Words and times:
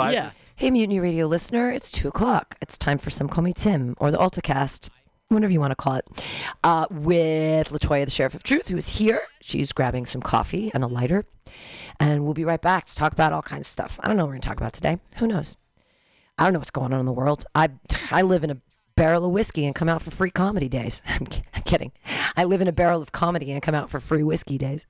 Five. 0.00 0.14
Yeah. 0.14 0.30
Hey, 0.56 0.70
Mutiny 0.70 0.98
Radio 0.98 1.26
listener, 1.26 1.70
it's 1.70 1.90
2 1.90 2.08
o'clock. 2.08 2.56
It's 2.62 2.78
time 2.78 2.96
for 2.96 3.10
Some 3.10 3.28
Call 3.28 3.44
Me 3.44 3.52
Tim, 3.52 3.94
or 3.98 4.10
the 4.10 4.16
AltaCast, 4.16 4.88
whatever 5.28 5.52
you 5.52 5.60
want 5.60 5.72
to 5.72 5.76
call 5.76 5.96
it, 5.96 6.24
uh, 6.64 6.86
with 6.90 7.68
Latoya, 7.68 8.06
the 8.06 8.10
Sheriff 8.10 8.32
of 8.32 8.42
Truth, 8.42 8.68
who 8.68 8.78
is 8.78 8.96
here. 8.96 9.20
She's 9.42 9.72
grabbing 9.72 10.06
some 10.06 10.22
coffee 10.22 10.70
and 10.72 10.82
a 10.82 10.86
lighter. 10.86 11.26
And 11.98 12.24
we'll 12.24 12.32
be 12.32 12.46
right 12.46 12.62
back 12.62 12.86
to 12.86 12.94
talk 12.94 13.12
about 13.12 13.34
all 13.34 13.42
kinds 13.42 13.66
of 13.66 13.70
stuff. 13.70 14.00
I 14.02 14.08
don't 14.08 14.16
know 14.16 14.22
what 14.22 14.28
we're 14.28 14.34
going 14.36 14.40
to 14.40 14.48
talk 14.48 14.56
about 14.56 14.72
today. 14.72 15.00
Who 15.16 15.26
knows? 15.26 15.58
I 16.38 16.44
don't 16.44 16.54
know 16.54 16.60
what's 16.60 16.70
going 16.70 16.94
on 16.94 17.00
in 17.00 17.04
the 17.04 17.12
world. 17.12 17.44
I, 17.54 17.68
I 18.10 18.22
live 18.22 18.42
in 18.42 18.50
a 18.50 18.56
barrel 18.96 19.26
of 19.26 19.32
whiskey 19.32 19.66
and 19.66 19.74
come 19.74 19.90
out 19.90 20.00
for 20.00 20.10
free 20.10 20.30
comedy 20.30 20.70
days. 20.70 21.02
I'm, 21.08 21.26
I'm 21.52 21.62
kidding. 21.64 21.92
I 22.38 22.44
live 22.44 22.62
in 22.62 22.68
a 22.68 22.72
barrel 22.72 23.02
of 23.02 23.12
comedy 23.12 23.52
and 23.52 23.60
come 23.60 23.74
out 23.74 23.90
for 23.90 24.00
free 24.00 24.22
whiskey 24.22 24.56
days. 24.56 24.86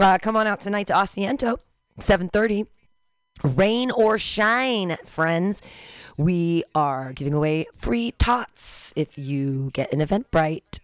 Uh, 0.00 0.16
come 0.16 0.36
on 0.36 0.46
out 0.46 0.62
tonight 0.62 0.86
to 0.86 0.94
Asiento, 0.94 1.58
730 2.00 2.64
rain 3.42 3.90
or 3.90 4.18
shine, 4.18 4.96
friends. 5.04 5.62
We 6.16 6.64
are 6.74 7.12
giving 7.12 7.34
away 7.34 7.66
free 7.74 8.12
tots 8.12 8.92
if 8.96 9.16
you 9.16 9.70
get 9.72 9.92
an 9.92 10.00
Eventbrite 10.00 10.80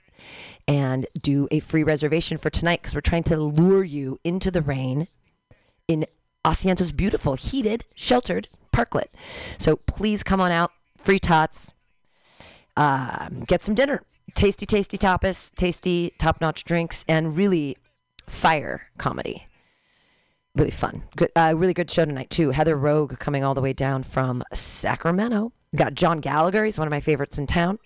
and 0.66 1.06
do 1.20 1.48
a 1.50 1.60
free 1.60 1.82
reservation 1.82 2.38
for 2.38 2.50
tonight 2.50 2.80
because 2.82 2.94
we're 2.94 3.00
trying 3.00 3.24
to 3.24 3.36
lure 3.36 3.84
you 3.84 4.18
into 4.24 4.50
the 4.50 4.62
rain 4.62 5.08
in 5.88 6.06
Asiento's 6.44 6.92
beautiful, 6.92 7.34
heated, 7.34 7.84
sheltered 7.94 8.48
parklet. 8.72 9.08
So 9.58 9.76
please 9.76 10.22
come 10.22 10.40
on 10.40 10.50
out. 10.50 10.70
Free 10.96 11.18
tots. 11.18 11.72
Um, 12.76 13.44
get 13.46 13.62
some 13.62 13.74
dinner. 13.74 14.02
Tasty, 14.34 14.66
tasty 14.66 14.98
tapas, 14.98 15.54
tasty, 15.54 16.12
top 16.18 16.40
notch 16.40 16.64
drinks, 16.64 17.04
and 17.08 17.36
really 17.36 17.76
fire 18.26 18.88
comedy 18.98 19.46
really 20.54 20.70
fun. 20.70 21.02
Good, 21.16 21.30
uh, 21.36 21.54
really 21.56 21.74
good 21.74 21.90
show 21.90 22.04
tonight 22.04 22.30
too. 22.30 22.50
Heather 22.50 22.76
Rogue 22.76 23.18
coming 23.18 23.44
all 23.44 23.54
the 23.54 23.60
way 23.60 23.72
down 23.72 24.02
from 24.02 24.42
Sacramento. 24.52 25.52
We 25.72 25.78
got 25.78 25.94
John 25.94 26.20
Gallagher. 26.20 26.64
He's 26.64 26.78
one 26.78 26.86
of 26.86 26.92
my 26.92 27.00
favorites 27.00 27.38
in 27.38 27.46
town. 27.46 27.78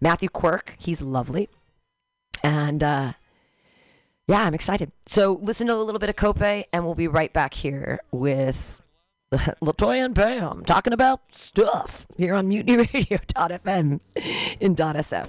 Matthew 0.00 0.28
Quirk. 0.28 0.74
He's 0.78 1.00
lovely. 1.00 1.48
And 2.42 2.82
uh, 2.82 3.12
yeah, 4.28 4.42
I'm 4.42 4.54
excited. 4.54 4.92
So 5.06 5.38
listen 5.42 5.66
to 5.68 5.74
a 5.74 5.76
little 5.76 5.98
bit 5.98 6.10
of 6.10 6.16
Cope, 6.16 6.42
and 6.42 6.84
we'll 6.84 6.94
be 6.94 7.08
right 7.08 7.32
back 7.32 7.54
here 7.54 8.00
with 8.10 8.80
Latoya 9.32 10.04
and 10.04 10.14
Pam 10.14 10.64
talking 10.64 10.92
about 10.92 11.20
stuff 11.30 12.06
here 12.16 12.34
on 12.34 12.48
MutinyRadio.fm 12.48 14.00
in 14.60 14.76
.sf. 14.76 15.28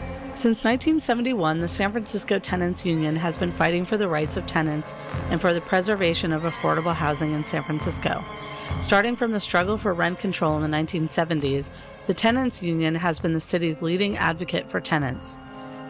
Since 0.33 0.63
1971, 0.63 1.59
the 1.59 1.67
San 1.67 1.91
Francisco 1.91 2.39
Tenants 2.39 2.85
Union 2.85 3.17
has 3.17 3.35
been 3.35 3.51
fighting 3.51 3.83
for 3.83 3.97
the 3.97 4.07
rights 4.07 4.37
of 4.37 4.45
tenants 4.45 4.95
and 5.29 5.41
for 5.41 5.53
the 5.53 5.59
preservation 5.59 6.31
of 6.31 6.43
affordable 6.43 6.95
housing 6.95 7.33
in 7.33 7.43
San 7.43 7.63
Francisco. 7.63 8.23
Starting 8.79 9.17
from 9.17 9.33
the 9.33 9.41
struggle 9.41 9.77
for 9.77 9.93
rent 9.93 10.19
control 10.19 10.55
in 10.55 10.71
the 10.71 10.77
1970s, 10.77 11.73
the 12.07 12.13
Tenants 12.13 12.63
Union 12.63 12.95
has 12.95 13.19
been 13.19 13.33
the 13.33 13.41
city's 13.41 13.81
leading 13.81 14.15
advocate 14.15 14.69
for 14.69 14.79
tenants. 14.79 15.37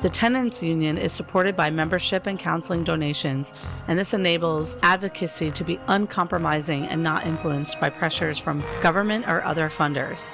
The 0.01 0.09
Tenants 0.09 0.63
Union 0.63 0.97
is 0.97 1.13
supported 1.13 1.55
by 1.55 1.69
membership 1.69 2.25
and 2.25 2.39
counseling 2.39 2.83
donations, 2.83 3.53
and 3.87 3.99
this 3.99 4.15
enables 4.15 4.75
advocacy 4.81 5.51
to 5.51 5.63
be 5.63 5.79
uncompromising 5.87 6.87
and 6.87 7.03
not 7.03 7.27
influenced 7.27 7.79
by 7.79 7.89
pressures 7.89 8.39
from 8.39 8.63
government 8.81 9.27
or 9.27 9.43
other 9.43 9.69
funders. 9.69 10.31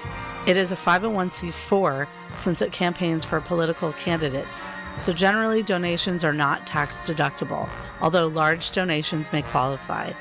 It 0.48 0.56
is 0.56 0.72
a 0.72 0.78
501c4 0.78 2.08
since 2.38 2.62
it 2.62 2.72
campaigns 2.72 3.26
for 3.26 3.42
political 3.42 3.92
candidates, 3.94 4.64
so 4.96 5.14
generally 5.14 5.62
donations 5.64 6.24
are 6.24 6.34
not 6.34 6.66
tax 6.66 7.02
deductible, 7.02 7.70
although 8.02 8.28
large 8.28 8.72
donations 8.72 9.32
may 9.32 9.42
qualify. 9.44 10.12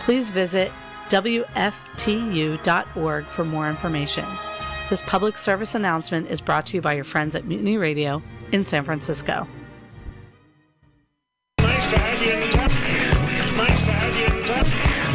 Please 0.00 0.30
visit 0.30 0.72
WFTU.org 1.08 1.66
for 3.26 3.44
more 3.44 3.68
information. 3.68 4.24
This 4.90 5.02
public 5.02 5.38
service 5.38 5.74
announcement 5.74 6.30
is 6.30 6.40
brought 6.40 6.66
to 6.66 6.76
you 6.76 6.80
by 6.80 6.94
your 6.94 7.04
friends 7.04 7.34
at 7.34 7.44
Mutiny 7.44 7.76
Radio 7.76 8.22
in 8.52 8.62
San 8.62 8.84
Francisco. 8.84 9.48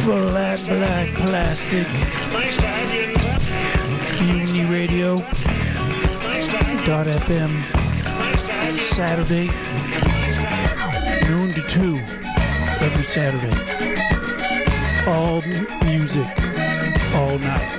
Black, 0.04 0.60
black 0.66 1.14
plastic. 1.16 1.88
Mutiny 4.22 4.66
Radio. 4.66 5.41
FM. 6.84 7.62
Saturday. 8.76 9.48
Noon 11.30 11.54
to 11.54 11.62
2. 11.70 11.98
Every 12.84 13.04
Saturday. 13.04 13.56
All 15.08 15.42
music. 15.86 16.28
All 17.14 17.38
night. 17.38 17.70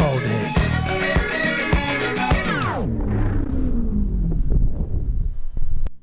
All 0.00 0.18
day. 0.18 0.54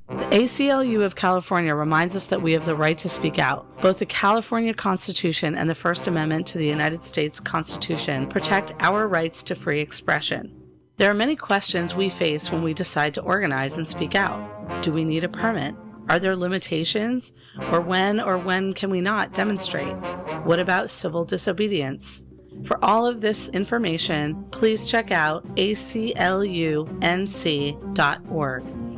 The 0.08 0.44
ACLU 0.44 1.04
of 1.04 1.16
California 1.16 1.76
reminds 1.76 2.16
us 2.16 2.28
that 2.28 2.42
we 2.42 2.54
have 2.54 2.66
the 2.66 2.76
right 2.76 2.98
to 3.00 3.10
speak 3.10 3.38
out. 3.38 3.66
Both 3.82 4.00
the 4.00 4.06
California 4.06 4.74
Constitution 4.74 5.56
and 5.56 5.70
the 5.70 5.76
First 5.76 6.08
Amendment 6.08 6.48
to 6.48 6.58
the 6.58 6.68
United 6.68 7.02
States 7.02 7.40
Constitution 7.40 8.28
protect 8.28 8.74
our 8.80 9.08
rights 9.08 9.44
to 9.44 9.56
free 9.56 9.82
expression. 9.82 10.57
There 10.98 11.12
are 11.12 11.14
many 11.14 11.36
questions 11.36 11.94
we 11.94 12.10
face 12.10 12.52
when 12.52 12.64
we 12.64 12.74
decide 12.74 13.14
to 13.14 13.22
organize 13.22 13.78
and 13.78 13.86
speak 13.86 14.16
out. 14.16 14.82
Do 14.82 14.92
we 14.92 15.04
need 15.04 15.24
a 15.24 15.30
permit? 15.30 15.76
Are 16.10 16.18
there 16.18 16.36
limitations? 16.36 17.36
Or 17.72 17.82
when 17.82 18.20
or 18.20 18.40
when 18.40 18.74
can 18.74 18.90
we 18.90 19.00
not 19.00 19.32
demonstrate? 19.36 19.96
What 20.44 20.60
about 20.60 20.90
civil 20.90 21.24
disobedience? 21.24 22.26
For 22.64 22.84
all 22.84 23.06
of 23.06 23.22
this 23.22 23.50
information, 23.50 24.44
please 24.50 24.90
check 24.90 25.12
out 25.12 25.46
aclunc.org. 25.56 26.18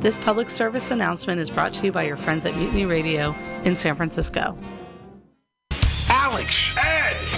This 0.00 0.16
public 0.16 0.48
service 0.48 0.90
announcement 0.90 1.38
is 1.38 1.50
brought 1.50 1.74
to 1.74 1.84
you 1.84 1.92
by 1.92 2.04
your 2.04 2.16
friends 2.16 2.46
at 2.46 2.56
Mutiny 2.56 2.86
Radio 2.86 3.34
in 3.64 3.76
San 3.76 3.94
Francisco. 3.94 4.56
Alex! 6.08 6.72
Ed! 6.78 6.99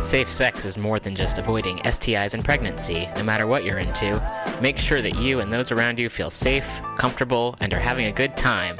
Safe 0.00 0.30
sex 0.30 0.64
is 0.64 0.78
more 0.78 1.00
than 1.00 1.16
just 1.16 1.38
avoiding 1.38 1.78
STIs 1.78 2.34
and 2.34 2.44
pregnancy, 2.44 3.08
no 3.16 3.24
matter 3.24 3.48
what 3.48 3.64
you're 3.64 3.78
into. 3.78 4.22
Make 4.62 4.78
sure 4.78 5.02
that 5.02 5.16
you 5.16 5.40
and 5.40 5.52
those 5.52 5.72
around 5.72 5.98
you 5.98 6.08
feel 6.08 6.30
safe, 6.30 6.66
comfortable, 6.98 7.56
and 7.58 7.72
are 7.74 7.80
having 7.80 8.06
a 8.06 8.12
good 8.12 8.36
time. 8.36 8.78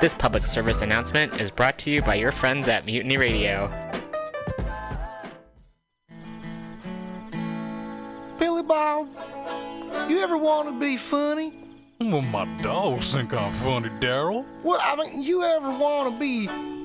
This 0.00 0.14
public 0.14 0.44
service 0.44 0.80
announcement 0.80 1.38
is 1.40 1.50
brought 1.50 1.76
to 1.80 1.90
you 1.90 2.00
by 2.00 2.14
your 2.14 2.32
friends 2.32 2.68
at 2.68 2.86
Mutiny 2.86 3.18
Radio. 3.18 3.68
Billy 8.38 8.62
Bob, 8.62 9.08
you 10.08 10.20
ever 10.20 10.38
want 10.38 10.68
to 10.68 10.80
be 10.80 10.96
funny? 10.96 11.52
Well, 12.00 12.22
my 12.22 12.46
dogs 12.62 13.12
think 13.12 13.34
I'm 13.34 13.52
funny, 13.52 13.90
Daryl. 14.00 14.46
Well, 14.62 14.80
I 14.80 14.96
mean, 14.96 15.20
you 15.20 15.42
ever 15.42 15.68
want 15.68 16.14
to 16.14 16.18
be 16.18 16.48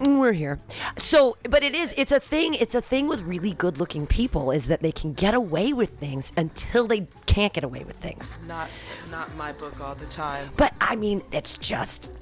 Mm, 0.00 0.18
we're 0.18 0.32
here. 0.32 0.58
So, 0.96 1.36
but 1.42 1.62
it 1.62 1.74
is, 1.74 1.94
it's 1.96 2.12
a 2.12 2.20
thing, 2.20 2.54
it's 2.54 2.74
a 2.74 2.80
thing 2.80 3.06
with 3.06 3.20
really 3.22 3.52
good 3.52 3.78
looking 3.78 4.06
people 4.06 4.50
is 4.50 4.66
that 4.68 4.80
they 4.80 4.92
can 4.92 5.12
get 5.12 5.34
away 5.34 5.72
with 5.72 5.90
things 5.90 6.32
until 6.36 6.86
they 6.86 7.06
can't 7.26 7.52
get 7.52 7.64
away 7.64 7.84
with 7.84 7.96
things. 7.96 8.38
Not 8.46 8.70
not 9.10 9.34
my 9.36 9.52
book 9.52 9.80
all 9.80 9.94
the 9.94 10.06
time. 10.06 10.48
But 10.56 10.72
I 10.80 10.96
mean, 10.96 11.22
it's 11.32 11.58
just, 11.58 12.12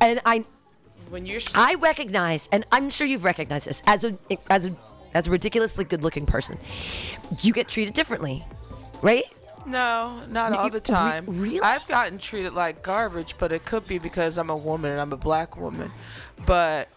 and 0.00 0.20
I, 0.24 0.44
When 1.10 1.26
you're 1.26 1.40
I 1.54 1.74
recognize, 1.74 2.48
and 2.52 2.64
I'm 2.70 2.88
sure 2.88 3.06
you've 3.06 3.24
recognized 3.24 3.66
this 3.66 3.82
as 3.86 4.04
a, 4.04 4.16
as 4.48 4.68
a, 4.68 4.76
as 5.14 5.26
a 5.26 5.30
ridiculously 5.30 5.84
good 5.84 6.02
looking 6.02 6.26
person, 6.26 6.58
you 7.40 7.52
get 7.52 7.68
treated 7.68 7.94
differently, 7.94 8.44
right? 9.02 9.24
no, 9.66 10.20
not 10.28 10.52
all 10.52 10.70
the 10.70 10.80
time. 10.80 11.24
really? 11.26 11.60
I've 11.60 11.86
gotten 11.86 12.18
treated 12.18 12.54
like 12.54 12.82
garbage, 12.82 13.36
but 13.38 13.52
it 13.52 13.64
could 13.64 13.86
be 13.86 13.98
because 13.98 14.38
I'm 14.38 14.50
a 14.50 14.56
woman 14.56 14.92
and 14.92 15.00
I'm 15.00 15.12
a 15.12 15.16
black 15.16 15.56
woman. 15.56 15.90
But 16.46 16.88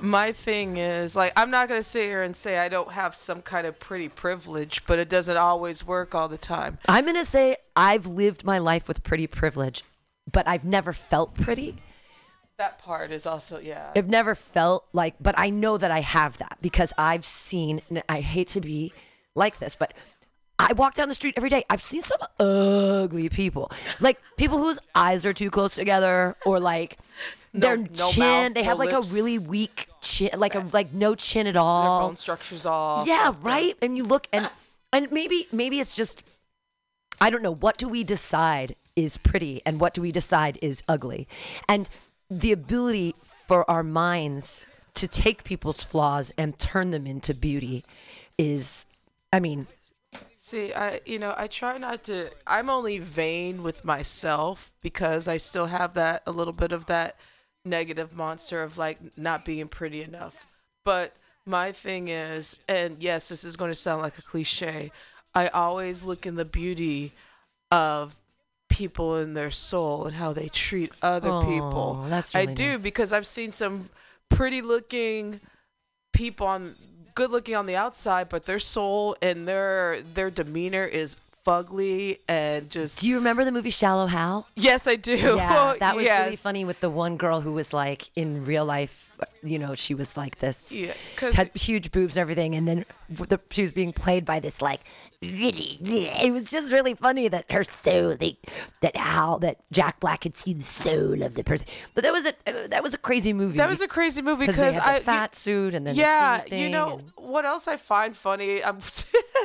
my 0.00 0.32
thing 0.32 0.76
is 0.76 1.14
like 1.14 1.32
I'm 1.36 1.50
not 1.50 1.68
gonna 1.68 1.82
sit 1.82 2.04
here 2.04 2.22
and 2.22 2.36
say 2.36 2.58
I 2.58 2.68
don't 2.68 2.92
have 2.92 3.14
some 3.14 3.42
kind 3.42 3.66
of 3.66 3.78
pretty 3.78 4.08
privilege, 4.08 4.84
but 4.86 4.98
it 4.98 5.08
doesn't 5.08 5.36
always 5.36 5.86
work 5.86 6.14
all 6.14 6.28
the 6.28 6.38
time. 6.38 6.78
I'm 6.88 7.06
gonna 7.06 7.24
say 7.24 7.56
I've 7.76 8.06
lived 8.06 8.44
my 8.44 8.58
life 8.58 8.88
with 8.88 9.02
pretty 9.02 9.26
privilege, 9.26 9.82
but 10.30 10.46
I've 10.46 10.64
never 10.64 10.92
felt 10.92 11.34
pretty. 11.34 11.76
That 12.58 12.78
part 12.78 13.10
is 13.10 13.26
also 13.26 13.58
yeah. 13.58 13.90
I've 13.96 14.08
never 14.08 14.34
felt 14.34 14.86
like, 14.92 15.14
but 15.20 15.34
I 15.38 15.50
know 15.50 15.78
that 15.78 15.90
I 15.90 16.00
have 16.00 16.38
that 16.38 16.58
because 16.60 16.92
I've 16.96 17.24
seen, 17.24 17.82
and 17.88 18.02
I 18.08 18.20
hate 18.20 18.48
to 18.48 18.60
be 18.60 18.92
like 19.34 19.58
this, 19.58 19.74
but 19.74 19.94
I 20.58 20.72
walk 20.74 20.94
down 20.94 21.08
the 21.08 21.14
street 21.14 21.34
every 21.36 21.48
day. 21.48 21.64
I've 21.68 21.82
seen 21.82 22.02
some 22.02 22.20
ugly 22.38 23.28
people, 23.28 23.72
like 24.00 24.20
people 24.36 24.58
whose 24.58 24.78
eyes 24.94 25.26
are 25.26 25.32
too 25.32 25.50
close 25.50 25.74
together, 25.74 26.36
or 26.44 26.60
like 26.60 26.98
their 27.52 27.76
no 27.76 28.10
chin. 28.10 28.20
mouth, 28.20 28.54
they 28.54 28.62
no 28.62 28.68
have 28.68 28.78
like 28.78 28.92
lips. 28.92 29.12
a 29.12 29.14
really 29.14 29.38
weak 29.38 29.88
chin, 30.00 30.30
like 30.36 30.54
a 30.54 30.64
like 30.72 30.92
no 30.92 31.14
chin 31.14 31.46
at 31.46 31.56
all. 31.56 32.00
Their 32.00 32.08
bone 32.08 32.16
structure's 32.16 32.66
off. 32.66 33.06
Yeah, 33.06 33.34
right. 33.42 33.76
And 33.82 33.96
you 33.96 34.04
look 34.04 34.28
and 34.32 34.48
and 34.92 35.10
maybe 35.10 35.48
maybe 35.50 35.80
it's 35.80 35.96
just 35.96 36.22
I 37.20 37.30
don't 37.30 37.42
know 37.42 37.54
what 37.54 37.76
do 37.76 37.88
we 37.88 38.04
decide 38.04 38.76
is 38.94 39.16
pretty 39.16 39.62
and 39.64 39.80
what 39.80 39.94
do 39.94 40.02
we 40.02 40.12
decide 40.12 40.58
is 40.62 40.82
ugly. 40.88 41.26
And 41.68 41.88
the 42.40 42.52
ability 42.52 43.14
for 43.46 43.68
our 43.70 43.82
minds 43.82 44.66
to 44.94 45.08
take 45.08 45.44
people's 45.44 45.82
flaws 45.82 46.32
and 46.36 46.58
turn 46.58 46.90
them 46.90 47.06
into 47.06 47.34
beauty 47.34 47.82
is 48.38 48.86
I 49.32 49.40
mean, 49.40 49.66
See, 50.38 50.74
I 50.74 51.00
you 51.06 51.18
know, 51.18 51.34
I 51.36 51.46
try 51.46 51.78
not 51.78 52.04
to 52.04 52.28
I'm 52.46 52.68
only 52.68 52.98
vain 52.98 53.62
with 53.62 53.84
myself 53.84 54.72
because 54.82 55.28
I 55.28 55.36
still 55.36 55.66
have 55.66 55.94
that 55.94 56.22
a 56.26 56.32
little 56.32 56.52
bit 56.52 56.72
of 56.72 56.86
that 56.86 57.16
negative 57.64 58.14
monster 58.14 58.62
of 58.62 58.76
like 58.76 58.98
not 59.16 59.44
being 59.44 59.68
pretty 59.68 60.02
enough. 60.02 60.46
But 60.84 61.16
my 61.46 61.72
thing 61.72 62.08
is, 62.08 62.56
and 62.68 62.96
yes, 63.00 63.28
this 63.28 63.44
is 63.44 63.56
going 63.56 63.70
to 63.70 63.74
sound 63.76 64.02
like 64.02 64.18
a 64.18 64.22
cliche, 64.22 64.90
I 65.34 65.48
always 65.48 66.04
look 66.04 66.26
in 66.26 66.34
the 66.34 66.44
beauty 66.44 67.12
of 67.70 68.16
people 68.72 69.18
in 69.18 69.34
their 69.34 69.50
soul 69.50 70.06
and 70.06 70.16
how 70.16 70.32
they 70.32 70.48
treat 70.48 70.90
other 71.02 71.44
people. 71.44 72.00
Oh, 72.02 72.08
that's 72.08 72.34
I 72.34 72.46
do 72.46 72.72
nice. 72.72 72.82
because 72.82 73.12
I've 73.12 73.26
seen 73.26 73.52
some 73.52 73.90
pretty 74.28 74.62
looking 74.62 75.40
people 76.12 76.46
on 76.46 76.74
good 77.14 77.30
looking 77.30 77.54
on 77.54 77.66
the 77.66 77.76
outside, 77.76 78.28
but 78.28 78.46
their 78.46 78.58
soul 78.58 79.16
and 79.20 79.46
their 79.46 80.00
their 80.14 80.30
demeanor 80.30 80.84
is 80.84 81.16
fugly 81.44 82.18
and 82.28 82.70
just 82.70 83.00
do 83.00 83.08
you 83.08 83.16
remember 83.16 83.44
the 83.44 83.52
movie 83.52 83.70
Shallow 83.70 84.06
Hal? 84.06 84.46
Yes, 84.54 84.86
I 84.86 84.96
do. 84.96 85.16
Yeah, 85.16 85.74
that 85.80 85.96
was 85.96 86.04
really 86.04 86.36
funny 86.36 86.64
with 86.64 86.80
the 86.80 86.90
one 86.90 87.16
girl 87.16 87.40
who 87.40 87.52
was 87.52 87.72
like 87.72 88.08
in 88.16 88.44
real 88.44 88.64
life, 88.64 89.10
you 89.42 89.58
know, 89.58 89.74
she 89.74 89.94
was 89.94 90.16
like 90.16 90.38
this, 90.38 90.76
Yeah, 90.76 90.92
had 91.32 91.50
huge 91.54 91.90
boobs 91.90 92.16
and 92.16 92.22
everything, 92.22 92.54
and 92.54 92.66
then 92.68 92.84
the, 93.10 93.40
she 93.50 93.62
was 93.62 93.72
being 93.72 93.92
played 93.92 94.24
by 94.24 94.40
this 94.40 94.62
like, 94.62 94.80
it 95.20 96.32
was 96.32 96.50
just 96.50 96.72
really 96.72 96.94
funny 96.94 97.28
that 97.28 97.50
her 97.50 97.64
soul, 97.64 98.16
they, 98.16 98.38
that 98.80 98.96
how 98.96 99.38
that 99.38 99.58
Jack 99.72 100.00
Black 100.00 100.24
had 100.24 100.36
seen 100.36 100.58
the 100.58 100.64
soul 100.64 101.22
of 101.22 101.34
the 101.34 101.44
person, 101.44 101.66
but 101.94 102.04
that 102.04 102.12
was 102.12 102.26
a 102.26 102.68
that 102.68 102.82
was 102.82 102.94
a 102.94 102.98
crazy 102.98 103.32
movie. 103.32 103.58
That 103.58 103.68
was 103.68 103.80
a 103.80 103.88
crazy 103.88 104.22
movie 104.22 104.46
because 104.46 104.76
I 104.76 104.98
the 104.98 105.04
fat 105.04 105.34
suit 105.34 105.74
and 105.74 105.86
then 105.86 105.94
the 105.96 106.00
yeah, 106.00 106.44
you 106.46 106.68
know 106.68 106.98
and- 106.98 107.12
what 107.16 107.44
else 107.44 107.68
I 107.68 107.76
find 107.76 108.16
funny? 108.16 108.62
I'm, 108.62 108.78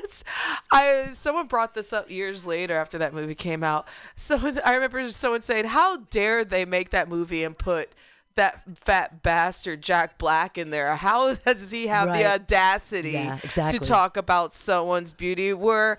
I 0.71 1.09
someone 1.11 1.47
brought 1.47 1.73
this 1.73 1.93
up 1.93 2.09
years 2.09 2.45
later 2.45 2.75
after 2.75 2.97
that 2.99 3.13
movie 3.13 3.35
came 3.35 3.63
out. 3.63 3.87
So 4.15 4.37
I 4.63 4.75
remember 4.75 5.09
someone 5.11 5.41
saying, 5.41 5.65
"How 5.65 5.97
dare 6.09 6.43
they 6.43 6.65
make 6.65 6.89
that 6.91 7.09
movie 7.09 7.43
and 7.43 7.57
put." 7.57 7.89
That 8.37 8.61
fat 8.77 9.21
bastard 9.23 9.81
Jack 9.81 10.17
Black 10.17 10.57
in 10.57 10.69
there. 10.69 10.95
How 10.95 11.33
does 11.45 11.69
he 11.71 11.87
have 11.87 12.07
Right. 12.07 12.23
the 12.23 12.31
audacity 12.33 13.11
Yeah, 13.11 13.39
exactly. 13.43 13.79
to 13.79 13.85
talk 13.85 14.15
about 14.15 14.53
someone's 14.53 15.11
beauty? 15.11 15.51
Where 15.53 15.97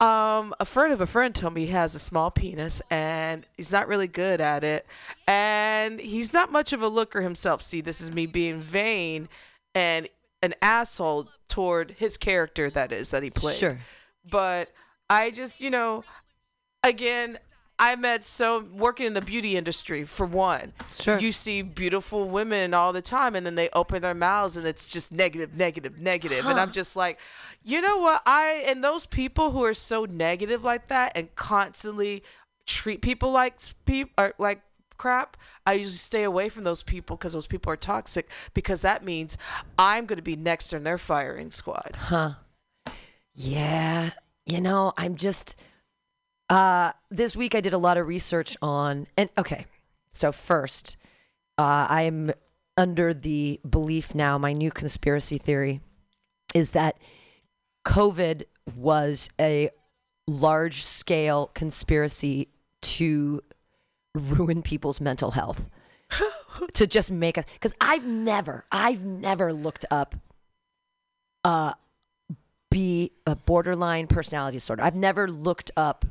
um, 0.00 0.54
a 0.58 0.64
friend 0.64 0.92
of 0.94 1.02
a 1.02 1.06
friend 1.06 1.34
told 1.34 1.52
me 1.52 1.66
he 1.66 1.72
has 1.72 1.94
a 1.94 1.98
small 1.98 2.30
penis 2.30 2.80
and 2.90 3.44
he's 3.58 3.70
not 3.70 3.86
really 3.86 4.06
good 4.06 4.40
at 4.40 4.64
it, 4.64 4.86
and 5.28 6.00
he's 6.00 6.32
not 6.32 6.50
much 6.50 6.72
of 6.72 6.80
a 6.80 6.88
looker 6.88 7.20
himself. 7.20 7.60
See, 7.60 7.82
this 7.82 8.00
is 8.00 8.10
me 8.10 8.24
being 8.24 8.60
vain 8.62 9.28
and 9.74 10.08
an 10.42 10.54
asshole 10.62 11.28
toward 11.48 11.90
his 11.98 12.16
character 12.16 12.70
that 12.70 12.92
is 12.92 13.10
that 13.10 13.22
he 13.22 13.28
played. 13.30 13.56
Sure. 13.58 13.78
But 14.30 14.70
I 15.10 15.30
just, 15.32 15.60
you 15.60 15.68
know, 15.70 16.02
again, 16.82 17.38
I 17.80 17.96
met 17.96 18.24
so 18.24 18.58
working 18.60 19.06
in 19.06 19.14
the 19.14 19.22
beauty 19.22 19.56
industry 19.56 20.04
for 20.04 20.26
one. 20.26 20.74
Sure. 20.92 21.18
You 21.18 21.32
see 21.32 21.62
beautiful 21.62 22.28
women 22.28 22.74
all 22.74 22.92
the 22.92 23.00
time 23.00 23.34
and 23.34 23.46
then 23.46 23.54
they 23.54 23.70
open 23.72 24.02
their 24.02 24.14
mouths 24.14 24.58
and 24.58 24.66
it's 24.66 24.86
just 24.86 25.10
negative, 25.10 25.56
negative, 25.56 25.98
negative. 25.98 26.44
And 26.44 26.60
I'm 26.60 26.72
just 26.72 26.94
like, 26.94 27.18
you 27.64 27.80
know 27.80 27.96
what? 27.96 28.20
I 28.26 28.64
and 28.66 28.84
those 28.84 29.06
people 29.06 29.52
who 29.52 29.64
are 29.64 29.72
so 29.72 30.04
negative 30.04 30.62
like 30.62 30.88
that 30.88 31.12
and 31.14 31.34
constantly 31.36 32.22
treat 32.66 33.00
people 33.00 33.30
like 33.30 33.58
people 33.86 34.12
or 34.18 34.26
uh, 34.26 34.32
like 34.38 34.60
crap, 34.98 35.38
I 35.66 35.72
usually 35.72 35.92
stay 35.92 36.24
away 36.24 36.50
from 36.50 36.64
those 36.64 36.82
people 36.82 37.16
because 37.16 37.32
those 37.32 37.46
people 37.46 37.72
are 37.72 37.76
toxic 37.76 38.28
because 38.52 38.82
that 38.82 39.02
means 39.02 39.38
I'm 39.78 40.04
going 40.04 40.18
to 40.18 40.22
be 40.22 40.36
next 40.36 40.74
in 40.74 40.84
their 40.84 40.98
firing 40.98 41.50
squad. 41.50 41.92
Huh. 41.94 42.32
Yeah. 43.34 44.10
You 44.44 44.60
know, 44.60 44.92
I'm 44.98 45.16
just 45.16 45.56
uh 46.50 46.92
this 47.10 47.34
week 47.34 47.54
I 47.54 47.60
did 47.60 47.72
a 47.72 47.78
lot 47.78 47.96
of 47.96 48.06
research 48.06 48.56
on 48.60 49.06
and 49.16 49.30
okay. 49.38 49.66
So 50.10 50.32
first, 50.32 50.96
uh 51.56 51.86
I'm 51.88 52.32
under 52.76 53.14
the 53.14 53.60
belief 53.68 54.14
now 54.14 54.36
my 54.36 54.52
new 54.52 54.70
conspiracy 54.70 55.38
theory 55.38 55.80
is 56.54 56.72
that 56.72 56.98
COVID 57.86 58.44
was 58.76 59.30
a 59.40 59.70
large 60.26 60.84
scale 60.84 61.50
conspiracy 61.54 62.48
to 62.82 63.42
ruin 64.14 64.62
people's 64.62 65.00
mental 65.00 65.30
health. 65.30 65.70
to 66.74 66.86
just 66.86 67.12
make 67.12 67.38
us 67.38 67.44
because 67.54 67.72
I've 67.80 68.04
never, 68.04 68.64
I've 68.72 69.04
never 69.04 69.52
looked 69.52 69.84
up 69.90 70.16
uh 71.44 71.74
a 73.26 73.36
borderline 73.46 74.06
personality 74.06 74.56
disorder. 74.56 74.82
I've 74.82 74.94
never 74.94 75.28
looked 75.28 75.70
up 75.76 76.04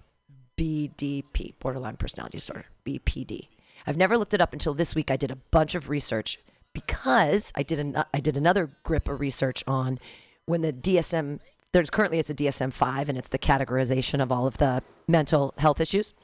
BDP, 0.60 1.54
borderline 1.60 1.96
personality 1.96 2.38
disorder, 2.38 2.66
BPD. 2.86 3.48
I've 3.88 3.96
never 3.96 4.18
looked 4.18 4.34
it 4.34 4.42
up 4.42 4.52
until 4.52 4.74
this 4.74 4.94
week. 4.94 5.10
I 5.10 5.16
did 5.16 5.32
a 5.32 5.38
bunch 5.38 5.74
of 5.74 5.88
research 5.88 6.38
because 6.74 7.54
I 7.56 7.64
did 7.64 7.80
an, 7.80 8.04
I 8.14 8.20
did 8.20 8.36
another 8.36 8.70
grip 8.84 9.08
of 9.08 9.22
research 9.22 9.64
on 9.66 10.00
when 10.46 10.62
the 10.62 10.74
DSM 10.74 11.40
there's 11.72 11.92
currently 11.92 12.18
it's 12.18 12.32
a 12.32 12.36
DSM 12.36 12.74
5 12.74 13.10
and 13.10 13.18
it's 13.18 13.30
the 13.30 13.38
categorization 13.38 14.24
of 14.24 14.32
all 14.32 14.48
of 14.48 14.58
the 14.58 14.82
mental 15.08 15.54
health 15.60 15.80
issues. 15.80 16.16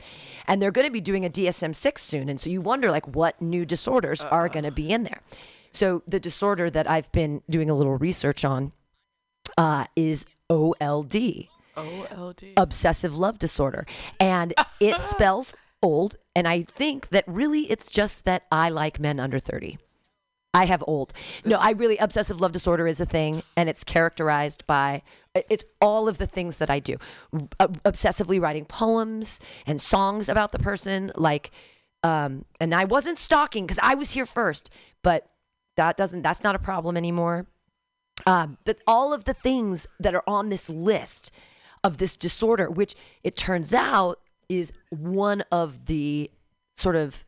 And 0.48 0.60
they're 0.60 0.72
going 0.72 0.88
to 0.88 0.92
be 0.92 1.02
doing 1.02 1.24
a 1.24 1.30
DSM 1.30 1.76
6 1.76 2.02
soon 2.02 2.28
and 2.30 2.40
so 2.40 2.50
you 2.50 2.62
wonder 2.62 2.92
like 2.92 3.08
what 3.16 3.42
new 3.42 3.64
disorders 3.64 4.22
are 4.22 4.50
going 4.50 4.66
to 4.66 4.72
be 4.72 4.92
in 4.92 5.04
there. 5.04 5.22
So 5.72 6.02
the 6.08 6.20
disorder 6.20 6.70
that 6.72 6.90
I've 6.90 7.12
been 7.12 7.42
doing 7.50 7.70
a 7.70 7.76
little 7.76 7.96
research 7.98 8.44
on 8.44 8.74
uh, 9.58 9.86
is 9.96 10.26
OLD 10.50 11.48
OLD. 11.78 12.44
obsessive 12.58 13.16
love 13.16 13.40
disorder. 13.40 13.86
And 14.20 14.54
it 14.80 15.00
spells 15.00 15.56
old. 15.82 16.16
And 16.36 16.48
I 16.48 16.64
think 16.64 17.10
that 17.10 17.24
really 17.28 17.72
it's 17.72 17.92
just 17.92 18.26
that 18.26 18.44
I 18.52 18.70
like 18.70 19.00
men 19.00 19.20
under 19.20 19.40
30. 19.40 19.78
I 20.54 20.66
have 20.68 20.84
old. 20.88 21.12
No, 21.44 21.58
I 21.58 21.72
really, 21.72 21.98
obsessive 21.98 22.40
love 22.40 22.54
disorder 22.54 22.88
is 22.88 23.02
a 23.02 23.06
thing 23.06 23.44
and 23.58 23.68
it's 23.68 23.84
characterized 23.84 24.66
by, 24.66 25.02
it's 25.34 25.66
all 25.82 26.08
of 26.08 26.18
the 26.18 26.28
things 26.28 26.60
that 26.60 26.70
I 26.70 26.80
do. 26.80 26.96
Obsessively 27.60 28.42
writing 28.42 28.64
poems 28.64 29.42
and 29.68 29.82
songs 29.82 30.30
about 30.30 30.54
the 30.54 30.60
person. 30.60 31.12
Like, 31.16 31.52
um, 32.04 32.46
and 32.62 32.74
I 32.74 32.86
wasn't 32.86 33.18
stalking 33.18 33.66
because 33.66 33.80
I 33.84 33.96
was 33.96 34.12
here 34.12 34.26
first, 34.26 34.70
but 35.04 35.28
that 35.76 35.98
doesn't, 35.98 36.22
that's 36.22 36.42
not 36.42 36.56
a 36.56 36.60
problem 36.60 36.96
anymore. 36.96 37.48
Um, 38.26 38.58
but 38.64 38.78
all 38.88 39.12
of 39.12 39.26
the 39.26 39.34
things 39.34 39.88
that 40.00 40.16
are 40.16 40.24
on 40.26 40.48
this 40.48 40.70
list 40.70 41.32
of 41.86 41.98
this 41.98 42.18
disorder, 42.18 42.68
which 42.68 42.96
it 43.24 43.38
turns 43.38 43.72
out 43.72 44.20
is 44.50 44.74
one 44.90 45.44
of 45.52 45.86
the 45.86 46.32
sort 46.74 46.96
of 46.96 47.24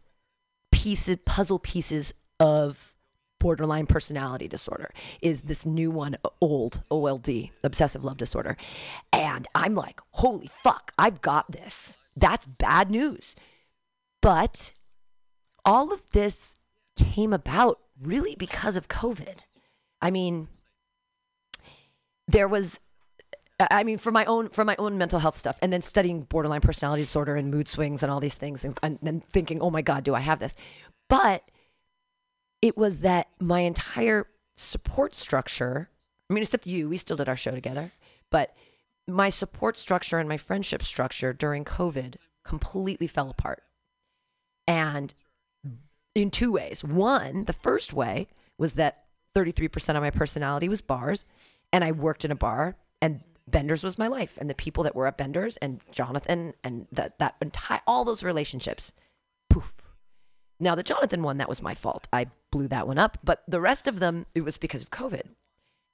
pieces, 0.71 1.17
puzzle 1.25 1.59
pieces 1.59 2.11
of 2.39 2.95
borderline 3.39 3.85
personality 3.85 4.47
disorder, 4.47 4.89
is 5.21 5.41
this 5.41 5.63
new 5.63 5.91
one, 5.91 6.17
old 6.41 6.81
OLD, 6.89 7.29
obsessive 7.63 8.03
love 8.03 8.17
disorder. 8.17 8.57
And 9.13 9.45
I'm 9.53 9.75
like, 9.75 9.99
holy 10.09 10.49
fuck, 10.51 10.91
I've 10.97 11.21
got 11.21 11.51
this. 11.51 11.97
That's 12.15 12.47
bad 12.47 12.89
news. 12.89 13.35
But 14.23 14.73
all 15.63 15.93
of 15.93 16.01
this 16.13 16.55
came 16.95 17.31
about 17.31 17.79
really 18.01 18.35
because 18.35 18.75
of 18.75 18.87
COVID. 18.87 19.37
I 20.01 20.09
mean, 20.09 20.47
there 22.27 22.47
was 22.47 22.79
I 23.59 23.83
mean, 23.83 23.97
for 23.97 24.11
my 24.11 24.23
own 24.25 24.49
for 24.49 24.63
my 24.63 24.75
own 24.77 24.97
mental 24.97 25.19
health 25.19 25.37
stuff, 25.37 25.57
and 25.61 25.73
then 25.73 25.81
studying 25.81 26.21
borderline 26.21 26.61
personality 26.61 27.01
disorder 27.01 27.35
and 27.35 27.49
mood 27.49 27.67
swings 27.67 28.03
and 28.03 28.11
all 28.11 28.19
these 28.19 28.35
things, 28.35 28.63
and, 28.63 28.77
and 28.83 28.99
then 29.01 29.21
thinking, 29.21 29.61
oh 29.61 29.71
my 29.71 29.81
god, 29.81 30.03
do 30.03 30.13
I 30.13 30.19
have 30.19 30.39
this? 30.39 30.55
But 31.09 31.43
it 32.61 32.77
was 32.77 32.99
that 32.99 33.27
my 33.39 33.61
entire 33.61 34.27
support 34.55 35.15
structure. 35.15 35.89
I 36.29 36.33
mean, 36.33 36.43
except 36.43 36.67
you, 36.67 36.89
we 36.89 36.97
still 36.97 37.17
did 37.17 37.29
our 37.29 37.35
show 37.35 37.51
together, 37.51 37.89
but 38.29 38.55
my 39.07 39.29
support 39.29 39.77
structure 39.77 40.19
and 40.19 40.27
my 40.27 40.37
friendship 40.37 40.83
structure 40.83 41.33
during 41.33 41.63
COVID 41.63 42.15
completely 42.43 43.07
fell 43.07 43.29
apart, 43.29 43.63
and 44.67 45.13
in 46.13 46.29
two 46.29 46.51
ways. 46.51 46.83
One, 46.83 47.45
the 47.45 47.53
first 47.53 47.93
way 47.93 48.27
was 48.57 48.73
that 48.73 49.05
33% 49.35 49.95
of 49.95 50.01
my 50.01 50.09
personality 50.09 50.67
was 50.67 50.81
bars, 50.81 51.25
and 51.71 51.83
I 51.83 51.91
worked 51.91 52.25
in 52.25 52.31
a 52.31 52.35
bar, 52.35 52.75
and 53.01 53.21
Benders 53.47 53.83
was 53.83 53.97
my 53.97 54.07
life, 54.07 54.37
and 54.39 54.49
the 54.49 54.55
people 54.55 54.83
that 54.83 54.95
were 54.95 55.07
at 55.07 55.17
Benders, 55.17 55.57
and 55.57 55.81
Jonathan, 55.91 56.53
and 56.63 56.87
that 56.91 57.17
that 57.19 57.35
entire 57.41 57.81
all 57.87 58.03
those 58.03 58.23
relationships, 58.23 58.91
poof. 59.49 59.81
Now 60.59 60.75
the 60.75 60.83
Jonathan 60.83 61.23
one, 61.23 61.37
that 61.37 61.49
was 61.49 61.61
my 61.61 61.73
fault. 61.73 62.07
I 62.11 62.27
blew 62.51 62.67
that 62.67 62.87
one 62.87 62.97
up, 62.97 63.17
but 63.23 63.43
the 63.47 63.61
rest 63.61 63.87
of 63.87 63.99
them, 63.99 64.25
it 64.35 64.41
was 64.41 64.57
because 64.57 64.81
of 64.81 64.91
COVID, 64.91 65.23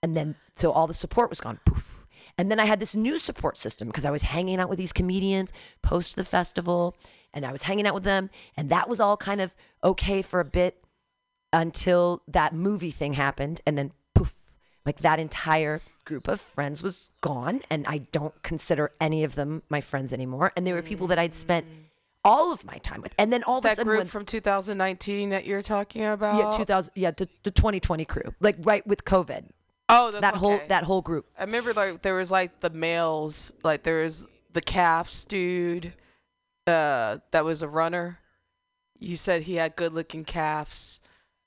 and 0.01 0.17
then 0.17 0.35
so 0.57 0.71
all 0.71 0.87
the 0.87 0.93
support 0.93 1.29
was 1.29 1.41
gone, 1.41 1.59
poof. 1.65 2.05
And 2.37 2.49
then 2.49 2.59
I 2.59 2.65
had 2.65 2.79
this 2.79 2.95
new 2.95 3.19
support 3.19 3.57
system 3.57 3.87
because 3.87 4.05
I 4.05 4.11
was 4.11 4.23
hanging 4.23 4.59
out 4.59 4.69
with 4.69 4.79
these 4.79 4.93
comedians 4.93 5.53
post 5.83 6.15
the 6.15 6.23
festival, 6.23 6.95
and 7.33 7.45
I 7.45 7.51
was 7.51 7.63
hanging 7.63 7.85
out 7.85 7.93
with 7.93 8.03
them, 8.03 8.31
and 8.57 8.69
that 8.69 8.89
was 8.89 8.99
all 8.99 9.17
kind 9.17 9.41
of 9.41 9.55
okay 9.83 10.21
for 10.21 10.39
a 10.39 10.45
bit 10.45 10.83
until 11.51 12.23
that 12.27 12.55
movie 12.55 12.89
thing 12.89 13.13
happened, 13.13 13.61
and 13.67 13.77
then 13.77 13.91
poof, 14.15 14.33
like 14.85 15.01
that 15.01 15.19
entire 15.19 15.81
group 16.05 16.27
of 16.27 16.41
friends 16.41 16.81
was 16.83 17.11
gone, 17.21 17.61
and 17.69 17.85
I 17.87 17.99
don't 18.11 18.41
consider 18.43 18.91
any 18.99 19.23
of 19.23 19.35
them 19.35 19.63
my 19.69 19.81
friends 19.81 20.11
anymore. 20.13 20.51
And 20.55 20.65
they 20.67 20.73
were 20.73 20.81
people 20.81 21.07
that 21.07 21.19
I'd 21.19 21.33
spent 21.33 21.65
all 22.25 22.53
of 22.53 22.63
my 22.65 22.77
time 22.77 23.01
with, 23.01 23.13
and 23.17 23.31
then 23.33 23.43
all 23.43 23.57
of 23.59 23.65
a 23.65 23.67
That 23.69 23.77
sudden, 23.77 23.89
group 23.89 23.99
when, 23.99 24.07
from 24.07 24.25
2019 24.25 25.29
that 25.29 25.45
you're 25.45 25.61
talking 25.61 26.05
about. 26.05 26.37
yeah, 26.37 26.57
2000, 26.57 26.91
yeah, 26.95 27.11
the, 27.11 27.27
the 27.43 27.51
2020 27.51 28.05
crew, 28.05 28.33
like 28.39 28.55
right 28.59 28.85
with 28.87 29.03
COVID, 29.05 29.45
Oh, 29.89 30.09
the, 30.11 30.21
that 30.21 30.35
whole 30.35 30.59
that 30.69 30.85
whole 30.85 31.01
group. 31.01 31.25
I 31.37 31.43
remember 31.43 31.73
like 31.73 32.01
there 32.01 32.15
was 32.15 32.31
like 32.31 32.61
the 32.61 32.69
males, 32.69 33.51
like 33.63 33.83
there 33.83 34.03
was 34.03 34.27
the 34.53 34.61
calves 34.61 35.25
dude, 35.25 35.93
uh, 36.65 37.17
that 37.31 37.43
was 37.43 37.61
a 37.61 37.67
runner. 37.67 38.19
You 38.99 39.17
said 39.17 39.41
he 39.43 39.55
had 39.55 39.75
good 39.75 39.93
looking 39.93 40.23
calves. 40.23 41.01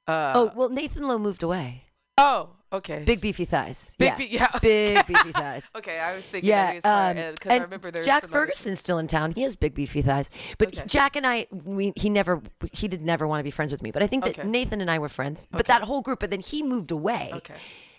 Uh, 0.06 0.32
oh 0.34 0.52
well, 0.54 0.68
Nathan 0.68 1.08
Lowe 1.08 1.18
moved 1.18 1.42
away. 1.42 1.84
oh, 2.18 2.50
okay. 2.72 3.02
Big 3.04 3.20
beefy 3.20 3.44
thighs. 3.44 3.90
Big 3.98 4.06
yeah, 4.08 4.16
be- 4.16 4.26
yeah. 4.26 4.48
big 4.62 5.06
beefy 5.06 5.32
thighs. 5.32 5.66
Okay, 5.76 5.98
I 5.98 6.14
was 6.14 6.26
thinking 6.26 6.48
Yeah, 6.48 6.80
part- 6.80 7.16
um, 7.16 7.34
uh, 7.46 7.52
I 7.52 7.58
remember 7.58 7.90
there 7.90 8.00
was 8.00 8.06
Jack 8.06 8.26
Ferguson's 8.26 8.78
still 8.78 8.98
in 8.98 9.06
town. 9.06 9.32
He 9.32 9.42
has 9.42 9.56
big 9.56 9.74
beefy 9.74 10.02
thighs, 10.02 10.30
but 10.58 10.68
Okay. 10.68 10.82
Jack 10.86 11.16
and 11.16 11.26
I, 11.26 11.46
we, 11.50 11.92
he 11.96 12.10
never, 12.10 12.42
he 12.72 12.88
did 12.88 13.02
never 13.02 13.26
want 13.26 13.40
to 13.40 13.44
be 13.44 13.50
friends 13.50 13.72
with 13.72 13.82
me. 13.82 13.90
But 13.90 14.02
I 14.02 14.06
think 14.06 14.24
that 14.24 14.38
Okay. 14.38 14.48
Nathan 14.48 14.80
and 14.80 14.90
I 14.90 14.98
were 14.98 15.08
friends. 15.08 15.46
But 15.50 15.66
that 15.66 15.82
whole 15.82 16.02
group, 16.02 16.20
but 16.20 16.30
then 16.30 16.40
he 16.40 16.62
moved 16.62 16.90
away, 16.90 17.30
Okay. 17.34 17.54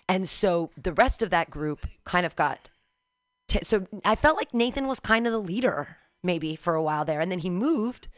and 0.08 0.28
so 0.28 0.70
the 0.80 0.92
rest 0.92 1.22
of 1.22 1.30
that 1.30 1.50
group 1.50 1.86
kind 2.04 2.24
of 2.26 2.34
got. 2.36 2.70
T- 3.48 3.60
so 3.62 3.86
I 4.04 4.14
felt 4.14 4.36
like 4.36 4.52
Nathan 4.52 4.86
was 4.86 5.00
kind 5.00 5.26
of 5.26 5.32
the 5.32 5.38
leader, 5.40 5.96
maybe 6.22 6.54
for 6.56 6.74
a 6.74 6.82
while 6.82 7.04
there, 7.06 7.20
and 7.20 7.32
then 7.32 7.38
he 7.38 7.48
moved, 7.50 8.08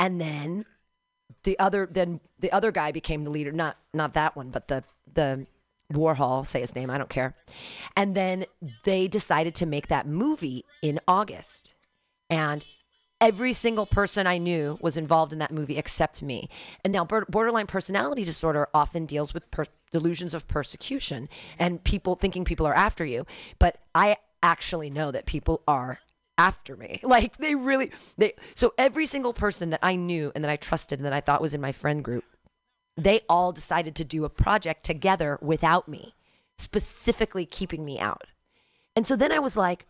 and 0.00 0.20
then 0.20 0.64
the 1.44 1.56
other 1.58 1.86
then 1.90 2.20
the 2.40 2.50
other 2.50 2.72
guy 2.72 2.90
became 2.90 3.22
the 3.24 3.30
leader. 3.30 3.52
Not 3.52 3.76
not 3.92 4.14
that 4.14 4.34
one, 4.34 4.50
but 4.50 4.66
the 4.68 4.82
the 5.12 5.46
Warhol, 5.92 6.46
say 6.46 6.60
his 6.60 6.74
name, 6.74 6.90
I 6.90 6.98
don't 6.98 7.10
care. 7.10 7.34
And 7.96 8.14
then 8.14 8.46
they 8.84 9.08
decided 9.08 9.54
to 9.56 9.66
make 9.66 9.88
that 9.88 10.06
movie 10.06 10.64
in 10.82 11.00
August. 11.06 11.74
And 12.30 12.64
every 13.20 13.52
single 13.52 13.86
person 13.86 14.26
I 14.26 14.38
knew 14.38 14.78
was 14.80 14.96
involved 14.96 15.32
in 15.32 15.38
that 15.38 15.52
movie 15.52 15.78
except 15.78 16.22
me. 16.22 16.48
And 16.84 16.92
now, 16.92 17.04
borderline 17.04 17.66
personality 17.66 18.24
disorder 18.24 18.68
often 18.74 19.06
deals 19.06 19.34
with 19.34 19.50
per- 19.50 19.66
delusions 19.90 20.34
of 20.34 20.48
persecution 20.48 21.28
and 21.58 21.82
people 21.84 22.16
thinking 22.16 22.44
people 22.44 22.66
are 22.66 22.74
after 22.74 23.04
you. 23.04 23.26
But 23.58 23.78
I 23.94 24.16
actually 24.42 24.90
know 24.90 25.10
that 25.10 25.26
people 25.26 25.62
are 25.68 26.00
after 26.36 26.76
me. 26.76 27.00
Like 27.14 27.36
they 27.36 27.54
really 27.54 27.92
they 28.18 28.34
so 28.54 28.74
every 28.76 29.06
single 29.06 29.32
person 29.32 29.70
that 29.70 29.80
I 29.82 29.94
knew 29.94 30.32
and 30.34 30.42
that 30.42 30.50
I 30.50 30.56
trusted 30.56 30.98
and 30.98 31.06
that 31.06 31.12
I 31.12 31.20
thought 31.20 31.40
was 31.40 31.54
in 31.54 31.60
my 31.60 31.70
friend 31.70 32.02
group 32.02 32.24
they 32.96 33.20
all 33.28 33.52
decided 33.52 33.94
to 33.96 34.04
do 34.04 34.24
a 34.24 34.30
project 34.30 34.84
together 34.84 35.38
without 35.40 35.88
me, 35.88 36.14
specifically 36.56 37.46
keeping 37.46 37.84
me 37.84 37.98
out. 37.98 38.24
And 38.96 39.06
so 39.06 39.16
then 39.16 39.32
I 39.32 39.40
was 39.40 39.56
like, 39.56 39.86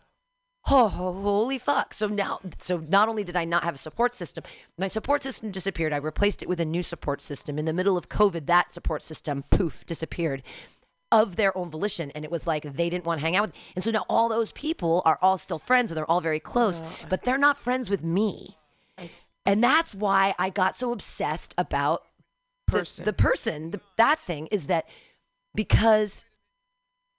oh, 0.69 0.87
holy 0.87 1.59
fuck. 1.59 1.93
So 1.93 2.07
now, 2.07 2.39
so 2.59 2.77
not 2.77 3.07
only 3.07 3.23
did 3.23 3.35
I 3.35 3.45
not 3.45 3.63
have 3.63 3.75
a 3.75 3.79
support 3.79 4.13
system, 4.13 4.43
my 4.77 4.87
support 4.87 5.21
system 5.21 5.51
disappeared. 5.51 5.93
I 5.93 5.97
replaced 5.97 6.41
it 6.41 6.49
with 6.49 6.59
a 6.59 6.65
new 6.65 6.81
support 6.81 7.21
system. 7.21 7.59
In 7.59 7.65
the 7.65 7.73
middle 7.73 7.97
of 7.97 8.09
COVID, 8.09 8.47
that 8.47 8.71
support 8.71 9.01
system, 9.01 9.43
poof, 9.51 9.85
disappeared 9.85 10.41
of 11.11 11.35
their 11.35 11.55
own 11.55 11.69
volition. 11.69 12.11
And 12.11 12.25
it 12.25 12.31
was 12.31 12.47
like 12.47 12.63
they 12.63 12.89
didn't 12.89 13.05
want 13.05 13.19
to 13.19 13.25
hang 13.25 13.35
out 13.35 13.43
with. 13.43 13.55
And 13.75 13.83
so 13.83 13.91
now 13.91 14.05
all 14.09 14.27
those 14.27 14.51
people 14.53 15.03
are 15.05 15.19
all 15.21 15.37
still 15.37 15.59
friends 15.59 15.91
and 15.91 15.97
they're 15.97 16.09
all 16.09 16.21
very 16.21 16.39
close, 16.39 16.81
but 17.09 17.23
they're 17.23 17.37
not 17.37 17.57
friends 17.57 17.89
with 17.89 18.03
me. 18.03 18.57
And 19.45 19.63
that's 19.63 19.93
why 19.93 20.33
I 20.39 20.49
got 20.49 20.75
so 20.75 20.91
obsessed 20.91 21.53
about 21.59 22.03
Person. 22.67 23.05
The, 23.05 23.13
person, 23.13 23.71
the, 23.71 23.81
that 23.97 24.19
thing 24.19 24.47
is 24.47 24.67
that 24.67 24.87
because 25.53 26.25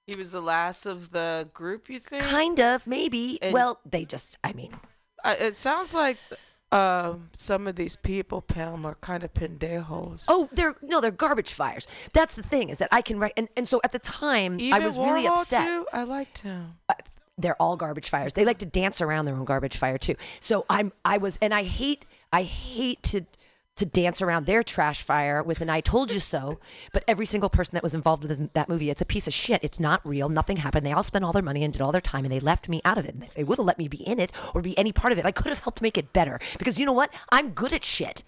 He 0.06 0.16
was 0.18 0.32
the 0.32 0.40
last 0.42 0.86
of 0.86 1.10
the 1.12 1.48
group, 1.54 1.88
you 1.88 1.98
think? 2.00 2.24
kind 2.24 2.60
of 2.60 2.86
maybe, 2.86 3.38
And- 3.42 3.52
well, 3.54 3.80
they 3.84 4.04
just, 4.04 4.38
I 4.44 4.52
mean, 4.52 4.72
Uh, 5.24 5.34
it 5.38 5.56
sounds 5.56 5.94
like 5.94 6.18
Um, 6.72 7.30
some 7.32 7.68
of 7.68 7.76
these 7.76 7.94
people, 7.94 8.42
Pam, 8.42 8.84
are 8.84 8.96
kind 8.96 9.22
of 9.22 9.32
pendejos. 9.32 10.24
Oh, 10.28 10.48
they're 10.52 10.74
no, 10.82 11.00
they're 11.00 11.12
garbage 11.12 11.52
fires. 11.52 11.86
That's 12.12 12.34
the 12.34 12.42
thing 12.42 12.70
is 12.70 12.78
that 12.78 12.88
I 12.90 13.02
can 13.02 13.20
write, 13.20 13.34
and, 13.36 13.48
and 13.56 13.68
so 13.68 13.80
at 13.84 13.92
the 13.92 14.00
time 14.00 14.58
Even 14.58 14.74
I 14.82 14.84
was 14.84 14.98
really 14.98 15.28
upset. 15.28 15.64
Too? 15.64 15.86
I 15.92 16.02
liked 16.02 16.38
him. 16.38 16.74
they're 17.38 17.60
all 17.62 17.76
garbage 17.76 18.08
fires. 18.08 18.32
They 18.32 18.44
like 18.44 18.58
to 18.58 18.66
dance 18.66 19.00
around 19.00 19.26
their 19.26 19.36
own 19.36 19.44
garbage 19.44 19.76
fire 19.76 19.96
too. 19.96 20.16
So 20.40 20.66
I'm 20.68 20.92
I 21.04 21.18
was 21.18 21.38
and 21.40 21.54
I 21.54 21.62
hate 21.62 22.04
I 22.32 22.42
hate 22.42 23.00
to 23.04 23.26
to 23.76 23.84
dance 23.86 24.22
around 24.22 24.46
their 24.46 24.62
trash 24.62 25.02
fire 25.02 25.42
with 25.42 25.60
an 25.60 25.68
I 25.70 25.80
told 25.80 26.10
you 26.12 26.18
so, 26.20 26.58
but 26.92 27.04
every 27.06 27.26
single 27.26 27.50
person 27.50 27.74
that 27.74 27.82
was 27.82 27.94
involved 27.94 28.24
with 28.24 28.38
this- 28.38 28.48
that 28.54 28.68
movie, 28.68 28.88
it's 28.90 29.02
a 29.02 29.06
piece 29.06 29.26
of 29.26 29.34
shit. 29.34 29.62
It's 29.62 29.78
not 29.78 30.00
real. 30.06 30.28
Nothing 30.28 30.58
happened. 30.58 30.84
They 30.86 30.92
all 30.92 31.02
spent 31.02 31.24
all 31.24 31.32
their 31.32 31.42
money 31.42 31.62
and 31.62 31.72
did 31.72 31.82
all 31.82 31.92
their 31.92 32.00
time 32.00 32.24
and 32.24 32.32
they 32.32 32.40
left 32.40 32.68
me 32.68 32.80
out 32.84 32.96
of 32.98 33.04
it. 33.04 33.14
And 33.14 33.24
if 33.24 33.34
they 33.34 33.44
would 33.44 33.58
have 33.58 33.66
let 33.66 33.78
me 33.78 33.86
be 33.88 33.98
in 34.02 34.18
it 34.18 34.32
or 34.54 34.62
be 34.62 34.76
any 34.78 34.92
part 34.92 35.12
of 35.12 35.18
it, 35.18 35.26
I 35.26 35.30
could 35.30 35.50
have 35.50 35.60
helped 35.60 35.82
make 35.82 35.98
it 35.98 36.12
better. 36.12 36.40
Because 36.58 36.80
you 36.80 36.86
know 36.86 36.92
what? 36.92 37.12
I'm 37.30 37.50
good 37.50 37.72
at 37.72 37.84
shit. 37.84 38.22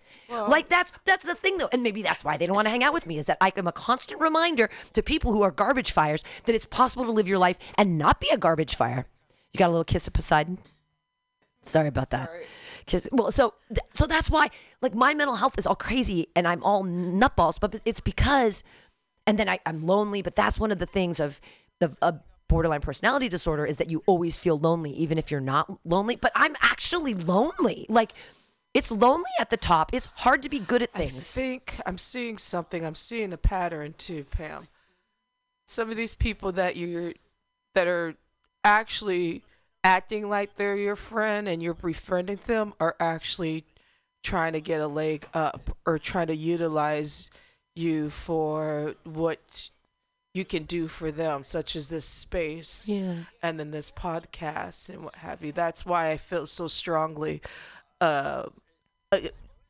like 0.47 0.69
that's 0.69 0.93
that's 1.07 1.25
the 1.25 1.35
thing 1.35 1.57
though. 1.57 1.71
And 1.73 1.83
maybe 1.83 2.03
that's 2.03 2.23
why 2.23 2.37
they 2.37 2.47
don't 2.47 2.55
want 2.57 2.67
to 2.67 2.71
hang 2.71 2.85
out 2.85 2.93
with 2.93 3.07
me, 3.07 3.17
is 3.17 3.25
that 3.27 3.39
I 3.41 3.51
am 3.57 3.67
a 3.67 3.73
constant 3.73 4.21
reminder 4.21 4.69
to 4.93 5.03
people 5.03 5.33
who 5.33 5.41
are 5.41 5.51
garbage 5.51 5.91
fires 5.91 6.23
that 6.45 6.55
it's 6.55 6.67
possible 6.67 7.07
to 7.07 7.11
live 7.13 7.27
your 7.27 7.39
life 7.39 7.59
and 7.77 7.97
not 7.97 8.21
be 8.21 8.29
a 8.29 8.37
garbage 8.37 8.75
fire. 8.75 9.07
You 9.55 9.59
got 9.59 9.69
a 9.69 9.73
little 9.73 9.85
kiss 9.85 10.07
of 10.07 10.13
Poseidon? 10.13 10.59
Sorry 11.63 11.89
about 11.89 12.11
that. 12.11 12.31
Kiss, 12.89 13.09
well, 13.13 13.31
so 13.31 13.55
th- 13.69 13.79
so 13.93 14.07
that's 14.07 14.31
why 14.31 14.49
like 14.83 14.95
my 14.95 15.15
mental 15.15 15.37
health 15.37 15.59
is 15.59 15.67
all 15.67 15.77
crazy 15.77 16.27
and 16.35 16.49
I'm 16.49 16.63
all 16.65 16.85
nutballs, 16.85 17.61
but 17.61 17.81
it's 17.85 18.01
because, 18.01 18.65
and 19.27 19.39
then 19.39 19.49
I, 19.49 19.61
I'm 19.67 19.87
lonely. 19.87 20.23
But 20.23 20.35
that's 20.35 20.59
one 20.59 20.73
of 20.73 20.79
the 20.79 20.87
things 20.87 21.21
of 21.21 21.41
the 21.79 21.97
a 22.03 22.15
borderline 22.49 22.81
personality 22.81 23.29
disorder 23.29 23.67
is 23.67 23.77
that 23.77 23.91
you 23.91 24.03
always 24.07 24.39
feel 24.39 24.59
lonely 24.59 24.91
even 24.93 25.19
if 25.19 25.31
you're 25.31 25.41
not 25.41 25.79
lonely. 25.85 26.17
But 26.17 26.33
I'm 26.35 26.57
actually 26.63 27.15
lonely. 27.15 27.87
Like 27.89 28.15
it's 28.75 28.91
lonely 28.91 29.31
at 29.39 29.51
the 29.51 29.57
top. 29.57 29.93
It's 29.93 30.07
hard 30.15 30.43
to 30.43 30.49
be 30.49 30.59
good 30.59 30.83
at 30.83 30.93
things. 30.93 31.37
I 31.37 31.41
think 31.41 31.81
I'm 31.87 31.99
seeing 31.99 32.39
something. 32.39 32.85
I'm 32.85 32.95
seeing 32.95 33.33
a 33.33 33.39
pattern 33.39 33.95
too, 33.99 34.25
Pam. 34.25 34.69
Some 35.67 35.91
of 35.91 35.97
these 35.97 36.15
people 36.15 36.53
that 36.53 36.77
you're 36.77 37.13
that 37.75 37.87
are 37.87 38.15
actually 38.65 39.43
acting 39.85 40.29
like 40.29 40.57
they're 40.57 40.77
your 40.77 40.97
friend 40.97 41.49
and 41.49 41.63
you're 41.63 41.75
befriending 41.75 42.41
them 42.47 42.75
are 42.81 42.97
actually 43.01 43.65
trying 44.23 44.53
to 44.53 44.61
get 44.61 44.81
a 44.81 44.87
leg 44.89 45.27
up 45.33 45.77
or 45.87 45.99
trying 45.99 46.27
to 46.27 46.37
utilize 46.37 47.31
you 47.75 48.11
for 48.11 48.95
what 49.05 49.71
you 50.35 50.45
can 50.45 50.65
do 50.65 50.89
for 50.89 51.11
them, 51.11 51.45
such 51.45 51.75
as 51.75 51.89
this 51.89 52.05
space 52.05 52.89
Yeah. 52.89 53.15
and 53.43 53.59
then 53.59 53.71
this 53.71 53.91
podcast 53.91 54.89
and 54.89 55.05
what 55.05 55.17
have 55.17 55.43
you. 55.43 55.53
That's 55.53 55.87
why 55.87 56.11
I 56.11 56.17
feel 56.17 56.47
so 56.47 56.69
strongly, 56.69 57.41
uh, 58.01 58.45
uh, 59.11 59.19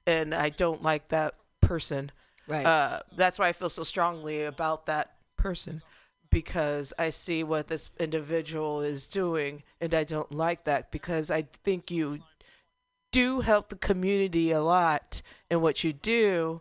and 0.06 0.34
I 0.34 0.48
don't 0.50 0.82
like 0.82 1.08
that 1.08 1.34
person. 1.60 2.10
Right. 2.46 2.66
Uh, 2.66 3.00
that's 3.14 3.38
why 3.38 3.48
I 3.48 3.52
feel 3.52 3.68
so 3.68 3.84
strongly 3.84 4.42
about 4.42 4.86
that 4.86 5.14
person 5.36 5.82
because 6.30 6.92
I 6.98 7.10
see 7.10 7.42
what 7.42 7.68
this 7.68 7.90
individual 7.98 8.80
is 8.80 9.06
doing, 9.06 9.62
and 9.80 9.94
I 9.94 10.04
don't 10.04 10.32
like 10.32 10.64
that 10.64 10.90
because 10.90 11.30
I 11.30 11.42
think 11.64 11.90
you 11.90 12.20
do 13.12 13.40
help 13.40 13.68
the 13.68 13.76
community 13.76 14.50
a 14.50 14.60
lot 14.60 15.22
in 15.50 15.60
what 15.60 15.82
you 15.84 15.92
do. 15.92 16.60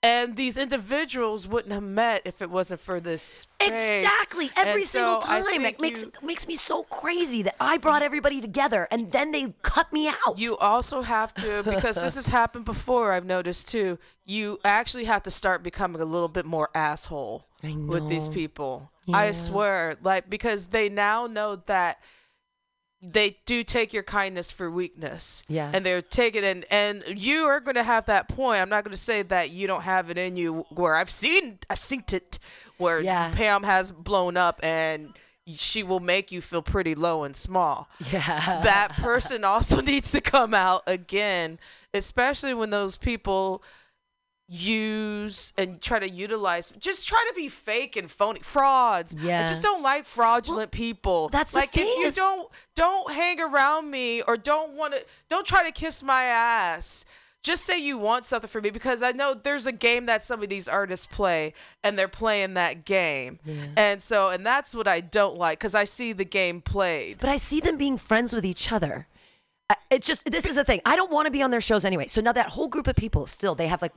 And 0.00 0.36
these 0.36 0.56
individuals 0.56 1.48
wouldn't 1.48 1.74
have 1.74 1.82
met 1.82 2.22
if 2.24 2.40
it 2.40 2.50
wasn't 2.50 2.80
for 2.80 3.00
this 3.00 3.20
space. 3.20 3.68
Exactly. 3.72 4.48
Every 4.56 4.82
And 4.82 4.84
single 4.84 5.20
so 5.20 5.26
time. 5.26 5.44
It 5.64 5.80
makes 5.80 6.04
you- 6.04 6.12
makes 6.22 6.46
me 6.46 6.54
so 6.54 6.84
crazy 6.84 7.42
that 7.42 7.56
I 7.58 7.78
brought 7.78 8.02
everybody 8.02 8.40
together 8.40 8.86
and 8.92 9.10
then 9.10 9.32
they 9.32 9.54
cut 9.62 9.92
me 9.92 10.08
out. 10.08 10.38
You 10.38 10.56
also 10.58 11.02
have 11.02 11.34
to, 11.34 11.64
because 11.64 12.00
this 12.00 12.14
has 12.14 12.28
happened 12.28 12.64
before, 12.64 13.12
I've 13.12 13.24
noticed 13.24 13.66
too, 13.66 13.98
you 14.24 14.60
actually 14.64 15.06
have 15.06 15.24
to 15.24 15.32
start 15.32 15.64
becoming 15.64 16.00
a 16.00 16.04
little 16.04 16.28
bit 16.28 16.46
more 16.46 16.70
asshole 16.76 17.47
with 17.62 18.08
these 18.08 18.28
people. 18.28 18.90
Yeah. 19.06 19.16
I 19.16 19.32
swear. 19.32 19.96
Like, 20.02 20.28
because 20.30 20.66
they 20.66 20.88
now 20.88 21.26
know 21.26 21.56
that 21.66 21.98
they 23.00 23.38
do 23.46 23.62
take 23.62 23.92
your 23.92 24.02
kindness 24.02 24.50
for 24.50 24.70
weakness. 24.70 25.44
Yeah. 25.48 25.70
And 25.72 25.86
they're 25.86 26.02
taking 26.02 26.42
it, 26.42 26.66
and, 26.70 27.02
and 27.08 27.20
you 27.20 27.44
are 27.44 27.60
going 27.60 27.76
to 27.76 27.84
have 27.84 28.06
that 28.06 28.28
point. 28.28 28.60
I'm 28.60 28.68
not 28.68 28.84
going 28.84 28.94
to 28.94 29.00
say 29.00 29.22
that 29.22 29.50
you 29.50 29.66
don't 29.66 29.82
have 29.82 30.10
it 30.10 30.18
in 30.18 30.36
you 30.36 30.66
where 30.70 30.94
I've 30.94 31.10
seen, 31.10 31.58
I've 31.70 31.80
seen 31.80 32.04
it 32.12 32.38
where 32.76 33.00
Yeah. 33.00 33.30
Pam 33.32 33.62
has 33.62 33.92
blown 33.92 34.36
up 34.36 34.60
and 34.62 35.14
she 35.56 35.82
will 35.82 36.00
make 36.00 36.30
you 36.30 36.42
feel 36.42 36.60
pretty 36.60 36.94
low 36.94 37.24
and 37.24 37.34
small 37.34 37.88
yeah. 38.12 38.60
that 38.62 38.92
person 38.92 39.44
also 39.44 39.80
needs 39.80 40.12
to 40.12 40.20
come 40.20 40.52
out 40.52 40.82
again, 40.86 41.58
especially 41.94 42.52
when 42.52 42.68
those 42.70 42.96
people 42.96 43.62
use 44.48 45.52
and 45.58 45.80
try 45.80 45.98
to 45.98 46.08
utilize 46.08 46.70
just 46.78 47.06
try 47.06 47.22
to 47.28 47.34
be 47.34 47.48
fake 47.48 47.96
and 47.96 48.10
phony 48.10 48.40
frauds 48.40 49.14
i 49.20 49.22
Yeah. 49.26 49.46
just 49.46 49.62
don't 49.62 49.82
like 49.82 50.06
fraudulent 50.06 50.70
people 50.70 51.28
that's 51.28 51.52
the 51.52 51.58
like 51.58 51.76
if 51.76 51.84
you 51.84 52.06
is- 52.06 52.14
don't 52.14 52.48
don't 52.74 53.12
hang 53.12 53.40
around 53.40 53.90
me 53.90 54.22
or 54.22 54.36
don't 54.38 54.72
want 54.72 54.94
to 54.94 55.04
don't 55.28 55.46
try 55.46 55.64
to 55.64 55.70
kiss 55.72 56.02
my 56.02 56.24
ass 56.24 57.04
just 57.44 57.64
say 57.64 57.78
you 57.78 57.96
want 57.96 58.24
something 58.24 58.48
from 58.48 58.62
me 58.64 58.70
because 58.70 59.00
I 59.00 59.12
know 59.12 59.32
there's 59.32 59.64
a 59.66 59.72
game 59.72 60.06
that 60.06 60.24
some 60.24 60.42
of 60.42 60.48
these 60.48 60.66
artists 60.66 61.06
play 61.06 61.54
and 61.84 61.96
they're 61.96 62.08
playing 62.08 62.54
that 62.54 62.84
game. 62.84 63.38
Yeah. 63.44 63.54
And 63.76 64.02
so, 64.02 64.30
and 64.30 64.44
that's 64.44 64.74
what 64.74 64.88
I 64.88 65.00
don't 65.00 65.38
like 65.38 65.60
because 65.60 65.74
I 65.76 65.84
see 65.84 66.12
the 66.12 66.24
game 66.24 66.60
played. 66.60 67.18
but 67.20 67.28
I 67.30 67.36
see 67.36 67.60
them 67.60 67.76
being 67.76 67.96
friends 67.96 68.34
with 68.34 68.44
each 68.44 68.72
other. 68.72 69.06
It's 69.88 70.04
just 70.06 70.28
this 70.30 70.46
is 70.46 70.56
the 70.56 70.64
thing. 70.64 70.80
I 70.84 70.96
don't 70.96 71.12
want 71.12 71.26
to 71.26 71.30
be 71.30 71.40
on 71.40 71.52
their 71.52 71.60
shows 71.60 71.84
anyway. 71.84 72.08
So 72.08 72.20
now 72.20 72.32
that 72.32 72.48
whole 72.48 72.66
group 72.68 72.88
of 72.88 72.96
people 72.96 73.24
still 73.26 73.54
they 73.54 73.68
have 73.68 73.82
like 73.82 73.92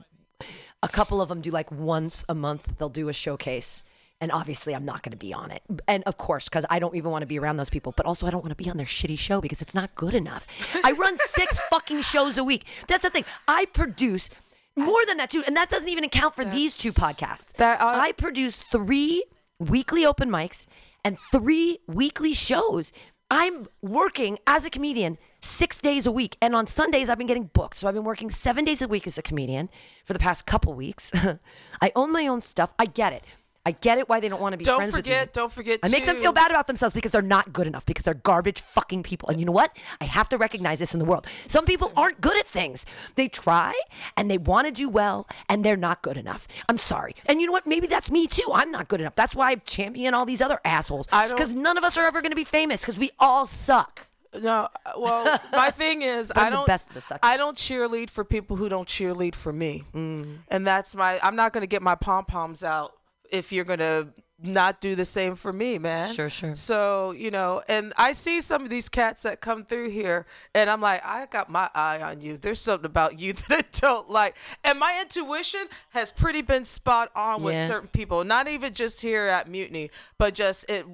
a 0.82 0.88
couple 0.88 1.20
of 1.20 1.28
them 1.28 1.40
do 1.40 1.50
like 1.50 1.70
once 1.70 2.24
a 2.28 2.34
month 2.34 2.68
they'll 2.78 2.88
do 2.88 3.08
a 3.08 3.12
showcase. 3.12 3.82
And 4.20 4.30
obviously 4.30 4.72
I'm 4.74 4.84
not 4.84 5.02
going 5.02 5.10
to 5.10 5.16
be 5.18 5.34
on 5.34 5.50
it. 5.50 5.62
And 5.88 6.04
of 6.04 6.16
course 6.16 6.48
cuz 6.48 6.64
I 6.70 6.78
don't 6.78 6.94
even 6.94 7.10
want 7.10 7.22
to 7.22 7.26
be 7.26 7.38
around 7.38 7.56
those 7.56 7.70
people, 7.70 7.92
but 7.96 8.06
also 8.06 8.26
I 8.26 8.30
don't 8.30 8.42
want 8.42 8.56
to 8.56 8.62
be 8.64 8.70
on 8.70 8.76
their 8.76 8.86
shitty 8.86 9.18
show 9.18 9.40
because 9.40 9.60
it's 9.60 9.74
not 9.74 9.94
good 9.94 10.14
enough. 10.14 10.46
I 10.84 10.92
run 10.92 11.16
6 11.16 11.60
fucking 11.70 12.02
shows 12.02 12.38
a 12.38 12.44
week. 12.44 12.66
That's 12.88 13.02
the 13.02 13.10
thing. 13.10 13.24
I 13.48 13.64
produce 13.66 14.30
more 14.76 15.04
than 15.06 15.16
that 15.18 15.30
too, 15.30 15.42
and 15.46 15.56
that 15.56 15.68
doesn't 15.68 15.88
even 15.88 16.04
account 16.04 16.34
for 16.34 16.44
these 16.44 16.78
two 16.78 16.92
podcasts. 16.92 17.52
That- 17.54 17.80
uh, 17.80 17.92
I 17.94 18.12
produce 18.12 18.56
3 18.56 19.24
weekly 19.58 20.06
open 20.06 20.30
mics 20.30 20.66
and 21.04 21.18
3 21.18 21.78
weekly 21.88 22.32
shows. 22.32 22.92
I'm 23.34 23.66
working 23.80 24.38
as 24.46 24.66
a 24.66 24.70
comedian 24.70 25.16
six 25.40 25.80
days 25.80 26.06
a 26.06 26.12
week. 26.12 26.36
And 26.42 26.54
on 26.54 26.66
Sundays, 26.66 27.08
I've 27.08 27.16
been 27.16 27.26
getting 27.26 27.44
booked. 27.54 27.76
So 27.76 27.88
I've 27.88 27.94
been 27.94 28.04
working 28.04 28.28
seven 28.28 28.62
days 28.62 28.82
a 28.82 28.88
week 28.88 29.06
as 29.06 29.16
a 29.16 29.22
comedian 29.22 29.70
for 30.04 30.12
the 30.12 30.18
past 30.18 30.44
couple 30.44 30.74
weeks. 30.74 31.10
I 31.80 31.92
own 31.96 32.12
my 32.12 32.26
own 32.26 32.42
stuff. 32.42 32.74
I 32.78 32.84
get 32.84 33.14
it. 33.14 33.24
I 33.64 33.72
get 33.72 33.98
it 33.98 34.08
why 34.08 34.18
they 34.18 34.28
don't 34.28 34.40
want 34.40 34.54
to 34.54 34.56
be 34.56 34.64
Don't 34.64 34.76
friends 34.76 34.92
with 34.92 35.06
me. 35.06 35.12
Don't 35.12 35.20
forget, 35.20 35.32
don't 35.34 35.52
forget. 35.52 35.80
I 35.84 35.88
make 35.88 36.04
them 36.04 36.16
feel 36.16 36.32
bad 36.32 36.50
about 36.50 36.66
themselves 36.66 36.92
because 36.92 37.12
they're 37.12 37.22
not 37.22 37.52
good 37.52 37.68
enough, 37.68 37.86
because 37.86 38.04
they're 38.04 38.14
garbage 38.14 38.60
fucking 38.60 39.04
people. 39.04 39.28
And 39.28 39.38
you 39.38 39.46
know 39.46 39.52
what? 39.52 39.76
I 40.00 40.04
have 40.04 40.28
to 40.30 40.38
recognize 40.38 40.80
this 40.80 40.94
in 40.94 40.98
the 40.98 41.04
world. 41.04 41.28
Some 41.46 41.64
people 41.64 41.92
aren't 41.96 42.20
good 42.20 42.36
at 42.36 42.48
things. 42.48 42.84
They 43.14 43.28
try 43.28 43.72
and 44.16 44.28
they 44.28 44.38
want 44.38 44.66
to 44.66 44.72
do 44.72 44.88
well 44.88 45.28
and 45.48 45.64
they're 45.64 45.76
not 45.76 46.02
good 46.02 46.16
enough. 46.16 46.48
I'm 46.68 46.78
sorry. 46.78 47.14
And 47.26 47.40
you 47.40 47.46
know 47.46 47.52
what? 47.52 47.66
Maybe 47.66 47.86
that's 47.86 48.10
me 48.10 48.26
too. 48.26 48.50
I'm 48.52 48.72
not 48.72 48.88
good 48.88 49.00
enough. 49.00 49.14
That's 49.14 49.36
why 49.36 49.52
I 49.52 49.54
champion 49.56 50.12
all 50.12 50.26
these 50.26 50.42
other 50.42 50.60
assholes. 50.64 51.06
I 51.12 51.28
don't- 51.28 51.36
Because 51.36 51.52
none 51.52 51.78
of 51.78 51.84
us 51.84 51.96
are 51.96 52.04
ever 52.04 52.20
going 52.20 52.32
to 52.32 52.36
be 52.36 52.44
famous 52.44 52.80
because 52.80 52.98
we 52.98 53.10
all 53.20 53.46
suck. 53.46 54.08
No, 54.40 54.68
uh, 54.86 54.92
well, 54.96 55.40
my 55.52 55.70
thing 55.70 56.00
is, 56.02 56.32
I 56.34 56.48
don't. 56.48 56.66
best 56.66 56.88
of 56.88 56.94
the. 56.94 57.18
I 57.22 57.36
don't 57.36 57.56
cheerlead 57.56 58.08
for 58.08 58.24
people 58.24 58.56
who 58.56 58.70
don't 58.70 58.88
cheerlead 58.88 59.34
for 59.34 59.52
me, 59.52 59.84
mm. 59.92 60.38
and 60.48 60.66
that's 60.66 60.94
my. 60.94 61.20
I'm 61.22 61.36
not 61.36 61.52
gonna 61.52 61.66
get 61.66 61.82
my 61.82 61.96
pom 61.96 62.24
poms 62.24 62.64
out 62.64 62.94
if 63.32 63.50
you're 63.50 63.64
gonna 63.64 64.08
not 64.44 64.80
do 64.80 64.94
the 64.94 65.04
same 65.04 65.36
for 65.36 65.52
me, 65.52 65.78
man. 65.78 66.12
Sure, 66.12 66.28
sure. 66.28 66.54
So 66.54 67.12
you 67.12 67.30
know, 67.30 67.62
and 67.68 67.92
I 67.96 68.12
see 68.12 68.40
some 68.40 68.62
of 68.62 68.70
these 68.70 68.88
cats 68.88 69.22
that 69.22 69.40
come 69.40 69.64
through 69.64 69.90
here, 69.90 70.26
and 70.54 70.68
I'm 70.68 70.80
like, 70.80 71.04
I 71.04 71.26
got 71.26 71.50
my 71.50 71.70
eye 71.74 72.00
on 72.02 72.20
you. 72.20 72.36
There's 72.36 72.60
something 72.60 72.86
about 72.86 73.18
you 73.18 73.32
that 73.48 73.58
I 73.58 73.78
don't 73.80 74.10
like, 74.10 74.36
and 74.62 74.78
my 74.78 74.98
intuition 75.00 75.66
has 75.90 76.12
pretty 76.12 76.42
been 76.42 76.64
spot 76.64 77.10
on 77.16 77.42
with 77.42 77.60
certain 77.66 77.88
people. 77.88 78.22
Not 78.24 78.46
even 78.46 78.74
just 78.74 79.00
here 79.00 79.26
at 79.26 79.48
Mutiny, 79.48 79.90
but 80.18 80.34
just 80.34 80.68
it, 80.68 80.86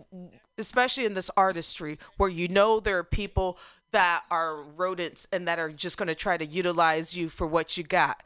especially 0.57 1.05
in 1.05 1.15
this 1.15 1.31
artistry 1.37 1.99
where 2.17 2.31
you 2.31 2.49
know 2.49 2.81
there 2.81 2.99
are 2.99 3.05
people 3.05 3.59
that 3.91 4.25
are 4.31 4.63
rodents 4.63 5.27
and 5.33 5.49
that 5.49 5.59
are 5.59 5.71
just 5.71 5.97
going 5.97 6.09
to 6.09 6.15
try 6.15 6.37
to 6.37 6.45
utilize 6.45 7.17
you 7.17 7.29
for 7.29 7.47
what 7.47 7.77
you 7.77 7.85
got. 7.85 8.23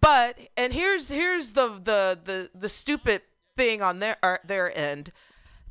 But 0.00 0.38
and 0.56 0.72
here's 0.72 1.10
here's 1.10 1.52
the 1.52 1.68
the 1.68 2.18
the 2.24 2.50
the 2.54 2.68
stupid 2.68 3.22
thing 3.56 3.82
on 3.82 3.98
their 3.98 4.16
uh, 4.22 4.38
their 4.44 4.76
end. 4.76 5.12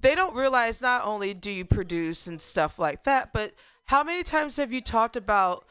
They 0.01 0.15
don't 0.15 0.35
realize 0.35 0.81
not 0.81 1.05
only 1.05 1.33
do 1.33 1.49
you 1.49 1.65
produce 1.65 2.27
and 2.27 2.41
stuff 2.41 2.77
like 2.77 3.03
that, 3.03 3.31
but 3.33 3.53
how 3.85 4.03
many 4.03 4.23
times 4.23 4.57
have 4.57 4.73
you 4.73 4.81
talked 4.81 5.15
about 5.15 5.65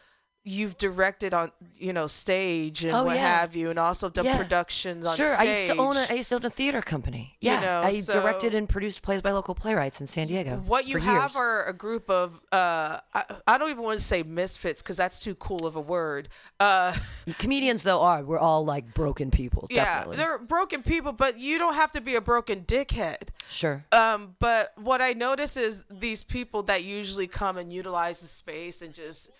you've 0.44 0.76
directed 0.76 1.32
on 1.32 1.52
you 1.78 1.92
know 1.92 2.08
stage 2.08 2.82
and 2.82 2.94
Oh, 2.96 3.04
what 3.04 3.14
yeah. 3.16 3.40
have 3.40 3.54
you, 3.54 3.70
and 3.70 3.78
also 3.78 4.08
done 4.08 4.24
Yeah. 4.24 4.36
productions 4.36 5.06
on 5.06 5.16
sure, 5.16 5.32
stage. 5.34 5.38
I 5.48 5.60
used 5.60 5.72
to 5.72 5.78
own 5.78 5.96
a 5.96 6.06
I 6.10 6.14
used 6.14 6.28
to 6.30 6.34
own 6.34 6.44
a 6.44 6.50
theater 6.50 6.82
company. 6.82 7.36
You 7.40 7.52
Yeah, 7.52 7.60
know, 7.60 7.82
I 7.82 7.92
so- 8.00 8.12
directed 8.12 8.54
and 8.54 8.68
produced 8.68 9.02
plays 9.02 9.22
by 9.22 9.30
local 9.30 9.54
playwrights 9.54 10.00
in 10.00 10.06
San 10.08 10.26
Diego. 10.26 10.56
What 10.66 10.86
you 10.88 10.98
have 10.98 11.30
years. 11.32 11.36
are 11.36 11.64
a 11.68 11.72
group 11.72 12.10
of 12.10 12.40
uh, 12.52 12.98
I, 13.14 13.24
I 13.46 13.58
don't 13.58 13.70
even 13.70 13.84
want 13.84 13.98
to 14.00 14.04
say 14.04 14.22
misfits 14.24 14.82
because 14.82 14.96
that's 14.96 15.18
too 15.20 15.34
cool 15.36 15.64
of 15.66 15.76
a 15.76 15.80
word. 15.80 16.28
Uh, 16.58 16.92
comedians 17.38 17.84
though 17.84 18.00
are 18.00 18.22
we're 18.24 18.38
all 18.38 18.64
like 18.64 18.94
broken 18.94 19.30
people. 19.30 19.68
yeah, 19.70 19.84
definitely. 19.84 20.16
they're 20.16 20.38
broken 20.38 20.82
people, 20.82 21.12
but 21.12 21.38
you 21.38 21.58
don't 21.58 21.74
have 21.74 21.92
to 21.92 22.00
be 22.00 22.16
a 22.16 22.20
broken 22.20 22.62
dickhead. 22.62 23.28
Sure. 23.48 23.84
Um, 23.92 24.34
but 24.40 24.72
what 24.76 25.00
I 25.00 25.12
notice 25.12 25.56
is 25.56 25.84
these 25.90 26.24
people 26.24 26.62
that 26.64 26.82
usually 26.84 27.26
come 27.28 27.56
and 27.58 27.72
utilize 27.72 28.20
the 28.20 28.26
space 28.26 28.82
and 28.82 28.92
just 28.92 29.30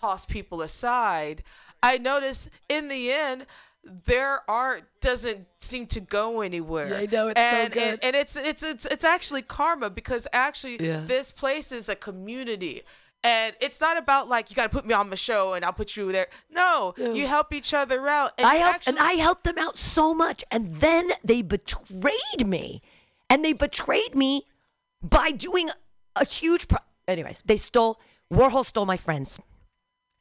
toss 0.00 0.24
people 0.26 0.62
aside. 0.62 1.42
I 1.82 1.98
notice 1.98 2.50
in 2.68 2.88
the 2.88 3.10
end 3.10 3.46
their 3.82 4.42
art 4.48 4.84
doesn't 5.00 5.46
seem 5.58 5.86
to 5.86 6.00
go 6.00 6.42
anywhere. 6.42 6.88
Yeah, 6.88 6.98
I 6.98 7.06
know, 7.06 7.28
it's 7.28 7.40
so 7.40 7.46
and, 7.46 7.72
good. 7.72 7.82
And, 7.82 8.04
and 8.04 8.16
it's 8.16 8.36
it's 8.36 8.62
it's 8.62 8.86
it's 8.86 9.04
actually 9.04 9.42
karma 9.42 9.90
because 9.90 10.28
actually 10.32 10.84
Yeah. 10.86 11.02
this 11.06 11.32
place 11.32 11.72
is 11.72 11.88
a 11.88 11.96
community. 11.96 12.82
And 13.22 13.54
it's 13.60 13.80
not 13.82 13.98
about 13.98 14.28
like 14.28 14.48
you 14.48 14.56
got 14.56 14.62
to 14.64 14.70
put 14.70 14.86
me 14.86 14.94
on 14.94 15.10
the 15.10 15.16
show 15.16 15.52
and 15.52 15.62
I'll 15.64 15.74
put 15.74 15.94
you 15.96 16.10
there. 16.10 16.28
No, 16.50 16.94
you 16.96 17.26
help 17.26 17.52
each 17.52 17.74
other 17.74 18.06
out. 18.08 18.32
And 18.38 18.46
I 18.46 18.54
helped 18.56 18.74
actually- 18.76 18.98
and 18.98 19.06
I 19.06 19.12
helped 19.12 19.44
them 19.44 19.58
out 19.58 19.76
so 19.78 20.14
much 20.14 20.42
and 20.50 20.76
then 20.76 21.10
they 21.22 21.42
betrayed 21.42 22.46
me. 22.46 22.80
And 23.28 23.44
they 23.44 23.52
betrayed 23.52 24.14
me 24.14 24.44
by 25.02 25.30
doing 25.30 25.70
a 26.16 26.24
huge 26.24 26.66
pro- 26.68 26.78
anyways, 27.06 27.42
they 27.44 27.56
stole 27.56 28.00
Warhol 28.32 28.64
stole 28.64 28.86
my 28.86 28.96
friends. 28.96 29.38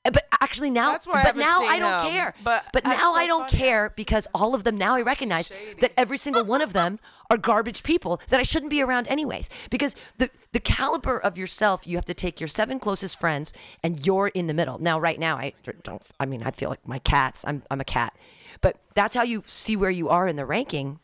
Uh, 0.05 0.11
But 0.11 0.27
actually 0.41 0.71
now 0.71 0.91
That's 0.93 1.05
why 1.07 1.23
but 1.23 1.25
haven't 1.27 1.41
now 1.41 1.61
I 1.61 1.79
don't 1.79 2.05
him. 2.05 2.11
care. 2.11 2.33
But 2.43 2.65
but 2.73 2.83
now 2.85 3.13
so 3.13 3.15
I 3.15 3.27
don't 3.27 3.49
care 3.49 3.91
because 3.95 4.27
all 4.33 4.55
of 4.55 4.63
them 4.63 4.77
now 4.77 4.95
I 4.95 5.01
recognize 5.01 5.51
that 5.81 5.91
every 5.97 6.17
single 6.17 6.43
one 6.45 6.61
of 6.61 6.73
them 6.73 6.99
are 7.29 7.37
garbage 7.37 7.83
people 7.83 8.19
that 8.29 8.39
I 8.39 8.43
shouldn't 8.43 8.69
be 8.71 8.81
around 8.81 9.07
anyways. 9.07 9.49
Because 9.69 9.95
the 10.17 10.29
the 10.53 10.59
caliber 10.59 11.19
of 11.19 11.37
yourself, 11.37 11.85
you 11.85 11.97
have 11.97 12.05
to 12.05 12.13
take 12.13 12.39
your 12.39 12.47
seven 12.47 12.79
closest 12.79 13.19
friends 13.19 13.53
and 13.83 14.05
you're 14.05 14.29
in 14.29 14.47
the 14.47 14.53
middle. 14.53 14.79
Now 14.79 14.99
right 14.99 15.19
now 15.19 15.35
I 15.37 15.53
don't 15.83 16.01
I 16.19 16.25
mean 16.25 16.43
I 16.43 16.51
feel 16.51 16.69
like 16.69 16.87
my 16.87 16.99
cats. 16.99 17.43
I'm 17.45 17.63
I'm 17.69 17.81
a 17.81 17.85
cat. 17.85 18.15
But 18.61 18.77
that's 18.93 19.15
how 19.15 19.23
you 19.23 19.43
see 19.47 19.75
where 19.75 19.91
you 19.91 20.09
are 20.09 20.27
in 20.27 20.35
the 20.37 20.45
ranking 20.45 20.99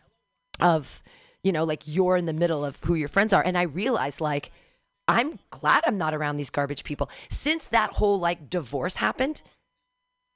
of 0.60 1.04
you 1.44 1.52
know 1.52 1.64
like 1.64 1.84
you're 1.86 2.18
in 2.18 2.26
the 2.26 2.34
middle 2.34 2.64
of 2.66 2.82
who 2.86 2.96
your 2.96 3.10
friends 3.10 3.34
are 3.34 3.44
and 3.44 3.58
i 3.58 3.62
realized 3.62 4.22
like 4.22 4.52
i'm 5.08 5.40
glad 5.50 5.84
i'm 5.86 5.98
not 5.98 6.14
around 6.14 6.38
these 6.38 6.50
garbage 6.50 6.84
people 6.84 7.10
since 7.30 7.68
that 7.68 7.92
whole 7.94 8.20
like 8.20 8.50
divorce 8.50 8.98
happened 8.98 9.42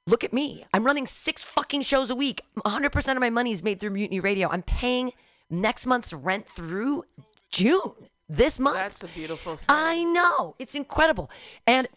look 0.07 0.23
at 0.23 0.33
me 0.33 0.65
i'm 0.73 0.85
running 0.85 1.05
six 1.05 1.43
fucking 1.43 1.81
shows 1.81 2.09
a 2.09 2.15
week 2.15 2.41
100% 2.57 3.11
of 3.13 3.19
my 3.19 3.29
money 3.29 3.51
is 3.51 3.63
made 3.63 3.79
through 3.79 3.89
mutiny 3.91 4.19
radio 4.19 4.47
i'm 4.49 4.63
paying 4.63 5.11
next 5.49 5.85
month's 5.85 6.13
rent 6.13 6.47
through 6.47 7.03
june 7.51 7.93
this 8.29 8.59
month 8.59 8.77
That's 8.77 9.03
a 9.03 9.07
beautiful 9.07 9.55
thing. 9.57 9.65
I 9.69 10.03
know. 10.03 10.55
It's 10.59 10.75
incredible. 10.75 11.31
And 11.65 11.87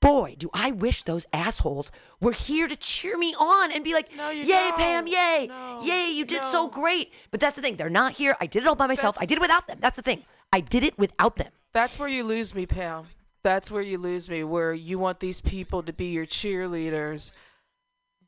boy, 0.00 0.34
do 0.36 0.50
I 0.52 0.72
wish 0.72 1.04
those 1.04 1.26
assholes 1.32 1.92
were 2.20 2.32
here 2.32 2.66
to 2.66 2.74
cheer 2.74 3.16
me 3.16 3.34
on 3.38 3.70
and 3.70 3.84
be 3.84 3.94
like, 3.94 4.14
No, 4.16 4.30
you 4.30 4.40
Yay, 4.40 4.46
don't. 4.48 4.76
Pam, 4.78 5.06
yay. 5.06 5.46
No, 5.48 5.80
yay, 5.84 6.10
you 6.10 6.24
did 6.24 6.42
so 6.42 6.66
great. 6.68 7.12
But 7.30 7.38
that's 7.38 7.54
the 7.54 7.62
thing. 7.62 7.76
They're 7.76 7.88
not 7.88 8.14
here. 8.14 8.36
I 8.40 8.46
did 8.46 8.64
it 8.64 8.66
all 8.66 8.74
by 8.74 8.88
myself. 8.88 9.16
I 9.20 9.26
did 9.26 9.38
it 9.38 9.40
without 9.40 9.68
them. 9.68 9.78
That's 9.80 9.94
the 9.94 10.02
thing. 10.02 10.24
I 10.52 10.58
did 10.58 10.82
it 10.82 10.98
without 10.98 11.36
them. 11.36 11.52
That's 11.76 11.98
where 11.98 12.08
you 12.08 12.24
lose 12.24 12.54
me, 12.54 12.64
Pam. 12.64 13.04
That's 13.42 13.70
where 13.70 13.82
you 13.82 13.98
lose 13.98 14.30
me, 14.30 14.42
where 14.44 14.72
you 14.72 14.98
want 14.98 15.20
these 15.20 15.42
people 15.42 15.82
to 15.82 15.92
be 15.92 16.06
your 16.06 16.24
cheerleaders, 16.24 17.32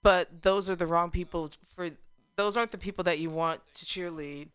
but 0.02 0.42
those 0.42 0.68
are 0.68 0.76
the 0.76 0.86
wrong 0.86 1.10
people 1.10 1.50
for 1.74 1.88
those 2.36 2.58
aren't 2.58 2.72
the 2.72 2.78
people 2.78 3.04
that 3.04 3.20
you 3.20 3.30
want 3.30 3.62
to 3.72 3.86
cheerlead 3.86 4.48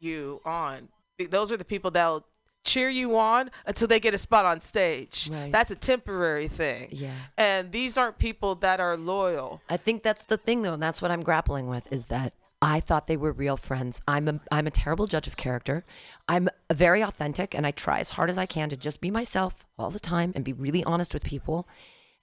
you 0.00 0.40
on. 0.44 0.88
Those 1.30 1.52
are 1.52 1.56
the 1.56 1.64
people 1.64 1.92
that'll 1.92 2.26
cheer 2.64 2.88
you 2.88 3.16
on 3.16 3.52
until 3.66 3.86
they 3.86 4.00
get 4.00 4.14
a 4.14 4.18
spot 4.18 4.44
on 4.44 4.60
stage. 4.60 5.30
Right. 5.32 5.52
That's 5.52 5.70
a 5.70 5.76
temporary 5.76 6.48
thing. 6.48 6.88
Yeah. 6.90 7.14
And 7.38 7.70
these 7.70 7.96
aren't 7.96 8.18
people 8.18 8.56
that 8.56 8.80
are 8.80 8.96
loyal. 8.96 9.62
I 9.70 9.76
think 9.76 10.02
that's 10.02 10.24
the 10.24 10.36
thing 10.36 10.62
though, 10.62 10.74
and 10.74 10.82
that's 10.82 11.00
what 11.00 11.12
I'm 11.12 11.22
grappling 11.22 11.68
with 11.68 11.90
is 11.92 12.08
that 12.08 12.32
I 12.60 12.80
thought 12.80 13.06
they 13.06 13.16
were 13.16 13.30
real 13.30 13.56
friends. 13.56 14.02
I'm 14.08 14.26
a 14.26 14.40
I'm 14.50 14.66
a 14.66 14.72
terrible 14.72 15.06
judge 15.06 15.28
of 15.28 15.36
character. 15.36 15.84
I'm 16.28 16.48
very 16.74 17.02
authentic 17.02 17.54
and 17.54 17.66
I 17.66 17.70
try 17.72 17.98
as 17.98 18.10
hard 18.10 18.30
as 18.30 18.38
I 18.38 18.46
can 18.46 18.68
to 18.70 18.76
just 18.76 19.00
be 19.00 19.10
myself 19.10 19.66
all 19.78 19.90
the 19.90 20.00
time 20.00 20.32
and 20.34 20.44
be 20.44 20.52
really 20.52 20.84
honest 20.84 21.12
with 21.14 21.24
people. 21.24 21.66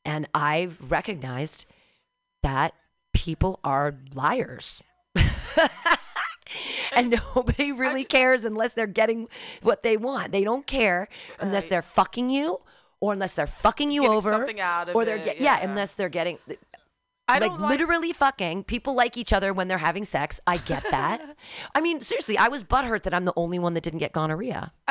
And 0.06 0.28
I've 0.34 0.80
recognized 0.92 1.66
that 2.44 2.74
people 3.14 3.60
are 3.64 3.96
liars. 4.14 4.82
and 6.96 7.20
nobody 7.36 7.72
really 7.84 8.04
cares 8.04 8.46
unless 8.46 8.74
they're 8.74 8.88
getting 8.88 9.28
what 9.62 9.84
they 9.84 9.98
want. 9.98 10.32
They 10.32 10.44
don't 10.44 10.66
care 10.66 11.08
unless 11.40 11.64
Right. 11.64 11.70
they're 11.72 11.82
fucking 11.82 12.30
you 12.30 12.60
or 13.00 13.14
unless 13.14 13.36
they're 13.36 13.48
fucking 13.48 13.92
you 13.92 14.02
Getting 14.02 14.18
over 14.18 14.30
something 14.32 14.60
out 14.62 14.90
of 14.90 14.96
or 14.96 15.06
they're 15.06 15.18
it, 15.18 15.26
get, 15.26 15.42
yeah. 15.42 15.60
yeah. 15.60 15.70
unless 15.70 15.96
they're 15.96 16.10
getting 16.10 16.38
I 17.30 17.40
like 17.40 17.42
don't 17.50 17.60
like 17.60 17.70
literally 17.72 18.14
fucking 18.14 18.64
people 18.64 18.96
like 18.96 19.18
each 19.18 19.34
other 19.34 19.54
when 19.54 19.68
they're 19.68 19.78
having 19.78 20.06
sex. 20.06 20.40
I 20.48 20.58
get 20.58 20.84
that. 20.92 21.36
I 21.76 21.82
mean, 21.82 22.02
seriously, 22.02 22.38
I 22.38 22.48
was 22.48 22.64
butthurt 22.64 23.04
that 23.04 23.14
I'm 23.14 23.26
the 23.26 23.34
only 23.36 23.60
one 23.60 23.74
that 23.74 23.82
didn't 23.84 24.00
get 24.00 24.14
gonorrhea. 24.14 24.72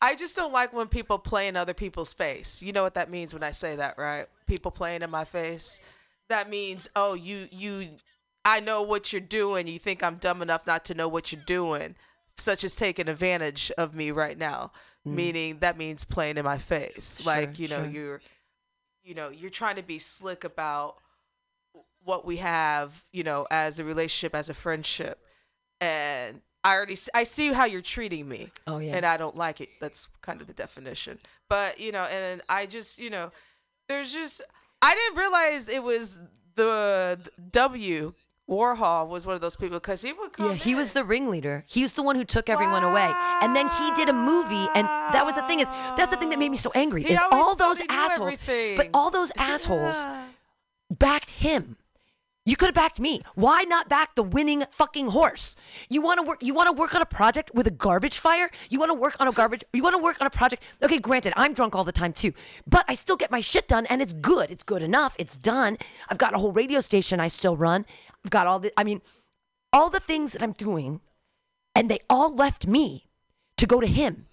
I 0.00 0.14
just 0.16 0.36
don't 0.36 0.52
like 0.52 0.72
when 0.72 0.86
people 0.86 1.18
play 1.18 1.48
in 1.48 1.56
other 1.56 1.74
people's 1.74 2.12
face. 2.12 2.62
You 2.62 2.72
know 2.72 2.82
what 2.82 2.94
that 2.94 3.10
means 3.10 3.34
when 3.34 3.42
I 3.42 3.50
say 3.50 3.76
that, 3.76 3.98
right? 3.98 4.26
People 4.46 4.70
playing 4.70 5.02
in 5.02 5.10
my 5.10 5.24
face. 5.24 5.80
That 6.28 6.48
means, 6.48 6.88
oh, 6.94 7.14
you 7.14 7.48
you 7.50 7.88
I 8.44 8.60
know 8.60 8.82
what 8.82 9.12
you're 9.12 9.20
doing. 9.20 9.66
You 9.66 9.78
think 9.78 10.02
I'm 10.02 10.16
dumb 10.16 10.40
enough 10.40 10.66
not 10.66 10.84
to 10.86 10.94
know 10.94 11.08
what 11.08 11.32
you're 11.32 11.42
doing, 11.44 11.96
such 12.36 12.64
as 12.64 12.74
taking 12.76 13.08
advantage 13.08 13.70
of 13.76 13.94
me 13.94 14.10
right 14.10 14.38
now. 14.38 14.72
Meaning 15.04 15.58
that 15.60 15.78
means 15.78 16.04
playing 16.04 16.36
in 16.36 16.44
my 16.44 16.58
face. 16.58 17.24
like, 17.24 17.58
you 17.58 17.66
know, 17.68 17.78
Mm. 17.80 17.84
sure. 17.84 17.90
you're 17.92 18.20
you 19.02 19.14
know, 19.14 19.30
you're 19.30 19.50
trying 19.50 19.76
to 19.76 19.82
be 19.82 19.98
slick 19.98 20.44
about 20.44 20.96
what 22.08 22.24
we 22.24 22.38
have, 22.38 23.02
you 23.12 23.22
know, 23.22 23.46
as 23.50 23.78
a 23.78 23.84
relationship, 23.84 24.34
as 24.34 24.48
a 24.48 24.54
friendship. 24.54 25.18
And 25.80 26.40
I 26.64 26.74
already 26.74 26.96
I 27.14 27.22
see 27.24 27.52
how 27.52 27.66
you're 27.66 27.82
treating 27.82 28.28
me 28.28 28.50
Oh 28.66 28.78
yeah. 28.78 28.96
and 28.96 29.06
I 29.06 29.16
don't 29.16 29.36
like 29.36 29.60
it. 29.60 29.68
That's 29.80 30.08
kind 30.22 30.40
of 30.40 30.46
the 30.46 30.54
definition. 30.54 31.18
But 31.48 31.78
you 31.78 31.92
know, 31.92 32.04
and 32.04 32.40
I 32.48 32.66
just 32.66 32.98
you 32.98 33.10
know, 33.10 33.30
there's 33.88 34.12
just 34.12 34.40
I 34.82 34.94
didn't 34.94 35.18
realize 35.18 35.68
it 35.68 35.82
was 35.82 36.18
the 36.56 37.18
W 37.52 38.14
Warhol 38.48 39.08
was 39.08 39.26
one 39.26 39.34
of 39.34 39.42
those 39.42 39.56
people 39.56 39.78
because 39.78 40.00
he 40.00 40.12
would 40.14 40.30
yeah, 40.38 40.54
he 40.54 40.74
was 40.74 40.92
the 40.92 41.04
ringleader. 41.04 41.64
He 41.68 41.82
was 41.82 41.92
the 41.92 42.02
one 42.02 42.16
who 42.16 42.24
took 42.24 42.48
everyone 42.48 42.82
away. 42.82 43.12
And 43.42 43.54
then 43.54 43.68
he 43.68 43.90
did 43.94 44.08
a 44.08 44.12
movie, 44.14 44.66
and 44.74 44.86
that 45.14 45.24
was 45.26 45.34
the 45.34 45.42
thing 45.46 45.60
is 45.60 45.68
that's 45.98 46.10
the 46.10 46.16
thing 46.16 46.30
that 46.30 46.38
made 46.38 46.50
me 46.50 46.56
so 46.56 46.72
angry 46.74 47.02
He 47.02 47.12
is 47.12 47.20
all 47.30 47.54
those 47.54 47.82
assholes. 47.90 48.38
But 48.76 48.88
all 48.94 49.10
those 49.10 49.32
assholes 49.36 49.94
Yeah. 50.06 50.24
backed 50.90 51.30
him. 51.30 51.76
You 52.48 52.56
could 52.56 52.68
have 52.68 52.74
backed 52.74 52.98
me. 52.98 53.20
Why 53.34 53.64
not 53.64 53.90
back 53.90 54.14
the 54.14 54.22
winning 54.22 54.64
fucking 54.70 55.08
horse? 55.08 55.54
You 55.90 56.00
want 56.00 56.18
to 56.18 56.22
work 56.26 56.38
you 56.40 56.54
want 56.54 56.68
to 56.68 56.72
work 56.72 56.94
on 56.94 57.02
a 57.02 57.06
project 57.06 57.50
with 57.52 57.66
a 57.66 57.70
garbage 57.70 58.16
fire? 58.16 58.48
You 58.70 58.78
want 58.78 58.88
to 58.88 58.94
work 58.94 59.16
on 59.20 59.28
a 59.28 59.32
garbage 59.32 59.64
you 59.74 59.82
want 59.82 59.92
to 59.92 60.02
work 60.02 60.16
on 60.18 60.26
a 60.26 60.30
project. 60.30 60.62
Okay, 60.82 60.96
granted, 60.96 61.34
I'm 61.36 61.52
drunk 61.52 61.74
all 61.74 61.84
the 61.84 61.92
time 61.92 62.14
too, 62.14 62.32
but 62.66 62.86
I 62.88 62.94
still 62.94 63.16
get 63.16 63.30
my 63.30 63.42
shit 63.42 63.68
done 63.68 63.84
and 63.90 64.00
it's 64.00 64.14
good. 64.14 64.50
It's 64.50 64.62
good 64.62 64.82
enough. 64.82 65.14
It's 65.18 65.36
done. 65.36 65.76
I've 66.08 66.16
got 66.16 66.32
a 66.32 66.38
whole 66.38 66.52
radio 66.52 66.80
station 66.80 67.20
I 67.20 67.28
still 67.28 67.54
run. 67.54 67.84
I've 68.24 68.30
got 68.30 68.46
all 68.46 68.60
the 68.60 68.72
I 68.78 68.82
mean 68.82 69.02
all 69.70 69.90
the 69.90 70.00
things 70.00 70.32
that 70.32 70.42
I'm 70.42 70.52
doing 70.52 71.02
and 71.74 71.90
they 71.90 71.98
all 72.08 72.34
left 72.34 72.66
me 72.66 73.10
to 73.58 73.66
go 73.66 73.78
to 73.78 73.86
him 73.86 74.24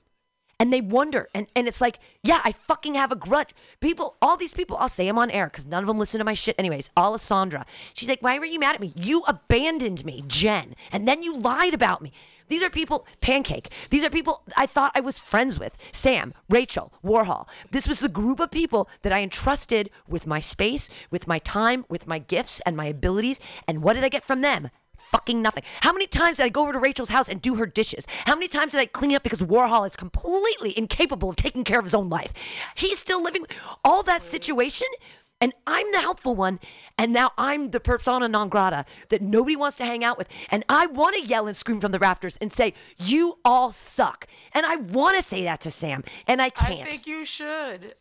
and 0.59 0.71
they 0.71 0.81
wonder 0.81 1.27
and, 1.33 1.47
and 1.55 1.67
it's 1.67 1.81
like 1.81 1.99
yeah 2.23 2.41
i 2.43 2.51
fucking 2.51 2.95
have 2.95 3.11
a 3.11 3.15
grudge. 3.15 3.51
People 3.79 4.15
all 4.21 4.37
these 4.37 4.53
people 4.53 4.77
i'll 4.77 4.89
say 4.89 5.05
them 5.05 5.17
on 5.17 5.31
air 5.31 5.47
because 5.47 5.65
none 5.65 5.83
of 5.83 5.87
them 5.87 5.99
listen 5.99 6.19
to 6.19 6.23
my 6.25 6.33
shit 6.33 6.55
anyways. 6.57 6.89
Alessandra 6.95 7.65
she's 7.93 8.09
like 8.09 8.21
why 8.21 8.39
were 8.39 8.45
you 8.45 8.59
mad 8.59 8.75
at 8.75 8.81
me? 8.81 8.93
You 8.95 9.23
abandoned 9.27 10.05
me 10.05 10.23
jen 10.27 10.75
and 10.91 11.07
then 11.07 11.23
you 11.23 11.35
lied 11.35 11.73
about 11.73 12.01
me. 12.01 12.11
These 12.47 12.63
are 12.63 12.69
people 12.69 13.07
pancake 13.21 13.69
these 13.89 14.03
are 14.03 14.09
people 14.09 14.43
i 14.55 14.65
thought 14.65 14.91
i 14.95 14.99
was 14.99 15.19
friends 15.19 15.59
with. 15.59 15.77
Sam 15.91 16.33
rachel 16.49 16.93
warhol. 17.03 17.47
This 17.71 17.87
was 17.87 17.99
the 17.99 18.09
group 18.09 18.39
of 18.39 18.51
people 18.51 18.89
that 19.01 19.13
i 19.13 19.21
entrusted 19.21 19.89
with 20.07 20.27
my 20.27 20.39
space 20.39 20.89
with 21.11 21.27
my 21.27 21.39
time 21.39 21.85
with 21.89 22.07
my 22.07 22.19
gifts 22.19 22.61
and 22.65 22.77
my 22.77 22.85
abilities. 22.85 23.39
And 23.67 23.83
what 23.83 23.93
did 23.93 24.03
i 24.03 24.09
get 24.09 24.23
from 24.23 24.41
them 24.41 24.69
fucking 25.11 25.41
nothing. 25.41 25.63
How 25.81 25.93
many 25.93 26.07
times 26.07 26.37
did 26.37 26.45
I 26.45 26.49
go 26.49 26.63
over 26.63 26.73
to 26.73 26.79
Rachel's 26.79 27.09
house 27.09 27.29
and 27.29 27.41
do 27.41 27.55
her 27.55 27.65
dishes? 27.65 28.07
How 28.25 28.35
many 28.35 28.47
times 28.47 28.71
did 28.71 28.81
I 28.81 28.85
clean 28.85 29.15
up 29.15 29.23
because 29.23 29.39
Warhol 29.39 29.87
is 29.87 29.95
completely 29.95 30.77
incapable 30.77 31.29
of 31.29 31.35
taking 31.35 31.63
care 31.63 31.79
of 31.79 31.85
his 31.85 31.95
own 31.95 32.09
life? 32.09 32.33
He's 32.75 32.99
still 32.99 33.21
living 33.21 33.45
all 33.83 34.03
that 34.03 34.23
situation. 34.23 34.87
And 35.41 35.53
I'm 35.67 35.91
the 35.91 35.99
helpful 35.99 36.33
one, 36.33 36.61
and 36.97 37.11
now 37.11 37.31
I'm 37.37 37.71
the 37.71 37.81
persona 37.81 38.29
non 38.29 38.47
grata 38.47 38.85
that 39.09 39.21
nobody 39.21 39.57
wants 39.57 39.75
to 39.77 39.85
hang 39.85 40.01
out 40.01 40.17
with. 40.17 40.29
And 40.49 40.63
I 40.69 40.85
want 40.85 41.17
to 41.17 41.21
yell 41.21 41.45
and 41.45 41.57
scream 41.57 41.81
from 41.81 41.91
the 41.91 41.99
rafters 41.99 42.37
and 42.37 42.53
say, 42.53 42.73
You 42.97 43.37
all 43.43 43.73
suck. 43.73 44.27
And 44.53 44.65
I 44.65 44.77
want 44.77 45.17
to 45.17 45.21
say 45.21 45.43
that 45.43 45.59
to 45.61 45.71
Sam, 45.71 46.05
and 46.25 46.41
I 46.41 46.49
can't. 46.49 46.81
I 46.81 46.83
think 46.85 47.05
you 47.05 47.25
should. 47.25 47.95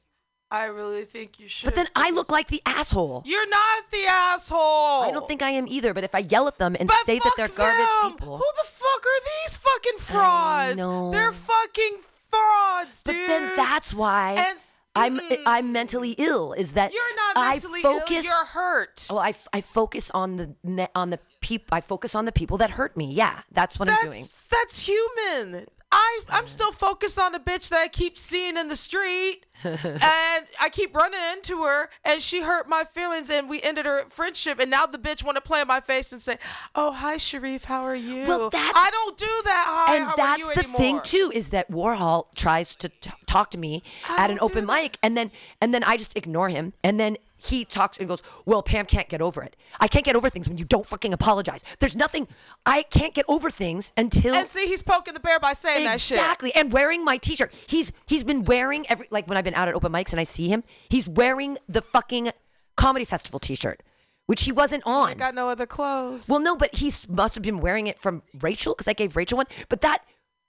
I 0.54 0.66
really 0.66 1.04
think 1.04 1.40
you 1.40 1.48
should. 1.48 1.66
But 1.66 1.74
then 1.74 1.88
I 1.96 2.10
look 2.10 2.30
like 2.30 2.48
the 2.48 2.62
asshole. 2.64 3.22
You're 3.26 3.48
not 3.48 3.90
the 3.90 4.06
asshole. 4.06 5.02
I 5.02 5.10
don't 5.12 5.26
think 5.26 5.42
I 5.42 5.50
am 5.50 5.66
either. 5.68 5.92
But 5.92 6.04
if 6.04 6.14
I 6.14 6.20
yell 6.20 6.46
at 6.46 6.58
them 6.58 6.76
and 6.78 6.86
But 6.88 7.04
say 7.04 7.18
that 7.18 7.32
they're 7.36 7.48
fuck 7.48 7.56
garbage 7.56 8.18
people, 8.18 8.38
Who 8.38 8.44
the 8.62 8.68
fuck 8.68 9.02
are 9.12 9.20
these 9.42 9.56
fucking 9.56 9.98
frauds? 9.98 10.76
know. 10.76 11.10
They're 11.10 11.32
fucking 11.32 11.96
frauds, 12.30 13.02
dude. 13.02 13.14
but 13.16 13.26
then 13.26 13.52
that's 13.56 13.92
why 13.92 14.34
And- 14.38 14.60
I'm 14.96 15.18
mm. 15.18 15.42
I'm 15.44 15.72
mentally 15.72 16.12
ill. 16.18 16.52
Is 16.52 16.74
that 16.74 16.92
You're 16.92 17.16
not 17.16 17.36
I 17.36 17.54
mentally 17.54 17.80
ill, 17.82 18.00
you're 18.08 18.46
hurt. 18.46 19.08
Well, 19.10 19.18
I, 19.18 19.34
I 19.52 19.60
focus 19.60 20.08
on 20.12 20.36
the 20.36 20.88
on 20.94 21.10
the 21.10 21.18
peop 21.40 21.64
I 21.72 21.80
focus 21.80 22.14
on 22.14 22.26
the 22.26 22.32
people 22.32 22.58
that 22.58 22.70
hurt 22.70 22.96
me. 22.96 23.06
Yeah, 23.12 23.40
that's 23.50 23.76
what 23.78 23.88
I'm 23.88 23.96
doing. 24.08 24.20
That's 24.22 24.46
that's 24.48 24.86
human. 24.86 25.66
I 25.96 26.20
I'm 26.30 26.46
still 26.46 26.72
focused 26.72 27.18
on 27.18 27.32
the 27.32 27.38
bitch 27.38 27.68
that 27.68 27.80
I 27.80 27.88
keep 27.88 28.18
seeing 28.18 28.56
in 28.56 28.68
the 28.68 28.76
street, 28.76 29.46
and 29.64 30.46
I 30.60 30.68
keep 30.72 30.94
running 30.94 31.20
into 31.32 31.62
her, 31.62 31.88
and 32.04 32.20
she 32.20 32.42
hurt 32.42 32.68
my 32.68 32.82
feelings, 32.84 33.30
and 33.30 33.48
we 33.48 33.62
ended 33.62 33.86
our 33.86 34.04
friendship, 34.10 34.58
and 34.58 34.70
now 34.70 34.86
the 34.86 34.98
bitch 34.98 35.22
want 35.24 35.36
to 35.36 35.40
play 35.40 35.60
in 35.60 35.68
my 35.68 35.80
face 35.80 36.12
and 36.12 36.20
say, 36.20 36.38
"Oh 36.74 36.90
hi, 36.92 37.16
Sharif, 37.18 37.64
how 37.64 37.84
are 37.84 37.94
you?" 37.94 38.26
Well, 38.26 38.50
that's- 38.50 38.72
I 38.74 38.90
don't 38.90 39.16
do 39.16 39.40
that. 39.44 39.64
Hi, 39.68 39.96
and 39.96 40.12
that's 40.16 40.42
the 40.54 40.58
anymore? 40.60 40.78
thing 40.80 41.00
too 41.02 41.30
is 41.34 41.50
that 41.50 41.70
Warhol 41.70 42.26
tries 42.34 42.74
to 42.76 42.88
t- 42.88 43.10
talk 43.26 43.50
to 43.52 43.58
me 43.58 43.82
at 44.08 44.30
an 44.30 44.38
open 44.40 44.66
mic, 44.66 44.98
and 45.02 45.16
then 45.16 45.30
and 45.60 45.72
then 45.72 45.84
I 45.84 45.96
just 45.96 46.16
ignore 46.16 46.48
him, 46.48 46.72
and 46.82 46.98
then 46.98 47.16
he 47.44 47.64
talks 47.64 47.98
and 47.98 48.08
goes, 48.08 48.22
"Well, 48.44 48.62
Pam 48.62 48.86
can't 48.86 49.08
get 49.08 49.20
over 49.20 49.42
it. 49.42 49.56
I 49.80 49.88
can't 49.88 50.04
get 50.04 50.16
over 50.16 50.30
things 50.30 50.48
when 50.48 50.58
you 50.58 50.64
don't 50.64 50.86
fucking 50.86 51.12
apologize. 51.12 51.64
There's 51.78 51.96
nothing. 51.96 52.28
I 52.64 52.82
can't 52.82 53.14
get 53.14 53.24
over 53.28 53.50
things 53.50 53.92
until." 53.96 54.34
And 54.34 54.48
see, 54.48 54.66
he's 54.66 54.82
poking 54.82 55.14
the 55.14 55.20
bear 55.20 55.38
by 55.38 55.52
saying 55.52 55.84
that 55.84 56.00
shit. 56.00 56.18
Exactly, 56.18 56.54
and 56.54 56.72
wearing 56.72 57.04
my 57.04 57.16
T-shirt. 57.16 57.52
He's 57.66 57.92
he's 58.06 58.24
been 58.24 58.44
wearing 58.44 58.88
every 58.88 59.06
like 59.10 59.26
when 59.28 59.36
I've 59.36 59.44
been 59.44 59.54
out 59.54 59.68
at 59.68 59.74
open 59.74 59.92
mics 59.92 60.12
and 60.12 60.20
I 60.20 60.24
see 60.24 60.48
him, 60.48 60.64
he's 60.88 61.08
wearing 61.08 61.58
the 61.68 61.82
fucking 61.82 62.30
comedy 62.76 63.04
festival 63.04 63.38
T-shirt, 63.38 63.82
which 64.26 64.44
he 64.44 64.52
wasn't 64.52 64.82
on. 64.86 65.10
I 65.10 65.14
got 65.14 65.34
no 65.34 65.48
other 65.48 65.66
clothes. 65.66 66.28
Well, 66.28 66.40
no, 66.40 66.56
but 66.56 66.76
he 66.76 66.92
must 67.08 67.34
have 67.34 67.42
been 67.42 67.60
wearing 67.60 67.86
it 67.86 67.98
from 67.98 68.22
Rachel 68.40 68.74
because 68.74 68.88
I 68.88 68.92
gave 68.94 69.16
Rachel 69.16 69.36
one. 69.36 69.46
But 69.68 69.80
that, 69.82 70.04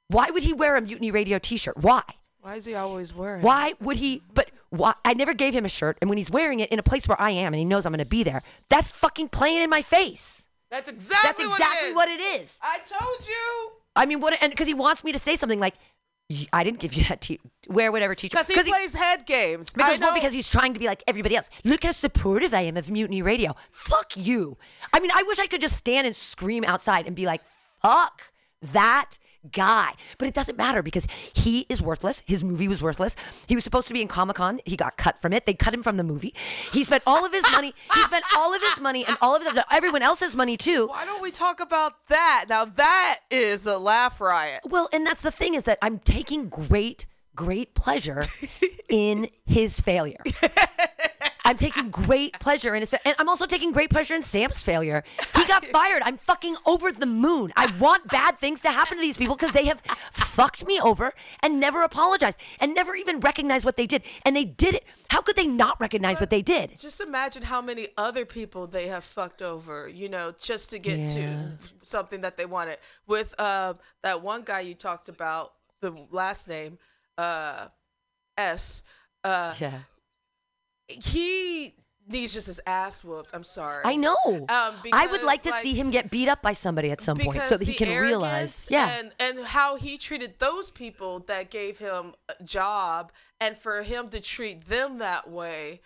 why 0.07 0.29
would 0.29 0.43
he 0.43 0.53
wear 0.53 0.75
a 0.75 0.81
Mutiny 0.81 1.11
Radio 1.11 1.39
T-shirt? 1.39 1.77
Why? 1.77 2.01
Why 2.41 2.55
is 2.55 2.65
he 2.65 2.75
always 2.75 3.13
wearing? 3.13 3.41
Why 3.41 3.73
would 3.79 3.97
he? 3.97 4.21
But 4.33 4.44
why? 4.69 4.93
I 5.03 5.13
never 5.13 5.33
gave 5.33 5.53
him 5.53 5.65
a 5.65 5.69
shirt, 5.69 5.97
and 6.01 6.09
when 6.09 6.17
he's 6.17 6.29
wearing 6.29 6.59
it 6.59 6.69
in 6.69 6.79
a 6.79 6.83
place 6.83 7.07
where 7.07 7.19
I 7.19 7.31
am, 7.31 7.53
and 7.53 7.59
he 7.59 7.65
knows 7.65 7.85
I'm 7.85 7.91
going 7.91 7.99
to 7.99 8.05
be 8.05 8.23
there, 8.23 8.41
that's 8.69 8.91
fucking 8.91 9.29
playing 9.29 9.61
in 9.61 9.69
my 9.69 9.81
face. 9.81 10.47
That's 10.71 10.89
exactly. 10.89 11.45
That's 11.45 11.53
exactly 11.53 11.93
what 11.93 12.09
it 12.09 12.19
is. 12.19 12.25
what 12.25 12.37
it 12.37 12.41
is. 12.41 12.59
I 12.61 12.79
told 12.85 13.27
you. 13.27 13.71
I 13.95 14.05
mean, 14.05 14.19
what? 14.19 14.37
And 14.41 14.51
because 14.51 14.67
he 14.67 14.73
wants 14.73 15.03
me 15.03 15.11
to 15.11 15.19
say 15.19 15.35
something 15.35 15.59
like, 15.59 15.75
"I 16.51 16.63
didn't 16.63 16.79
give 16.79 16.93
you 16.93 17.03
that 17.05 17.21
t- 17.21 17.39
wear 17.69 17.91
whatever 17.91 18.15
T-shirt." 18.15 18.47
Because 18.47 18.65
he 18.65 18.71
plays 18.71 18.93
head 18.93 19.25
games. 19.25 19.71
Because 19.71 19.99
well, 19.99 20.13
because 20.13 20.33
he's 20.33 20.49
trying 20.49 20.73
to 20.73 20.79
be 20.79 20.87
like 20.87 21.03
everybody 21.07 21.35
else. 21.35 21.49
Look 21.63 21.83
how 21.83 21.91
supportive 21.91 22.53
I 22.53 22.61
am 22.61 22.75
of 22.77 22.89
Mutiny 22.89 23.21
Radio. 23.21 23.55
Fuck 23.69 24.17
you. 24.17 24.57
I 24.91 24.99
mean, 24.99 25.11
I 25.13 25.23
wish 25.23 25.39
I 25.39 25.47
could 25.47 25.61
just 25.61 25.77
stand 25.77 26.07
and 26.07 26.15
scream 26.15 26.63
outside 26.65 27.05
and 27.07 27.15
be 27.15 27.25
like, 27.25 27.41
fuck 27.81 28.33
that 28.73 29.17
guy. 29.51 29.93
But 30.17 30.27
it 30.27 30.33
doesn't 30.33 30.57
matter 30.57 30.81
because 30.81 31.07
he 31.33 31.65
is 31.69 31.81
worthless. 31.81 32.21
His 32.25 32.43
movie 32.43 32.67
was 32.67 32.81
worthless. 32.81 33.15
He 33.47 33.55
was 33.55 33.63
supposed 33.63 33.87
to 33.87 33.93
be 33.93 34.01
in 34.01 34.07
Comic 34.07 34.37
Con. 34.37 34.59
He 34.65 34.75
got 34.75 34.97
cut 34.97 35.19
from 35.21 35.33
it. 35.33 35.45
They 35.45 35.53
cut 35.53 35.73
him 35.73 35.83
from 35.83 35.97
the 35.97 36.03
movie. 36.03 36.33
He 36.71 36.83
spent 36.83 37.03
all 37.05 37.25
of 37.25 37.31
his 37.31 37.45
money. 37.51 37.73
He 37.93 38.01
spent 38.01 38.25
all 38.35 38.53
of 38.53 38.61
his 38.61 38.79
money 38.79 39.05
and 39.05 39.17
all 39.21 39.35
of 39.35 39.43
his, 39.43 39.57
everyone 39.71 40.01
else's 40.01 40.35
money 40.35 40.57
too. 40.57 40.87
Why 40.87 41.05
don't 41.05 41.21
we 41.21 41.31
talk 41.31 41.59
about 41.59 42.07
that? 42.07 42.45
Now 42.49 42.65
that 42.65 43.19
is 43.31 43.65
a 43.65 43.77
laugh 43.77 44.19
riot. 44.21 44.59
Well, 44.65 44.89
and 44.93 45.05
that's 45.05 45.21
the 45.21 45.31
thing 45.31 45.53
is 45.55 45.63
that 45.63 45.77
I'm 45.81 45.99
taking 45.99 46.49
great, 46.49 47.05
great 47.35 47.73
pleasure 47.75 48.23
in 48.89 49.29
his 49.45 49.79
failure. 49.79 50.23
I'm 51.45 51.57
taking 51.57 51.89
great 51.91 52.37
pleasure 52.39 52.73
in 52.75 52.81
his, 52.81 52.89
fa- 52.89 52.99
and 53.07 53.15
I'm 53.19 53.29
also 53.29 53.45
taking 53.45 53.71
great 53.71 53.89
pleasure 53.91 54.15
in 54.15 54.23
Sam's 54.23 54.63
failure. 54.63 55.03
He 55.35 55.45
got 55.45 55.63
fired. 55.77 56.01
I'm 56.03 56.17
fucking 56.17 56.55
over 56.65 56.91
the 56.91 57.05
moon. 57.05 57.53
I 57.55 57.71
want 57.79 58.07
bad 58.07 58.39
things 58.39 58.59
to 58.61 58.69
happen 58.69 58.97
to 58.97 59.01
these 59.01 59.15
people 59.15 59.35
because 59.35 59.53
they 59.53 59.65
have 59.65 59.81
fucked 60.11 60.65
me 60.65 60.79
over 60.81 61.13
and 61.41 61.59
never 61.59 61.83
apologized 61.83 62.39
and 62.59 62.73
never 62.73 62.95
even 62.95 63.19
recognized 63.19 63.63
what 63.63 63.77
they 63.77 63.85
did. 63.85 64.01
And 64.25 64.35
they 64.35 64.43
did 64.45 64.73
it. 64.75 64.83
How 65.09 65.21
could 65.21 65.35
they 65.35 65.45
not 65.47 65.79
recognize 65.79 66.19
what 66.19 66.31
they 66.31 66.41
did? 66.41 66.77
Just 66.79 66.99
imagine 66.99 67.43
how 67.43 67.61
many 67.61 67.89
other 67.97 68.25
people 68.25 68.65
they 68.67 68.87
have 68.87 69.03
fucked 69.03 69.41
over, 69.43 69.87
you 69.87 70.09
know, 70.09 70.33
just 70.41 70.71
to 70.71 70.79
get 70.79 71.09
to 71.11 71.57
something 71.83 72.21
that 72.21 72.37
they 72.37 72.45
wanted. 72.45 72.79
With 73.05 73.35
uh, 73.39 73.75
that 74.01 74.21
one 74.23 74.41
guy 74.43 74.61
you 74.61 74.73
talked 74.73 75.09
about, 75.09 75.53
the 75.81 75.91
last 76.09 76.47
name, 76.47 76.79
uh, 77.17 77.67
S. 78.37 78.81
Uh, 79.23 79.53
Yeah. 79.59 79.79
He 80.87 81.75
needs 82.07 82.33
just 82.33 82.47
his 82.47 82.61
ass 82.65 83.03
whooped. 83.03 83.31
I'm 83.33 83.43
sorry. 83.43 83.81
I 83.83 83.95
know. 83.95 84.15
Um, 84.25 84.75
I 84.93 85.07
would 85.09 85.23
like 85.23 85.41
to 85.43 85.49
because, 85.49 85.63
see 85.63 85.73
him 85.73 85.89
get 85.89 86.11
beat 86.11 86.27
up 86.27 86.41
by 86.41 86.53
somebody 86.53 86.91
at 86.91 87.01
some 87.01 87.17
point 87.17 87.41
so 87.43 87.57
that 87.57 87.67
he 87.67 87.73
can 87.73 87.89
realize. 87.99 88.67
Yeah. 88.69 88.97
and 88.99 89.11
and 89.19 89.45
how 89.47 89.75
he 89.75 89.97
treated 89.97 90.39
those 90.39 90.69
people 90.69 91.19
that 91.21 91.49
gave 91.49 91.79
him 91.79 92.13
a 92.29 92.43
job 92.43 93.11
and 93.39 93.57
for 93.57 93.83
him 93.83 94.09
to 94.09 94.19
treat 94.19 94.67
them 94.67 94.99
that 94.99 95.29
way 95.29 95.81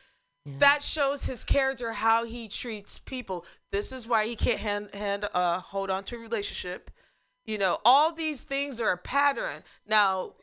that 0.58 0.82
shows 0.82 1.26
his 1.26 1.44
character 1.44 1.94
how 1.94 2.26
he 2.26 2.48
treats 2.48 2.98
people 2.98 3.46
this 3.72 3.92
is 3.92 4.08
why 4.08 4.26
he 4.26 4.36
can't 4.36 4.60
hand 4.60 4.90
hand 4.94 5.28
uh 5.34 5.60
hold 5.60 5.90
on 5.90 6.04
to 6.04 6.16
a 6.16 6.20
relationship 6.20 6.90
you 7.46 7.58
know 7.58 7.78
all 7.86 8.12
these 8.12 8.44
things 8.44 8.80
are 8.80 8.92
a 8.92 8.98
pattern 8.98 9.64
now 9.88 10.34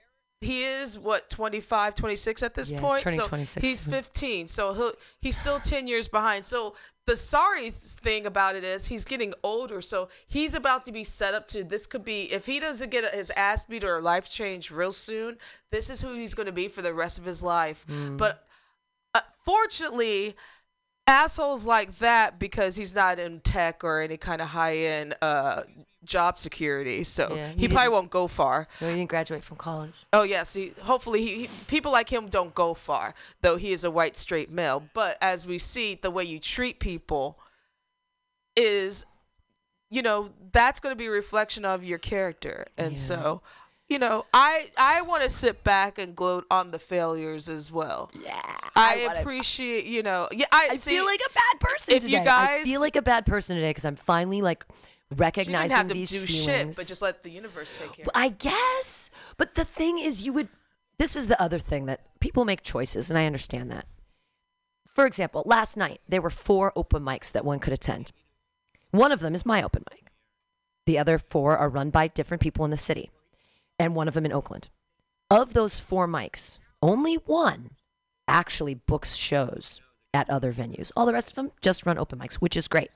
he 0.40 0.64
is 0.64 0.98
what 0.98 1.30
25 1.30 1.94
26 1.94 2.42
at 2.42 2.54
this 2.54 2.70
Yeah, 2.70 2.80
point 2.80 3.02
turning 3.02 3.20
so 3.20 3.26
26. 3.26 3.66
he's 3.66 3.84
15 3.84 4.48
so 4.48 4.74
he'll 4.74 4.92
he's 5.20 5.36
still 5.38 5.58
10 5.58 5.86
years 5.86 6.08
behind 6.08 6.44
so 6.44 6.74
the 7.06 7.16
sorry 7.16 7.70
thing 7.70 8.26
about 8.26 8.54
it 8.54 8.62
is 8.64 8.86
he's 8.86 9.04
getting 9.04 9.32
older 9.42 9.80
so 9.80 10.08
he's 10.26 10.54
about 10.54 10.84
to 10.84 10.92
be 10.92 11.04
set 11.04 11.32
up 11.34 11.46
to 11.48 11.64
this 11.64 11.86
could 11.86 12.04
be 12.04 12.24
if 12.32 12.44
he 12.46 12.60
doesn't 12.60 12.90
get 12.90 13.14
his 13.14 13.30
ass 13.30 13.64
beat 13.64 13.82
or 13.84 14.02
life 14.02 14.28
change 14.30 14.70
real 14.70 14.92
soon 14.92 15.38
this 15.70 15.88
is 15.88 16.00
who 16.02 16.12
he's 16.14 16.34
going 16.34 16.46
to 16.46 16.52
be 16.52 16.68
for 16.68 16.82
the 16.82 16.92
rest 16.92 17.18
of 17.18 17.24
his 17.24 17.42
life 17.42 17.86
Mm. 17.88 18.16
but 18.18 18.44
uh, 19.14 19.20
fortunately 19.44 20.36
assholes 21.06 21.66
like 21.66 21.98
that 21.98 22.38
because 22.38 22.76
he's 22.76 22.94
not 22.94 23.18
in 23.18 23.40
tech 23.40 23.84
or 23.84 24.00
any 24.00 24.16
kind 24.16 24.42
of 24.42 24.48
high-end 24.48 25.14
uh 25.22 25.62
job 26.06 26.38
security 26.38 27.04
so 27.04 27.34
Yeah, 27.34 27.48
he, 27.48 27.68
probably 27.68 27.88
won't 27.90 28.10
go 28.10 28.26
far 28.28 28.68
No, 28.80 28.88
he 28.88 28.94
didn't 28.96 29.10
graduate 29.10 29.44
from 29.44 29.56
college. 29.56 29.92
Oh 30.12 30.22
yes, 30.22 30.54
he, 30.54 30.72
hopefully 30.82 31.20
he, 31.22 31.34
he 31.46 31.48
people 31.66 31.92
like 31.92 32.08
him 32.10 32.28
don't 32.28 32.54
go 32.54 32.72
far, 32.74 33.14
though 33.42 33.56
he 33.56 33.72
is 33.72 33.84
a 33.84 33.90
white 33.90 34.16
straight 34.16 34.50
male. 34.50 34.82
But 34.94 35.18
as 35.20 35.46
we 35.46 35.58
see, 35.58 35.94
the 35.94 36.10
way 36.10 36.24
you 36.24 36.38
treat 36.38 36.78
people 36.80 37.38
is, 38.56 39.04
you 39.90 40.02
know, 40.02 40.30
that's 40.52 40.80
going 40.80 40.92
to 40.92 40.96
be 40.96 41.06
a 41.06 41.10
reflection 41.10 41.64
of 41.64 41.84
your 41.84 41.98
character, 41.98 42.66
and 42.78 42.98
so, 42.98 43.42
you 43.88 43.98
know, 43.98 44.24
I 44.32 44.68
I 44.78 45.02
want 45.02 45.22
to 45.22 45.30
sit 45.30 45.62
back 45.62 45.98
and 45.98 46.16
gloat 46.16 46.46
on 46.50 46.70
the 46.70 46.78
failures 46.78 47.48
as 47.48 47.70
well. 47.70 48.10
Yeah, 48.22 48.40
I, 48.74 49.04
wanna- 49.06 49.20
appreciate, 49.20 49.84
you 49.84 50.02
know, 50.02 50.28
yeah, 50.32 50.46
I, 50.52 50.68
I 50.72 50.76
see, 50.76 50.92
feel 50.92 51.04
like 51.04 51.20
a 51.20 51.32
bad 51.32 51.60
person 51.60 51.94
if 51.94 52.02
today. 52.04 52.18
you 52.18 52.24
guys 52.24 52.62
I 52.62 52.64
feel 52.64 52.80
like 52.80 52.96
a 52.96 53.02
bad 53.02 53.26
person 53.26 53.56
today 53.56 53.70
because 53.70 53.84
I'm 53.84 53.96
finally 53.96 54.42
like 54.42 54.64
recognizing 55.14 55.76
have 55.76 55.88
to 55.88 55.94
these 55.94 56.10
do 56.10 56.20
feelings. 56.20 56.44
shit, 56.44 56.76
but 56.76 56.86
just 56.86 57.02
let 57.02 57.22
the 57.22 57.30
universe 57.30 57.72
take 57.78 57.92
care. 57.92 58.06
I 58.14 58.28
guess. 58.28 59.10
But 59.36 59.54
the 59.54 59.64
thing 59.64 59.98
is, 59.98 60.24
you 60.24 60.32
would. 60.32 60.48
This 60.98 61.14
is 61.14 61.26
the 61.26 61.40
other 61.40 61.58
thing 61.58 61.86
that 61.86 62.00
people 62.20 62.44
make 62.44 62.62
choices, 62.62 63.10
and 63.10 63.18
I 63.18 63.26
understand 63.26 63.70
that. 63.70 63.86
For 64.94 65.04
example, 65.04 65.42
last 65.44 65.76
night 65.76 66.00
there 66.08 66.22
were 66.22 66.30
four 66.30 66.72
open 66.74 67.02
mics 67.02 67.30
that 67.32 67.44
one 67.44 67.58
could 67.58 67.72
attend. 67.72 68.12
One 68.92 69.12
of 69.12 69.20
them 69.20 69.34
is 69.34 69.44
my 69.44 69.62
open 69.62 69.84
mic. 69.92 70.06
The 70.86 70.98
other 70.98 71.18
four 71.18 71.58
are 71.58 71.68
run 71.68 71.90
by 71.90 72.08
different 72.08 72.40
people 72.40 72.64
in 72.64 72.70
the 72.70 72.76
city, 72.76 73.10
and 73.78 73.94
one 73.94 74.08
of 74.08 74.14
them 74.14 74.24
in 74.24 74.32
Oakland. 74.32 74.68
Of 75.30 75.52
those 75.52 75.80
four 75.80 76.06
mics, 76.08 76.58
only 76.80 77.16
one 77.16 77.70
actually 78.26 78.74
books 78.74 79.16
shows 79.16 79.80
at 80.14 80.30
other 80.30 80.52
venues. 80.52 80.90
All 80.96 81.04
the 81.04 81.12
rest 81.12 81.28
of 81.28 81.34
them 81.34 81.52
just 81.60 81.84
run 81.84 81.98
open 81.98 82.18
mics, 82.18 82.34
which 82.34 82.56
is 82.56 82.68
great. 82.68 82.90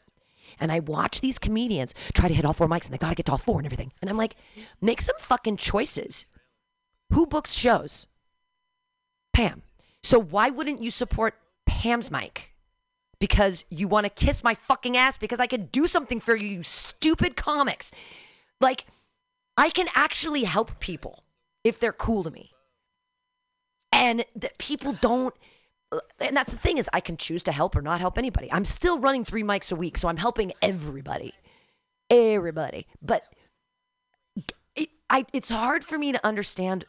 And 0.58 0.72
I 0.72 0.80
watch 0.80 1.20
these 1.20 1.38
comedians 1.38 1.94
try 2.14 2.28
to 2.28 2.34
hit 2.34 2.44
all 2.44 2.52
four 2.52 2.68
mics 2.68 2.84
and 2.84 2.94
they 2.94 2.98
got 2.98 3.10
to 3.10 3.14
get 3.14 3.26
to 3.26 3.32
all 3.32 3.38
four 3.38 3.58
and 3.58 3.66
everything. 3.66 3.92
And 4.00 4.10
I'm 4.10 4.16
like, 4.16 4.36
make 4.80 5.00
some 5.00 5.16
fucking 5.18 5.56
choices. 5.56 6.26
Who 7.12 7.26
books 7.26 7.52
shows? 7.52 8.06
Pam. 9.32 9.62
So 10.02 10.18
why 10.18 10.50
wouldn't 10.50 10.82
you 10.82 10.90
support 10.90 11.34
Pam's 11.66 12.10
mic? 12.10 12.54
Because 13.18 13.64
you 13.70 13.86
want 13.86 14.04
to 14.04 14.10
kiss 14.10 14.42
my 14.42 14.54
fucking 14.54 14.96
ass 14.96 15.18
because 15.18 15.40
I 15.40 15.46
could 15.46 15.70
do 15.70 15.86
something 15.86 16.20
for 16.20 16.34
you, 16.34 16.48
you 16.48 16.62
stupid 16.62 17.36
comics. 17.36 17.92
Like, 18.60 18.86
I 19.56 19.68
can 19.70 19.88
actually 19.94 20.44
help 20.44 20.80
people 20.80 21.22
if 21.64 21.78
they're 21.78 21.92
cool 21.92 22.24
to 22.24 22.30
me. 22.30 22.50
And 23.92 24.24
that 24.36 24.56
people 24.58 24.92
don't 24.92 25.34
and 26.20 26.36
that's 26.36 26.52
the 26.52 26.58
thing 26.58 26.78
is 26.78 26.88
I 26.92 27.00
can 27.00 27.16
choose 27.16 27.42
to 27.44 27.52
help 27.52 27.74
or 27.76 27.82
not 27.82 28.00
help 28.00 28.18
anybody. 28.18 28.50
I'm 28.52 28.64
still 28.64 28.98
running 28.98 29.24
3 29.24 29.42
mics 29.42 29.72
a 29.72 29.76
week, 29.76 29.96
so 29.96 30.08
I'm 30.08 30.16
helping 30.16 30.52
everybody. 30.62 31.34
Everybody. 32.08 32.86
But 33.02 33.24
it, 34.74 34.90
I 35.08 35.26
it's 35.32 35.50
hard 35.50 35.84
for 35.84 35.98
me 35.98 36.12
to 36.12 36.26
understand 36.26 36.84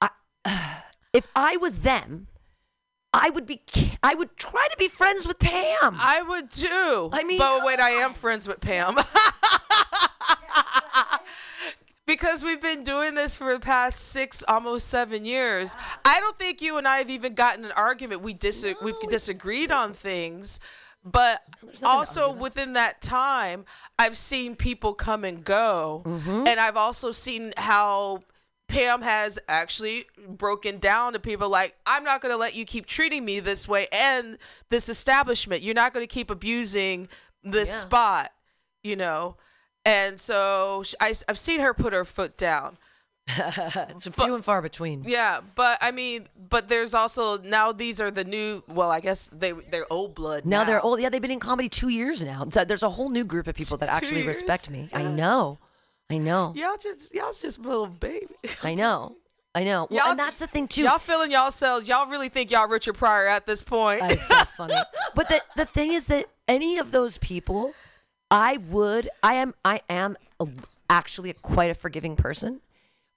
I, 0.00 0.10
if 1.12 1.28
I 1.34 1.56
was 1.56 1.80
them, 1.80 2.28
I 3.12 3.30
would 3.30 3.46
be 3.46 3.62
I 4.02 4.14
would 4.14 4.36
try 4.36 4.66
to 4.70 4.76
be 4.78 4.88
friends 4.88 5.26
with 5.26 5.38
Pam. 5.38 5.96
I 5.98 6.22
would 6.22 6.50
too. 6.50 7.10
I 7.12 7.24
mean, 7.24 7.38
but 7.38 7.64
wait, 7.64 7.78
I 7.78 7.90
am 7.90 8.14
friends 8.14 8.48
with 8.48 8.60
Pam. 8.60 8.96
because 12.06 12.44
we've 12.44 12.60
been 12.60 12.84
doing 12.84 13.14
this 13.14 13.36
for 13.36 13.52
the 13.52 13.60
past 13.60 14.00
six, 14.00 14.42
almost 14.48 14.88
seven 14.88 15.24
years. 15.24 15.76
I 16.04 16.20
don't 16.20 16.38
think 16.38 16.60
you 16.60 16.76
and 16.78 16.86
I 16.88 16.98
have 16.98 17.10
even 17.10 17.34
gotten 17.34 17.64
an 17.64 17.72
argument. 17.72 18.22
We 18.22 18.34
dis- 18.34 18.66
we've 18.82 18.98
disagreed 19.08 19.70
on 19.70 19.92
things, 19.94 20.58
but 21.04 21.42
also 21.82 22.32
within 22.32 22.72
that 22.74 23.00
time, 23.02 23.64
I've 23.98 24.16
seen 24.16 24.56
people 24.56 24.94
come 24.94 25.24
and 25.24 25.44
go, 25.44 26.02
Mm-hmm. 26.04 26.46
and 26.46 26.60
I've 26.60 26.76
also 26.76 27.12
seen 27.12 27.52
how. 27.56 28.22
Pam 28.68 29.02
has 29.02 29.38
actually 29.48 30.06
broken 30.26 30.78
down 30.78 31.12
to 31.12 31.18
people 31.20 31.50
like, 31.50 31.76
I'm 31.84 32.04
not 32.04 32.22
going 32.22 32.32
to 32.32 32.38
let 32.38 32.54
you 32.54 32.64
keep 32.64 32.86
treating 32.86 33.22
me 33.22 33.38
this 33.38 33.68
way 33.68 33.86
and 33.92 34.38
this 34.70 34.88
establishment. 34.88 35.60
You're 35.60 35.74
not 35.74 35.92
going 35.92 36.02
to 36.02 36.10
keep 36.10 36.30
abusing 36.30 37.08
this 37.44 37.68
Yeah. 37.68 37.74
spot, 37.80 38.32
you 38.82 38.96
know? 38.96 39.36
And 39.84 40.20
so 40.20 40.82
sh- 40.84 40.94
I, 41.00 41.14
have 41.28 41.38
seen 41.38 41.60
her 41.60 41.74
put 41.74 41.92
her 41.92 42.04
foot 42.04 42.36
down. 42.36 42.78
it's 43.28 44.06
few 44.08 44.34
and 44.34 44.44
far 44.44 44.60
between. 44.62 45.04
Yeah, 45.06 45.40
but 45.54 45.78
I 45.80 45.92
mean, 45.92 46.28
but 46.50 46.68
there's 46.68 46.92
also 46.92 47.38
now 47.38 47.70
these 47.72 48.00
are 48.00 48.10
the 48.10 48.24
new. 48.24 48.64
Well, 48.68 48.90
I 48.90 48.98
guess 49.00 49.30
they 49.32 49.52
they're 49.52 49.86
old 49.90 50.14
blood. 50.14 50.44
Now 50.44 50.64
they're 50.64 50.80
old. 50.80 51.00
Yeah, 51.00 51.08
they've 51.08 51.22
been 51.22 51.30
in 51.30 51.38
comedy 51.40 51.68
two 51.68 51.88
years 51.88 52.24
now. 52.24 52.46
So 52.50 52.64
there's 52.64 52.82
a 52.82 52.90
whole 52.90 53.10
new 53.10 53.24
group 53.24 53.46
of 53.46 53.54
people 53.54 53.76
that 53.78 53.86
Two 53.86 53.92
actually 53.94 54.22
years? 54.22 54.26
respect 54.38 54.70
me. 54.70 54.88
I 54.92 55.04
know. 55.04 55.58
I 56.10 56.18
know. 56.18 56.52
Y'all 56.56 56.76
just 56.76 57.14
y'all 57.14 57.32
just 57.32 57.60
little 57.60 57.86
baby. 57.86 58.26
I 58.62 58.74
know. 58.74 59.16
I 59.54 59.64
know. 59.64 59.86
Well, 59.90 59.98
Y'all- 60.00 60.10
and 60.10 60.18
that's 60.18 60.38
the 60.40 60.46
thing 60.46 60.66
too. 60.66 60.82
Y'all 60.82 60.98
feeling 60.98 61.30
yourselves. 61.30 61.86
Y'all 61.86 61.98
cells, 61.98 62.06
y'all 62.06 62.10
really 62.10 62.28
think 62.28 62.50
y'all 62.50 62.68
Richard 62.68 62.94
Pryor 62.94 63.28
at 63.28 63.46
this 63.46 63.62
point. 63.62 64.02
It's 64.10 64.26
so 64.26 64.44
funny. 64.56 64.74
But 65.14 65.28
the 65.28 65.42
the 65.56 65.66
thing 65.66 65.92
is 65.92 66.06
that 66.06 66.26
any 66.48 66.78
of 66.78 66.90
those 66.90 67.18
people, 67.18 67.74
I 68.32 68.56
would. 68.56 69.10
I 69.22 69.34
am. 69.34 69.54
I 69.64 69.82
am 69.90 70.16
a, 70.40 70.48
actually 70.88 71.30
a, 71.30 71.34
quite 71.34 71.70
a 71.70 71.74
forgiving 71.74 72.16
person, 72.16 72.62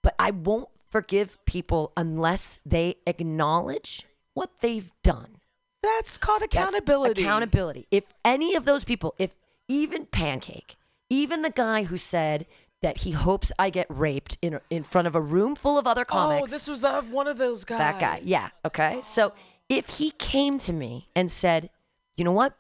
but 0.04 0.14
I 0.20 0.32
won't 0.32 0.68
forgive 0.90 1.44
people 1.46 1.94
unless 1.96 2.60
they 2.66 2.96
acknowledge 3.08 4.06
what 4.34 4.60
they've 4.60 4.92
done. 5.04 5.38
That's 5.82 6.18
called 6.18 6.42
That's 6.42 6.54
accountability. 6.54 7.22
accountability. 7.24 7.88
If 7.92 8.14
any 8.26 8.56
of 8.56 8.66
those 8.66 8.84
people, 8.84 9.16
if 9.18 9.36
even 9.70 10.06
Pancake, 10.06 10.76
even 11.10 11.44
the 11.44 11.50
guy 11.50 11.84
who 11.84 11.96
said 11.98 12.46
that 12.82 12.98
he 12.98 13.12
hopes 13.12 13.54
I 13.58 13.70
get 13.70 13.88
raped 13.90 14.38
in 14.42 14.60
in 14.70 14.84
front 14.84 15.08
of 15.08 15.16
a 15.16 15.22
room 15.22 15.56
full 15.56 15.80
of 15.80 15.88
other 15.88 16.04
comics. 16.04 16.44
Oh, 16.44 16.48
this 16.48 16.68
was 16.68 16.84
uh, 16.84 17.02
one 17.04 17.28
of 17.28 17.38
those 17.38 17.64
guys. 17.64 17.80
That 17.80 18.00
guy. 18.02 18.22
Yeah. 18.24 18.50
Okay. 18.66 19.00
So 19.02 19.32
if 19.70 19.88
he 19.88 20.12
came 20.12 20.60
to 20.60 20.74
me 20.74 21.08
and 21.16 21.32
said, 21.32 21.70
you 22.18 22.26
know 22.26 22.34
what? 22.34 22.58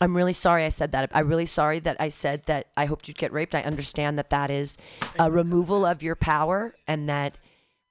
I'm 0.00 0.16
really 0.16 0.32
sorry 0.32 0.64
I 0.64 0.70
said 0.70 0.92
that. 0.92 1.10
I'm 1.12 1.28
really 1.28 1.46
sorry 1.46 1.78
that 1.80 1.96
I 2.00 2.08
said 2.08 2.44
that 2.46 2.68
I 2.76 2.86
hoped 2.86 3.06
you'd 3.06 3.18
get 3.18 3.32
raped. 3.32 3.54
I 3.54 3.62
understand 3.62 4.18
that 4.18 4.30
that 4.30 4.50
is 4.50 4.78
a 5.18 5.30
removal 5.30 5.84
of 5.84 6.02
your 6.02 6.14
power 6.14 6.74
and 6.86 7.08
that, 7.08 7.36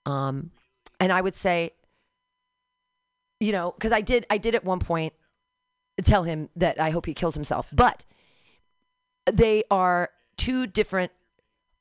um, 0.06 0.52
and 1.00 1.12
I 1.12 1.22
would 1.22 1.36
say, 1.36 1.72
you 3.40 3.52
know, 3.52 3.72
because 3.72 3.92
I 3.92 4.02
did, 4.02 4.26
I 4.30 4.38
did 4.38 4.56
at 4.56 4.64
one 4.64 4.80
point 4.80 5.14
tell 6.04 6.24
him 6.24 6.50
that 6.56 6.80
I 6.82 6.90
hope 6.90 7.06
he 7.06 7.14
kills 7.14 7.36
himself, 7.36 7.70
but 7.72 8.06
they 9.32 9.64
are 9.70 10.10
two 10.38 10.66
different 10.66 11.12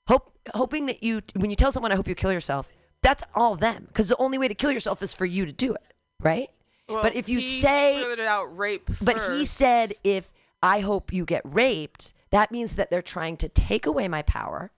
hope 0.08 0.36
hoping 0.54 0.86
that 0.86 1.02
you 1.02 1.22
when 1.36 1.50
you 1.50 1.56
tell 1.56 1.72
someone 1.72 1.92
I 1.92 1.96
hope 1.96 2.08
you 2.08 2.14
kill 2.14 2.32
yourself, 2.32 2.72
that's 3.02 3.22
all 3.34 3.54
them 3.54 3.84
because 3.88 4.08
the 4.08 4.16
only 4.18 4.38
way 4.38 4.48
to 4.48 4.54
kill 4.54 4.72
yourself 4.72 5.02
is 5.02 5.14
for 5.14 5.26
you 5.26 5.46
to 5.46 5.52
do 5.52 5.72
it, 5.72 5.94
right? 6.20 6.50
Well, 6.88 7.02
but 7.02 7.14
if 7.14 7.28
you 7.28 7.40
say 7.40 8.00
it 8.00 8.20
out 8.20 8.56
rape, 8.56 8.88
but 9.00 9.20
he 9.32 9.44
said 9.44 9.92
if 10.04 10.32
I 10.62 10.80
hope 10.80 11.12
you 11.12 11.24
get 11.24 11.42
raped, 11.44 12.12
that 12.30 12.50
means 12.50 12.76
that 12.76 12.90
they're 12.90 13.02
trying 13.02 13.36
to 13.38 13.48
take 13.48 13.86
away 13.86 14.08
my 14.08 14.22
power. 14.22 14.70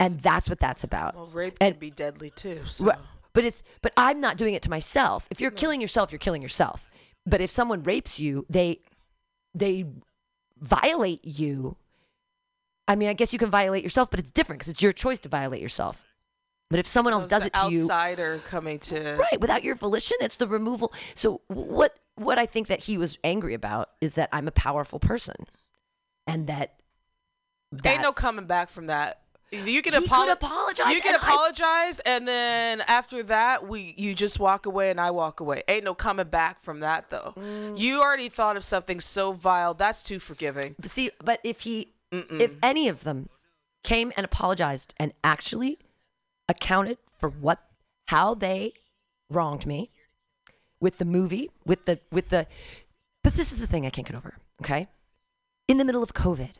And 0.00 0.20
that's 0.20 0.48
what 0.48 0.58
that's 0.58 0.82
about. 0.82 1.14
well, 1.14 1.26
rape 1.26 1.56
and- 1.60 1.74
can 1.74 1.80
be 1.80 1.90
deadly 1.90 2.30
too. 2.30 2.62
So. 2.66 2.86
Right. 2.86 2.98
But 3.34 3.44
it's 3.44 3.62
but 3.80 3.92
I'm 3.96 4.20
not 4.20 4.36
doing 4.36 4.54
it 4.54 4.62
to 4.62 4.70
myself. 4.70 5.26
If 5.30 5.40
you're 5.40 5.50
killing 5.50 5.80
yourself, 5.80 6.12
you're 6.12 6.18
killing 6.18 6.42
yourself. 6.42 6.90
But 7.24 7.40
if 7.40 7.50
someone 7.50 7.82
rapes 7.82 8.20
you, 8.20 8.44
they 8.50 8.80
they 9.54 9.86
violate 10.60 11.24
you. 11.24 11.76
I 12.88 12.96
mean, 12.96 13.08
I 13.08 13.14
guess 13.14 13.32
you 13.32 13.38
can 13.38 13.48
violate 13.48 13.82
yourself, 13.84 14.10
but 14.10 14.20
it's 14.20 14.30
different 14.30 14.58
because 14.58 14.68
it's 14.68 14.82
your 14.82 14.92
choice 14.92 15.20
to 15.20 15.28
violate 15.28 15.62
yourself. 15.62 16.04
But 16.72 16.78
if 16.80 16.86
someone 16.86 17.12
else 17.12 17.26
does 17.26 17.44
it 17.44 17.52
to 17.52 17.70
you, 17.70 17.82
outsider 17.82 18.40
coming 18.48 18.78
to 18.80 19.16
right, 19.18 19.38
without 19.38 19.62
your 19.62 19.74
volition, 19.74 20.16
it's 20.22 20.36
the 20.36 20.48
removal. 20.48 20.90
So 21.14 21.42
what 21.48 21.94
what 22.16 22.38
I 22.38 22.46
think 22.46 22.68
that 22.68 22.80
he 22.80 22.96
was 22.96 23.18
angry 23.22 23.52
about 23.52 23.90
is 24.00 24.14
that 24.14 24.30
I'm 24.32 24.48
a 24.48 24.52
powerful 24.52 24.98
person, 24.98 25.36
and 26.26 26.46
that 26.46 26.80
Ain't 27.84 28.00
no 28.02 28.12
coming 28.12 28.46
back 28.46 28.70
from 28.70 28.86
that. 28.86 29.20
You 29.50 29.82
can 29.82 29.92
He 29.92 30.00
could 30.00 30.08
apolo- 30.08 30.32
apologize, 30.32 30.94
You 30.94 31.02
can 31.02 31.14
and 31.14 31.22
I- 31.22 31.26
apologize, 31.26 31.98
and 32.00 32.26
then 32.26 32.80
after 32.88 33.22
that, 33.24 33.68
we 33.68 33.94
you 33.98 34.14
just 34.14 34.40
walk 34.40 34.64
away, 34.64 34.90
and 34.90 34.98
I 34.98 35.10
walk 35.10 35.40
away. 35.40 35.62
Ain't 35.68 35.84
no 35.84 35.94
coming 35.94 36.28
back 36.28 36.62
from 36.62 36.80
that, 36.80 37.10
though. 37.10 37.34
Mm. 37.36 37.78
You 37.78 38.00
already 38.00 38.30
thought 38.30 38.56
of 38.56 38.64
something 38.64 38.98
so 38.98 39.32
vile. 39.32 39.74
That's 39.74 40.02
too 40.02 40.20
forgiving. 40.20 40.76
See, 40.84 41.10
but 41.22 41.38
if 41.44 41.60
he, 41.60 41.92
if 42.10 42.52
any 42.62 42.88
of 42.88 43.04
them 43.04 43.28
came 43.84 44.10
and 44.16 44.24
apologized 44.24 44.94
and 44.98 45.12
actually 45.22 45.78
accounted 46.48 46.98
for 47.18 47.28
what, 47.28 47.60
how 48.08 48.34
they 48.34 48.72
wronged 49.30 49.66
me 49.66 49.90
with 50.80 50.98
the 50.98 51.04
movie, 51.04 51.50
with 51.64 51.86
the, 51.86 52.00
with 52.10 52.28
the, 52.28 52.46
but 53.22 53.34
this 53.34 53.52
is 53.52 53.58
the 53.58 53.66
thing 53.66 53.86
I 53.86 53.90
can't 53.90 54.06
get 54.06 54.16
over. 54.16 54.36
Okay, 54.60 54.88
in 55.68 55.78
the 55.78 55.84
middle 55.84 56.02
of 56.02 56.14
COVID, 56.14 56.50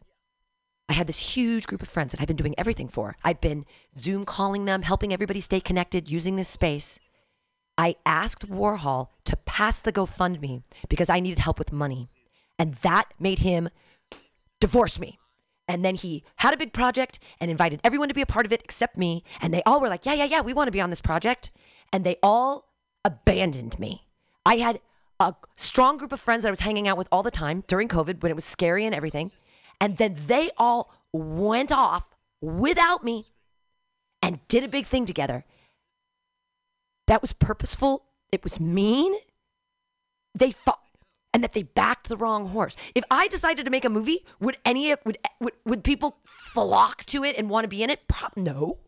I 0.88 0.94
had 0.94 1.06
this 1.06 1.34
huge 1.34 1.66
group 1.66 1.82
of 1.82 1.88
friends 1.88 2.12
that 2.12 2.20
I'd 2.20 2.28
been 2.28 2.36
doing 2.36 2.54
everything 2.58 2.88
for. 2.88 3.16
I'd 3.24 3.40
been 3.40 3.64
Zoom 3.98 4.24
calling 4.24 4.64
them, 4.64 4.82
helping 4.82 5.12
everybody 5.12 5.40
stay 5.40 5.60
connected, 5.60 6.10
using 6.10 6.36
this 6.36 6.48
space. 6.48 6.98
I 7.78 7.96
asked 8.04 8.48
Warhol 8.48 9.08
to 9.24 9.36
pass 9.46 9.80
the 9.80 9.92
GoFundMe 9.92 10.62
because 10.88 11.08
I 11.08 11.20
needed 11.20 11.38
help 11.38 11.58
with 11.58 11.72
money. 11.72 12.08
And 12.58 12.74
that 12.76 13.08
made 13.18 13.38
him 13.38 13.70
divorce 14.60 14.98
me. 14.98 15.18
And 15.72 15.82
then 15.82 15.94
he 15.94 16.22
had 16.36 16.52
a 16.52 16.58
big 16.58 16.74
project 16.74 17.18
and 17.40 17.50
invited 17.50 17.80
everyone 17.82 18.08
to 18.08 18.14
be 18.14 18.20
a 18.20 18.26
part 18.26 18.44
of 18.44 18.52
it 18.52 18.60
except 18.62 18.98
me. 18.98 19.24
And 19.40 19.54
they 19.54 19.62
all 19.64 19.80
were 19.80 19.88
like, 19.88 20.04
yeah, 20.04 20.12
yeah, 20.12 20.26
yeah, 20.26 20.42
we 20.42 20.52
want 20.52 20.68
to 20.68 20.72
be 20.72 20.82
on 20.82 20.90
this 20.90 21.00
project. 21.00 21.50
And 21.90 22.04
they 22.04 22.16
all 22.22 22.68
abandoned 23.06 23.78
me. 23.78 24.06
I 24.44 24.56
had 24.56 24.80
a 25.18 25.34
strong 25.56 25.96
group 25.96 26.12
of 26.12 26.20
friends 26.20 26.42
that 26.42 26.48
I 26.48 26.50
was 26.50 26.60
hanging 26.60 26.86
out 26.86 26.98
with 26.98 27.08
all 27.10 27.22
the 27.22 27.30
time 27.30 27.64
during 27.68 27.88
COVID 27.88 28.22
when 28.22 28.30
it 28.30 28.34
was 28.34 28.44
scary 28.44 28.84
and 28.84 28.94
everything. 28.94 29.32
And 29.80 29.96
then 29.96 30.14
they 30.26 30.50
all 30.58 30.92
went 31.10 31.72
off 31.72 32.14
without 32.42 33.02
me 33.02 33.28
and 34.20 34.46
did 34.48 34.64
a 34.64 34.68
big 34.68 34.86
thing 34.86 35.06
together. 35.06 35.46
That 37.06 37.22
was 37.22 37.32
purposeful. 37.32 38.04
It 38.30 38.44
was 38.44 38.60
mean. 38.60 39.14
They 40.34 40.50
fought 40.50 40.81
and 41.32 41.42
that 41.42 41.52
they 41.52 41.62
backed 41.62 42.08
the 42.08 42.16
wrong 42.16 42.48
horse. 42.48 42.76
If 42.94 43.04
I 43.10 43.28
decided 43.28 43.64
to 43.64 43.70
make 43.70 43.84
a 43.84 43.90
movie, 43.90 44.24
would 44.40 44.58
any 44.64 44.90
of 44.90 44.98
would 45.04 45.18
would, 45.40 45.54
would 45.64 45.84
people 45.84 46.18
flock 46.24 47.04
to 47.06 47.24
it 47.24 47.36
and 47.36 47.48
want 47.48 47.64
to 47.64 47.68
be 47.68 47.82
in 47.82 47.90
it? 47.90 48.06
Pro- 48.08 48.28
no. 48.36 48.78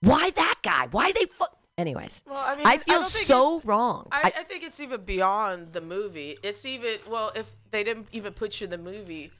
Why 0.00 0.30
that 0.30 0.56
guy? 0.62 0.88
Why 0.90 1.12
they 1.12 1.26
fu- 1.26 1.44
Anyways, 1.76 2.22
Well, 2.26 2.36
I 2.36 2.56
mean, 2.56 2.66
I 2.66 2.76
feel 2.76 3.00
don't 3.00 3.08
so 3.08 3.62
wrong. 3.64 4.08
I, 4.12 4.32
I 4.36 4.42
think 4.42 4.64
it's 4.64 4.80
even 4.80 5.02
beyond 5.02 5.72
the 5.72 5.80
movie. 5.80 6.36
It's 6.42 6.66
even 6.66 6.98
well, 7.08 7.32
if 7.34 7.50
they 7.70 7.82
didn't 7.84 8.08
even 8.12 8.34
put 8.34 8.60
you 8.60 8.66
in 8.66 8.70
the 8.70 8.76
movie, 8.78 9.30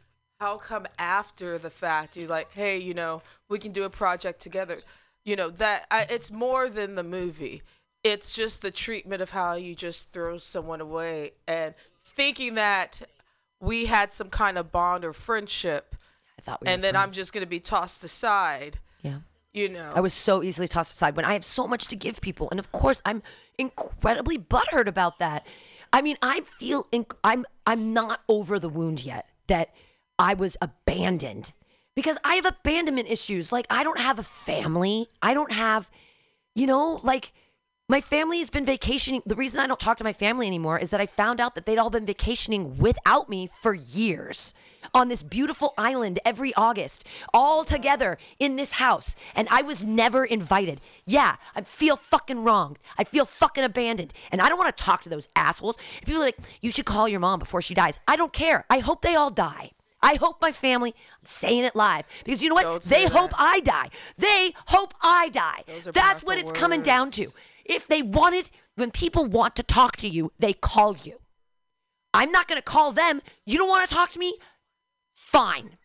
how 0.41 0.57
come 0.57 0.87
after 0.99 1.59
the 1.59 1.69
fact 1.69 2.17
you're 2.17 2.29
like, 2.29 2.51
hey, 2.53 2.79
you 2.79 2.95
know, 2.95 3.21
we 3.51 3.59
can 3.59 3.73
do 3.73 3.85
a 3.85 3.91
project 3.91 4.41
together? 4.41 4.79
You 5.27 5.37
know 5.37 5.51
that 5.51 5.87
I, 5.91 6.07
it's 6.09 6.31
more 6.31 6.71
than 6.71 6.95
the 6.95 7.03
movie. 7.03 7.63
It's 8.03 8.33
just 8.33 8.63
the 8.63 8.71
treatment 8.71 9.21
of 9.21 9.31
how 9.31 9.57
you 9.57 9.75
just 9.75 10.11
throw 10.13 10.39
someone 10.39 10.81
away 10.81 11.33
and 11.47 11.75
thinking 12.21 12.55
that 12.57 13.01
we 13.61 13.87
had 13.87 14.13
some 14.13 14.29
kind 14.29 14.59
of 14.59 14.71
bond 14.71 15.07
or 15.07 15.13
friendship, 15.15 15.97
I 16.39 16.43
thought 16.43 16.61
we 16.61 16.69
and 16.69 16.85
then 16.85 16.95
I'm 16.95 17.13
just 17.13 17.33
gonna 17.33 17.47
be 17.47 17.61
tossed 17.61 18.05
aside. 18.05 18.79
yeah. 19.01 19.21
You 19.55 19.69
know, 19.69 19.91
I 19.97 20.01
was 20.01 20.15
so 20.15 20.43
easily 20.43 20.69
tossed 20.69 20.93
aside 20.93 21.17
when 21.17 21.25
I 21.25 21.33
have 21.33 21.45
so 21.45 21.67
much 21.67 21.87
to 21.89 21.97
give 21.97 22.21
people, 22.21 22.49
and 22.51 22.61
of 22.61 22.71
course 22.73 23.01
I'm 23.07 23.23
incredibly 23.59 24.39
butthurt 24.39 24.87
about 24.87 25.19
that. 25.19 25.47
I 25.93 26.03
mean, 26.03 26.17
I 26.23 26.43
feel 26.43 26.85
inc- 26.93 27.17
I'm 27.25 27.47
I'm 27.67 27.93
not 27.93 28.21
over 28.29 28.59
the 28.59 28.69
wound 28.69 29.05
yet 29.05 29.27
that 29.49 29.75
I 30.19 30.35
was 30.35 30.57
abandoned 30.61 31.53
because 31.97 32.19
I 32.23 32.35
have 32.37 32.45
abandonment 32.45 33.09
issues. 33.11 33.51
Like 33.51 33.67
I 33.71 33.83
don't 33.83 33.99
have 33.99 34.19
a 34.19 34.23
family. 34.23 35.09
I 35.23 35.35
don't 35.35 35.53
have, 35.53 35.91
you 36.55 36.67
know, 36.67 37.01
like 37.03 37.33
My 37.91 38.01
family's 38.01 38.51
been 38.51 38.65
vacationing. 38.65 39.21
The 39.27 39.35
reason 39.35 39.59
I 39.59 39.67
don't 39.67 39.81
talk 39.81 39.97
to 39.97 40.05
my 40.05 40.13
family 40.13 40.47
anymore 40.47 40.79
is 40.79 40.91
that 40.91 41.01
I 41.01 41.07
found 41.07 41.41
out 41.41 41.57
that 41.57 41.67
they'd 41.67 41.77
all 41.77 41.91
been 41.91 42.07
vacationing 42.07 42.79
without 42.79 43.29
me 43.29 43.51
for 43.53 43.75
years 43.75 44.55
on 44.95 45.09
this 45.09 45.25
beautiful 45.25 45.75
island 45.77 46.21
every 46.25 46.55
August, 46.55 47.05
all 47.35 47.65
together 47.65 48.17
in 48.39 48.55
this 48.55 48.71
house. 48.75 49.17
And 49.35 49.49
I 49.51 49.63
was 49.63 49.85
never 49.85 50.25
invited. 50.25 50.81
Yeah, 51.05 51.35
I 51.57 51.63
feel 51.63 51.97
fucking 51.97 52.45
wronged. 52.45 52.79
I 52.97 53.03
feel 53.03 53.25
fucking 53.25 53.65
abandoned. 53.65 54.15
And 54.31 54.41
I 54.41 54.49
don't 54.49 54.57
want 54.57 54.77
to 54.77 54.85
talk 54.85 55.03
to 55.03 55.09
those 55.09 55.27
assholes. 55.35 55.77
If 56.01 56.07
people 56.07 56.23
are 56.23 56.27
like, 56.27 56.39
you 56.61 56.71
should 56.71 56.87
call 56.87 57.09
your 57.09 57.19
mom 57.19 57.41
before 57.41 57.61
she 57.61 57.75
dies, 57.75 57.99
I 58.07 58.15
don't 58.15 58.33
care. 58.33 58.67
I 58.71 58.79
hope 58.79 59.03
they 59.03 59.17
all 59.17 59.31
die. 59.31 59.73
I 60.01 60.15
hope 60.15 60.41
my 60.41 60.53
family, 60.53 60.95
I'm 61.21 61.27
saying 61.27 61.65
it 61.65 61.75
live, 61.75 62.05
because 62.25 62.41
you 62.41 62.49
know 62.51 62.55
what? 62.55 62.83
They 62.85 63.05
that. 63.05 63.13
hope 63.13 63.33
I 63.37 63.61
die. 63.61 63.91
They 64.17 64.55
hope 64.69 64.95
I 65.03 65.29
die. 65.31 65.65
That's 65.93 66.23
what 66.23 66.39
it's 66.39 66.53
coming 66.53 66.83
down 66.83 67.11
to. 67.13 67.33
If 67.71 67.87
they 67.87 68.03
want 68.03 68.35
it, 68.35 68.51
when 68.75 68.91
people 68.91 69.25
want 69.25 69.55
to 69.55 69.63
talk 69.63 69.97
to 69.99 70.09
you, 70.09 70.33
they 70.41 70.53
call 70.53 70.97
you. 70.97 71.21
I'm 72.13 72.33
not 72.33 72.49
going 72.49 72.59
to 72.59 72.63
call 72.63 72.91
them. 72.91 73.23
You 73.47 73.59
don't 73.59 73.69
want 73.69 73.89
to 73.89 73.95
talk 73.95 74.11
to 74.11 74.19
me? 74.19 74.37
Fine. 75.15 75.79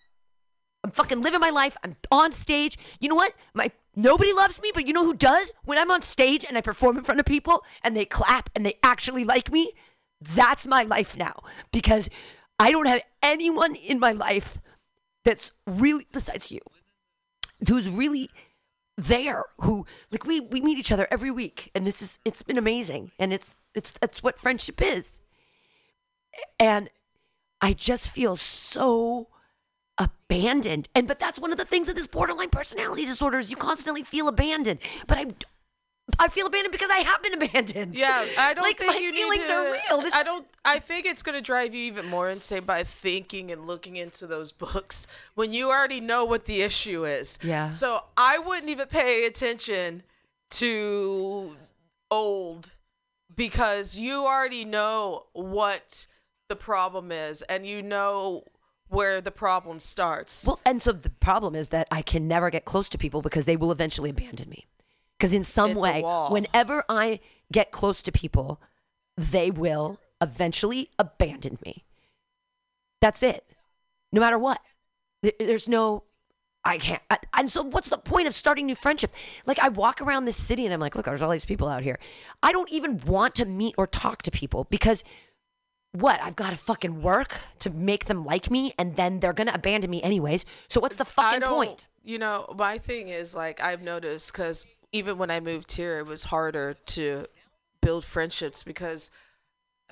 I'm 0.84 0.90
fucking 0.90 1.22
living 1.22 1.40
my 1.40 1.52
life. 1.52 1.78
I'm 1.84 1.96
on 2.12 2.32
stage. 2.32 2.80
You 3.00 3.10
know 3.10 3.16
what? 3.16 3.34
My 3.54 3.72
nobody 3.96 4.34
loves 4.34 4.60
me, 4.60 4.72
but 4.74 4.88
you 4.88 4.94
know 4.94 5.06
who 5.06 5.14
does? 5.14 5.52
When 5.64 5.78
I'm 5.78 5.92
on 5.92 6.02
stage 6.02 6.44
and 6.44 6.58
I 6.58 6.62
perform 6.62 6.98
in 6.98 7.04
front 7.04 7.20
of 7.20 7.28
people 7.28 7.64
and 7.84 7.96
they 7.96 8.06
clap 8.06 8.50
and 8.56 8.66
they 8.66 8.80
actually 8.82 9.24
like 9.24 9.52
me, 9.52 9.72
that's 10.20 10.66
my 10.66 10.82
life 10.82 11.16
now 11.16 11.36
because 11.72 12.10
I 12.58 12.72
don't 12.72 12.88
have 12.88 13.04
anyone 13.22 13.76
in 13.76 14.00
my 14.00 14.12
life 14.12 14.58
that's 15.24 15.52
really 15.68 16.08
besides 16.12 16.52
you 16.52 16.62
who's 17.68 17.88
really 17.88 18.32
there 18.98 19.44
who 19.60 19.86
like 20.12 20.26
we 20.26 20.40
we 20.40 20.62
meet 20.62 20.78
each 20.78 20.92
other 20.92 21.08
every 21.12 21.32
week 21.32 21.70
and 21.76 21.86
this 21.86 22.02
is 22.02 22.20
it's 22.24 22.44
been 22.44 22.58
amazing 22.58 23.12
and 23.20 23.34
it's 23.34 23.58
it's 23.74 23.92
that's 23.92 24.24
what 24.24 24.40
friendship 24.40 24.82
is. 24.82 25.20
And 26.60 26.90
i 27.62 27.74
just 27.74 28.12
feel 28.12 28.36
so 28.36 29.30
abandoned 29.98 30.90
and 30.94 31.08
but 31.08 31.20
that's 31.20 31.40
one 31.40 31.52
of 31.52 31.58
the 31.58 31.66
things 31.66 31.88
of 31.88 31.96
this 31.96 32.08
borderline 32.08 32.50
personality 32.50 33.06
disorder 33.06 33.38
is 33.38 33.50
you 33.50 33.56
constantly 33.56 34.04
feel 34.04 34.28
abandoned 34.28 34.80
but 35.08 35.18
i 35.18 35.26
i 36.20 36.28
feel 36.28 36.48
abandoned 36.48 36.72
because 36.72 36.90
i 36.92 37.00
have 37.00 37.22
been 37.24 37.34
abandoned 37.34 37.98
Yeah, 37.98 38.26
I 38.38 38.54
don't 38.54 38.64
like 38.64 38.78
think 38.78 38.94
my 38.94 39.00
you 39.00 39.12
feelings 39.12 39.42
need 39.42 39.48
to, 39.48 39.54
are 39.54 39.72
real 39.72 40.02
This 40.02 40.14
I 40.14 40.24
don't. 40.24 40.46
I 40.64 40.80
think 40.80 41.06
it's 41.06 41.24
gonna 41.24 41.42
drive 41.42 41.74
you 41.76 41.82
even 41.86 42.06
more 42.08 42.30
insane 42.30 42.64
by 42.64 42.84
thinking 42.84 43.52
and 43.52 43.66
looking 43.68 43.96
into 43.96 44.28
those 44.28 44.52
books 44.52 45.08
when 45.36 45.52
you 45.54 45.70
already 45.70 46.00
know 46.00 46.26
what 46.26 46.46
the 46.46 46.62
issue 46.62 47.06
is. 47.06 47.38
Yeah. 47.44 47.70
So 47.72 48.04
I 48.18 48.38
wouldn't 48.40 48.70
even 48.70 48.88
pay 48.88 49.26
attention 49.26 50.04
to 50.52 51.56
old 52.12 52.72
because 53.36 53.98
you 53.98 54.26
already 54.26 54.66
know 54.66 55.26
what 55.34 56.08
the 56.48 56.56
problem 56.56 57.12
is 57.12 57.42
and 57.44 57.66
you 57.68 57.82
know 57.82 58.44
where 58.88 59.20
the 59.22 59.32
problem 59.32 59.80
starts. 59.80 60.46
Well, 60.46 60.60
and 60.66 60.82
so 60.82 60.92
the 60.92 61.10
problem 61.10 61.56
is 61.56 61.70
that 61.70 61.88
I 61.92 62.02
can 62.02 62.28
never 62.28 62.50
get 62.50 62.66
close 62.66 62.88
to 62.90 62.98
people 62.98 63.22
because 63.22 63.46
they 63.46 63.58
will 63.58 63.72
eventually 63.72 64.12
abandon 64.12 64.50
me. 64.50 64.66
Because 65.18 65.34
in 65.34 65.44
some 65.44 65.72
It's 65.72 65.82
way, 65.82 66.02
whenever 66.30 66.84
I 66.90 67.20
get 67.52 67.72
close 67.72 68.02
to 68.04 68.12
people, 68.12 68.62
they 69.18 69.50
will 69.50 70.00
eventually 70.22 70.90
abandon 71.00 71.58
me. 71.66 71.86
That's 73.02 73.24
it. 73.24 73.46
No 74.12 74.20
matter 74.22 74.38
what. 74.38 74.60
There's 75.40 75.70
no, 75.70 76.04
I 76.64 76.78
can't. 76.78 77.02
I, 77.10 77.20
and 77.34 77.50
so, 77.50 77.64
what's 77.64 77.90
the 77.90 77.98
point 77.98 78.28
of 78.28 78.34
starting 78.34 78.66
new 78.66 78.76
friendship? 78.76 79.14
Like, 79.46 79.60
I 79.60 79.70
walk 79.70 80.02
around 80.02 80.26
this 80.26 80.36
city 80.36 80.66
and 80.66 80.74
I'm 80.74 80.80
like, 80.80 80.96
look, 80.96 81.06
there's 81.06 81.22
all 81.22 81.32
these 81.32 81.46
people 81.46 81.68
out 81.68 81.84
here. 81.84 82.00
I 82.44 82.52
don't 82.52 82.72
even 82.72 83.00
want 83.06 83.36
to 83.36 83.46
meet 83.46 83.76
or 83.78 83.88
talk 83.88 84.24
to 84.24 84.32
people 84.32 84.66
because 84.70 85.04
what? 85.92 86.20
I've 86.22 86.36
got 86.36 86.50
to 86.52 86.58
fucking 86.58 87.02
work 87.02 87.38
to 87.60 87.70
make 87.70 88.06
them 88.06 88.26
like 88.26 88.52
me 88.52 88.74
and 88.78 88.96
then 88.96 89.20
they're 89.20 89.34
going 89.34 89.48
to 89.48 89.56
abandon 89.56 89.90
me 89.90 90.02
anyways. 90.04 90.46
So, 90.68 90.82
what's 90.82 90.98
the 90.98 91.06
fucking 91.06 91.42
point? 91.42 91.88
You 92.04 92.20
know, 92.20 92.54
my 92.58 92.78
thing 92.78 93.10
is 93.10 93.36
like 93.36 93.62
I've 93.62 93.82
noticed 93.82 94.32
because 94.32 94.66
even 94.96 95.18
when 95.18 95.30
I 95.32 95.40
moved 95.40 95.74
here, 95.74 96.00
it 96.00 96.06
was 96.06 96.24
harder 96.26 96.76
to 96.88 97.26
build 97.82 98.04
friendships 98.06 98.64
because 98.64 99.12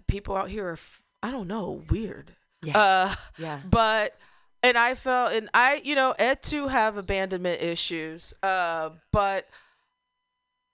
people 0.07 0.35
out 0.35 0.49
here 0.49 0.67
are, 0.69 0.79
I 1.21 1.31
don't 1.31 1.47
know, 1.47 1.83
weird. 1.89 2.35
Yeah. 2.61 2.77
Uh, 2.79 3.15
Yeah. 3.37 3.59
But 3.69 4.15
and 4.63 4.77
I 4.77 4.95
felt 4.95 5.33
and 5.33 5.49
I, 5.53 5.81
you 5.83 5.95
know, 5.95 6.13
Ed 6.17 6.41
too 6.41 6.67
have 6.69 6.95
abandonment 6.97 7.61
issues. 7.61 8.33
Uh, 8.41 8.91
but 9.11 9.47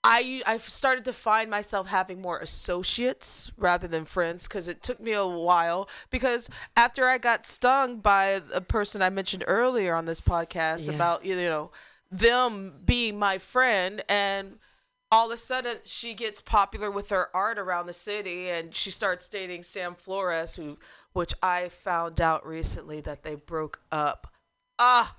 I 0.03 0.41
I've 0.47 0.69
started 0.69 1.03
to 1.05 1.13
find 1.13 1.49
myself 1.49 1.87
having 1.87 2.21
more 2.21 2.39
associates 2.39 3.51
rather 3.57 3.85
than 3.87 4.05
friends 4.05 4.47
because 4.47 4.67
it 4.69 4.81
took 4.81 4.99
me 5.01 5.11
a 5.11 5.25
while 5.27 5.89
because 6.09 6.49
after 6.77 7.07
I 7.09 7.17
got 7.17 7.45
stung 7.45 7.99
by 7.99 8.41
a 8.53 8.61
person 8.61 9.01
I 9.01 9.09
mentioned 9.09 9.43
earlier 9.45 9.93
on 9.95 10.05
this 10.05 10.21
podcast 10.21 10.87
Yeah. 10.87 10.95
about 10.95 11.25
you 11.25 11.35
know 11.35 11.71
them 12.11 12.73
being 12.85 13.17
my 13.19 13.37
friend 13.37 14.03
and 14.09 14.57
all 15.11 15.27
of 15.27 15.33
a 15.33 15.37
sudden 15.37 15.75
she 15.83 16.13
gets 16.13 16.41
popular 16.41 16.89
with 16.89 17.09
her 17.09 17.27
art 17.35 17.57
around 17.57 17.85
the 17.87 17.93
city 17.93 18.49
and 18.49 18.75
she 18.75 18.91
starts 18.91 19.27
dating 19.29 19.63
Sam 19.63 19.95
Flores 19.95 20.55
who 20.55 20.77
which 21.13 21.33
I 21.41 21.69
found 21.69 22.21
out 22.21 22.45
recently 22.45 23.01
that 23.01 23.23
they 23.23 23.35
broke 23.35 23.81
up. 23.91 24.31
Ah 24.77 25.15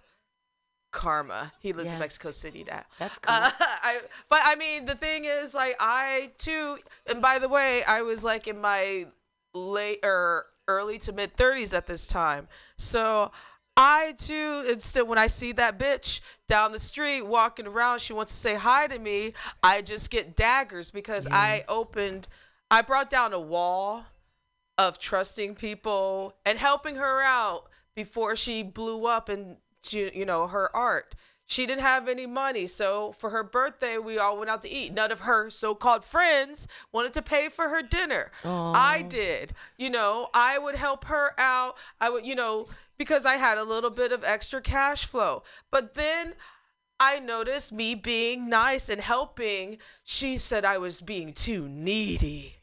karma. 0.91 1.53
He 1.61 1.73
lives 1.73 1.93
in 1.93 1.99
Mexico 1.99 2.31
City 2.31 2.65
now. 2.69 2.83
That's 2.99 3.19
cool. 3.19 3.35
Uh, 3.35 3.51
I, 3.61 3.99
but 4.29 4.41
I 4.45 4.57
mean, 4.57 4.85
the 4.85 4.95
thing 4.95 5.25
is, 5.25 5.55
like, 5.55 5.77
I 5.81 6.33
too, 6.39 6.79
and 7.07 7.23
by 7.23 7.39
the 7.39 7.49
way, 7.49 7.83
I 7.85 8.03
was 8.03 8.25
like 8.25 8.47
in 8.49 8.61
my 8.61 9.07
late 9.55 10.01
or 10.03 10.47
early 10.69 10.99
to 11.01 11.13
mid 11.13 11.37
30s 11.37 11.77
at 11.77 11.87
this 11.87 12.07
time. 12.07 12.49
So 12.77 13.33
I 13.77 14.15
too, 14.19 14.77
still, 14.81 15.07
when 15.07 15.19
I 15.19 15.27
see 15.27 15.53
that 15.53 15.79
bitch 15.79 16.21
down 16.49 16.73
the 16.73 16.79
street 16.79 17.23
walking 17.23 17.67
around, 17.67 18.01
she 18.01 18.13
wants 18.13 18.33
to 18.33 18.39
say 18.39 18.55
hi 18.55 18.87
to 18.87 18.99
me, 18.99 19.33
I 19.63 19.81
just 19.83 20.11
get 20.11 20.37
daggers 20.37 20.91
because 20.91 21.27
I 21.27 21.65
opened, 21.69 22.29
I 22.71 22.83
brought 22.83 23.09
down 23.09 23.33
a 23.33 23.41
wall 23.41 24.05
of 24.77 24.99
trusting 24.99 25.55
people 25.55 26.35
and 26.45 26.59
helping 26.59 26.97
her 26.97 27.23
out 27.23 27.69
before 27.95 28.35
she 28.35 28.63
blew 28.63 29.07
up 29.07 29.29
into 29.29 30.11
you 30.15 30.25
know 30.25 30.47
her 30.47 30.75
art. 30.75 31.15
She 31.51 31.67
didn't 31.67 31.83
have 31.83 32.07
any 32.07 32.29
money, 32.29 32.69
so 32.69 33.11
for 33.19 33.31
her 33.31 33.43
birthday 33.43 33.99
we 33.99 34.19
all 34.19 34.39
went 34.39 34.51
out 34.51 34.63
to 34.63 34.71
eat. 34.71 34.95
None 34.95 35.11
of 35.11 35.21
her 35.21 35.51
so-called 35.51 36.05
friends 36.05 36.69
wanted 36.93 37.13
to 37.15 37.23
pay 37.23 37.49
for 37.49 37.71
her 37.71 37.83
dinner. 37.83 38.31
I 38.45 39.03
did. 39.03 39.53
You 39.77 39.91
know, 39.91 40.29
I 40.33 40.59
would 40.59 40.77
help 40.77 41.07
her 41.07 41.33
out. 41.39 41.77
I 42.01 42.09
would, 42.09 42.25
you 42.25 42.37
know, 42.37 42.69
because 42.97 43.27
I 43.27 43.35
had 43.35 43.59
a 43.59 43.65
little 43.65 43.91
bit 43.91 44.13
of 44.13 44.23
extra 44.23 44.61
cash 44.61 45.05
flow. 45.05 45.43
But 45.73 45.95
then 45.95 46.35
I 47.01 47.19
noticed 47.19 47.73
me 47.73 47.97
being 47.97 48.49
nice 48.49 48.89
and 48.89 49.01
helping. 49.01 49.79
She 50.05 50.39
said 50.39 50.65
I 50.65 50.79
was 50.79 51.01
being 51.01 51.33
too 51.33 51.67
needy. 51.69 52.60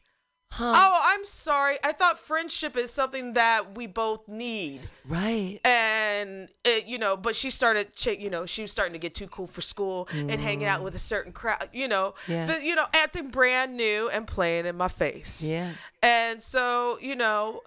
Oh, 0.60 1.00
I'm 1.04 1.24
sorry. 1.24 1.76
I 1.84 1.92
thought 1.92 2.18
friendship 2.18 2.76
is 2.76 2.90
something 2.90 3.34
that 3.34 3.76
we 3.76 3.86
both 3.86 4.28
need. 4.28 4.80
Right. 5.06 5.60
And 5.64 6.48
it, 6.64 6.86
you 6.86 6.98
know, 6.98 7.16
but 7.16 7.36
she 7.36 7.50
started, 7.50 7.88
you 8.04 8.30
know, 8.30 8.46
she 8.46 8.62
was 8.62 8.72
starting 8.72 8.94
to 8.94 8.98
get 8.98 9.14
too 9.14 9.28
cool 9.28 9.46
for 9.46 9.60
school 9.60 10.08
and 10.12 10.32
hanging 10.32 10.66
out 10.66 10.82
with 10.82 10.94
a 10.94 10.98
mm. 10.98 11.00
certain 11.00 11.32
crowd, 11.32 11.68
you 11.72 11.86
know, 11.86 12.14
Yeah. 12.26 12.46
the, 12.46 12.64
you 12.64 12.74
know, 12.74 12.86
acting 12.94 13.28
brand 13.28 13.76
new 13.76 14.08
and 14.08 14.26
playing 14.26 14.66
in 14.66 14.76
my 14.76 14.88
face. 14.88 15.42
Yeah. 15.42 15.72
And 16.02 16.42
so, 16.42 16.98
you 17.00 17.14
know, 17.14 17.62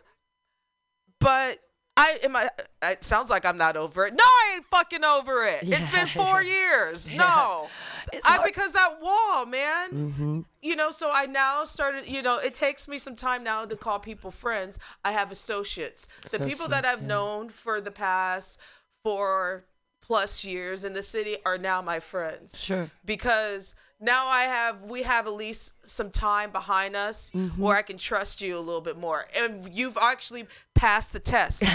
but 1.19 1.59
I 1.97 2.17
am 2.23 2.35
I 2.35 2.49
it 2.83 3.03
sounds 3.03 3.29
like 3.29 3.45
I'm 3.45 3.57
not 3.57 3.75
over 3.77 4.05
it. 4.05 4.13
No, 4.13 4.23
I 4.23 4.53
ain't 4.55 4.65
fucking 4.65 5.03
over 5.03 5.43
it. 5.43 5.59
it's 5.63 5.89
been 5.89 6.07
4 6.07 6.41
years. 6.43 7.09
No. 7.15 7.67
It's 8.11 8.25
I 8.25 8.37
hard. 8.37 8.43
because 8.47 8.73
that 8.73 8.99
wall, 9.01 9.45
man. 9.45 9.89
Mm-hmm. 9.91 10.39
You 10.61 10.75
know, 10.75 10.89
so 10.91 11.11
I 11.13 11.27
now 11.27 11.63
started, 11.65 12.07
you 12.07 12.21
know, 12.23 12.37
it 12.39 12.53
takes 12.53 12.87
me 12.87 12.97
some 12.97 13.15
time 13.15 13.43
now 13.43 13.65
to 13.65 13.75
call 13.75 13.99
people 13.99 14.31
friends. 14.31 14.79
I 15.05 15.11
have 15.11 15.31
associates. 15.31 16.07
The 16.31 16.39
people 16.39 16.67
that 16.69 16.83
I've 16.85 17.01
yeah. 17.01 17.07
known 17.07 17.49
for 17.49 17.79
the 17.79 17.91
past 17.91 18.59
4 19.03 19.65
plus 20.01 20.43
years 20.43 20.83
in 20.83 20.93
the 20.93 21.03
city 21.03 21.37
are 21.45 21.57
now 21.57 21.81
my 21.81 21.99
friends 21.99 22.59
Sure. 22.59 22.89
because 23.05 23.75
now 24.01 24.27
I 24.27 24.43
have 24.43 24.81
we 24.83 25.03
have 25.03 25.27
at 25.27 25.33
least 25.33 25.87
some 25.87 26.09
time 26.09 26.51
behind 26.51 26.95
us 26.95 27.31
Mm-hmm. 27.35 27.61
where 27.61 27.77
I 27.77 27.81
can 27.83 27.97
trust 27.97 28.41
you 28.41 28.57
a 28.57 28.59
little 28.59 28.81
bit 28.81 28.97
more. 28.97 29.25
And 29.37 29.73
you've 29.73 29.97
actually 30.01 30.47
passed 30.73 31.13
the 31.13 31.19
test. 31.19 31.61
You've 31.61 31.69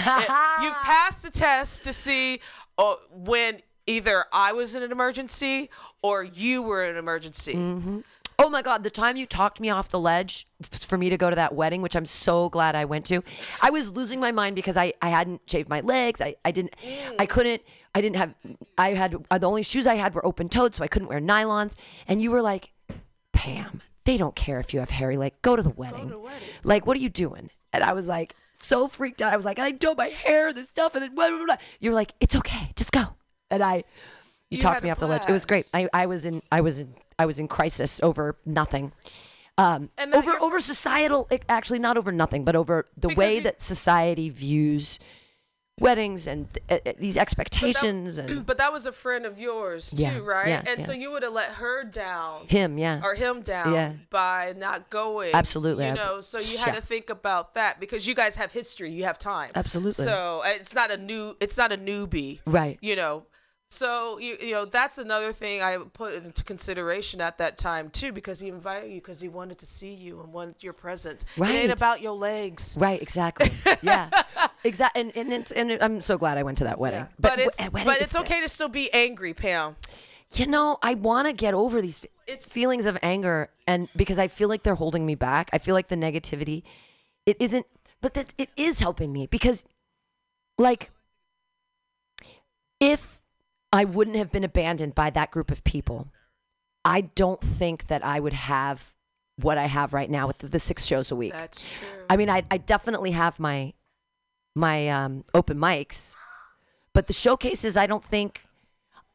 passed 0.83 1.23
the 1.23 1.31
test 1.31 1.83
to 1.85 1.93
see 1.93 2.39
uh, 2.77 2.95
when 3.11 3.59
either 3.87 4.25
I 4.33 4.51
was 4.51 4.75
in 4.75 4.83
an 4.83 4.91
emergency 4.91 5.69
or 6.01 6.23
you 6.23 6.61
were 6.61 6.83
in 6.83 6.91
an 6.91 6.97
emergency. 6.97 7.53
Mm-hmm. 7.55 7.99
Oh 8.39 8.49
my 8.49 8.61
God, 8.61 8.83
the 8.83 8.91
time 8.91 9.17
you 9.17 9.25
talked 9.25 9.59
me 9.59 9.71
off 9.71 9.89
the 9.89 9.99
ledge 9.99 10.45
for 10.71 10.95
me 10.95 11.09
to 11.09 11.17
go 11.17 11.31
to 11.31 11.35
that 11.35 11.55
wedding, 11.55 11.81
which 11.81 11.95
I'm 11.95 12.05
so 12.05 12.49
glad 12.49 12.75
I 12.75 12.85
went 12.85 13.05
to, 13.07 13.23
I 13.61 13.71
was 13.71 13.89
losing 13.89 14.19
my 14.19 14.31
mind 14.31 14.55
because 14.55 14.77
I, 14.77 14.93
I 15.01 15.09
hadn't 15.09 15.41
shaved 15.47 15.69
my 15.69 15.81
legs. 15.81 16.21
I, 16.21 16.35
I 16.45 16.51
didn't, 16.51 16.75
I 17.17 17.25
couldn't, 17.25 17.63
I 17.95 18.01
didn't 18.01 18.17
have, 18.17 18.35
I 18.77 18.93
had, 18.93 19.15
uh, 19.31 19.39
the 19.39 19.47
only 19.47 19.63
shoes 19.63 19.87
I 19.87 19.95
had 19.95 20.13
were 20.13 20.23
open 20.23 20.49
toed, 20.49 20.75
so 20.75 20.83
I 20.83 20.87
couldn't 20.87 21.07
wear 21.07 21.19
nylons. 21.19 21.75
And 22.07 22.21
you 22.21 22.29
were 22.29 22.43
like, 22.43 22.71
Pam, 23.33 23.81
they 24.05 24.17
don't 24.17 24.35
care 24.35 24.59
if 24.59 24.71
you 24.71 24.81
have 24.81 24.91
hairy 24.91 25.17
like 25.17 25.41
go 25.41 25.55
to 25.55 25.63
the 25.63 25.71
wedding. 25.71 26.09
To 26.09 26.19
wedding. 26.19 26.47
Like 26.63 26.85
what 26.85 26.95
are 26.95 27.01
you 27.01 27.09
doing? 27.09 27.49
And 27.73 27.83
I 27.83 27.93
was 27.93 28.07
like 28.07 28.35
so 28.59 28.87
freaked 28.87 29.21
out. 29.23 29.33
I 29.33 29.35
was 29.35 29.45
like, 29.45 29.57
I 29.57 29.71
don't 29.71 29.97
my 29.97 30.07
hair, 30.09 30.53
this 30.53 30.67
stuff, 30.67 30.93
and 30.93 31.03
then 31.03 31.15
blah, 31.15 31.29
blah, 31.29 31.43
blah. 31.43 31.57
You 31.79 31.89
were 31.89 31.95
like, 31.95 32.13
it's 32.19 32.35
okay, 32.35 32.71
just 32.75 32.91
go. 32.91 33.15
And 33.49 33.63
I, 33.63 33.77
you, 33.77 33.83
You 34.51 34.57
talked 34.59 34.83
me 34.83 34.91
off 34.91 34.99
the 34.99 35.07
ledge. 35.07 35.23
It 35.27 35.31
was 35.31 35.47
great. 35.47 35.67
I, 35.73 35.89
I 35.91 36.05
was 36.05 36.25
in, 36.27 36.43
I 36.51 36.61
was 36.61 36.79
in, 36.79 36.93
I 37.19 37.25
was 37.25 37.39
in 37.39 37.47
crisis 37.47 37.99
over 38.03 38.37
nothing. 38.45 38.91
Um, 39.57 39.89
And 39.97 40.13
over 40.13 40.31
over 40.39 40.59
societal, 40.59 41.27
actually 41.49 41.79
not 41.79 41.97
over 41.97 42.11
nothing, 42.11 42.43
but 42.43 42.55
over 42.55 42.85
the 42.95 43.07
Because 43.07 43.17
way 43.17 43.35
you- 43.35 43.41
that 43.41 43.61
society 43.61 44.29
views 44.29 44.99
weddings 45.79 46.25
and 46.25 46.47
uh, 46.71 46.77
uh, 46.87 46.93
these 46.97 47.15
expectations 47.15 48.17
and 48.17 48.45
But 48.47 48.57
that 48.57 48.73
was 48.73 48.87
a 48.87 48.91
friend 48.91 49.25
of 49.27 49.39
yours 49.39 49.91
too, 49.91 50.01
Yeah, 50.03 50.17
right? 50.19 50.47
yeah, 50.47 50.63
and 50.67 50.79
yeah. 50.79 50.85
so 50.85 50.91
you 50.91 51.11
would 51.11 51.21
have 51.21 51.33
let 51.33 51.49
her 51.53 51.83
down. 51.83 52.47
him, 52.47 52.79
yeah. 52.79 52.99
Or 53.03 53.13
him 53.13 53.41
down 53.41 53.73
Yeah. 53.73 53.93
by 54.09 54.53
not 54.57 54.89
going. 54.89 55.31
Absolutely, 55.35 55.85
You 55.87 55.93
know, 55.93 56.19
so 56.21 56.39
you 56.39 56.57
had 56.57 56.73
to 56.73 56.81
think 56.81 57.11
about 57.11 57.53
that 57.55 57.79
because 57.79 58.07
you 58.07 58.15
guys 58.15 58.35
have 58.37 58.51
history, 58.51 58.91
you 58.91 59.03
have 59.03 59.19
time. 59.19 59.51
Absolutely. 59.53 60.03
So 60.05 60.41
it's 60.45 60.73
not 60.73 60.89
a 60.91 60.97
new 60.97 61.35
it's 61.39 61.57
not 61.57 61.71
a 61.71 61.77
newbie. 61.77 62.39
Right. 62.45 62.77
You 62.81 62.95
know. 62.95 63.25
So 63.69 64.17
you 64.17 64.37
you 64.41 64.51
know 64.53 64.63
that's 64.65 64.97
another 64.97 65.33
thing 65.33 65.61
I 65.61 65.77
put 65.91 66.13
into 66.13 66.41
consideration 66.43 67.19
at 67.19 67.37
that 67.39 67.57
time 67.57 67.89
too 67.89 68.13
because 68.13 68.39
he 68.39 68.47
invited 68.47 68.89
you 68.91 69.01
because 69.01 69.19
he 69.19 69.27
wanted 69.27 69.57
to 69.59 69.65
see 69.65 69.93
you 69.93 70.21
and 70.21 70.31
wanted 70.31 70.63
your 70.63 70.71
presence. 70.73 71.23
It 71.35 71.39
Right. 71.41 71.55
ain't 71.55 71.71
about 71.71 72.01
your 72.01 72.13
legs. 72.13 72.77
Right, 72.79 73.01
exactly. 73.01 73.51
Yeah, 73.81 74.09
exactly. 74.63 75.01
And 75.01 75.11
and, 75.17 75.33
it's, 75.33 75.51
and 75.51 75.71
I'm 75.83 75.99
so 76.01 76.17
glad 76.17 76.37
I 76.37 76.43
went 76.43 76.59
to 76.59 76.63
that 76.63 76.79
wedding. 76.79 77.07
But, 77.19 77.39
it's 77.39 77.57
w- 77.57 77.71
wedding 77.73 77.85
but 77.93 78.01
it's 78.01 78.15
okay 78.15 78.39
to 78.39 78.47
still 78.47 78.69
be 78.69 78.89
angry, 78.93 79.33
Pam. 79.33 79.75
You 80.33 80.47
know, 80.47 80.77
I 80.81 80.93
want 80.93 81.27
to 81.27 81.33
get 81.33 81.53
over 81.53 81.81
these 81.81 82.05
It's- 82.25 82.51
feelings 82.51 82.85
of 82.85 82.97
anger, 83.01 83.49
and 83.67 83.89
because 83.97 84.17
I 84.17 84.29
feel 84.29 84.47
like 84.47 84.63
they're 84.63 84.75
holding 84.75 85.05
me 85.05 85.15
back. 85.15 85.49
I 85.51 85.57
feel 85.57 85.73
like 85.75 85.89
the 85.89 85.95
negativity, 85.97 86.63
it 87.25 87.35
isn't, 87.41 87.65
but 88.01 88.13
that 88.13 88.33
it 88.37 88.49
is 88.55 88.79
helping 88.79 89.11
me 89.11 89.25
because, 89.27 89.65
like, 90.57 90.91
if 92.79 93.21
I 93.71 93.83
wouldn't 93.83 94.15
have 94.15 94.31
been 94.31 94.43
abandoned 94.43 94.95
by 94.95 95.09
that 95.11 95.31
group 95.31 95.51
of 95.51 95.63
people, 95.63 96.07
I 96.85 97.01
don't 97.01 97.41
think 97.41 97.87
that 97.87 98.03
I 98.03 98.19
would 98.19 98.33
have 98.33 98.93
what 99.39 99.57
I 99.57 99.65
have 99.65 99.93
right 99.93 100.09
now 100.09 100.25
with 100.25 100.39
the, 100.39 100.47
the 100.47 100.59
six 100.59 100.85
shows 100.85 101.11
a 101.11 101.15
week. 101.15 101.33
That's 101.33 101.61
true. 101.61 101.87
I 102.09 102.17
mean, 102.17 102.29
I, 102.29 102.43
I 102.49 102.57
definitely 102.57 103.11
have 103.11 103.39
my 103.39 103.73
my 104.55 104.87
um, 104.89 105.23
open 105.33 105.57
mics, 105.57 106.15
but 106.93 107.07
the 107.07 107.13
showcases, 107.13 107.77
I 107.77 107.87
don't 107.87 108.03
think. 108.03 108.43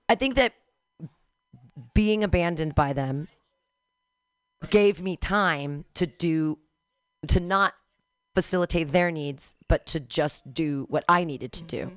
I 0.08 0.14
think 0.14 0.34
that 0.34 0.52
being 1.94 2.22
abandoned 2.22 2.74
by 2.74 2.92
them 2.92 3.28
gave 4.68 5.00
me 5.00 5.16
time 5.16 5.86
to 5.94 6.06
do 6.06 6.58
to 7.28 7.40
not 7.40 7.74
facilitate 8.34 8.92
their 8.92 9.10
needs, 9.10 9.54
but 9.68 9.86
to 9.86 10.00
just 10.00 10.52
do 10.52 10.86
what 10.88 11.04
I 11.08 11.24
needed 11.24 11.52
to 11.52 11.64
do 11.64 11.92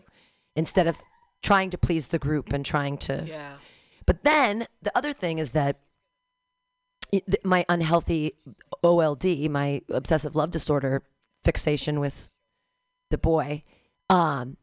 instead 0.55 0.87
of 0.87 0.97
trying 1.45 1.69
to 1.69 1.77
please 1.77 2.07
the 2.07 2.17
group 2.17 2.51
and 2.51 2.65
trying 2.65 2.97
to. 2.97 3.23
Yeah. 3.27 3.57
But 4.07 4.23
then 4.23 4.67
the 4.81 4.91
other 4.97 5.13
thing 5.13 5.37
is 5.37 5.51
that 5.51 5.77
my 7.43 7.63
unhealthy 7.69 8.33
OLD, 8.83 9.49
my 9.51 9.81
obsessive 9.89 10.35
love 10.35 10.49
disorder 10.49 11.03
fixation 11.43 11.99
with 11.99 12.31
the 13.11 13.19
boy, 13.19 13.63
um, 14.09 14.57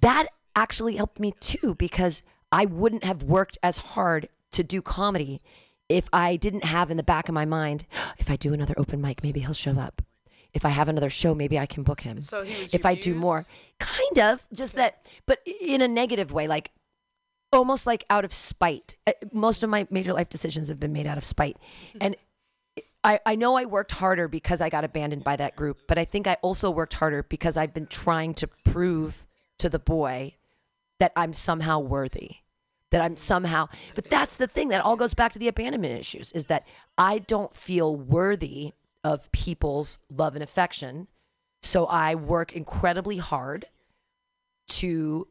that 0.00 0.26
actually 0.56 0.96
helped 0.96 1.20
me 1.20 1.32
too 1.38 1.76
because 1.76 2.24
I 2.50 2.64
wouldn't 2.64 3.04
have 3.04 3.22
worked 3.22 3.56
as 3.62 3.76
hard 3.76 4.28
to 4.50 4.64
do 4.64 4.82
comedy 4.82 5.40
if 5.88 6.08
I 6.12 6.34
didn't 6.34 6.64
have 6.64 6.90
in 6.90 6.96
the 6.96 7.04
back 7.04 7.28
of 7.28 7.34
my 7.34 7.44
mind, 7.44 7.86
if 8.18 8.28
I 8.28 8.34
do 8.34 8.52
another 8.52 8.74
open 8.76 9.00
mic, 9.00 9.22
maybe 9.22 9.40
he'll 9.40 9.54
show 9.54 9.78
up. 9.78 10.02
If 10.52 10.64
I 10.64 10.70
have 10.70 10.88
another 10.88 11.10
show, 11.10 11.34
maybe 11.34 11.58
I 11.58 11.66
can 11.66 11.82
book 11.82 12.00
him. 12.00 12.20
So 12.20 12.42
if 12.46 12.84
I 12.84 12.94
do 12.94 13.14
more, 13.14 13.44
kind 13.78 14.18
of, 14.18 14.44
just 14.52 14.76
that, 14.76 15.06
but 15.26 15.38
in 15.46 15.80
a 15.80 15.88
negative 15.88 16.32
way, 16.32 16.48
like 16.48 16.72
almost 17.52 17.86
like 17.86 18.04
out 18.10 18.24
of 18.24 18.32
spite. 18.32 18.96
Uh, 19.06 19.12
Most 19.32 19.62
of 19.62 19.70
my 19.70 19.86
major 19.90 20.12
life 20.12 20.28
decisions 20.28 20.68
have 20.68 20.80
been 20.80 20.92
made 20.92 21.06
out 21.06 21.18
of 21.18 21.24
spite. 21.24 21.56
And 22.00 22.16
I, 23.02 23.18
I 23.24 23.34
know 23.34 23.56
I 23.56 23.64
worked 23.64 23.92
harder 23.92 24.28
because 24.28 24.60
I 24.60 24.68
got 24.68 24.84
abandoned 24.84 25.24
by 25.24 25.36
that 25.36 25.56
group, 25.56 25.78
but 25.88 25.98
I 25.98 26.04
think 26.04 26.26
I 26.26 26.36
also 26.42 26.70
worked 26.70 26.94
harder 26.94 27.22
because 27.22 27.56
I've 27.56 27.72
been 27.72 27.86
trying 27.86 28.34
to 28.34 28.46
prove 28.46 29.26
to 29.58 29.70
the 29.70 29.78
boy 29.78 30.34
that 30.98 31.12
I'm 31.16 31.32
somehow 31.32 31.78
worthy. 31.78 32.36
That 32.90 33.00
I'm 33.00 33.16
somehow, 33.16 33.68
but 33.94 34.10
that's 34.10 34.36
the 34.36 34.48
thing 34.48 34.68
that 34.68 34.84
all 34.84 34.96
goes 34.96 35.14
back 35.14 35.30
to 35.32 35.38
the 35.38 35.46
abandonment 35.46 35.98
issues 35.98 36.32
is 36.32 36.46
that 36.46 36.66
I 36.98 37.20
don't 37.20 37.54
feel 37.54 37.94
worthy 37.94 38.72
of 39.04 39.30
people's 39.32 39.98
love 40.10 40.34
and 40.34 40.42
affection. 40.42 41.08
So 41.62 41.86
I 41.86 42.14
work 42.14 42.52
incredibly 42.52 43.18
hard 43.18 43.66
to 44.68 45.28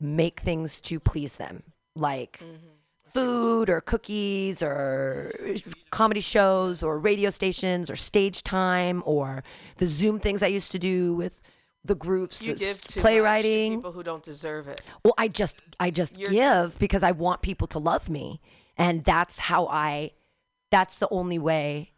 make 0.00 0.40
things 0.40 0.80
to 0.82 1.00
please 1.00 1.36
them, 1.36 1.62
like 1.96 2.38
mm-hmm. 2.38 3.10
food 3.10 3.70
or 3.70 3.80
cookies 3.80 4.62
or 4.62 5.32
comedy 5.90 6.20
shows 6.20 6.82
or 6.82 6.98
radio 6.98 7.30
stations 7.30 7.90
or 7.90 7.96
stage 7.96 8.42
time 8.42 9.02
or 9.06 9.42
the 9.78 9.86
Zoom 9.86 10.18
things 10.18 10.42
I 10.42 10.48
used 10.48 10.72
to 10.72 10.78
do 10.78 11.14
with 11.14 11.40
the 11.84 11.94
groups, 11.94 12.42
You 12.42 12.54
give 12.54 12.82
too 12.82 13.00
playwriting. 13.00 13.74
much 13.74 13.76
to 13.76 13.78
people 13.80 13.92
who 13.92 14.02
don't 14.02 14.22
deserve 14.22 14.68
it. 14.68 14.80
Well, 15.04 15.14
I 15.18 15.28
just 15.28 15.60
I 15.78 15.90
just 15.90 16.18
You're- 16.18 16.34
give 16.34 16.78
because 16.78 17.02
I 17.02 17.12
want 17.12 17.42
people 17.42 17.66
to 17.68 17.78
love 17.78 18.08
me, 18.08 18.40
and 18.76 19.04
that's 19.04 19.38
how 19.38 19.66
I. 19.66 20.12
That's 20.70 20.96
the 20.96 21.08
only 21.10 21.38
way. 21.38 21.92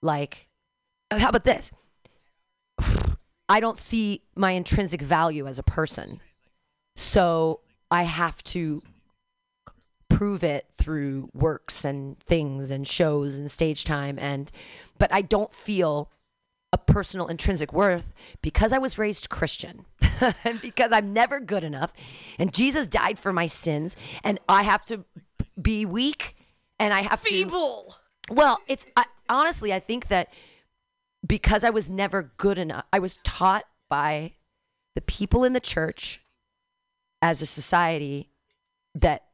Like, 0.00 0.47
how 1.10 1.30
about 1.30 1.44
this? 1.44 1.72
I 3.48 3.60
don't 3.60 3.78
see 3.78 4.22
my 4.36 4.52
intrinsic 4.52 5.00
value 5.00 5.46
as 5.46 5.58
a 5.58 5.62
person, 5.62 6.20
so 6.96 7.60
I 7.90 8.02
have 8.02 8.42
to 8.44 8.82
prove 10.08 10.42
it 10.42 10.66
through 10.72 11.30
works 11.32 11.84
and 11.84 12.18
things 12.20 12.70
and 12.70 12.88
shows 12.88 13.36
and 13.36 13.50
stage 13.50 13.84
time 13.84 14.18
and 14.18 14.50
but 14.98 15.12
I 15.12 15.22
don't 15.22 15.52
feel 15.52 16.10
a 16.72 16.78
personal 16.78 17.28
intrinsic 17.28 17.72
worth 17.72 18.12
because 18.42 18.72
I 18.72 18.78
was 18.78 18.98
raised 18.98 19.28
Christian 19.28 19.84
and 20.44 20.60
because 20.60 20.92
I'm 20.92 21.12
never 21.12 21.40
good 21.40 21.62
enough 21.62 21.92
and 22.38 22.52
Jesus 22.52 22.86
died 22.86 23.18
for 23.18 23.32
my 23.32 23.46
sins 23.46 23.96
and 24.24 24.40
I 24.48 24.62
have 24.62 24.84
to 24.86 25.04
be 25.60 25.86
weak 25.86 26.34
and 26.80 26.92
I 26.92 27.02
have 27.02 27.20
Feeble. 27.20 27.94
to 28.28 28.34
Well, 28.34 28.60
it's 28.66 28.86
I, 28.96 29.04
honestly 29.28 29.72
I 29.72 29.78
think 29.78 30.08
that 30.08 30.32
because 31.28 31.62
I 31.62 31.70
was 31.70 31.90
never 31.90 32.32
good 32.36 32.58
enough 32.58 32.86
I 32.92 32.98
was 32.98 33.18
taught 33.22 33.64
by 33.88 34.32
the 34.94 35.00
people 35.02 35.44
in 35.44 35.52
the 35.52 35.60
church 35.60 36.20
as 37.22 37.40
a 37.42 37.46
society 37.46 38.30
that 38.94 39.27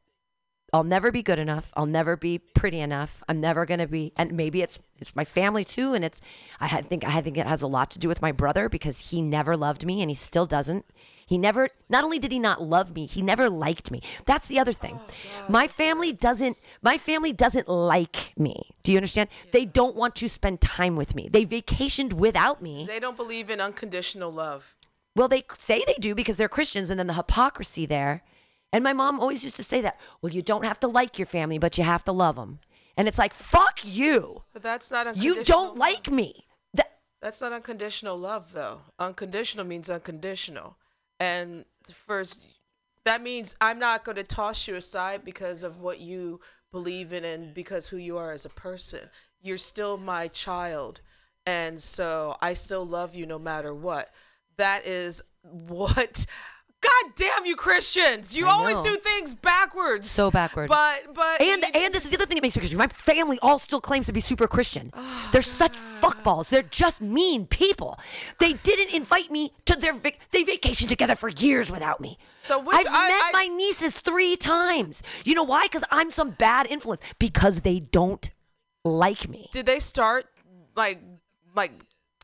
I'll 0.75 0.83
never 0.83 1.09
be 1.09 1.23
good 1.23 1.39
enough. 1.39 1.71
I'll 1.77 1.85
never 1.85 2.17
be 2.17 2.37
pretty 2.37 2.81
enough. 2.81 3.23
I'm 3.29 3.39
never 3.39 3.65
gonna 3.65 3.87
be, 3.87 4.11
and 4.17 4.33
maybe 4.33 4.61
it's 4.61 4.77
it's 4.99 5.15
my 5.15 5.23
family 5.23 5.63
too. 5.63 5.93
And 5.93 6.03
it's 6.03 6.19
I 6.59 6.81
think 6.81 7.05
I 7.05 7.21
think 7.21 7.37
it 7.37 7.47
has 7.47 7.61
a 7.61 7.67
lot 7.67 7.89
to 7.91 7.99
do 7.99 8.09
with 8.09 8.21
my 8.21 8.33
brother 8.33 8.67
because 8.67 9.11
he 9.11 9.21
never 9.21 9.55
loved 9.55 9.85
me 9.85 10.01
and 10.01 10.11
he 10.11 10.15
still 10.15 10.45
doesn't. 10.45 10.83
He 11.25 11.37
never. 11.37 11.69
Not 11.87 12.03
only 12.03 12.19
did 12.19 12.33
he 12.33 12.39
not 12.39 12.61
love 12.61 12.93
me, 12.93 13.05
he 13.05 13.21
never 13.21 13.49
liked 13.49 13.89
me. 13.89 14.01
That's 14.25 14.49
the 14.49 14.59
other 14.59 14.73
thing. 14.73 14.99
Oh, 15.01 15.45
my 15.47 15.69
family 15.69 16.11
doesn't. 16.11 16.67
My 16.81 16.97
family 16.97 17.31
doesn't 17.31 17.69
like 17.69 18.33
me. 18.37 18.71
Do 18.83 18.91
you 18.91 18.97
understand? 18.97 19.29
They 19.51 19.63
don't 19.63 19.95
want 19.95 20.13
to 20.15 20.27
spend 20.27 20.59
time 20.59 20.97
with 20.97 21.15
me. 21.15 21.29
They 21.31 21.45
vacationed 21.45 22.11
without 22.11 22.61
me. 22.61 22.83
They 22.85 22.99
don't 22.99 23.15
believe 23.15 23.49
in 23.49 23.61
unconditional 23.61 24.29
love. 24.29 24.75
Well, 25.15 25.29
they 25.29 25.45
say 25.57 25.85
they 25.87 25.93
do 25.93 26.13
because 26.13 26.35
they're 26.35 26.49
Christians, 26.49 26.89
and 26.89 26.99
then 26.99 27.07
the 27.07 27.13
hypocrisy 27.13 27.85
there. 27.85 28.23
And 28.75 28.83
my 28.83 28.91
mom 28.91 29.21
always 29.21 29.41
used 29.41 29.55
to 29.55 29.63
say 29.63 29.79
that. 29.79 29.97
Well, 30.21 30.33
you 30.33 30.41
don't 30.41 30.65
have 30.65 30.81
to 30.81 30.89
like 30.89 31.17
your 31.17 31.27
family, 31.27 31.57
but 31.57 31.77
you 31.77 31.85
have 31.85 32.03
to 32.03 32.11
love 32.11 32.35
them. 32.35 32.59
And 32.97 33.07
it's 33.07 33.17
like, 33.17 33.33
fuck 33.33 33.79
you. 33.85 34.43
But 34.51 34.63
that's 34.63 34.91
not 34.91 35.07
unconditional. 35.07 35.37
You 35.37 35.43
don't 35.45 35.77
like 35.77 36.11
me. 36.11 36.45
That, 36.73 36.97
That's 37.21 37.39
not 37.39 37.53
unconditional 37.53 38.17
love, 38.17 38.51
though. 38.51 38.81
Unconditional 38.99 39.65
means 39.65 39.89
unconditional, 39.89 40.75
and 41.21 41.63
first, 41.89 42.45
that 43.05 43.23
means 43.23 43.55
I'm 43.61 43.79
not 43.79 44.03
going 44.03 44.17
to 44.17 44.23
toss 44.23 44.67
you 44.67 44.75
aside 44.75 45.23
because 45.23 45.63
of 45.63 45.79
what 45.79 46.01
you 46.01 46.41
believe 46.73 47.13
in 47.13 47.23
and 47.23 47.53
because 47.53 47.87
who 47.87 47.95
you 47.95 48.17
are 48.17 48.33
as 48.33 48.43
a 48.43 48.49
person. 48.49 49.09
You're 49.41 49.57
still 49.57 49.95
my 49.95 50.27
child, 50.27 50.99
and 51.45 51.79
so 51.79 52.35
I 52.41 52.51
still 52.51 52.85
love 52.85 53.15
you 53.15 53.25
no 53.25 53.39
matter 53.39 53.73
what. 53.73 54.09
That 54.57 54.85
is 54.85 55.21
what. 55.43 56.25
God 56.85 57.11
damn 57.15 57.45
you 57.45 57.55
Christians! 57.55 58.35
You 58.37 58.47
I 58.47 58.51
always 58.51 58.75
know. 58.77 58.83
do 58.83 58.95
things 58.97 59.33
backwards. 59.33 60.09
So 60.09 60.29
backward. 60.31 60.67
But 60.69 61.13
but 61.13 61.41
and 61.41 61.63
and 61.75 61.93
this 61.93 62.03
is 62.03 62.09
the 62.11 62.17
other 62.17 62.25
thing 62.25 62.35
that 62.35 62.41
makes 62.41 62.55
me 62.55 62.59
Christian. 62.61 62.77
My 62.77 62.87
family 62.87 63.39
all 63.41 63.59
still 63.59 63.81
claims 63.81 64.05
to 64.07 64.13
be 64.13 64.21
super 64.21 64.47
Christian. 64.47 64.91
They're 65.31 65.41
such 65.41 65.73
fuckballs. 65.77 66.49
They're 66.49 66.63
just 66.63 67.01
mean 67.01 67.47
people. 67.47 67.99
They 68.39 68.53
didn't 68.53 68.93
invite 68.93 69.31
me 69.31 69.51
to 69.65 69.75
their 69.75 69.93
vac- 69.93 70.19
they 70.31 70.43
vacationed 70.43 70.89
together 70.89 71.15
for 71.15 71.29
years 71.29 71.71
without 71.71 71.99
me. 72.01 72.17
So 72.41 72.59
which- 72.59 72.75
I've 72.75 72.87
I- 72.87 73.07
met 73.09 73.23
I- 73.25 73.31
my 73.33 73.47
nieces 73.47 73.97
three 73.97 74.35
times. 74.35 75.01
You 75.23 75.35
know 75.35 75.43
why? 75.43 75.63
Because 75.65 75.83
I'm 75.91 76.11
some 76.11 76.31
bad 76.31 76.67
influence. 76.67 77.01
Because 77.19 77.61
they 77.61 77.79
don't 77.79 78.29
like 78.83 79.27
me. 79.27 79.49
Did 79.51 79.65
they 79.65 79.79
start 79.79 80.25
like 80.75 81.01
like 81.55 81.71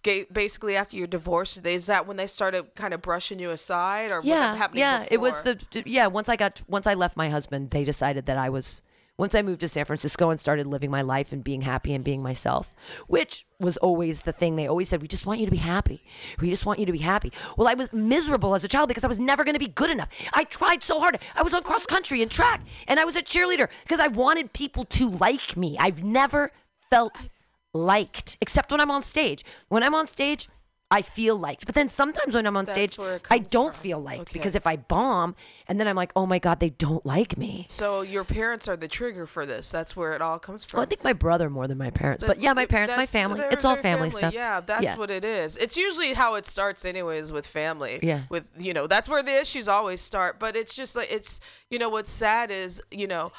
basically 0.04 0.76
after 0.76 0.96
your 0.96 1.08
divorce? 1.08 1.58
Is 1.58 1.86
that 1.88 2.08
when 2.08 2.18
they 2.18 2.28
started 2.28 2.76
kind 2.76 2.94
of 2.94 3.02
brushing 3.02 3.40
you 3.40 3.52
aside, 3.52 4.12
or 4.12 4.22
yeah, 4.24 4.68
yeah. 4.74 5.06
It 5.10 5.20
was 5.20 5.42
the 5.42 5.60
yeah. 5.86 6.08
Once 6.08 6.30
I 6.30 6.36
got 6.36 6.62
once 6.68 6.88
I 6.88 6.94
left 6.94 7.18
my 7.18 7.30
husband, 7.30 7.72
they 7.72 7.84
decided 7.84 8.26
that 8.26 8.38
I 8.38 8.50
was. 8.50 8.82
Once 9.18 9.36
I 9.36 9.44
moved 9.44 9.60
to 9.60 9.68
San 9.68 9.86
Francisco 9.86 10.32
and 10.32 10.40
started 10.40 10.66
living 10.66 10.90
my 10.90 11.04
life 11.04 11.32
and 11.32 11.44
being 11.44 11.62
happy 11.62 11.94
and 11.94 12.04
being 12.04 12.24
myself, 12.24 12.74
which 13.06 13.46
was 13.60 13.78
always 13.78 14.22
the 14.22 14.32
thing. 14.32 14.56
They 14.56 14.68
always 14.68 14.90
said, 14.90 15.00
"We 15.02 15.08
just 15.08 15.28
want 15.28 15.40
you 15.40 15.46
to 15.46 15.52
be 15.52 15.58
happy. 15.58 16.04
We 16.40 16.50
just 16.50 16.66
want 16.66 16.80
you 16.80 16.88
to 16.88 16.92
be 16.92 17.00
happy." 17.00 17.32
Well, 17.56 17.68
I 17.68 17.76
was 17.76 17.94
miserable 17.94 18.56
as 18.56 18.64
a 18.64 18.68
child 18.68 18.88
because 18.88 19.04
I 19.04 19.08
was 19.08 19.20
never 19.20 19.44
going 19.44 19.54
to 19.54 19.60
be 19.60 19.68
good 19.68 19.92
enough. 19.92 20.08
I 20.34 20.46
tried 20.46 20.82
so 20.82 21.00
hard. 21.00 21.20
I 21.36 21.44
was 21.44 21.54
on 21.54 21.62
cross 21.62 21.86
country 21.86 22.24
and 22.24 22.32
track, 22.32 22.62
and 22.88 23.00
I 23.00 23.06
was 23.06 23.16
a 23.16 23.22
cheerleader 23.22 23.68
because 23.84 24.00
I 24.00 24.08
wanted 24.08 24.54
people 24.54 24.86
to 24.86 25.10
like 25.10 25.56
me. 25.56 25.78
I've 25.80 26.04
never 26.04 26.52
felt 26.90 27.30
liked 27.74 28.38
except 28.42 28.72
when 28.72 28.80
I'm 28.82 28.92
on 28.92 29.02
stage. 29.02 29.44
When 29.70 29.84
I'm 29.84 29.96
on 29.96 30.08
stage, 30.08 30.48
I 30.94 31.02
feel 31.02 31.38
liked. 31.38 31.66
But 31.66 31.74
then 31.74 31.88
sometimes 31.88 32.34
when 32.36 32.46
I'm 32.46 32.58
on 32.58 32.66
That's 32.66 32.94
stage, 32.96 33.22
I 33.30 33.38
don't 33.38 33.74
from. 33.74 33.82
feel 33.82 34.00
liked 34.02 34.24
Okay. 34.24 34.34
because 34.34 34.56
if 34.58 34.68
I 34.68 34.76
bomb 34.76 35.36
and 35.70 35.80
then 35.80 35.88
I'm 35.88 35.96
like, 35.96 36.12
oh 36.18 36.26
my 36.26 36.38
God, 36.38 36.60
they 36.60 36.72
don't 36.72 37.06
like 37.06 37.38
me. 37.38 37.64
So 37.70 38.02
your 38.02 38.26
parents 38.26 38.68
are 38.68 38.76
the 38.76 38.90
trigger 38.90 39.26
for 39.26 39.46
this. 39.46 39.72
That's 39.72 39.96
where 39.96 40.12
it 40.12 40.22
all 40.22 40.38
comes 40.38 40.66
from. 40.66 40.80
Well, 40.80 40.86
I 40.86 40.90
think 40.90 41.02
my 41.02 41.14
brother 41.14 41.50
more 41.50 41.66
than 41.66 41.78
my 41.78 41.92
parents. 41.92 42.26
But 42.28 42.42
yeah, 42.42 42.52
my 42.52 42.66
parents, 42.66 42.94
my 42.98 43.06
family. 43.06 43.40
they're- 43.40 43.52
It's 43.52 43.64
all 43.64 43.76
they're 43.76 43.84
family, 43.84 44.10
stuff. 44.10 44.34
Yeah, 44.34 44.60
that's 44.60 44.84
Yeah. 44.84 44.98
what 44.98 45.10
it 45.10 45.24
is. 45.24 45.56
It's 45.56 45.78
usually 45.78 46.12
how 46.14 46.36
it 46.36 46.46
starts, 46.46 46.84
anyways, 46.84 47.32
with 47.32 47.48
family. 47.48 48.02
Yeah. 48.04 48.24
With 48.30 48.44
you 48.60 48.74
know, 48.74 48.86
that's 48.86 49.08
where 49.08 49.24
the 49.24 49.40
issues 49.40 49.70
always 49.70 50.02
start. 50.02 50.40
But 50.40 50.58
it's 50.58 50.76
just 50.76 50.98
like 50.98 51.10
it's 51.10 51.40
you 51.70 51.80
know 51.80 51.88
what's 51.88 52.12
sad 52.12 52.52
is 52.52 52.82
you 52.92 53.08
know 53.08 53.32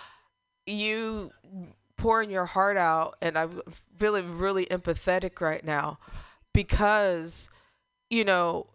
you 0.65 1.33
pouring 2.03 2.31
your 2.31 2.47
heart 2.47 2.77
out, 2.77 3.17
and 3.23 3.39
I'm 3.39 3.63
feeling 3.97 4.37
really 4.37 4.67
empathetic 4.67 5.41
right 5.41 5.65
now 5.65 6.01
because 6.53 7.49
you 8.11 8.25
know 8.25 8.67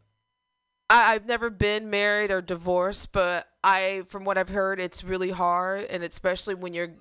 I, 0.90 1.14
I've 1.14 1.26
never 1.26 1.50
been 1.50 1.90
married 1.90 2.32
or 2.32 2.42
divorced, 2.42 3.12
but 3.12 3.50
I, 3.66 4.04
from 4.08 4.24
what 4.24 4.38
I've 4.38 4.48
heard, 4.48 4.80
it's 4.80 5.04
really 5.04 5.32
hard, 5.32 5.86
and 5.90 6.04
especially 6.04 6.56
when 6.56 6.74
you're 6.74 6.94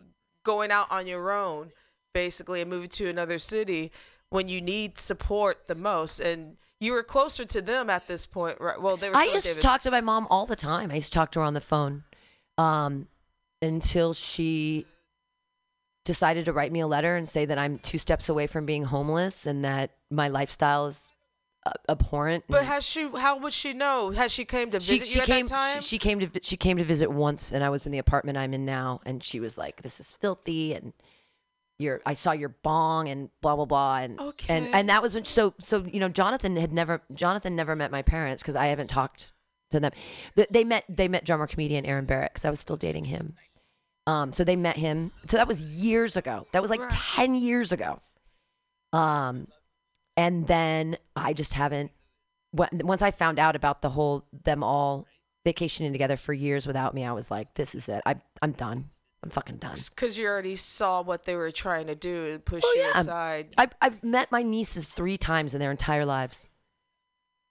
going 0.43 0.73
out 0.73 0.91
on 0.91 1.07
your 1.07 1.31
own, 1.31 1.71
basically, 2.13 2.61
and 2.61 2.69
moving 2.69 2.89
to 2.89 3.09
another 3.09 3.39
city 3.39 3.93
when 4.31 4.49
you 4.49 4.61
need 4.61 4.99
support 4.99 5.69
the 5.69 5.77
most. 5.77 6.19
And 6.19 6.57
you 6.81 6.93
were 6.93 7.05
closer 7.05 7.45
to 7.45 7.63
them 7.63 7.89
at 7.89 8.09
this 8.09 8.27
point, 8.27 8.61
right? 8.61 8.83
Well, 8.83 8.97
they 8.97 9.11
were. 9.11 9.17
I 9.17 9.27
used 9.27 9.47
to 9.47 9.55
talk 9.55 9.83
to 9.83 9.93
my 9.93 10.01
mom 10.01 10.27
all 10.29 10.47
the 10.47 10.57
time. 10.57 10.91
I 10.91 10.97
used 10.97 11.13
to 11.13 11.19
talk 11.19 11.31
to 11.33 11.39
her 11.39 11.45
on 11.45 11.55
the 11.55 11.61
phone 11.61 12.03
um, 12.59 13.07
until 13.63 14.13
she 14.13 14.87
decided 16.07 16.45
to 16.47 16.53
write 16.53 16.73
me 16.73 16.81
a 16.81 16.87
letter 16.87 17.17
and 17.17 17.29
say 17.29 17.45
that 17.45 17.59
I'm 17.59 17.79
two 17.79 17.99
steps 17.99 18.29
away 18.29 18.47
from 18.47 18.65
being 18.65 18.85
homeless 18.85 19.47
and 19.47 19.65
that 19.65 19.91
my 20.11 20.29
lifestyle 20.29 20.87
is 20.87 21.13
uh, 21.67 21.73
abhorrent. 21.89 22.45
But 22.49 22.65
has 22.65 22.85
she? 22.85 23.11
How 23.17 23.39
would 23.39 23.53
she 23.53 23.73
know? 23.73 24.11
Has 24.13 24.33
she 24.33 24.45
came 24.45 24.71
to 24.71 24.81
she, 24.81 24.99
visit 25.01 25.09
she 25.09 25.15
you 25.17 25.23
at 25.23 25.27
came. 25.27 25.47
that 25.47 25.55
time? 25.55 25.81
She, 25.83 25.89
she 25.89 25.99
came 25.99 26.21
to 26.21 26.31
she 26.43 26.57
came 26.57 26.79
to 26.79 26.85
visit 26.85 27.11
once, 27.11 27.53
and 27.53 27.63
I 27.65 27.69
was 27.71 27.85
in 27.87 27.93
the 27.93 27.99
apartment 27.99 28.39
I'm 28.39 28.55
in 28.55 28.65
now, 28.65 29.01
and 29.05 29.23
she 29.23 29.41
was 29.41 29.59
like, 29.59 29.83
"This 29.83 29.99
is 30.01 30.13
filthy," 30.13 30.75
and 30.75 30.93
your 31.79 32.01
I 32.07 32.15
saw 32.15 32.33
your 32.33 32.51
bong 32.51 33.09
and 33.09 33.31
blah 33.43 33.57
blah 33.57 33.65
blah, 33.65 33.99
and 33.99 34.21
and 34.49 34.67
and 34.75 34.89
that 34.89 35.03
was 35.03 35.15
when 35.15 35.25
so 35.25 35.55
so 35.61 35.85
you 35.85 36.01
know 36.01 36.09
Jonathan 36.09 36.57
had 36.57 36.73
never 36.73 37.03
Jonathan 37.13 37.57
never 37.57 37.75
met 37.75 37.91
my 37.91 38.03
parents 38.03 38.43
because 38.43 38.57
I 38.57 38.67
haven't 38.69 38.89
talked 38.89 39.33
to 39.73 39.81
them. 39.81 39.93
Th- 40.37 40.49
They 40.49 40.63
met 40.65 40.85
they 40.89 41.09
met 41.09 41.25
drummer 41.25 41.49
comedian 41.49 41.85
Aaron 41.85 42.05
Barrett 42.07 42.33
because 42.33 42.45
I 42.45 42.51
was 42.51 42.61
still 42.61 42.77
dating 42.77 43.07
him. 43.07 43.35
Um, 44.07 44.33
so 44.33 44.45
they 44.45 44.57
met 44.57 44.77
him. 44.77 45.11
So 45.29 45.37
that 45.37 45.49
was 45.49 45.61
years 45.61 46.17
ago. 46.17 46.47
That 46.53 46.63
was 46.63 46.71
like 46.71 46.81
ten 46.91 47.35
years 47.35 47.73
ago. 47.73 48.01
Um, 48.93 49.49
and 50.17 50.47
then 50.47 50.97
I 51.15 51.33
just 51.33 51.55
haven't. 51.55 51.91
Once 52.53 53.03
I 53.03 53.11
found 53.11 53.39
out 53.39 53.57
about 53.57 53.83
the 53.83 53.91
whole 53.91 54.25
them 54.45 54.63
all 54.63 55.07
vacationing 55.45 55.93
together 55.93 56.17
for 56.17 56.33
years 56.33 56.67
without 56.67 56.95
me, 56.95 57.05
I 57.05 57.13
was 57.13 57.31
like, 57.31 57.53
"This 57.55 57.75
is 57.75 57.89
it. 57.89 58.03
I 58.07 58.17
I'm 58.41 58.53
done. 58.53 58.87
I'm 59.23 59.31
fucking 59.31 59.57
done." 59.57 59.77
Because 59.91 60.17
you 60.17 60.27
already 60.27 60.57
saw 60.57 61.03
what 61.03 61.25
they 61.25 61.35
were 61.37 61.51
trying 61.51 61.89
to 61.89 61.95
do 61.95 62.29
and 62.33 62.45
push 62.45 62.63
Oh, 62.65 62.73
you 62.77 62.83
yeah. 62.83 63.01
aside. 63.01 63.55
I've 63.59 63.73
I've 63.83 64.03
met 64.03 64.31
my 64.33 64.43
nieces 64.43 64.89
three 64.89 65.19
times 65.19 65.53
in 65.53 65.61
their 65.61 65.71
entire 65.73 66.07
lives. 66.07 66.49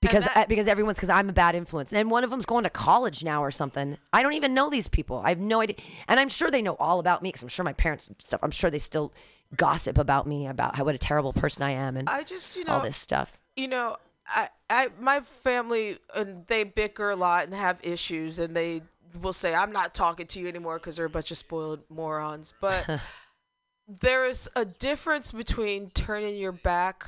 Because 0.08 0.28
I, 0.36 0.46
because 0.46 0.68
everyone's 0.68 0.98
because 0.98 1.10
I'm 1.10 1.30
a 1.30 1.34
bad 1.34 1.56
influence, 1.56 1.94
and 1.94 2.10
one 2.12 2.24
of 2.24 2.30
them's 2.30 2.46
going 2.46 2.64
to 2.64 2.70
college 2.70 3.24
now 3.24 3.44
or 3.44 3.52
something. 3.52 3.98
I 4.14 4.22
don't 4.24 4.34
even 4.34 4.54
know 4.54 4.70
these 4.70 4.88
people. 4.88 5.22
I 5.24 5.30
have 5.30 5.40
no 5.40 5.62
idea, 5.62 5.76
and 6.08 6.20
I'm 6.20 6.30
sure 6.30 6.52
they 6.52 6.62
know 6.62 6.76
all 6.80 7.00
about 7.00 7.22
me 7.22 7.30
because 7.30 7.44
I'm 7.44 7.50
sure 7.50 7.66
my 7.66 7.74
parents 7.74 8.08
and 8.08 8.16
stuff. 8.22 8.40
I'm 8.44 8.52
sure 8.52 8.70
they 8.70 8.80
still 8.80 9.12
gossip 9.56 9.98
about 9.98 10.28
me 10.28 10.48
about 10.48 10.76
how 10.76 10.84
what 10.84 10.96
a 10.96 10.98
terrible 10.98 11.32
person 11.32 11.62
I 11.64 11.72
am 11.72 11.96
and 11.98 12.10
I 12.10 12.24
just 12.24 12.58
you 12.58 12.66
know 12.66 12.74
all 12.74 12.82
this 12.82 12.98
stuff. 12.98 13.40
you 13.56 13.68
know, 13.68 13.98
I, 14.28 14.50
I, 14.70 14.88
my 15.00 15.20
family, 15.22 15.98
and 16.16 16.46
they 16.48 16.64
bicker 16.64 17.12
a 17.12 17.16
lot 17.16 17.46
and 17.46 17.54
have 17.54 17.80
issues, 17.84 18.40
and 18.40 18.56
they 18.56 18.82
will 19.22 19.34
say, 19.34 19.54
"I'm 19.54 19.72
not 19.72 19.94
talking 19.94 20.28
to 20.28 20.40
you 20.40 20.48
anymore" 20.48 20.80
because 20.80 20.96
they're 20.98 21.06
a 21.06 21.10
bunch 21.10 21.32
of 21.32 21.38
spoiled 21.38 21.82
morons. 21.90 22.54
But 22.60 22.90
there 23.88 24.26
is 24.26 24.50
a 24.56 24.66
difference 24.66 25.32
between 25.32 25.90
turning 25.92 26.38
your 26.38 26.52
back 26.52 27.06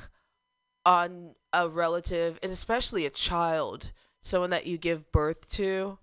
on 0.86 1.34
a 1.52 1.68
relative, 1.68 2.38
and 2.42 2.52
especially 2.52 3.06
a 3.06 3.10
child, 3.10 3.92
someone 4.20 4.50
that 4.50 4.66
you 4.66 4.78
give 4.78 5.10
birth 5.12 5.50
to. 5.52 5.98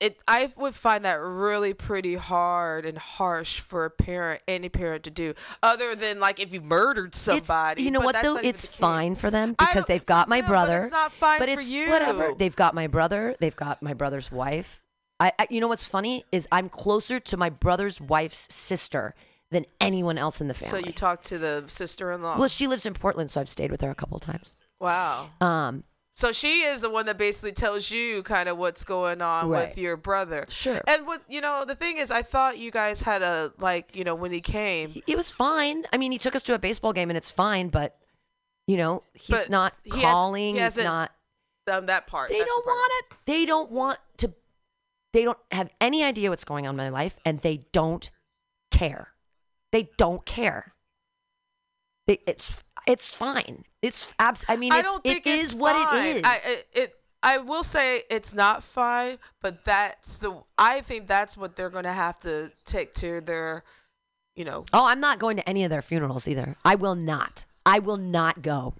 It, 0.00 0.18
I 0.28 0.52
would 0.56 0.74
find 0.74 1.04
that 1.04 1.20
really 1.20 1.72
pretty 1.72 2.16
hard 2.16 2.84
and 2.84 2.98
harsh 2.98 3.60
for 3.60 3.84
a 3.84 3.90
parent, 3.90 4.42
any 4.46 4.68
parent 4.68 5.04
to 5.04 5.10
do, 5.10 5.34
other 5.62 5.94
than 5.94 6.20
like 6.20 6.40
if 6.40 6.52
you 6.52 6.60
murdered 6.60 7.14
somebody. 7.14 7.82
you 7.82 7.90
know 7.90 8.00
but 8.00 8.16
what 8.16 8.22
though? 8.22 8.36
It's 8.36 8.66
fine 8.66 9.14
for 9.14 9.30
them 9.30 9.54
because 9.58 9.86
they've 9.86 10.04
got 10.04 10.28
my 10.28 10.40
but 10.42 10.48
brother. 10.48 10.80
it's 10.80 10.90
not 10.90 11.12
fine 11.12 11.38
but 11.38 11.48
for 11.48 11.60
it's 11.60 11.70
you. 11.70 11.88
whatever. 11.88 12.34
They've 12.36 12.54
got 12.54 12.74
my 12.74 12.86
brother. 12.86 13.34
They've 13.38 13.56
got 13.56 13.82
my 13.82 13.94
brother's 13.94 14.30
wife. 14.30 14.82
I, 15.20 15.32
I, 15.38 15.46
you 15.48 15.60
know 15.60 15.68
what's 15.68 15.86
funny 15.86 16.24
is 16.32 16.48
I'm 16.50 16.68
closer 16.68 17.20
to 17.20 17.36
my 17.36 17.48
brother's 17.48 18.00
wife's 18.00 18.52
sister 18.52 19.14
than 19.54 19.64
anyone 19.80 20.18
else 20.18 20.40
in 20.42 20.48
the 20.48 20.54
family. 20.54 20.82
So 20.82 20.86
you 20.86 20.92
talked 20.92 21.24
to 21.26 21.38
the 21.38 21.64
sister-in-law. 21.66 22.38
well, 22.38 22.48
she 22.48 22.66
lives 22.66 22.84
in 22.84 22.92
Portland, 22.94 23.30
so 23.30 23.40
I've 23.40 23.48
stayed 23.48 23.70
with 23.70 23.80
her 23.80 23.90
a 23.90 23.94
couple 23.94 24.16
of 24.16 24.22
times. 24.22 24.56
wow. 24.80 25.30
Um, 25.40 25.84
So 26.16 26.30
she 26.30 26.60
is 26.62 26.82
the 26.82 26.90
one 26.90 27.06
that 27.06 27.18
basically 27.18 27.50
tells 27.52 27.90
you 27.90 28.22
kind 28.22 28.48
of 28.48 28.56
what's 28.56 28.84
going 28.84 29.20
on 29.20 29.48
Right. 29.48 29.68
with 29.68 29.78
your 29.78 29.96
brother. 29.96 30.44
Sure. 30.48 30.80
And 30.86 31.06
what 31.08 31.22
you 31.28 31.40
know, 31.40 31.64
the 31.64 31.74
thing 31.74 31.96
is, 31.98 32.10
I 32.12 32.22
thought 32.22 32.56
you 32.58 32.70
guys 32.70 33.02
had 33.02 33.22
a 33.22 33.52
like, 33.58 33.96
you 33.96 34.04
know, 34.04 34.14
when 34.14 34.30
he 34.30 34.40
came. 34.40 35.02
it 35.08 35.16
was 35.16 35.30
fine. 35.32 35.84
I 35.92 35.96
mean, 35.96 36.12
he 36.12 36.18
took 36.18 36.36
us 36.36 36.42
to 36.44 36.54
a 36.54 36.58
baseball 36.58 36.92
game, 36.92 37.10
and 37.10 37.16
it's 37.16 37.32
fine. 37.32 37.68
But 37.68 37.96
you 38.68 38.76
know, 38.76 39.02
he's 39.14 39.36
But 39.36 39.50
not 39.50 39.74
he 39.82 39.90
has- 39.90 40.00
calling. 40.02 40.54
he 40.54 40.60
he's 40.62 40.76
not. 40.78 41.10
done 41.66 41.86
that 41.86 42.06
part. 42.06 42.28
They 42.30 42.38
don't 42.44 42.64
part. 42.64 42.76
want 42.76 42.92
it. 43.00 43.16
They 43.26 43.44
don't 43.46 43.70
want 43.72 43.98
to. 44.18 44.32
They 45.14 45.24
don't 45.24 45.38
have 45.50 45.68
any 45.80 46.02
idea 46.04 46.30
what's 46.30 46.44
going 46.44 46.66
on 46.66 46.74
in 46.74 46.76
my 46.76 46.90
life, 46.90 47.18
and 47.24 47.40
they 47.40 47.66
don't 47.72 48.08
care. 48.70 49.08
They 49.74 49.90
don't 49.96 50.24
care. 50.24 50.72
They, 52.06 52.20
it's 52.28 52.62
it's 52.86 53.16
fine. 53.16 53.64
It's 53.82 54.14
abs. 54.20 54.44
I 54.46 54.54
mean, 54.54 54.72
I 54.72 54.78
it's, 54.78 54.88
don't 54.88 55.02
think 55.02 55.26
it 55.26 55.30
it's 55.30 55.48
is 55.48 55.54
what 55.56 55.74
it 55.74 56.16
is. 56.16 56.22
I, 56.24 56.38
it, 56.44 56.66
it 56.74 56.94
I 57.24 57.38
will 57.38 57.64
say 57.64 58.02
it's 58.08 58.32
not 58.32 58.62
fine, 58.62 59.18
but 59.42 59.64
that's 59.64 60.18
the 60.18 60.40
I 60.56 60.80
think 60.82 61.08
that's 61.08 61.36
what 61.36 61.56
they're 61.56 61.70
going 61.70 61.86
to 61.86 61.92
have 61.92 62.18
to 62.18 62.52
take 62.64 62.94
to 62.94 63.20
their, 63.20 63.64
you 64.36 64.44
know, 64.44 64.64
oh, 64.72 64.86
I'm 64.86 65.00
not 65.00 65.18
going 65.18 65.38
to 65.38 65.48
any 65.48 65.64
of 65.64 65.70
their 65.70 65.82
funerals 65.82 66.28
either. 66.28 66.54
I 66.64 66.76
will 66.76 66.94
not. 66.94 67.44
I 67.66 67.80
will 67.80 67.96
not 67.96 68.42
go. 68.42 68.74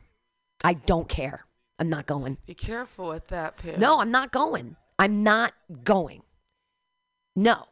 I 0.63 0.75
don't 0.75 1.09
care. 1.09 1.45
I'm 1.81 1.89
not 1.89 2.07
going. 2.07 2.39
be 2.47 2.55
careful 2.55 3.09
with 3.09 3.27
that, 3.31 3.57
Pam. 3.57 3.81
No, 3.81 3.99
I'm 3.99 4.13
not 4.13 4.31
going. 4.31 4.77
I'm 5.01 5.25
not 5.25 5.55
going. 5.83 6.23
No. 7.35 7.65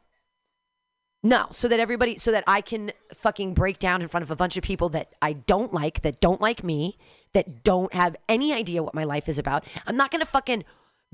No, 1.25 1.47
so 1.53 1.69
that 1.69 1.79
everybody, 1.79 2.19
so 2.19 2.33
that 2.33 2.43
I 2.49 2.61
can 2.61 2.91
fucking 3.15 3.55
break 3.55 3.79
down 3.79 4.03
in 4.03 4.09
front 4.09 4.25
of 4.25 4.31
a 4.33 4.37
bunch 4.37 4.57
of 4.57 4.65
people 4.65 4.89
that 4.89 5.15
I 5.23 5.35
don't 5.35 5.73
like, 5.73 6.03
that 6.03 6.21
don't 6.21 6.41
like 6.41 6.65
me, 6.65 6.99
that 7.33 7.63
don't 7.63 7.95
have 7.95 8.17
any 8.29 8.53
idea 8.53 8.83
what 8.83 8.95
my 8.95 9.05
life 9.05 9.29
is 9.29 9.39
about. 9.39 9.65
I'm 9.87 9.97
not 9.97 10.11
gonna 10.11 10.27
fucking 10.27 10.65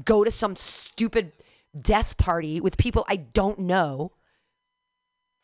go 0.03 0.25
to 0.25 0.31
some 0.31 0.57
stupid 0.57 1.33
death 1.79 2.17
party 2.17 2.61
with 2.61 2.79
people 2.79 3.05
I 3.09 3.17
don't 3.17 3.59
know 3.59 4.13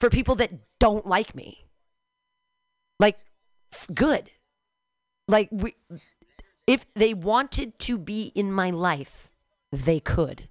for 0.00 0.08
people 0.08 0.34
that 0.36 0.50
don't 0.78 1.06
like 1.06 1.34
me. 1.34 1.66
Like, 2.98 3.18
good. 3.92 4.30
Like, 5.28 5.48
we, 5.50 5.74
if 6.66 6.86
they 6.94 7.12
wanted 7.12 7.78
to 7.80 7.98
be 7.98 8.32
in 8.34 8.50
my 8.52 8.70
life, 8.70 9.30
they 9.72 10.00
could. 10.00 10.48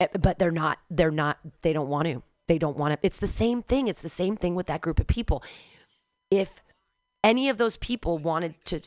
Eh, 0.00 0.08
But 0.18 0.38
they're 0.38 0.50
not, 0.50 0.78
they're 0.90 1.10
not, 1.10 1.38
they 1.62 1.72
don't 1.72 1.88
want 1.88 2.06
to. 2.08 2.22
They 2.48 2.58
don't 2.58 2.76
want 2.76 2.92
to. 2.94 3.06
It's 3.06 3.18
the 3.18 3.26
same 3.26 3.62
thing. 3.62 3.88
It's 3.88 4.02
the 4.02 4.08
same 4.08 4.36
thing 4.36 4.54
with 4.54 4.66
that 4.66 4.80
group 4.80 5.00
of 5.00 5.06
people. 5.06 5.42
If 6.30 6.62
any 7.24 7.48
of 7.48 7.58
those 7.58 7.76
people 7.76 8.18
wanted 8.18 8.54
to 8.66 8.80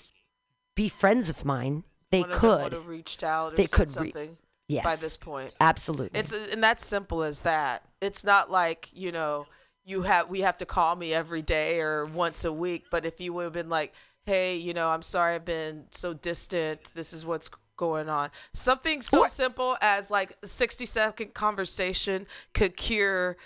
be 0.75 0.87
friends 0.89 1.29
of 1.29 1.43
mine, 1.45 1.83
they 2.11 2.21
One 2.21 2.31
them 2.31 2.39
could. 2.39 2.73
have 2.73 2.87
reached 2.87 3.23
out 3.23 3.53
or 3.53 3.55
They 3.55 3.67
could 3.67 3.89
re- 3.89 3.93
something 3.93 4.37
Yes. 4.67 4.83
by 4.83 4.95
this 4.95 5.17
point. 5.17 5.55
Absolutely. 5.59 6.19
It's 6.19 6.31
uh, 6.31 6.47
and 6.51 6.61
that's 6.63 6.85
simple 6.85 7.23
as 7.23 7.41
that. 7.41 7.83
It's 8.01 8.23
not 8.23 8.49
like 8.51 8.89
you 8.93 9.11
know 9.11 9.47
you 9.83 10.03
have 10.03 10.29
we 10.29 10.41
have 10.41 10.57
to 10.59 10.65
call 10.65 10.95
me 10.95 11.13
every 11.13 11.41
day 11.41 11.79
or 11.81 12.05
once 12.05 12.45
a 12.45 12.53
week. 12.53 12.85
But 12.91 13.05
if 13.05 13.19
you 13.19 13.33
would 13.33 13.43
have 13.45 13.53
been 13.53 13.69
like, 13.69 13.93
hey, 14.25 14.55
you 14.57 14.73
know, 14.73 14.87
I'm 14.89 15.01
sorry 15.01 15.35
I've 15.35 15.45
been 15.45 15.85
so 15.91 16.13
distant. 16.13 16.93
This 16.93 17.13
is 17.13 17.25
what's 17.25 17.49
going 17.79 18.09
on. 18.09 18.29
Something 18.53 19.01
so 19.01 19.25
simple 19.27 19.77
as 19.81 20.11
like 20.11 20.37
a 20.43 20.47
60 20.47 20.85
second 20.85 21.33
conversation 21.33 22.27
could 22.53 22.75
cure 22.75 23.37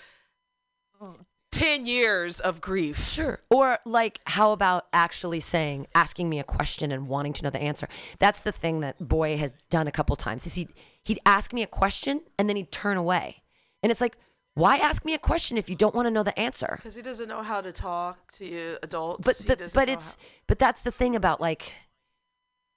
10 1.52 1.86
years 1.86 2.40
of 2.40 2.60
grief. 2.60 3.04
Sure. 3.06 3.38
Or 3.48 3.78
like, 3.84 4.20
how 4.26 4.50
about 4.50 4.86
actually 4.92 5.38
saying, 5.38 5.86
asking 5.94 6.28
me 6.28 6.40
a 6.40 6.44
question 6.44 6.90
and 6.90 7.06
wanting 7.06 7.32
to 7.34 7.44
know 7.44 7.50
the 7.50 7.62
answer? 7.62 7.88
That's 8.18 8.40
the 8.40 8.50
thing 8.50 8.80
that 8.80 8.98
Boy 8.98 9.36
has 9.36 9.52
done 9.70 9.86
a 9.86 9.92
couple 9.92 10.16
times. 10.16 10.46
Is 10.46 10.54
he 10.54 10.68
he'd 11.04 11.20
ask 11.24 11.52
me 11.52 11.62
a 11.62 11.68
question 11.68 12.22
and 12.38 12.48
then 12.48 12.56
he'd 12.56 12.72
turn 12.72 12.96
away, 12.96 13.44
and 13.82 13.92
it's 13.92 14.00
like, 14.00 14.16
why 14.54 14.78
ask 14.78 15.04
me 15.04 15.14
a 15.14 15.18
question 15.18 15.56
if 15.56 15.68
you 15.68 15.76
don't 15.76 15.94
want 15.94 16.06
to 16.06 16.10
know 16.10 16.24
the 16.24 16.36
answer? 16.38 16.74
Because 16.76 16.96
he 16.96 17.02
doesn't 17.02 17.28
know 17.28 17.42
how 17.42 17.60
to 17.60 17.72
talk 17.72 18.32
to 18.32 18.44
you 18.44 18.78
adults. 18.82 19.24
But 19.24 19.58
the, 19.58 19.70
but 19.74 19.88
it's 19.88 20.16
but 20.48 20.58
that's 20.58 20.82
the 20.82 20.90
thing 20.90 21.14
about 21.14 21.40
like 21.40 21.72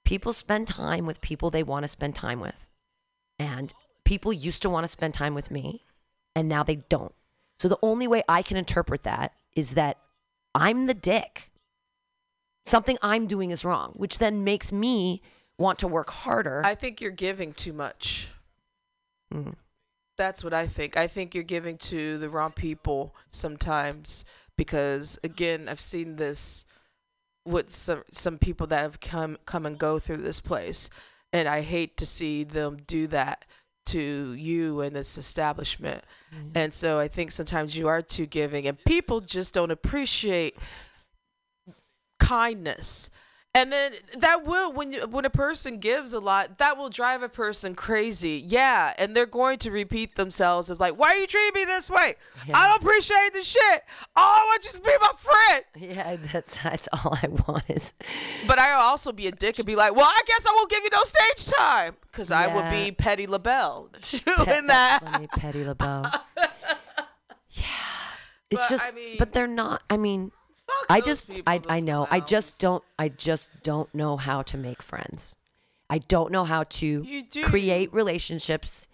people 0.07 0.31
spend 0.31 0.65
time 0.65 1.05
with 1.05 1.19
people 1.19 1.51
they 1.51 1.63
want 1.63 1.83
to 1.83 1.87
spend 1.87 2.15
time 2.15 2.39
with, 2.39 2.69
and 3.37 3.73
people 4.05 4.31
used 4.31 4.61
to 4.61 4.69
want 4.69 4.85
to 4.85 4.87
spend 4.87 5.13
time 5.13 5.35
with 5.35 5.51
me, 5.51 5.83
and 6.33 6.47
now 6.47 6.63
they 6.63 6.77
don't. 6.77 7.13
So 7.59 7.67
the 7.67 7.77
only 7.81 8.07
way 8.07 8.23
I 8.29 8.41
can 8.41 8.55
interpret 8.55 9.03
that 9.03 9.33
is 9.53 9.73
that 9.73 9.97
I'm 10.55 10.87
the 10.87 10.93
dick. 10.93 11.51
Something 12.65 12.97
I'm 13.01 13.27
doing 13.27 13.51
is 13.51 13.65
wrong, 13.65 13.93
which 13.97 14.19
then 14.19 14.45
makes 14.45 14.71
me 14.71 15.21
want 15.57 15.77
to 15.79 15.87
work 15.89 16.09
harder. 16.09 16.61
I 16.63 16.73
think 16.73 17.01
you're 17.01 17.11
giving 17.11 17.51
too 17.51 17.73
much. 17.73 18.31
Mhm. 19.33 19.55
That's 20.15 20.41
what 20.41 20.53
I 20.53 20.67
think. 20.67 20.95
I 20.95 21.07
think 21.07 21.35
you're 21.35 21.43
giving 21.43 21.77
to 21.79 22.17
the 22.17 22.29
wrong 22.29 22.53
people 22.53 23.13
sometimes 23.27 24.23
because 24.55 25.19
again, 25.21 25.67
I've 25.67 25.81
seen 25.81 26.15
this 26.15 26.63
with 27.47 27.71
some 27.71 28.03
some 28.11 28.37
people 28.37 28.67
that 28.67 28.81
have 28.81 28.99
come 28.99 29.37
come 29.45 29.65
and 29.65 29.77
go 29.77 29.99
through 29.99 30.17
this 30.17 30.39
place 30.39 30.89
and 31.33 31.47
I 31.47 31.61
hate 31.61 31.97
to 31.97 32.05
see 32.05 32.43
them 32.43 32.77
do 32.87 33.07
that 33.07 33.45
to 33.87 34.33
you 34.33 34.81
and 34.81 34.95
this 34.95 35.17
establishment. 35.17 36.03
Mm-hmm. 36.33 36.49
And 36.55 36.73
so 36.73 36.99
I 36.99 37.07
think 37.07 37.31
sometimes 37.31 37.77
you 37.77 37.87
are 37.87 38.01
too 38.01 38.25
giving 38.25 38.67
and 38.67 38.81
people 38.83 39.21
just 39.21 39.53
don't 39.53 39.71
appreciate 39.71 40.57
kindness. 42.19 43.09
And 43.55 43.71
then 43.71 43.93
that 44.19 44.45
will 44.45 44.71
when 44.71 44.91
you, 44.91 45.07
when 45.07 45.25
a 45.25 45.31
person 45.31 45.79
gives 45.79 46.13
a 46.13 46.19
lot, 46.19 46.59
that 46.59 46.77
will 46.77 46.89
drive 46.89 47.23
a 47.23 47.29
person 47.29 47.73
crazy. 47.73 48.43
Yeah, 48.45 48.93
and 48.99 49.15
they're 49.15 49.25
going 49.25 49.57
to 49.59 49.71
repeat 49.71 50.13
themselves 50.15 50.69
of 50.69 50.79
like, 50.79 50.99
"Why 50.99 51.07
are 51.07 51.15
you 51.15 51.25
treating 51.25 51.59
me 51.61 51.65
this 51.65 51.89
way? 51.89 52.15
I 52.53 52.67
don't 52.67 52.79
appreciate 52.83 53.33
this 53.33 53.47
shit. 53.47 53.83
All 54.15 54.29
I 54.41 54.45
want 54.45 54.63
you 54.63 54.71
to 54.73 54.81
be 54.81 54.91
my 55.01 55.11
friend." 55.17 55.63
Yeah, 55.75 56.17
that's 56.31 56.57
that's 56.61 56.87
all 56.93 57.17
I 57.23 57.29
want 57.47 57.63
is. 57.67 57.93
But 58.45 58.59
I'll 58.59 58.81
also 58.81 59.11
be 59.11 59.25
a 59.25 59.31
dick 59.31 59.57
and 59.57 59.65
be 59.65 59.75
like, 59.75 59.95
"Well, 59.95 60.05
I 60.05 60.21
guess 60.27 60.45
I 60.47 60.51
won't 60.53 60.69
give 60.69 60.83
you 60.83 60.89
no 60.91 61.03
stage 61.03 61.51
time 61.57 61.95
because 62.11 62.29
I 62.29 62.53
would 62.53 62.69
be 62.69 62.91
Petty 62.91 63.25
LaBelle 63.25 63.89
Pet- 63.93 64.21
doing 64.25 64.67
that's 64.67 64.67
that." 64.67 64.99
funny, 65.03 65.27
Petty 65.27 65.63
LaBelle. 65.63 66.11
yeah, 67.51 67.63
it's 68.51 68.61
But, 68.61 68.69
just, 68.69 68.83
I 68.85 68.91
mean- 68.91 69.15
but 69.17 69.33
they're 69.33 69.47
not. 69.47 69.81
I 69.89 69.97
mean, 69.97 70.31
I 70.89 71.01
just, 71.01 71.29
I, 71.45 71.61
I 71.67 71.79
know, 71.79 72.07
I 72.09 72.19
just 72.19 72.59
don't, 72.59 72.83
I 72.97 73.09
just 73.09 73.51
don't 73.63 73.93
know 73.93 74.17
how 74.17 74.41
to 74.43 74.57
make 74.57 74.81
friends. 74.81 75.37
I 75.89 75.99
don't 75.99 76.31
know 76.31 76.43
how 76.43 76.63
to 76.63 77.05
create 77.43 77.93
relationships. 77.93 78.87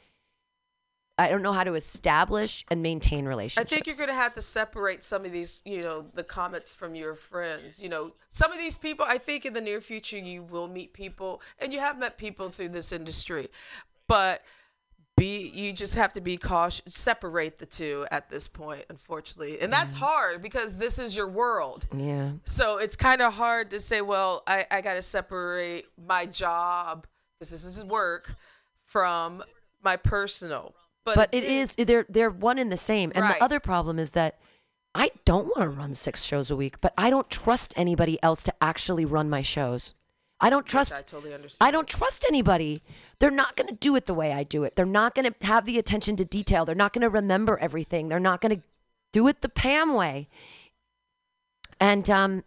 I 1.18 1.30
don't 1.30 1.44
know 1.44 1.52
how 1.52 1.64
to 1.64 1.76
establish 1.76 2.66
and 2.70 2.82
maintain 2.82 3.26
relationships. 3.26 3.72
I 3.72 3.76
think 3.76 3.86
you're 3.86 3.96
going 3.96 4.10
to 4.10 4.16
have 4.16 4.34
to 4.34 4.42
separate 4.42 5.04
some 5.04 5.26
of 5.26 5.32
these, 5.32 5.62
you 5.64 5.82
know, 5.82 6.06
the 6.14 6.24
comments 6.24 6.74
from 6.74 6.96
your 6.96 7.16
friends. 7.16 7.80
You 7.80 7.90
know, 7.90 8.14
some 8.30 8.52
of 8.52 8.58
these 8.58 8.78
people, 8.78 9.06
I 9.08 9.20
think 9.20 9.46
in 9.46 9.54
the 9.54 9.62
near 9.62 9.80
future, 9.80 10.18
you 10.18 10.44
will 10.44 10.68
meet 10.68 10.92
people, 10.94 11.42
and 11.60 11.72
you 11.72 11.80
have 11.80 12.00
met 12.00 12.18
people 12.18 12.50
through 12.50 12.70
this 12.70 12.92
industry. 12.92 13.50
But 14.08 14.42
be 15.16 15.50
you 15.54 15.74
just 15.74 15.96
have 15.96 16.14
to 16.14 16.22
be 16.22 16.38
cautious, 16.38 16.82
separate 16.90 17.60
the 17.60 17.66
two 17.66 18.06
at 18.12 18.30
this 18.30 18.48
point, 18.48 18.86
unfortunately. 18.90 19.60
And 19.60 19.72
that's 19.72 19.94
mm. 19.94 20.00
hard 20.00 20.42
because 20.42 20.78
this 20.78 20.98
is 20.98 21.16
your 21.16 21.30
world. 21.30 21.86
Yeah. 21.96 22.32
So 22.46 22.78
it's 22.78 22.96
kind 22.96 23.22
of 23.22 23.34
hard 23.34 23.70
to 23.72 23.80
say, 23.80 24.02
well, 24.02 24.44
I, 24.48 24.66
I 24.72 24.82
got 24.82 24.96
to 24.96 25.02
separate 25.02 25.86
my 26.08 26.26
job 26.26 27.06
because 27.38 27.52
this 27.52 27.64
is 27.64 27.84
work 27.86 28.34
from 28.86 29.44
my 29.84 29.96
personal. 29.98 30.74
But, 31.06 31.16
But 31.16 31.30
it 31.34 31.44
is 31.44 31.76
they're 31.76 32.06
they're 32.10 32.32
one 32.32 32.58
and 32.58 32.72
the 32.72 32.78
same. 32.78 33.12
And 33.14 33.24
Right. 33.24 33.38
the 33.38 33.44
other 33.44 33.60
problem 33.60 34.00
is 34.00 34.12
that 34.12 34.40
I 34.96 35.12
don't 35.26 35.48
want 35.48 35.62
to 35.62 35.70
run 35.70 35.96
six 35.96 36.24
shows 36.24 36.50
a 36.52 36.56
week, 36.56 36.80
but 36.80 36.94
I 36.98 37.10
don't 37.10 37.30
trust 37.30 37.74
anybody 37.76 38.22
else 38.24 38.44
to 38.44 38.54
actually 38.62 39.06
run 39.06 39.30
my 39.30 39.42
shows. 39.42 39.94
I 40.40 40.50
don't 40.50 40.66
trust 40.66 40.94
I 40.94 41.02
totally 41.02 41.34
understand. 41.34 41.68
I 41.68 41.72
don't 41.72 41.88
trust 41.88 42.26
anybody. 42.28 42.84
They're 43.20 43.32
not 43.32 43.56
going 43.56 43.68
to 43.68 43.76
do 43.76 43.96
it 43.96 44.06
the 44.06 44.14
way 44.14 44.34
I 44.34 44.44
do 44.44 44.64
it. 44.64 44.76
They're 44.76 44.86
not 44.86 45.16
going 45.16 45.32
to 45.32 45.46
have 45.46 45.66
the 45.66 45.80
attention 45.80 46.16
to 46.18 46.26
detail. 46.26 46.66
They're 46.66 46.76
not 46.76 46.94
going 46.94 47.04
to 47.04 47.10
remember 47.10 47.58
everything. 47.58 48.10
They're 48.10 48.20
not 48.20 48.42
going 48.42 48.58
to 48.58 48.64
do 49.12 49.28
it 49.28 49.42
the 49.42 49.50
Pam 49.50 49.94
way. 49.94 50.28
And 51.80 52.10
um, 52.10 52.44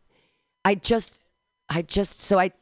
I 0.64 0.74
just, 0.74 1.22
I 1.68 1.82
just, 1.82 2.20
so 2.20 2.38
I, 2.38 2.52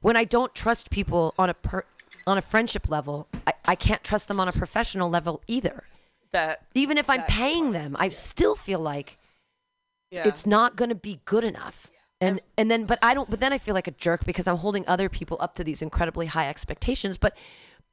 when 0.00 0.16
I 0.16 0.24
don't 0.24 0.54
trust 0.54 0.90
people 0.90 1.34
on 1.38 1.50
a 1.50 1.54
per, 1.54 1.84
on 2.26 2.38
a 2.38 2.42
friendship 2.42 2.88
level, 2.88 3.28
I, 3.46 3.52
I 3.64 3.74
can't 3.74 4.02
trust 4.02 4.28
them 4.28 4.40
on 4.40 4.48
a 4.48 4.52
professional 4.52 5.10
level 5.10 5.42
either. 5.46 5.84
that 6.32 6.62
Even 6.74 6.98
if 6.98 7.10
I'm 7.10 7.22
paying 7.24 7.72
them, 7.72 7.96
I 7.98 8.08
still 8.08 8.56
feel 8.56 8.80
like 8.80 9.18
yeah. 10.10 10.26
it's 10.26 10.46
not 10.46 10.76
going 10.76 10.88
to 10.88 10.94
be 10.94 11.20
good 11.24 11.44
enough. 11.44 11.91
And 12.22 12.40
and 12.56 12.70
then 12.70 12.84
but 12.86 13.00
I 13.02 13.14
don't 13.14 13.28
but 13.28 13.40
then 13.40 13.52
I 13.52 13.58
feel 13.58 13.74
like 13.74 13.88
a 13.88 13.92
jerk 13.92 14.24
because 14.24 14.46
I'm 14.46 14.58
holding 14.58 14.86
other 14.86 15.08
people 15.08 15.36
up 15.40 15.56
to 15.56 15.64
these 15.64 15.82
incredibly 15.82 16.26
high 16.26 16.48
expectations, 16.48 17.18
but 17.18 17.36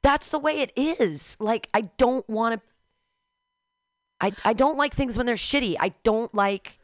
that's 0.03 0.30
the 0.30 0.38
way 0.38 0.59
it 0.59 0.71
is. 0.75 1.36
Like 1.39 1.67
I 1.73 1.82
don't 1.97 2.30
want 2.30 2.61
to 2.61 2.61
I 4.21 4.32
I 4.45 4.53
don't 4.53 4.77
like 4.77 4.93
things 4.93 5.17
when 5.17 5.25
they're 5.25 5.36
shitty. 5.36 5.75
I 5.80 5.93
don't 6.03 6.34
like 6.36 6.77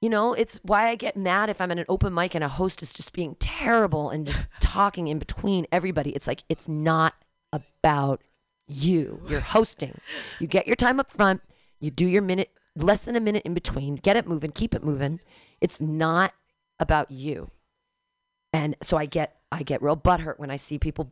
you 0.00 0.10
know, 0.10 0.32
it's 0.32 0.60
why 0.62 0.88
I 0.88 0.94
get 0.94 1.16
mad 1.16 1.50
if 1.50 1.60
I'm 1.60 1.70
at 1.72 1.78
an 1.78 1.84
open 1.88 2.14
mic 2.14 2.34
and 2.36 2.42
a 2.44 2.48
host 2.48 2.82
is 2.82 2.92
just 2.92 3.12
being 3.12 3.36
terrible 3.40 4.10
and 4.10 4.26
just 4.26 4.46
talking 4.60 5.08
in 5.08 5.18
between 5.18 5.66
everybody. 5.72 6.10
It's 6.10 6.28
like 6.28 6.44
it's 6.48 6.68
not 6.68 7.14
about 7.52 8.22
you. 8.68 9.22
You're 9.28 9.40
hosting. 9.40 10.00
You 10.38 10.46
get 10.46 10.68
your 10.68 10.76
time 10.76 11.00
up 11.00 11.10
front. 11.10 11.42
You 11.80 11.90
do 11.90 12.06
your 12.06 12.22
minute, 12.22 12.50
less 12.76 13.04
than 13.04 13.16
a 13.16 13.20
minute 13.20 13.42
in 13.44 13.54
between. 13.54 13.96
Get 13.96 14.16
it 14.16 14.28
moving. 14.28 14.52
Keep 14.52 14.76
it 14.76 14.84
moving. 14.84 15.18
It's 15.60 15.80
not 15.80 16.32
about 16.82 17.10
you. 17.10 17.50
And 18.52 18.76
so 18.82 18.98
I 18.98 19.06
get 19.06 19.36
I 19.50 19.62
get 19.62 19.80
real 19.82 19.96
butthurt 19.96 20.38
when 20.38 20.50
I 20.50 20.56
see 20.56 20.78
people, 20.78 21.10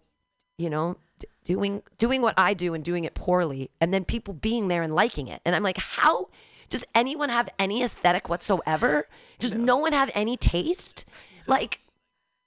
you 0.58 0.68
know, 0.68 0.96
d- 1.18 1.28
doing 1.44 1.82
doing 1.96 2.20
what 2.20 2.34
I 2.36 2.52
do 2.52 2.74
and 2.74 2.84
doing 2.84 3.04
it 3.04 3.14
poorly, 3.14 3.70
and 3.80 3.94
then 3.94 4.04
people 4.04 4.34
being 4.34 4.68
there 4.68 4.82
and 4.82 4.94
liking 4.94 5.28
it. 5.28 5.40
And 5.46 5.56
I'm 5.56 5.62
like, 5.62 5.78
how 5.78 6.28
does 6.68 6.84
anyone 6.94 7.30
have 7.30 7.48
any 7.58 7.82
aesthetic 7.82 8.28
whatsoever? 8.28 9.08
Does 9.38 9.54
no, 9.54 9.76
one 9.76 9.92
have 9.92 10.10
any 10.14 10.36
taste? 10.36 11.04
Like, 11.46 11.80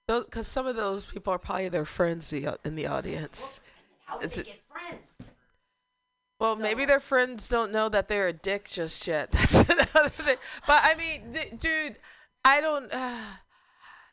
because 0.08 0.48
some 0.48 0.68
of 0.68 0.76
those 0.76 1.06
people 1.06 1.34
are 1.34 1.40
probably 1.40 1.70
their 1.70 1.86
friends 1.86 2.32
uh, 2.32 2.56
in 2.64 2.76
the 2.76 2.88
audience. 2.88 3.60
how 4.06 4.20
It's 4.20 4.36
they 4.36 4.44
get 4.44 4.62
friends? 4.72 5.30
Well, 6.40 6.56
maybe 6.56 6.86
their 6.86 7.00
friends 7.00 7.48
don't 7.48 7.72
know 7.72 7.90
that 7.90 8.10
they're 8.10 8.28
a 8.28 8.34
dick 8.34 8.70
just 8.70 9.08
yet. 9.08 9.32
That's 9.32 9.56
another 9.56 10.10
thing. 10.10 10.38
But 10.68 10.82
I 10.84 10.96
mean, 10.96 11.34
th- 11.34 11.60
dude, 11.60 11.96
I 12.46 12.62
don't. 12.62 12.92
Uh, 12.94 13.18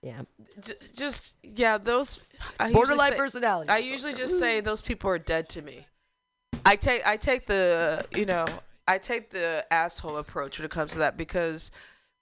Yeah. 0.02 0.22
j- 0.58 0.72
just 0.96 1.34
yeah, 1.42 1.76
those 1.76 2.20
I 2.58 2.72
Borderline 2.72 3.10
say- 3.12 3.18
personality 3.18 3.68
I 3.68 3.76
usually 3.78 4.14
just 4.14 4.38
say 4.38 4.60
those 4.60 4.80
people 4.80 5.10
are 5.10 5.18
dead 5.18 5.50
to 5.50 5.60
me. 5.60 5.86
I 6.64 6.76
take 6.76 7.06
I 7.06 7.18
take 7.18 7.44
the 7.46 8.02
you 8.16 8.24
know 8.24 8.46
I 8.88 8.96
take 8.96 9.28
the 9.28 9.66
asshole 9.70 10.16
approach 10.16 10.58
when 10.58 10.64
it 10.64 10.70
comes 10.70 10.92
to 10.92 10.98
that 11.00 11.18
because 11.18 11.70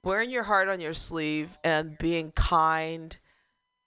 wearing 0.03 0.29
your 0.29 0.43
heart 0.43 0.67
on 0.69 0.81
your 0.81 0.93
sleeve 0.93 1.57
and 1.63 1.97
being 1.99 2.33
kind 2.33 3.17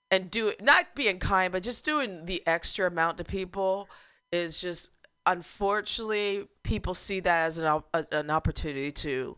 and 0.10 0.32
do 0.32 0.54
not 0.62 0.96
being 0.96 1.20
kind 1.20 1.52
but 1.52 1.62
just 1.62 1.84
doing 1.84 2.26
the 2.28 2.42
extra 2.48 2.88
amount 2.88 3.18
to 3.18 3.26
people 3.26 3.90
is 4.32 4.62
just 4.62 4.92
unfortunately 5.26 6.48
people 6.64 6.94
see 6.94 7.20
that 7.20 7.46
as 7.48 7.58
an 7.58 7.84
an 8.14 8.30
opportunity 8.30 8.92
to 8.94 9.36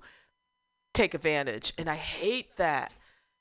take 0.93 1.13
advantage 1.13 1.73
and 1.77 1.89
I 1.89 1.95
hate 1.95 2.55
that. 2.57 2.91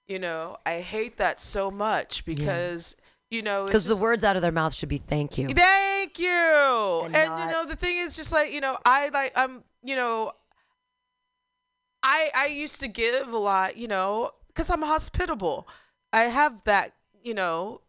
You 0.09 0.19
know, 0.19 0.57
I 0.67 0.81
hate 0.81 1.19
that 1.19 1.41
so 1.41 1.71
much 1.71 2.25
because 2.25 2.97
you 3.31 3.41
know 3.41 3.65
Because 3.65 3.85
the 3.85 3.97
words 3.97 4.25
out 4.25 4.37
of 4.37 4.43
their 4.43 4.53
mouth 4.53 4.75
should 4.75 4.89
be 4.89 4.99
"thank 4.99 5.39
you." 5.39 5.49
Thank 5.49 6.19
you. 6.19 7.03
And, 7.05 7.17
And 7.17 7.41
you 7.41 7.47
know 7.47 7.65
the 7.65 7.77
thing 7.77 7.99
is 7.99 8.17
just 8.17 8.33
like 8.33 8.53
you 8.53 8.61
know 8.61 8.77
I 8.85 9.09
like 9.09 9.33
I'm 9.37 9.63
you 9.83 9.97
know 9.97 10.33
I 12.03 12.31
I 12.35 12.47
used 12.47 12.81
to 12.81 12.89
give 12.89 13.33
a 13.33 13.39
lot 13.39 13.77
you 13.77 13.89
know 13.89 14.33
because 14.49 14.69
I'm 14.71 14.83
hospitable. 14.83 15.69
I 16.13 16.23
have 16.23 16.65
that 16.65 16.93
you 17.23 17.33
know 17.33 17.81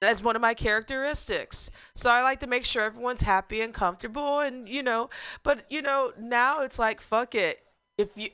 as 0.00 0.22
one 0.22 0.36
of 0.36 0.40
my 0.42 0.54
characteristics. 0.54 1.70
So 1.94 2.10
I 2.10 2.22
like 2.22 2.40
to 2.40 2.46
make 2.46 2.64
sure 2.64 2.82
everyone's 2.82 3.22
happy 3.22 3.60
and 3.60 3.74
comfortable 3.74 4.38
and 4.40 4.68
you 4.68 4.82
know 4.82 5.10
but 5.42 5.64
you 5.68 5.82
know 5.82 6.12
now 6.18 6.62
it's 6.62 6.78
like 6.78 7.00
fuck 7.00 7.34
it. 7.34 7.64
If 7.98 8.16
you 8.16 8.30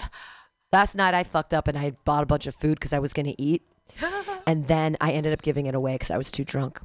Last 0.72 0.96
night 0.96 1.14
I 1.14 1.22
fucked 1.22 1.54
up 1.54 1.68
and 1.68 1.78
I 1.78 1.92
bought 2.04 2.24
a 2.24 2.26
bunch 2.26 2.46
of 2.46 2.54
food 2.54 2.80
because 2.80 2.92
I 2.92 2.98
was 2.98 3.12
going 3.12 3.26
to 3.26 3.40
eat, 3.40 3.62
and 4.46 4.66
then 4.66 4.96
I 5.00 5.12
ended 5.12 5.32
up 5.32 5.40
giving 5.40 5.66
it 5.66 5.74
away 5.74 5.94
because 5.94 6.10
I 6.10 6.18
was 6.18 6.32
too 6.32 6.44
drunk. 6.44 6.80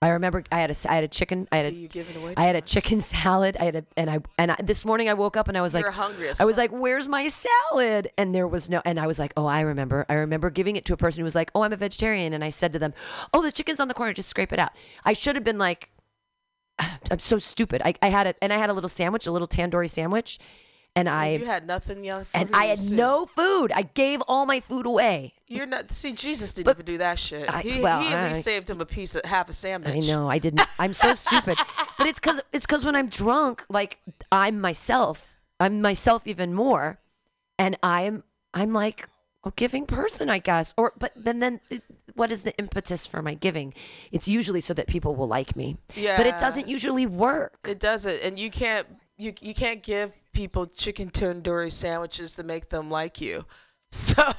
I 0.00 0.08
remember 0.10 0.42
I 0.50 0.58
had 0.58 0.70
a 0.70 0.74
I 0.88 0.94
had 0.94 1.04
a 1.04 1.08
chicken. 1.08 1.46
I 1.52 1.58
had 1.58 1.66
a, 1.66 1.72
you 1.72 1.86
give 1.88 2.08
it 2.10 2.16
away 2.16 2.34
I 2.36 2.44
had 2.44 2.56
a 2.56 2.60
chicken 2.60 3.00
salad. 3.14 3.56
I 3.58 3.64
had 3.64 3.76
a 3.76 3.84
and 3.96 4.10
I 4.10 4.18
and 4.38 4.52
I, 4.52 4.56
this 4.62 4.84
morning 4.84 5.08
I 5.08 5.14
woke 5.14 5.36
up 5.36 5.46
and 5.46 5.56
I 5.56 5.60
was 5.60 5.74
You 5.74 5.82
like 5.82 5.92
hungry 5.92 6.30
I 6.38 6.44
was 6.44 6.56
like, 6.56 6.70
"Where's 6.70 7.08
my 7.08 7.28
salad?" 7.28 8.10
And 8.18 8.34
there 8.34 8.46
was 8.46 8.68
no. 8.68 8.80
And 8.84 8.98
I 8.98 9.06
was 9.06 9.18
like, 9.18 9.32
"Oh, 9.36 9.46
I 9.46 9.60
remember. 9.60 10.04
I 10.08 10.14
remember 10.14 10.50
giving 10.50 10.76
it 10.76 10.84
to 10.86 10.92
a 10.92 10.96
person 10.96 11.20
who 11.20 11.24
was 11.24 11.34
like, 11.36 11.52
"Oh, 11.54 11.62
I'm 11.62 11.72
a 11.72 11.76
vegetarian." 11.76 12.32
And 12.32 12.44
I 12.44 12.50
said 12.50 12.72
to 12.72 12.78
them, 12.78 12.92
"Oh, 13.32 13.42
the 13.42 13.52
chicken's 13.52 13.80
on 13.80 13.86
the 13.88 13.94
corner. 13.94 14.12
Just 14.12 14.30
scrape 14.30 14.52
it 14.52 14.58
out." 14.58 14.72
I 15.04 15.12
should 15.12 15.36
have 15.36 15.44
been 15.44 15.58
like, 15.58 15.90
ah, 16.78 16.98
"I'm 17.10 17.18
so 17.18 17.38
stupid." 17.38 17.82
I, 17.84 17.94
I 18.02 18.08
had 18.08 18.26
it, 18.28 18.36
and 18.40 18.52
I 18.52 18.58
had 18.58 18.70
a 18.70 18.72
little 18.74 18.88
sandwich, 18.88 19.26
a 19.26 19.32
little 19.32 19.48
tandoori 19.48 19.90
sandwich, 19.90 20.38
and 20.98 21.08
I 21.08 21.28
you 21.36 21.46
had 21.46 21.66
nothing 21.66 22.08
else. 22.08 22.28
and 22.34 22.50
I 22.54 22.66
had 22.66 22.80
no 22.90 23.26
food. 23.26 23.72
I 23.74 23.82
gave 23.82 24.20
all 24.28 24.46
my 24.46 24.60
food 24.60 24.86
away. 24.86 25.34
You're 25.46 25.66
not. 25.66 25.92
See, 25.92 26.12
Jesus 26.12 26.52
didn't 26.52 26.70
even 26.74 26.84
do 26.84 26.98
that 26.98 27.18
shit. 27.18 27.48
I- 27.52 27.62
he, 27.62 27.80
well, 27.80 28.00
he 28.00 28.12
at 28.12 28.24
I- 28.24 28.28
least 28.28 28.42
saved 28.44 28.68
him 28.68 28.80
a 28.80 28.86
piece 28.86 29.14
of 29.14 29.24
half 29.24 29.48
a 29.48 29.52
sandwich. 29.52 29.94
I 29.94 30.00
know 30.06 30.28
I 30.28 30.38
didn't. 30.38 30.62
I'm 30.78 30.92
so 30.94 31.14
stupid. 31.14 31.58
But 31.98 32.06
it's 32.06 32.20
because 32.20 32.40
it's 32.52 32.64
because 32.64 32.84
when 32.84 32.94
I'm 32.94 33.08
drunk, 33.08 33.64
like 33.68 33.98
I'm 34.30 34.60
myself. 34.60 35.34
I'm 35.58 35.82
myself 35.82 36.26
even 36.28 36.54
more, 36.54 37.00
and 37.58 37.76
I'm 37.82 38.22
I'm 38.54 38.72
like 38.72 39.08
a 39.44 39.50
giving 39.56 39.84
person, 39.84 40.30
I 40.30 40.38
guess. 40.38 40.72
Or 40.76 40.92
but 40.96 41.10
then 41.16 41.40
then 41.40 41.60
it, 41.70 41.82
what 42.14 42.30
is 42.30 42.42
the 42.44 42.56
impetus 42.56 43.04
for 43.08 43.20
my 43.20 43.34
giving? 43.34 43.74
It's 44.12 44.28
usually 44.28 44.60
so 44.60 44.74
that 44.74 44.86
people 44.86 45.16
will 45.16 45.26
like 45.26 45.56
me. 45.56 45.76
Yeah. 45.96 46.16
But 46.16 46.26
it 46.26 46.38
doesn't 46.38 46.68
usually 46.68 47.06
work. 47.06 47.66
It 47.66 47.80
doesn't, 47.80 48.20
and 48.22 48.38
you 48.38 48.48
can't. 48.50 48.86
You 49.18 49.34
you 49.40 49.52
can't 49.52 49.82
give 49.82 50.12
people 50.32 50.66
chicken 50.66 51.10
tandoori 51.10 51.72
sandwiches 51.72 52.34
to 52.36 52.42
make 52.42 52.70
them 52.70 52.90
like 52.90 53.20
you. 53.20 53.44
So. 53.90 54.22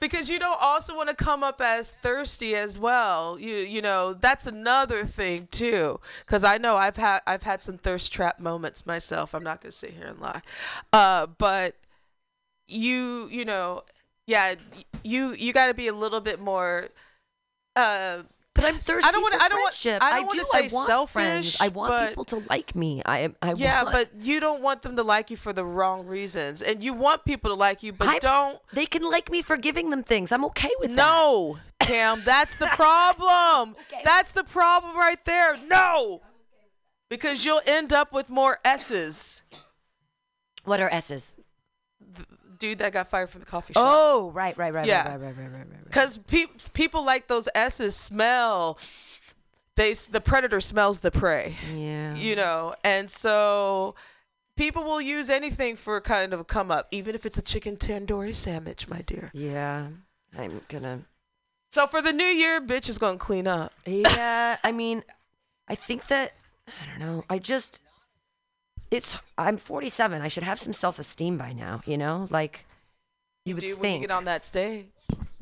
because 0.00 0.28
you 0.28 0.38
don't 0.38 0.60
also 0.60 0.96
want 0.96 1.08
to 1.08 1.14
come 1.14 1.42
up 1.42 1.60
as 1.60 1.90
thirsty 1.90 2.54
as 2.54 2.78
well. 2.78 3.38
You 3.38 3.56
you 3.56 3.82
know 3.82 4.14
that's 4.14 4.46
another 4.46 5.04
thing 5.04 5.48
too. 5.50 6.00
Because 6.24 6.44
I 6.44 6.58
know 6.58 6.76
I've 6.76 6.96
had 6.96 7.20
I've 7.26 7.42
had 7.42 7.62
some 7.62 7.78
thirst 7.78 8.12
trap 8.12 8.38
moments 8.38 8.86
myself. 8.86 9.34
I'm 9.34 9.42
not 9.42 9.60
gonna 9.60 9.72
sit 9.72 9.94
here 9.94 10.06
and 10.06 10.20
lie, 10.20 10.42
uh, 10.92 11.26
but 11.26 11.76
you 12.68 13.28
you 13.30 13.44
know 13.44 13.82
yeah 14.26 14.54
you 15.04 15.32
you 15.34 15.52
got 15.52 15.66
to 15.66 15.74
be 15.74 15.88
a 15.88 15.94
little 15.94 16.20
bit 16.20 16.40
more. 16.40 16.88
Uh, 17.74 18.22
but 18.56 18.64
I'm 18.64 18.78
thirsty 18.80 19.06
I 19.06 19.12
don't 19.12 19.22
want. 19.22 19.34
for 19.34 19.42
I 19.42 19.48
don't 19.48 19.60
want. 19.60 19.74
friendship. 19.74 20.02
I 20.02 20.10
don't 20.16 20.26
want 20.26 20.38
do. 20.38 20.44
say 20.44 20.58
I 20.58 20.68
want 20.72 20.86
selfish. 20.86 21.12
friends. 21.12 21.58
I 21.60 21.68
want 21.68 21.90
but- 21.90 22.08
people 22.08 22.24
to 22.24 22.42
like 22.48 22.74
me. 22.74 23.02
I 23.06 23.30
I 23.40 23.52
yeah, 23.54 23.84
want, 23.84 23.94
but 23.94 24.10
you 24.26 24.40
don't 24.40 24.62
want 24.62 24.82
them 24.82 24.96
to 24.96 25.02
like 25.02 25.30
you 25.30 25.36
for 25.36 25.52
the 25.52 25.64
wrong 25.64 26.06
reasons, 26.06 26.62
and 26.62 26.82
you 26.82 26.92
want 26.92 27.24
people 27.24 27.50
to 27.50 27.54
like 27.54 27.82
you, 27.82 27.92
but 27.92 28.08
I- 28.08 28.18
don't. 28.18 28.58
They 28.72 28.86
can 28.86 29.02
like 29.08 29.30
me 29.30 29.42
for 29.42 29.56
giving 29.56 29.90
them 29.90 30.02
things. 30.02 30.32
I'm 30.32 30.44
okay 30.46 30.70
with 30.80 30.90
that. 30.90 30.96
No, 30.96 31.58
Cam, 31.80 32.22
that's 32.24 32.56
the 32.56 32.66
problem. 32.68 33.76
That's 34.04 34.32
the 34.32 34.44
problem 34.44 34.96
right 34.96 35.24
there. 35.24 35.56
No, 35.68 36.22
because 37.08 37.44
you'll 37.44 37.62
end 37.66 37.92
up 37.92 38.12
with 38.12 38.28
more 38.30 38.58
S's. 38.64 39.42
What 40.64 40.80
are 40.80 40.90
S's? 40.90 41.36
Dude 42.58 42.78
that 42.78 42.92
got 42.92 43.08
fired 43.08 43.30
from 43.30 43.40
the 43.40 43.46
coffee 43.46 43.72
shop. 43.74 43.84
Oh, 43.86 44.30
right, 44.30 44.56
right, 44.56 44.72
right, 44.72 44.86
Yeah. 44.86 45.08
right, 45.08 45.20
right, 45.20 45.36
right, 45.36 45.36
right, 45.38 45.52
right, 45.52 45.66
right. 45.70 45.84
Because 45.84 46.18
pe- 46.18 46.46
people 46.74 47.04
like 47.04 47.28
those 47.28 47.48
S's 47.54 47.94
smell. 47.96 48.78
They 49.76 49.92
the 49.92 50.22
predator 50.22 50.60
smells 50.60 51.00
the 51.00 51.10
prey. 51.10 51.56
Yeah. 51.74 52.14
You 52.14 52.34
know, 52.34 52.74
and 52.82 53.10
so 53.10 53.94
people 54.56 54.84
will 54.84 55.02
use 55.02 55.28
anything 55.28 55.76
for 55.76 56.00
kind 56.00 56.32
of 56.32 56.40
a 56.40 56.44
come 56.44 56.70
up, 56.70 56.88
even 56.90 57.14
if 57.14 57.26
it's 57.26 57.36
a 57.36 57.42
chicken 57.42 57.76
tandoori 57.76 58.34
sandwich, 58.34 58.88
my 58.88 59.02
dear. 59.02 59.30
Yeah, 59.34 59.88
I'm 60.38 60.62
gonna. 60.68 61.00
So 61.72 61.86
for 61.86 62.00
the 62.00 62.14
new 62.14 62.24
year, 62.24 62.58
bitch 62.60 62.88
is 62.88 62.96
gonna 62.96 63.18
clean 63.18 63.46
up. 63.46 63.70
Yeah, 63.84 64.56
I 64.64 64.72
mean, 64.72 65.02
I 65.68 65.74
think 65.74 66.06
that 66.06 66.32
I 66.66 66.86
don't 66.86 66.98
know. 67.00 67.24
I 67.28 67.38
just 67.38 67.82
it's 68.90 69.16
I'm 69.36 69.56
47. 69.56 70.22
I 70.22 70.28
should 70.28 70.42
have 70.42 70.60
some 70.60 70.72
self-esteem 70.72 71.36
by 71.36 71.52
now. 71.52 71.80
You 71.86 71.98
know, 71.98 72.28
like 72.30 72.66
you, 73.44 73.54
would 73.54 73.60
Do 73.60 73.68
when 73.68 73.76
you 73.76 73.80
think. 73.82 74.02
get 74.02 74.10
on 74.10 74.24
that 74.24 74.44
stage. 74.44 74.86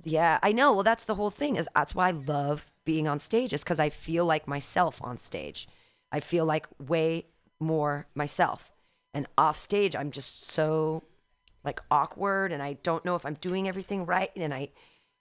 Yeah, 0.03 0.39
I 0.43 0.53
know. 0.53 0.73
Well, 0.75 0.83
that's 0.83 1.07
the 1.07 1.15
whole 1.15 1.31
thing. 1.31 1.57
Is 1.57 1.69
that's 1.75 1.95
why 1.95 2.09
I 2.09 2.13
love 2.13 2.67
being 2.85 3.09
on 3.09 3.19
stage. 3.19 3.53
Is 3.53 3.65
because 3.65 3.81
I 3.81 3.89
feel 3.91 4.27
like 4.27 4.47
myself 4.47 5.01
on 5.03 5.17
stage. 5.17 5.67
I 6.13 6.21
feel 6.21 6.45
like 6.45 6.67
way 6.79 7.27
more 7.59 8.07
myself. 8.15 8.73
And 9.13 9.27
off 9.39 9.57
stage, 9.57 9.95
I'm 9.97 10.11
just 10.11 10.49
so 10.51 11.05
like 11.65 11.81
awkward, 11.91 12.53
and 12.53 12.63
I 12.63 12.75
don't 12.83 13.05
know 13.05 13.17
if 13.17 13.25
I'm 13.25 13.35
doing 13.35 13.69
everything 13.69 14.05
right, 14.05 14.31
and 14.37 14.53
I 14.53 14.69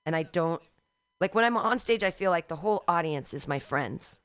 and 0.06 0.16
I 0.16 0.24
don't 0.24 0.62
like 1.22 1.34
when 1.34 1.46
I'm 1.46 1.58
on 1.58 1.80
stage. 1.80 2.04
I 2.04 2.12
feel 2.12 2.32
like 2.32 2.48
the 2.48 2.58
whole 2.58 2.84
audience 2.88 3.34
is 3.34 3.48
my 3.48 3.60
friends, 3.60 4.20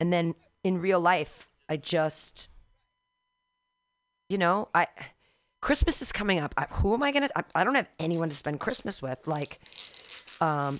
and 0.00 0.12
then 0.12 0.34
in 0.64 0.80
real 0.80 1.00
life, 1.00 1.48
I 1.68 1.76
just 1.76 2.48
you 4.28 4.38
know 4.38 4.68
I. 4.74 4.86
Christmas 5.60 6.02
is 6.02 6.12
coming 6.12 6.38
up. 6.38 6.52
I, 6.58 6.66
who 6.68 6.92
am 6.92 7.02
I 7.02 7.10
gonna? 7.10 7.30
I, 7.34 7.42
I 7.54 7.64
don't 7.64 7.74
have 7.74 7.88
anyone 7.98 8.28
to 8.28 8.36
spend 8.36 8.60
Christmas 8.60 9.00
with. 9.00 9.26
Like, 9.26 9.60
um, 10.40 10.78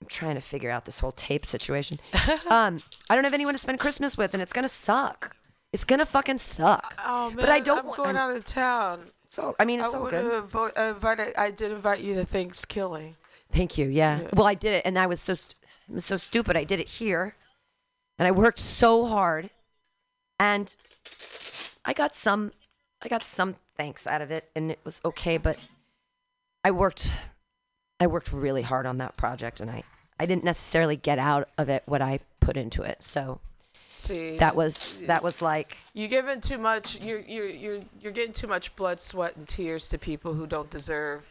I'm 0.00 0.06
trying 0.08 0.36
to 0.36 0.40
figure 0.40 0.70
out 0.70 0.84
this 0.84 1.00
whole 1.00 1.10
tape 1.10 1.44
situation. 1.44 1.98
um, 2.50 2.78
I 3.10 3.16
don't 3.16 3.24
have 3.24 3.34
anyone 3.34 3.54
to 3.54 3.58
spend 3.58 3.80
Christmas 3.80 4.16
with, 4.16 4.34
and 4.34 4.42
it's 4.42 4.52
gonna 4.52 4.68
suck. 4.68 5.34
It's 5.72 5.84
gonna 5.84 6.06
fucking 6.06 6.38
suck. 6.38 6.94
Oh 7.04 7.28
man, 7.30 7.36
but 7.36 7.48
I 7.48 7.58
don't. 7.60 7.86
I'm 7.86 7.96
going 7.96 8.16
I'm- 8.16 8.30
out 8.30 8.36
of 8.36 8.44
town. 8.44 9.00
So 9.30 9.54
I 9.60 9.64
mean, 9.64 9.80
it's 9.80 9.92
I 9.92 9.98
all 9.98 10.06
good. 10.08 10.32
have 10.32 10.48
vo- 10.48 10.70
uh, 10.76 10.92
invited. 10.94 11.36
I 11.36 11.50
did 11.50 11.72
invite 11.72 12.00
you 12.00 12.14
to 12.14 12.24
Thanksgiving. 12.24 13.16
Thank 13.52 13.76
you. 13.76 13.86
Yeah. 13.88 14.28
Well, 14.32 14.46
I 14.46 14.54
did 14.54 14.74
it, 14.74 14.82
and 14.86 14.98
I 14.98 15.06
was 15.06 15.20
so 15.20 15.34
st- 15.34 15.54
I 15.90 15.94
was 15.94 16.04
so 16.04 16.16
stupid. 16.16 16.56
I 16.56 16.64
did 16.64 16.78
it 16.80 16.88
here, 16.88 17.34
and 18.18 18.26
I 18.28 18.30
worked 18.30 18.58
so 18.60 19.06
hard, 19.06 19.50
and 20.38 20.74
I 21.88 21.94
got 21.94 22.14
some, 22.14 22.52
I 23.00 23.08
got 23.08 23.22
some 23.22 23.56
thanks 23.78 24.06
out 24.06 24.20
of 24.20 24.30
it, 24.30 24.50
and 24.54 24.70
it 24.70 24.78
was 24.84 25.00
okay. 25.06 25.38
But 25.38 25.58
I 26.62 26.70
worked, 26.70 27.10
I 27.98 28.06
worked 28.06 28.30
really 28.30 28.60
hard 28.60 28.84
on 28.84 28.98
that 28.98 29.16
project, 29.16 29.60
and 29.60 29.70
I, 29.70 29.82
I 30.20 30.26
didn't 30.26 30.44
necessarily 30.44 30.96
get 30.96 31.18
out 31.18 31.48
of 31.56 31.70
it 31.70 31.82
what 31.86 32.02
I 32.02 32.20
put 32.40 32.58
into 32.58 32.82
it. 32.82 33.02
So 33.02 33.40
See, 34.00 34.36
that 34.36 34.54
was 34.54 35.00
that 35.06 35.22
was 35.22 35.40
like 35.40 35.78
You're 35.94 36.08
giving 36.08 36.42
too 36.42 36.58
much. 36.58 37.00
You're 37.00 37.20
you're 37.20 37.48
you're 37.48 37.80
you're 38.00 38.12
getting 38.12 38.34
too 38.34 38.46
much 38.46 38.76
blood, 38.76 39.00
sweat, 39.00 39.36
and 39.36 39.48
tears 39.48 39.88
to 39.88 39.98
people 39.98 40.34
who 40.34 40.46
don't 40.46 40.70
deserve. 40.70 41.26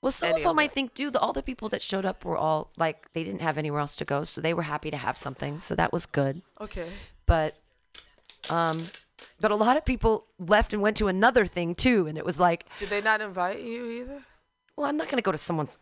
Well, 0.00 0.12
some 0.12 0.34
of 0.34 0.42
them 0.42 0.58
I 0.58 0.68
think 0.68 0.94
do. 0.94 1.10
The, 1.10 1.18
all 1.18 1.32
the 1.34 1.42
people 1.42 1.68
that 1.68 1.82
showed 1.82 2.06
up 2.06 2.24
were 2.24 2.36
all 2.36 2.70
like 2.78 3.12
they 3.12 3.24
didn't 3.24 3.42
have 3.42 3.58
anywhere 3.58 3.80
else 3.80 3.94
to 3.96 4.06
go, 4.06 4.24
so 4.24 4.40
they 4.40 4.54
were 4.54 4.62
happy 4.62 4.90
to 4.90 4.96
have 4.96 5.18
something. 5.18 5.60
So 5.60 5.74
that 5.74 5.92
was 5.92 6.06
good. 6.06 6.40
Okay. 6.60 6.88
But, 7.26 7.60
um, 8.48 8.80
but 9.40 9.50
a 9.50 9.56
lot 9.56 9.76
of 9.76 9.84
people 9.84 10.26
left 10.38 10.72
and 10.72 10.82
went 10.82 10.96
to 10.98 11.08
another 11.08 11.46
thing 11.46 11.74
too, 11.74 12.06
and 12.06 12.18
it 12.18 12.24
was 12.24 12.40
like, 12.40 12.66
Did 12.78 12.90
they 12.90 13.00
not 13.00 13.20
invite 13.20 13.62
you 13.62 13.86
either? 13.86 14.22
well, 14.76 14.86
I'm 14.86 14.96
not 14.96 15.08
gonna 15.08 15.22
go 15.22 15.32
to 15.32 15.38
someone's 15.38 15.76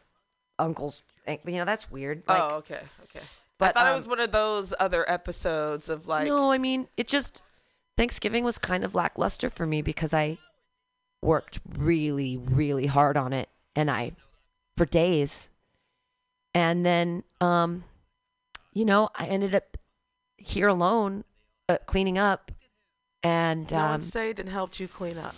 uncle's. 0.59 1.03
You 1.27 1.57
know, 1.59 1.65
that's 1.65 1.91
weird. 1.91 2.23
Like, 2.27 2.41
oh, 2.41 2.57
okay, 2.57 2.81
okay. 3.05 3.25
but, 3.59 3.71
I 3.71 3.73
thought 3.73 3.87
um, 3.87 3.93
it 3.93 3.97
was 3.97 4.09
one 4.09 4.21
of 4.21 4.33
those 4.33 4.73
other 4.79 5.09
episodes 5.11 5.89
of 5.89 6.07
like. 6.09 6.27
no, 6.27 6.51
I 6.51 6.59
mean, 6.59 6.89
it 6.97 7.09
just 7.09 7.43
Thanksgiving 7.97 8.45
was 8.45 8.59
kind 8.59 8.85
of 8.85 8.95
lackluster 8.95 9.51
for 9.51 9.67
me 9.67 9.83
because 9.83 10.15
I 10.15 10.39
worked 11.23 11.59
really, 11.77 12.37
really 12.37 12.87
hard 12.87 13.17
on 13.17 13.33
it, 13.33 13.49
and 13.75 13.91
I 13.91 14.13
for 14.77 14.87
days, 14.87 15.51
and 16.55 16.87
then 16.87 17.25
um, 17.41 17.85
you 18.73 18.85
know, 18.85 19.11
I 19.15 19.27
ended 19.27 19.55
up 19.55 19.77
here 20.37 20.69
alone, 20.69 21.25
uh, 21.69 21.79
cleaning 21.87 22.19
up, 22.19 22.53
and 23.27 23.71
No 23.71 23.79
um, 23.79 23.91
one 23.91 24.03
stayed 24.03 24.39
and 24.39 24.49
helped 24.49 24.79
you 24.81 24.89
clean 24.89 25.19
up. 25.19 25.35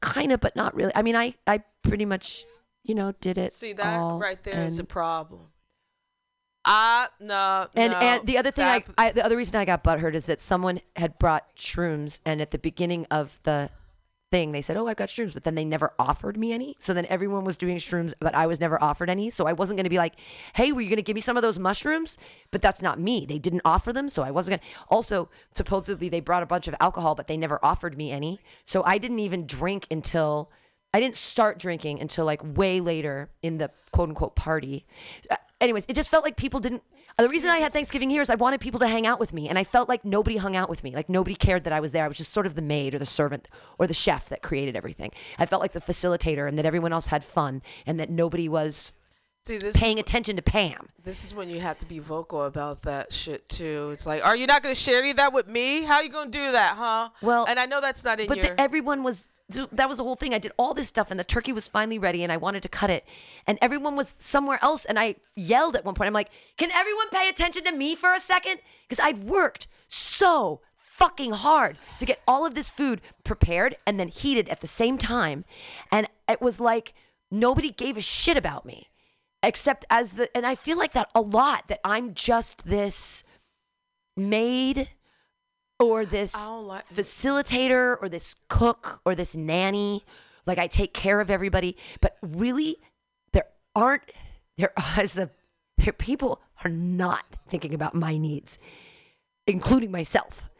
kind 0.00 0.32
of, 0.32 0.40
but 0.40 0.54
not 0.56 0.74
really. 0.74 0.92
I 0.94 1.02
mean, 1.02 1.16
I 1.16 1.34
I 1.46 1.62
pretty 1.82 2.04
much, 2.04 2.44
you 2.82 2.94
know, 2.94 3.12
did 3.20 3.38
it. 3.38 3.52
See 3.52 3.72
that 3.74 3.98
right 3.98 4.42
there 4.42 4.64
is 4.66 4.78
a 4.78 4.84
problem. 4.84 5.52
Ah, 6.66 7.10
no, 7.20 7.66
And 7.74 7.92
no, 7.92 7.98
and 7.98 8.26
the 8.26 8.38
other 8.38 8.50
thing, 8.50 8.64
I, 8.64 8.82
I 8.96 9.12
the 9.12 9.22
other 9.22 9.36
reason 9.36 9.56
I 9.56 9.66
got 9.66 9.84
butthurt 9.84 10.14
is 10.14 10.24
that 10.26 10.40
someone 10.40 10.80
had 10.96 11.18
brought 11.18 11.54
shrooms, 11.56 12.20
and 12.24 12.40
at 12.40 12.52
the 12.52 12.58
beginning 12.58 13.06
of 13.10 13.38
the 13.42 13.68
thing, 14.34 14.50
they 14.50 14.62
said, 14.62 14.76
"Oh, 14.76 14.88
I've 14.88 14.96
got 14.96 15.10
shrooms," 15.10 15.32
but 15.32 15.44
then 15.44 15.54
they 15.54 15.64
never 15.64 15.92
offered 15.96 16.36
me 16.36 16.52
any. 16.52 16.74
So 16.80 16.92
then 16.92 17.06
everyone 17.06 17.44
was 17.44 17.56
doing 17.56 17.76
shrooms, 17.76 18.14
but 18.18 18.34
I 18.34 18.48
was 18.48 18.58
never 18.58 18.82
offered 18.82 19.08
any. 19.08 19.30
So 19.30 19.46
I 19.46 19.52
wasn't 19.52 19.76
going 19.76 19.84
to 19.84 19.90
be 19.90 19.98
like, 19.98 20.14
"Hey, 20.54 20.72
were 20.72 20.80
you 20.80 20.88
going 20.88 20.96
to 20.96 21.02
give 21.02 21.14
me 21.14 21.20
some 21.20 21.36
of 21.36 21.42
those 21.44 21.56
mushrooms?" 21.56 22.18
But 22.50 22.60
that's 22.60 22.82
not 22.82 22.98
me. 22.98 23.26
They 23.26 23.38
didn't 23.38 23.62
offer 23.64 23.92
them, 23.92 24.08
so 24.08 24.24
I 24.24 24.32
wasn't 24.32 24.60
going. 24.60 24.70
to 24.70 24.86
Also, 24.88 25.30
supposedly 25.54 26.08
they 26.08 26.18
brought 26.18 26.42
a 26.42 26.46
bunch 26.46 26.66
of 26.66 26.74
alcohol, 26.80 27.14
but 27.14 27.28
they 27.28 27.36
never 27.36 27.64
offered 27.64 27.96
me 27.96 28.10
any. 28.10 28.40
So 28.64 28.82
I 28.84 28.98
didn't 28.98 29.20
even 29.20 29.46
drink 29.46 29.86
until. 29.90 30.50
I 30.92 31.00
didn't 31.00 31.16
start 31.16 31.58
drinking 31.58 32.00
until 32.00 32.24
like 32.24 32.40
way 32.44 32.80
later 32.80 33.30
in 33.42 33.58
the 33.58 33.70
quote 33.92 34.08
unquote 34.08 34.36
party. 34.36 34.86
Uh, 35.64 35.66
anyways, 35.66 35.86
it 35.88 35.96
just 35.96 36.10
felt 36.10 36.24
like 36.24 36.36
people 36.36 36.60
didn't. 36.60 36.82
The 37.16 37.28
reason 37.28 37.48
I 37.48 37.58
had 37.58 37.72
Thanksgiving 37.72 38.10
here 38.10 38.20
is 38.20 38.28
I 38.28 38.34
wanted 38.34 38.60
people 38.60 38.80
to 38.80 38.88
hang 38.88 39.06
out 39.06 39.18
with 39.18 39.32
me, 39.32 39.48
and 39.48 39.58
I 39.58 39.64
felt 39.64 39.88
like 39.88 40.04
nobody 40.04 40.36
hung 40.36 40.56
out 40.56 40.68
with 40.68 40.84
me. 40.84 40.94
Like 40.94 41.08
nobody 41.08 41.34
cared 41.34 41.64
that 41.64 41.72
I 41.72 41.80
was 41.80 41.92
there. 41.92 42.04
I 42.04 42.08
was 42.08 42.18
just 42.18 42.32
sort 42.32 42.44
of 42.44 42.54
the 42.54 42.62
maid 42.62 42.94
or 42.94 42.98
the 42.98 43.06
servant 43.06 43.48
or 43.78 43.86
the 43.86 43.94
chef 43.94 44.28
that 44.28 44.42
created 44.42 44.76
everything. 44.76 45.10
I 45.38 45.46
felt 45.46 45.62
like 45.62 45.72
the 45.72 45.80
facilitator, 45.80 46.46
and 46.46 46.58
that 46.58 46.66
everyone 46.66 46.92
else 46.92 47.06
had 47.06 47.24
fun, 47.24 47.62
and 47.86 47.98
that 47.98 48.10
nobody 48.10 48.48
was 48.48 48.92
See, 49.46 49.58
this 49.58 49.76
paying 49.76 49.98
attention 49.98 50.36
to 50.36 50.42
Pam. 50.42 50.88
This 51.02 51.22
is 51.22 51.34
when 51.34 51.50
you 51.50 51.60
have 51.60 51.78
to 51.80 51.86
be 51.86 51.98
vocal 51.98 52.44
about 52.44 52.82
that 52.82 53.12
shit 53.12 53.48
too. 53.48 53.90
It's 53.92 54.06
like, 54.06 54.24
are 54.24 54.34
you 54.34 54.46
not 54.46 54.62
going 54.62 54.74
to 54.74 54.80
share 54.80 54.98
any 54.98 55.10
of 55.10 55.18
that 55.18 55.32
with 55.32 55.46
me? 55.46 55.84
How 55.84 55.96
are 55.96 56.02
you 56.02 56.08
going 56.08 56.30
to 56.30 56.38
do 56.38 56.52
that, 56.52 56.76
huh? 56.76 57.10
Well, 57.22 57.44
and 57.46 57.58
I 57.58 57.66
know 57.66 57.80
that's 57.80 58.02
not 58.04 58.20
in 58.20 58.26
But 58.26 58.38
your. 58.38 58.46
the, 58.48 58.60
everyone 58.60 59.02
was 59.02 59.28
so 59.50 59.68
that 59.72 59.88
was 59.88 59.98
the 59.98 60.04
whole 60.04 60.16
thing. 60.16 60.32
I 60.32 60.38
did 60.38 60.52
all 60.56 60.72
this 60.72 60.88
stuff, 60.88 61.10
and 61.10 61.20
the 61.20 61.24
turkey 61.24 61.52
was 61.52 61.68
finally 61.68 61.98
ready, 61.98 62.22
and 62.22 62.32
I 62.32 62.36
wanted 62.38 62.62
to 62.62 62.68
cut 62.68 62.90
it, 62.90 63.04
and 63.46 63.58
everyone 63.60 63.94
was 63.94 64.08
somewhere 64.08 64.58
else, 64.62 64.84
and 64.84 64.98
I 64.98 65.16
yelled 65.36 65.76
at 65.76 65.84
one 65.84 65.94
point. 65.94 66.06
I'm 66.06 66.14
like, 66.14 66.30
"Can 66.56 66.70
everyone 66.70 67.08
pay 67.10 67.28
attention 67.28 67.64
to 67.64 67.72
me 67.72 67.94
for 67.94 68.14
a 68.14 68.20
second? 68.20 68.60
Because 68.88 69.04
I'd 69.04 69.24
worked 69.24 69.66
so 69.86 70.60
fucking 70.76 71.32
hard 71.32 71.76
to 71.98 72.06
get 72.06 72.22
all 72.26 72.46
of 72.46 72.54
this 72.54 72.70
food 72.70 73.00
prepared 73.24 73.76
and 73.86 73.98
then 73.98 74.08
heated 74.08 74.48
at 74.48 74.60
the 74.60 74.66
same 74.66 74.96
time, 74.96 75.44
and 75.90 76.08
it 76.28 76.40
was 76.40 76.60
like 76.60 76.94
nobody 77.30 77.70
gave 77.70 77.96
a 77.96 78.00
shit 78.00 78.36
about 78.36 78.64
me, 78.64 78.88
except 79.42 79.84
as 79.90 80.12
the, 80.12 80.34
and 80.36 80.46
I 80.46 80.54
feel 80.54 80.78
like 80.78 80.92
that 80.92 81.10
a 81.14 81.20
lot. 81.20 81.68
That 81.68 81.80
I'm 81.84 82.14
just 82.14 82.64
this 82.64 83.24
maid 84.16 84.88
or 85.80 86.04
this 86.04 86.34
like- 86.48 86.88
facilitator 86.94 87.96
or 88.00 88.08
this 88.08 88.34
cook 88.48 89.00
or 89.04 89.14
this 89.14 89.34
nanny. 89.34 90.04
Like 90.46 90.58
I 90.58 90.66
take 90.66 90.92
care 90.92 91.20
of 91.20 91.30
everybody, 91.30 91.76
but 92.00 92.16
really, 92.22 92.76
there 93.32 93.46
aren't 93.74 94.02
there 94.58 94.72
is 95.00 95.18
a 95.18 95.30
there 95.78 95.92
people 95.92 96.40
are 96.64 96.70
not 96.70 97.24
thinking 97.48 97.74
about 97.74 97.94
my 97.94 98.16
needs, 98.18 98.58
including 99.46 99.90
myself. 99.90 100.50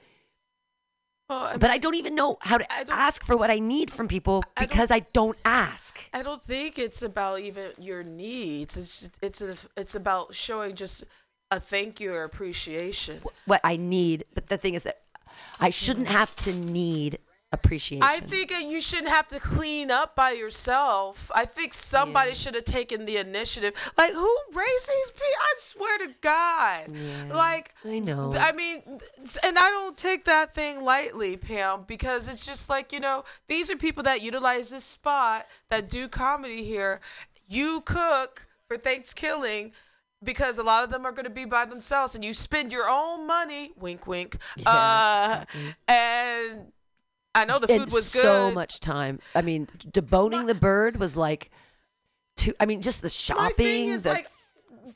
Well, 1.29 1.39
I 1.45 1.57
But 1.57 1.71
I 1.71 1.79
don't 1.79 1.95
even 1.95 2.15
know 2.15 2.37
how 2.43 2.59
to 2.59 2.67
ask 2.91 3.25
for 3.25 3.37
what 3.37 3.51
I 3.51 3.59
need 3.59 3.91
from 3.91 4.09
people 4.09 4.43
I 4.57 4.61
don't- 4.63 4.69
because 4.71 4.91
I 4.91 5.01
don't 5.13 5.39
ask. 5.45 5.99
I 6.13 6.23
don't 6.23 6.43
think 6.43 6.79
it's 6.79 7.03
about 7.03 7.41
even 7.41 7.73
your 7.79 8.03
needs. 8.03 8.77
It's 8.77 9.11
it's 9.23 9.41
a, 9.43 9.57
it's 9.77 9.95
about 9.95 10.35
showing 10.35 10.75
just 10.77 11.05
a 11.51 11.61
thank 11.61 12.01
you 12.01 12.13
or 12.15 12.25
appreciation. 12.25 13.21
What 13.47 13.61
I 13.65 13.77
need, 13.77 14.25
but 14.35 14.49
the 14.49 14.57
thing 14.57 14.75
is 14.75 14.83
that 14.85 15.03
I 15.61 15.71
shouldn't 15.71 16.09
have 16.09 16.35
to 16.37 16.53
need 16.53 17.19
appreciation. 17.55 18.03
I 18.03 18.21
think 18.21 18.51
you 18.51 18.81
shouldn't 18.81 19.09
have 19.09 19.29
to 19.29 19.41
clean 19.41 19.91
up 19.91 20.15
by 20.15 20.33
yourself. 20.33 21.31
I 21.35 21.47
think 21.47 21.73
somebody 21.73 22.35
should 22.35 22.55
have 22.55 22.65
taken 22.65 23.07
the 23.07 23.17
initiative. 23.17 23.73
Like 23.97 24.13
who 24.13 24.37
raised 24.53 24.89
these 24.89 25.11
people? 25.13 25.27
I 25.41 25.55
swear 25.59 25.99
to 25.99 26.09
God. 26.21 26.85
Yeah, 26.93 27.35
Like 27.35 27.75
I 27.85 28.01
know. 28.01 28.35
I 28.37 28.53
mean, 28.53 28.83
and 29.43 29.59
I 29.59 29.71
don't 29.71 29.97
take 29.97 30.25
that 30.25 30.55
thing 30.55 30.83
lightly, 30.83 31.37
Pam, 31.37 31.85
because 31.87 32.29
it's 32.29 32.45
just 32.45 32.69
like, 32.69 32.93
you 32.93 33.01
know, 33.01 33.25
these 33.49 33.71
are 33.71 33.77
people 33.77 34.03
that 34.03 34.21
utilize 34.21 34.71
this 34.71 34.85
spot 34.85 35.47
that 35.71 35.89
do 35.89 36.09
comedy 36.09 36.65
here. 36.65 37.01
You 37.47 37.81
cook 37.83 38.47
for 38.67 38.77
Thanksgiving 38.77 39.73
because 40.25 40.59
a 40.59 40.63
lot 40.63 40.85
of 40.85 40.91
them 40.91 41.05
are 41.07 41.13
going 41.13 41.25
to 41.25 41.31
be 41.31 41.45
by 41.45 41.65
themselves 41.65 42.15
and 42.15 42.25
you 42.25 42.35
spend 42.35 42.73
your 42.73 42.89
own 42.89 43.27
money, 43.27 43.73
wink, 43.79 44.07
wink. 44.07 44.39
uh, 44.67 45.45
and 45.87 46.73
I 47.35 47.45
know 47.45 47.59
the 47.59 47.67
food 47.67 47.83
and 47.83 47.93
was 47.93 48.09
good. 48.09 48.23
so 48.23 48.51
much 48.51 48.81
time. 48.81 49.21
I 49.35 49.43
mean, 49.43 49.69
deboning 49.91 50.47
the 50.47 50.55
bird 50.55 50.97
was 50.99 51.17
like, 51.17 51.51
two. 52.37 52.55
I 52.61 52.67
mean, 52.67 52.81
just 52.81 53.03
the 53.03 53.07
My 53.07 53.11
shopping. 53.11 53.55
thing 53.57 53.89
is 53.89 54.05
the, 54.05 54.11
like, 54.11 54.29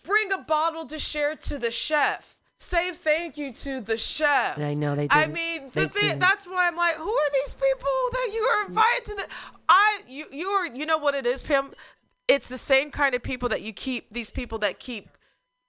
bring 0.05 0.33
a 0.33 0.39
bottle 0.39 0.87
to 0.87 0.99
share 0.99 1.35
to 1.37 1.59
the 1.59 1.71
chef. 1.71 2.37
Say 2.61 2.91
thank 2.91 3.39
you 3.39 3.53
to 3.53 3.81
the 3.81 3.97
chef. 3.97 4.59
I 4.59 4.75
know, 4.75 4.97
they 4.97 5.07
didn't. 5.07 5.17
I 5.17 5.27
mean, 5.33 5.71
the 5.73 5.89
thing, 5.89 6.19
that's 6.19 6.45
why 6.45 6.67
I'm 6.67 6.75
like, 6.75 6.97
who 6.97 7.09
are 7.09 7.31
these 7.33 7.55
people 7.55 7.89
that 8.13 8.31
you 8.35 8.41
are 8.41 8.67
invited 8.67 9.05
to 9.05 9.15
the? 9.15 9.27
I 9.69 10.01
you 10.09 10.27
you 10.33 10.49
are 10.49 10.67
you 10.67 10.85
know 10.85 10.99
what 10.99 11.15
it 11.15 11.25
is, 11.25 11.43
Pam. 11.43 11.71
It's 12.27 12.49
the 12.49 12.59
same 12.59 12.91
kind 12.91 13.15
of 13.15 13.23
people 13.23 13.49
that 13.51 13.63
you 13.63 13.73
keep. 13.73 14.13
These 14.13 14.31
people 14.31 14.59
that 14.59 14.81
keep, 14.81 15.09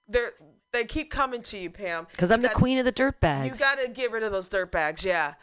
they're 0.09 0.31
they 0.71 0.83
keep 0.83 1.09
coming 1.09 1.41
to 1.43 1.57
you, 1.57 1.69
Pam. 1.69 2.07
because 2.11 2.29
I'm 2.31 2.41
You 2.41 2.49
the 2.49 2.53
queen 2.53 2.77
of 2.77 2.85
the 2.85 2.91
dirt 2.91 3.19
bags. 3.19 3.59
You 3.59 3.65
got 3.65 3.79
to 3.83 3.89
get 3.91 4.11
rid 4.11 4.23
of 4.23 4.31
those 4.31 4.49
dirt 4.49 4.71
bags. 4.71 5.03
Yeah. 5.05 5.33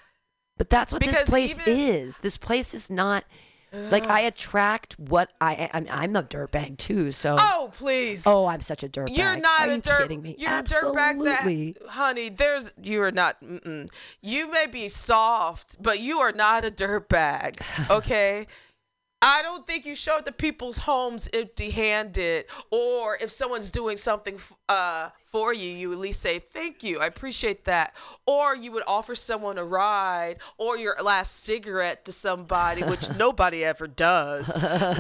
but 0.57 0.71
that's 0.71 0.93
what 0.93 1.03
this 1.03 1.29
place 1.29 1.59
even- 1.59 1.77
is. 1.79 2.19
This 2.19 2.37
place 2.37 2.75
is 2.75 2.91
not. 2.91 3.25
Like 3.73 4.07
I 4.07 4.21
attract 4.21 4.99
what 4.99 5.31
I 5.39 5.69
I'm, 5.75 5.87
I'm 5.91 6.17
a 6.17 6.23
dirt 6.23 6.51
bag 6.53 6.79
too. 6.79 7.11
So 7.13 7.37
Oh 7.39 7.71
please. 7.77 8.23
Oh, 8.27 8.47
I'm 8.47 8.61
such 8.63 8.83
a 8.83 8.89
dirt 8.89 9.09
bag. 9.09 9.19
You're 9.19 9.37
not 9.37 9.63
Are 9.63 9.71
a 9.71 9.75
you 9.75 9.81
dirt. 9.83 10.03
kidding 10.03 10.23
me? 10.23 10.35
You're 10.39 10.49
Absolutely. 10.49 10.89
a 10.89 10.93
dirt 10.95 10.97
bag 11.45 11.75
that, 11.85 11.89
honey. 11.91 12.29
There's 12.31 12.73
you 12.83 13.03
are 13.03 13.13
not. 13.13 13.39
Mm-mm. 13.43 13.89
You 14.23 14.51
may 14.51 14.67
be 14.67 14.89
soft, 14.89 15.77
but 15.83 16.01
you 16.01 16.21
are 16.21 16.33
not 16.33 16.65
a 16.65 16.71
dirt 16.71 17.09
bag. 17.11 17.61
Okay. 17.91 18.47
I 19.27 19.43
don't 19.43 19.67
think 19.67 19.85
you 19.85 19.97
show 19.97 20.19
up 20.19 20.25
to 20.27 20.33
people's 20.33 20.79
homes 20.79 21.29
empty-handed, 21.33 22.45
or 22.71 23.19
if 23.21 23.33
someone's 23.33 23.73
doing 23.73 23.97
something 23.97 24.39
uh, 24.69 25.09
for 25.25 25.53
you, 25.53 25.69
you 25.69 25.91
at 25.91 25.99
least 25.99 26.21
say 26.21 26.39
thank 26.39 26.85
you. 26.85 27.01
I 27.01 27.07
appreciate 27.07 27.65
that, 27.65 27.97
or 28.25 28.55
you 28.55 28.71
would 28.71 28.85
offer 28.87 29.17
someone 29.17 29.59
a 29.59 29.65
ride, 29.65 30.37
or 30.59 30.79
your 30.79 30.95
last 31.03 31.43
cigarette 31.43 32.05
to 32.05 32.13
somebody, 32.13 32.85
which 32.85 33.11
nobody 33.17 33.65
ever 33.65 33.89
does. 33.89 34.57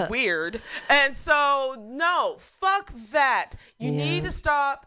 Weird. 0.10 0.60
And 0.90 1.16
so, 1.16 1.76
no, 1.78 2.34
fuck 2.40 2.92
that. 3.12 3.52
You 3.78 3.92
need 3.92 4.24
to 4.24 4.32
stop 4.32 4.86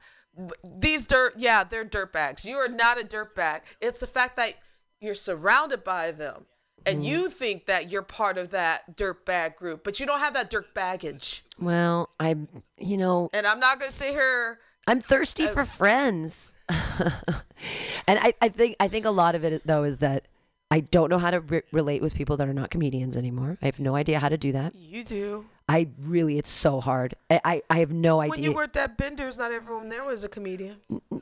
these 0.66 1.08
dirt. 1.08 1.36
Yeah, 1.38 1.64
they're 1.64 1.86
dirt 1.86 2.12
bags. 2.12 2.44
You 2.44 2.58
are 2.58 2.68
not 2.68 3.00
a 3.00 3.06
dirt 3.06 3.38
bag. 3.38 3.62
It's 3.80 4.02
the 4.02 4.08
fact 4.08 4.36
that 4.36 4.56
you're 5.00 5.16
surrounded 5.16 5.86
by 5.86 6.12
them 6.12 6.48
and 6.86 7.06
you 7.06 7.30
think 7.30 7.66
that 7.66 7.90
you're 7.90 8.02
part 8.02 8.38
of 8.38 8.52
that 8.52 8.96
dirt 8.96 9.26
bag 9.26 9.56
group, 9.56 9.84
but 9.84 10.00
you 10.00 10.06
don't 10.06 10.20
have 10.20 10.34
that 10.34 10.50
dirt 10.50 10.74
baggage. 10.74 11.44
Well, 11.60 12.10
I'm 12.20 12.48
you 12.78 12.98
know 12.98 13.30
And 13.34 13.46
I'm 13.46 13.60
not 13.60 13.80
going 13.80 13.92
to 13.92 13.96
sit 13.96 14.12
here. 14.12 14.60
I'm 14.88 15.02
thirsty 15.02 15.46
Uh, 15.46 15.52
for 15.52 15.66
friends. 15.66 16.52
and 16.70 18.20
I, 18.20 18.34
I 18.42 18.50
think 18.50 18.76
I 18.80 18.88
think 18.88 19.06
a 19.06 19.12
lot 19.12 19.36
of 19.36 19.44
it 19.44 19.66
though 19.66 19.84
is 19.84 19.98
that 20.00 20.26
I 20.72 20.82
don't 20.82 21.10
know 21.10 21.18
how 21.18 21.32
to 21.32 21.40
re- 21.42 21.62
relate 21.72 22.02
with 22.02 22.14
people 22.14 22.38
that 22.38 22.48
are 22.48 22.54
not 22.54 22.70
comedians 22.70 23.18
anymore. 23.18 23.58
I 23.62 23.66
have 23.66 23.80
no 23.80 23.96
idea 23.96 24.20
how 24.20 24.30
to 24.30 24.38
do 24.38 24.52
that. 24.52 24.76
You 24.76 25.04
do. 25.04 25.46
I 25.68 25.88
really 26.02 26.38
it's 26.38 26.50
so 26.50 26.80
hard. 26.80 27.16
I 27.30 27.42
I, 27.44 27.62
I 27.70 27.80
have 27.80 27.92
no 27.92 28.22
idea. 28.22 28.30
When 28.32 28.44
you 28.44 28.54
worked 28.54 28.78
at 28.78 28.98
Bender's, 28.98 29.38
not 29.38 29.52
everyone 29.52 29.90
there 29.90 30.04
was 30.06 30.24
a 30.24 30.30
comedian. 30.30 30.78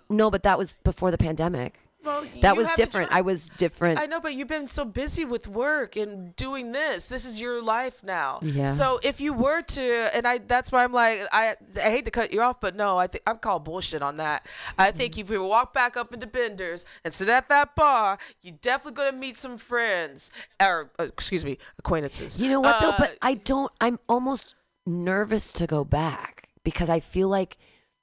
no, 0.10 0.30
but 0.30 0.44
that 0.44 0.58
was 0.58 0.80
before 0.84 1.12
the 1.12 1.18
pandemic. 1.18 1.80
Well, 2.06 2.24
That 2.42 2.56
was 2.56 2.68
different. 2.76 3.12
I 3.12 3.22
was 3.22 3.50
different. 3.58 4.00
I 4.00 4.06
know, 4.06 4.22
but 4.22 4.34
you've 4.34 4.48
been 4.48 4.68
so 4.70 4.86
busy 4.86 5.26
with 5.26 5.48
work 5.48 5.96
and 5.98 6.34
doing 6.36 6.72
this. 6.72 7.08
This 7.08 7.26
is 7.26 7.42
your 7.42 7.62
life 7.62 8.04
now. 8.04 8.40
Yeah. 8.42 8.68
So 8.68 9.00
if 9.04 9.20
you 9.20 9.34
were 9.34 9.62
to, 9.62 10.10
and 10.16 10.26
I, 10.28 10.38
that's 10.38 10.72
why 10.72 10.84
I'm 10.86 10.94
like, 10.94 11.20
I, 11.34 11.56
I 11.76 11.90
hate 11.90 12.06
to 12.06 12.12
cut 12.12 12.32
you 12.32 12.42
off, 12.42 12.62
but 12.62 12.76
no, 12.76 12.98
I 12.98 13.08
think 13.08 13.24
I'm 13.28 13.40
called 13.40 13.66
bullshit 13.66 14.02
on 14.02 14.18
that. 14.18 14.46
I 14.78 14.92
think 14.92 15.14
Mm-hmm. 15.14 15.22
if 15.22 15.30
you 15.32 15.44
walk 15.44 15.74
back 15.74 15.98
up 15.98 16.14
into 16.14 16.28
Bender's 16.28 16.86
and 17.04 17.14
sit 17.14 17.28
at 17.30 17.50
that 17.50 17.76
bar, 17.76 18.18
you're 18.42 18.56
definitely 18.62 18.94
gonna 19.04 19.18
meet 19.18 19.38
some 19.38 19.58
friends 19.58 20.32
or, 20.62 20.92
uh, 21.00 21.04
excuse 21.04 21.44
me, 21.44 21.58
acquaintances. 21.80 22.38
You 22.38 22.50
know 22.50 22.60
what 22.62 22.80
though? 22.80 22.90
Uh, 22.92 22.96
But 23.00 23.18
I 23.22 23.34
don't. 23.34 23.72
I'm 23.82 24.00
almost 24.08 24.56
nervous 24.86 25.52
to 25.54 25.68
go 25.68 25.84
back 25.84 26.48
because 26.64 26.90
I 26.90 27.00
feel 27.00 27.28
like 27.28 27.58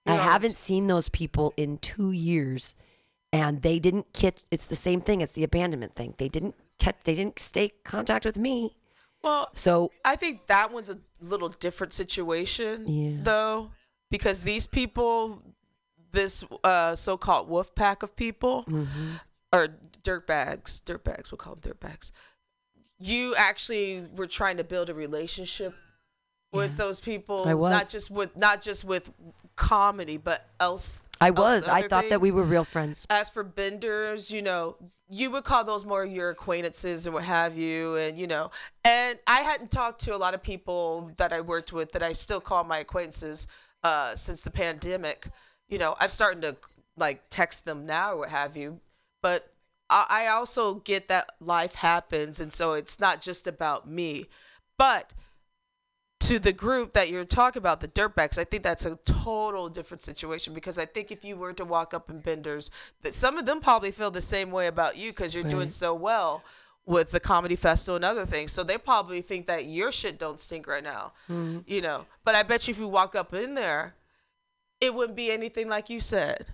I 0.07 0.16
haven't 0.16 0.57
seen 0.57 0.86
those 0.88 1.09
people 1.09 1.55
in 1.57 1.78
two 1.78 2.11
years, 2.11 2.74
and 3.35 3.62
they 3.62 3.78
didn't 3.78 4.12
get. 4.12 4.43
It's 4.51 4.66
the 4.66 4.76
same 4.76 5.01
thing. 5.01 5.20
It's 5.20 5.32
the 5.32 5.45
abandonment 5.45 5.95
thing. 5.95 6.14
They 6.18 6.28
didn't 6.28 6.55
get. 6.78 7.05
They 7.05 7.14
didn't 7.14 7.39
stay 7.39 7.72
contact 7.85 8.24
with 8.24 8.39
me. 8.39 8.76
Well, 9.22 9.49
So 9.55 9.91
I 10.05 10.16
think 10.16 10.47
that 10.49 10.70
one's 10.72 10.91
a 10.91 10.99
little 11.20 11.49
different 11.49 11.93
situation, 11.95 12.87
Yeah. 12.87 13.22
though, 13.22 13.70
because 14.11 14.43
these 14.43 14.66
people, 14.66 15.43
this 16.12 16.45
uh, 16.62 16.95
so-called 16.95 17.49
wolf 17.49 17.74
pack 17.74 18.03
of 18.03 18.14
people, 18.16 18.64
Mm-hmm. 18.68 19.12
or 19.53 19.68
dirt 20.03 20.26
bags, 20.26 20.80
dirt 20.80 21.05
bags, 21.05 21.32
we'll 21.32 21.39
call 21.39 21.55
them 21.55 21.62
dirt 21.64 21.80
bags. 21.80 22.12
You 22.99 23.35
actually 23.37 24.05
were 24.14 24.26
trying 24.26 24.59
to 24.59 24.64
build 24.64 24.89
a 24.91 24.95
relationship 24.95 25.74
with 26.53 26.76
those 26.76 27.01
people, 27.01 27.45
I 27.49 27.55
was. 27.55 27.72
not 27.72 27.89
just 27.91 28.11
with 28.11 28.37
not 28.37 28.62
just 28.62 28.85
with 28.85 29.11
comedy, 29.57 30.18
but 30.18 30.47
else. 30.61 31.03
I 31.20 31.30
was. 31.30 31.68
I 31.68 31.86
thought 31.86 32.08
that 32.08 32.20
we 32.20 32.30
were 32.30 32.42
real 32.42 32.64
friends. 32.64 33.06
As 33.10 33.30
for 33.30 33.42
benders, 33.42 34.30
you 34.30 34.42
know, 34.42 34.76
you 35.08 35.30
would 35.30 35.44
call 35.44 35.64
those 35.64 35.84
more 35.84 36.04
your 36.04 36.30
acquaintances 36.30 37.06
and 37.06 37.14
what 37.14 37.24
have 37.24 37.56
you, 37.56 37.96
and 37.96 38.18
you 38.18 38.26
know, 38.26 38.50
and 38.84 39.18
I 39.26 39.40
hadn't 39.40 39.70
talked 39.70 40.00
to 40.02 40.14
a 40.14 40.18
lot 40.18 40.34
of 40.34 40.42
people 40.42 41.12
that 41.16 41.32
I 41.32 41.40
worked 41.40 41.72
with 41.72 41.92
that 41.92 42.02
I 42.02 42.12
still 42.12 42.40
call 42.40 42.64
my 42.64 42.78
acquaintances 42.78 43.46
uh, 43.82 44.14
since 44.16 44.42
the 44.42 44.50
pandemic. 44.50 45.28
You 45.68 45.78
know, 45.78 45.96
I'm 46.00 46.08
starting 46.08 46.40
to 46.42 46.56
like 46.96 47.22
text 47.30 47.64
them 47.64 47.86
now 47.86 48.12
or 48.12 48.18
what 48.18 48.30
have 48.30 48.56
you, 48.56 48.80
but 49.22 49.52
I, 49.90 50.06
I 50.08 50.26
also 50.28 50.74
get 50.76 51.08
that 51.08 51.32
life 51.40 51.74
happens, 51.74 52.40
and 52.40 52.52
so 52.52 52.72
it's 52.72 52.98
not 52.98 53.20
just 53.20 53.46
about 53.46 53.88
me, 53.88 54.26
but 54.78 55.12
to 56.29 56.39
the 56.39 56.53
group 56.53 56.93
that 56.95 57.11
you're 57.11 57.25
talking 57.25 57.61
about, 57.61 57.81
the 57.81 57.89
dirtbags, 57.89 58.39
I 58.39 58.45
think 58.45 58.62
that's 58.62 58.85
a 58.85 58.97
total 59.05 59.68
different 59.68 60.03
situation 60.03 60.55
because 60.55 60.79
I 60.79 60.87
think 60.87 61.11
if 61.11 61.25
you 61.25 61.37
were 61.37 61.53
to 61.55 61.64
walk 61.64 61.93
up 61.95 62.09
in 62.11 62.20
Benders, 62.20 62.70
that 63.03 63.14
some 63.14 63.39
of 63.39 63.47
them 63.47 63.61
probably 63.61 63.91
feel 63.91 64.11
the 64.11 64.20
same 64.22 64.51
way 64.51 64.66
about 64.66 64.97
you 64.97 65.11
because 65.11 65.35
you're 65.35 65.45
doing 65.45 65.70
so 65.70 65.95
well 65.95 66.43
with 66.87 67.11
the 67.11 67.20
comedy 67.20 67.57
festival 67.57 67.97
and 67.97 68.05
other 68.05 68.27
things. 68.27 68.53
So 68.53 68.62
they 68.62 68.77
probably 68.79 69.22
think 69.22 69.47
that 69.47 69.64
your 69.66 69.91
shit 69.91 70.18
don't 70.18 70.39
stink 70.39 70.66
right 70.66 70.83
now, 70.85 71.12
Mhm. 71.31 71.64
you 71.66 71.81
know. 71.81 72.05
But 72.25 72.35
I 72.37 72.43
bet 72.43 72.68
you 72.68 72.72
if 72.72 72.79
you 72.79 72.89
walk 72.89 73.14
up 73.14 73.33
in 73.33 73.55
there, 73.55 73.95
it 74.81 74.95
wouldn't 74.95 75.16
be 75.16 75.31
anything 75.31 75.68
like 75.68 75.89
you 75.89 76.01
said. 76.01 76.47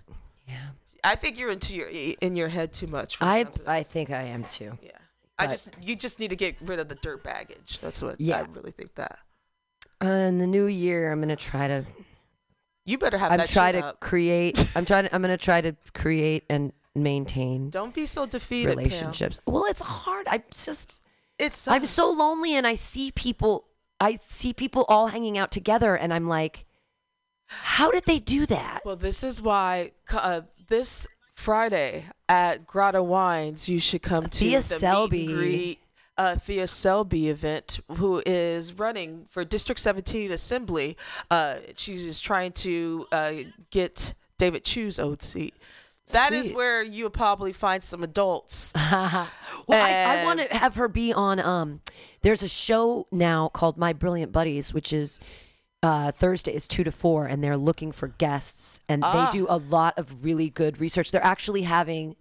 Yeah. 0.47 0.69
I 1.03 1.15
think 1.15 1.37
you're 1.37 1.51
into 1.51 1.75
your 1.75 1.87
in 1.89 2.35
your 2.35 2.47
head 2.49 2.73
too 2.73 2.87
much. 2.87 3.17
I. 3.19 3.47
I 3.65 3.83
think 3.83 4.09
I 4.09 4.21
am 4.23 4.43
too. 4.45 4.77
Yeah. 4.81 4.91
I 5.39 5.47
just 5.47 5.69
you 5.81 5.95
just 5.95 6.19
need 6.19 6.29
to 6.29 6.35
get 6.35 6.55
rid 6.61 6.79
of 6.79 6.87
the 6.87 6.95
dirt 6.95 7.23
baggage. 7.23 7.79
That's 7.81 8.01
what 8.01 8.21
Yeah. 8.21 8.37
I 8.37 8.41
really 8.41 8.71
think 8.71 8.95
that. 8.95 9.19
Uh, 10.03 10.07
in 10.07 10.39
the 10.39 10.47
new 10.47 10.65
year, 10.65 11.11
I'm 11.11 11.19
gonna 11.21 11.35
try 11.35 11.67
to. 11.67 11.85
You 12.85 12.97
better 12.97 13.17
have 13.17 13.31
I'm 13.31 13.37
that 13.37 13.49
trying 13.49 13.73
to 13.73 13.85
up. 13.85 13.99
create. 13.99 14.65
I'm 14.75 14.85
trying. 14.85 15.05
To, 15.05 15.15
I'm 15.15 15.21
gonna 15.21 15.37
try 15.37 15.61
to 15.61 15.75
create 15.93 16.43
and 16.49 16.73
maintain 16.95 17.69
Don't 17.69 17.93
be 17.93 18.05
so 18.05 18.25
defeated. 18.25 18.69
Pam. 18.69 18.77
relationships. 18.79 19.39
Well, 19.45 19.65
it's 19.65 19.81
hard. 19.81 20.27
I'm 20.29 20.43
just. 20.63 21.01
It's. 21.37 21.67
I'm 21.67 21.85
so 21.85 22.09
lonely, 22.09 22.55
and 22.55 22.65
I 22.65 22.75
see 22.75 23.11
people. 23.11 23.65
I 23.99 24.15
see 24.15 24.53
people 24.53 24.85
all 24.89 25.07
hanging 25.07 25.37
out 25.37 25.51
together, 25.51 25.95
and 25.95 26.11
I'm 26.11 26.27
like, 26.27 26.65
how 27.45 27.91
did 27.91 28.05
they 28.05 28.17
do 28.17 28.47
that? 28.47 28.81
Well, 28.83 28.95
this 28.95 29.23
is 29.23 29.39
why 29.41 29.91
uh, 30.11 30.41
this 30.69 31.05
Friday 31.35 32.05
at 32.27 32.65
Grotto 32.65 33.03
Wines, 33.03 33.69
you 33.69 33.79
should 33.79 34.01
come 34.01 34.23
to 34.23 34.29
Thea 34.39 34.61
the 34.61 34.73
meet 34.73 34.79
Selby. 34.79 35.25
and 35.27 35.35
greet. 35.35 35.79
Uh, 36.21 36.35
Thea 36.35 36.67
Selby 36.67 37.29
event, 37.29 37.79
who 37.97 38.21
is 38.27 38.73
running 38.73 39.25
for 39.31 39.43
District 39.43 39.81
17 39.81 40.31
Assembly. 40.31 40.95
Uh, 41.31 41.55
she's 41.75 42.19
trying 42.19 42.51
to 42.51 43.07
uh, 43.11 43.33
get 43.71 44.13
David 44.37 44.63
Chiu's 44.63 44.99
old 44.99 45.23
seat. 45.23 45.55
That 46.11 46.31
is 46.31 46.45
Sweet. 46.47 46.55
where 46.55 46.83
you 46.83 47.05
would 47.05 47.13
probably 47.13 47.53
find 47.53 47.83
some 47.83 48.03
adults. 48.03 48.71
well, 48.75 49.27
I, 49.71 50.19
I 50.19 50.23
want 50.23 50.41
to 50.41 50.55
have 50.55 50.75
her 50.75 50.87
be 50.87 51.11
on. 51.11 51.39
Um, 51.39 51.81
there's 52.21 52.43
a 52.43 52.47
show 52.47 53.07
now 53.11 53.49
called 53.49 53.77
My 53.77 53.91
Brilliant 53.91 54.31
Buddies, 54.31 54.75
which 54.75 54.93
is 54.93 55.19
uh, 55.81 56.11
Thursday 56.11 56.53
is 56.53 56.67
two 56.67 56.83
to 56.83 56.91
four, 56.91 57.25
and 57.25 57.43
they're 57.43 57.57
looking 57.57 57.91
for 57.91 58.09
guests, 58.09 58.79
and 58.87 59.03
Ah. 59.03 59.25
they 59.31 59.39
do 59.39 59.47
a 59.49 59.57
lot 59.57 59.97
of 59.97 60.23
really 60.23 60.51
good 60.51 60.79
research. 60.79 61.09
They're 61.09 61.25
actually 61.25 61.63
having 61.63 62.15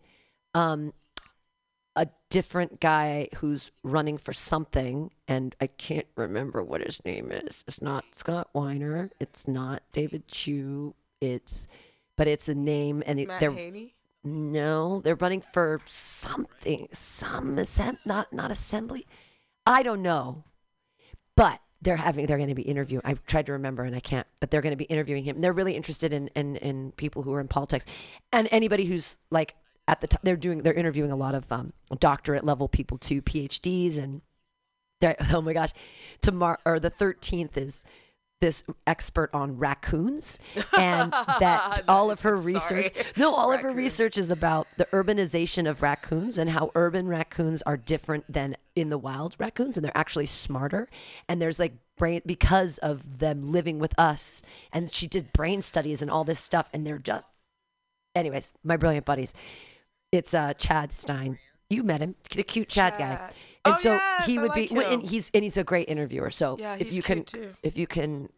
um, 0.55 0.95
a 1.97 2.09
different 2.29 2.81
guy 2.81 3.29
who's 3.37 3.73
running 3.83 4.17
for 4.17 4.33
something, 4.33 5.11
and 5.27 5.55
I 5.61 5.67
can't 5.67 6.07
remember 6.17 6.63
what 6.63 6.81
his 6.81 7.05
name 7.05 7.31
is. 7.33 7.65
It's 7.67 7.83
not 7.83 8.05
Scott 8.13 8.49
Wiener. 8.55 9.11
It's 9.19 9.49
not 9.49 9.83
David 9.93 10.29
Chiu. 10.29 10.95
It's, 11.21 11.67
but 12.17 12.29
it's 12.29 12.49
a 12.49 12.55
name, 12.55 13.03
and 13.07 13.19
it, 13.21 13.29
Matt 13.29 13.41
they're 13.41 13.53
Haney? 13.53 13.95
no, 14.23 15.01
they're 15.01 15.17
running 15.17 15.43
for 15.53 15.81
something, 15.87 16.89
some 16.93 17.57
assem- 17.57 17.99
not 18.05 18.33
not 18.33 18.51
assembly. 18.51 19.07
I 19.67 19.83
don't 19.83 20.03
know, 20.03 20.45
but 21.37 21.61
they're 21.83 21.97
having 21.97 22.27
they're 22.27 22.37
going 22.37 22.49
to 22.49 22.55
be 22.55 22.63
interviewing. 22.63 23.03
I 23.05 23.15
tried 23.15 23.47
to 23.47 23.53
remember 23.53 23.83
and 23.83 23.97
I 23.97 24.01
can't, 24.01 24.27
but 24.39 24.51
they're 24.51 24.61
going 24.61 24.73
to 24.73 24.77
be 24.77 24.85
interviewing 24.85 25.25
him. 25.25 25.41
They're 25.41 25.53
really 25.53 25.75
interested 25.75 26.13
in 26.13 26.29
in 26.29 26.57
in 26.57 26.93
people 26.93 27.23
who 27.23 27.33
are 27.35 27.41
in 27.41 27.49
politics, 27.49 27.87
and 28.33 28.49
anybody 28.51 28.85
who's 28.85 29.19
like 29.31 29.55
at 29.91 30.01
the. 30.01 30.19
They're 30.23 30.37
doing 30.37 30.63
they're 30.63 30.73
interviewing 30.75 31.13
a 31.13 31.17
lot 31.17 31.35
of 31.35 31.51
um, 31.51 31.73
doctorate 31.99 32.45
level 32.45 32.69
people 32.69 32.97
too, 32.97 33.21
PhDs, 33.21 33.99
and 33.99 34.23
oh 35.33 35.41
my 35.41 35.53
gosh, 35.53 35.73
tomorrow 36.21 36.59
or 36.65 36.79
the 36.81 36.91
thirteenth 36.91 37.57
is 37.57 37.85
this 38.41 38.65
expert 38.87 39.29
on 39.35 39.59
raccoons 39.59 40.39
and 40.79 41.13
that 41.13 41.83
all 41.89 42.11
of 42.11 42.23
her 42.23 42.37
I'm 42.37 42.45
research 42.45 42.95
sorry. 42.95 43.07
no 43.17 43.35
all 43.35 43.53
of 43.53 43.61
her 43.61 43.71
research 43.71 44.17
is 44.17 44.31
about 44.31 44.67
the 44.79 44.87
urbanization 44.87 45.69
of 45.69 45.83
raccoons 45.83 46.39
and 46.39 46.49
how 46.49 46.71
urban 46.75 47.07
raccoons 47.07 47.61
are 47.63 47.77
different 47.77 48.25
than 48.33 48.57
in 48.75 48.89
the 48.89 48.97
wild 48.97 49.37
raccoons 49.39 49.77
and 49.77 49.85
they're 49.85 49.97
actually 49.97 50.25
smarter 50.25 50.89
and 51.29 51.41
there's 51.41 51.59
like 51.59 51.75
brain 51.99 52.23
because 52.25 52.79
of 52.79 53.19
them 53.19 53.53
living 53.53 53.79
with 53.79 53.95
us 53.99 54.43
and 54.73 54.91
she 54.91 55.07
did 55.07 55.35
brain 55.35 55.61
studies 55.61 56.01
and 56.01 56.11
all 56.11 56.25
this 56.25 56.41
stuff 56.41 56.71
and 56.73 56.87
they're 56.87 56.97
just 56.97 57.29
anyways 58.15 58.55
my 58.65 58.79
brilliant 58.79 59.05
buddies 59.05 59.35
it's 60.13 60.35
uh 60.35 60.53
chad 60.55 60.93
stein 60.93 61.39
you 61.69 61.83
met 61.83 62.01
him 62.01 62.15
the 62.35 62.43
cute 62.43 62.69
chad, 62.69 62.95
guy 62.99 63.17
Chad. 63.17 63.33
and 63.65 63.75
Oh, 63.75 63.77
so 63.77 63.93
yes, 63.95 64.27
he 64.27 64.39
would 64.39 64.49
like 64.51 64.71
be 64.71 64.85
and 64.85 65.03
he's 65.03 65.31
and 65.35 65.43
he's 65.45 65.57
a 65.57 65.65
great 65.65 65.89
interviewer 65.89 66.31
so 66.31 66.57
Yeah, 66.59 66.77
if 66.79 66.93
you 66.95 67.03
can 67.03 67.25
too. 67.25 67.55
if 67.63 67.77
you 67.77 67.87
can 67.87 68.29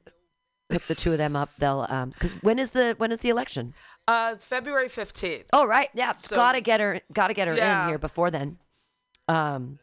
hook 0.70 0.82
the 0.86 0.94
two 0.94 1.12
of 1.12 1.18
them 1.18 1.36
up 1.36 1.50
they'll 1.58 1.86
um 1.88 2.10
because 2.10 2.32
when 2.42 2.58
is 2.58 2.72
the 2.72 2.94
when 2.98 3.12
is 3.12 3.18
the 3.20 3.28
election 3.30 3.74
Uh, 4.08 4.34
February 4.36 4.88
15th. 4.88 5.44
Oh 5.52 5.64
right, 5.64 5.88
yeah. 5.94 6.16
So- 6.16 6.34
gotta 6.34 6.60
get 6.60 6.80
her, 6.80 7.00
gotta 7.12 7.34
get 7.34 7.46
her 7.46 7.54
Yeah. 7.54 7.84
in 7.84 7.88
here 7.90 7.98
before 7.98 8.32
then. 8.32 8.58
Um, 9.28 9.78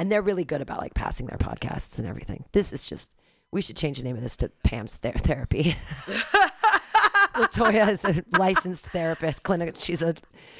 and 0.00 0.10
they're 0.10 0.20
really 0.20 0.44
good 0.44 0.60
about 0.60 0.80
like 0.80 0.94
passing 0.94 1.26
their 1.26 1.38
podcasts 1.38 2.00
and 2.00 2.08
everything. 2.08 2.44
This 2.50 2.72
is 2.72 2.84
just, 2.84 3.14
we 3.52 3.62
should 3.62 3.76
change 3.76 3.98
the 3.98 4.04
name 4.04 4.16
of 4.16 4.22
this 4.22 4.36
to 4.38 4.48
Pam's 4.64 4.96
Ther- 4.96 5.12
Therapy. 5.12 5.76
Latoya 7.34 7.88
is 7.90 8.04
a 8.04 8.22
licensed 8.38 8.86
therapist, 8.90 9.42
clinic. 9.42 9.74
She's 9.76 10.02
a 10.02 10.14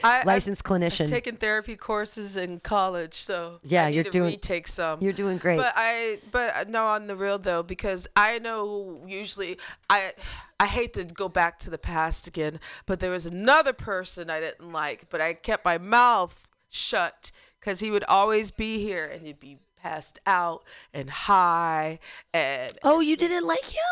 I- 0.05 0.23
licensed 0.25 0.63
I've 0.65 0.71
clinician. 0.81 1.09
taken 1.09 1.37
therapy 1.37 1.77
courses 1.77 2.37
in 2.37 2.61
college, 2.61 3.15
so 3.15 3.61
Yeah, 3.63 3.87
I 3.87 3.89
you're 3.89 4.05
doing- 4.05 4.33
retake 4.33 4.69
some. 4.69 5.01
you're 5.03 5.13
doing 5.13 5.39
great. 5.39 5.59
But 5.59 5.73
I, 5.77 6.19
but 6.31 6.55
uh, 6.57 6.65
no, 6.69 6.87
on 6.87 7.07
the 7.07 7.17
real 7.17 7.39
though, 7.39 7.63
because 7.63 8.07
I 8.17 8.39
know 8.39 9.01
usually 9.07 9.59
I, 9.91 10.13
I 10.61 10.67
hate 10.67 10.95
to 10.95 11.05
go 11.05 11.29
back 11.29 11.59
to 11.61 11.71
the 11.71 11.79
past 11.79 12.27
again, 12.27 12.61
but 12.87 13.01
there 13.01 13.11
was 13.11 13.27
another 13.27 13.73
person 13.73 14.31
I 14.31 14.41
didn't 14.41 14.73
like, 14.73 15.09
but 15.11 15.21
I 15.21 15.35
kept 15.35 15.65
my 15.65 15.79
mouth 15.79 16.47
shut 16.71 17.31
because 17.61 17.81
he 17.81 17.91
would 17.91 18.05
always 18.05 18.51
be 18.51 18.79
here 18.83 19.05
and 19.07 19.27
you'd 19.27 19.39
be 19.41 19.59
passed 19.83 20.19
out 20.27 20.63
and 20.95 21.11
high 21.11 21.99
and 22.33 22.73
oh, 22.85 23.01
you 23.01 23.17
didn't 23.17 23.45
like 23.47 23.65
him? 23.65 23.83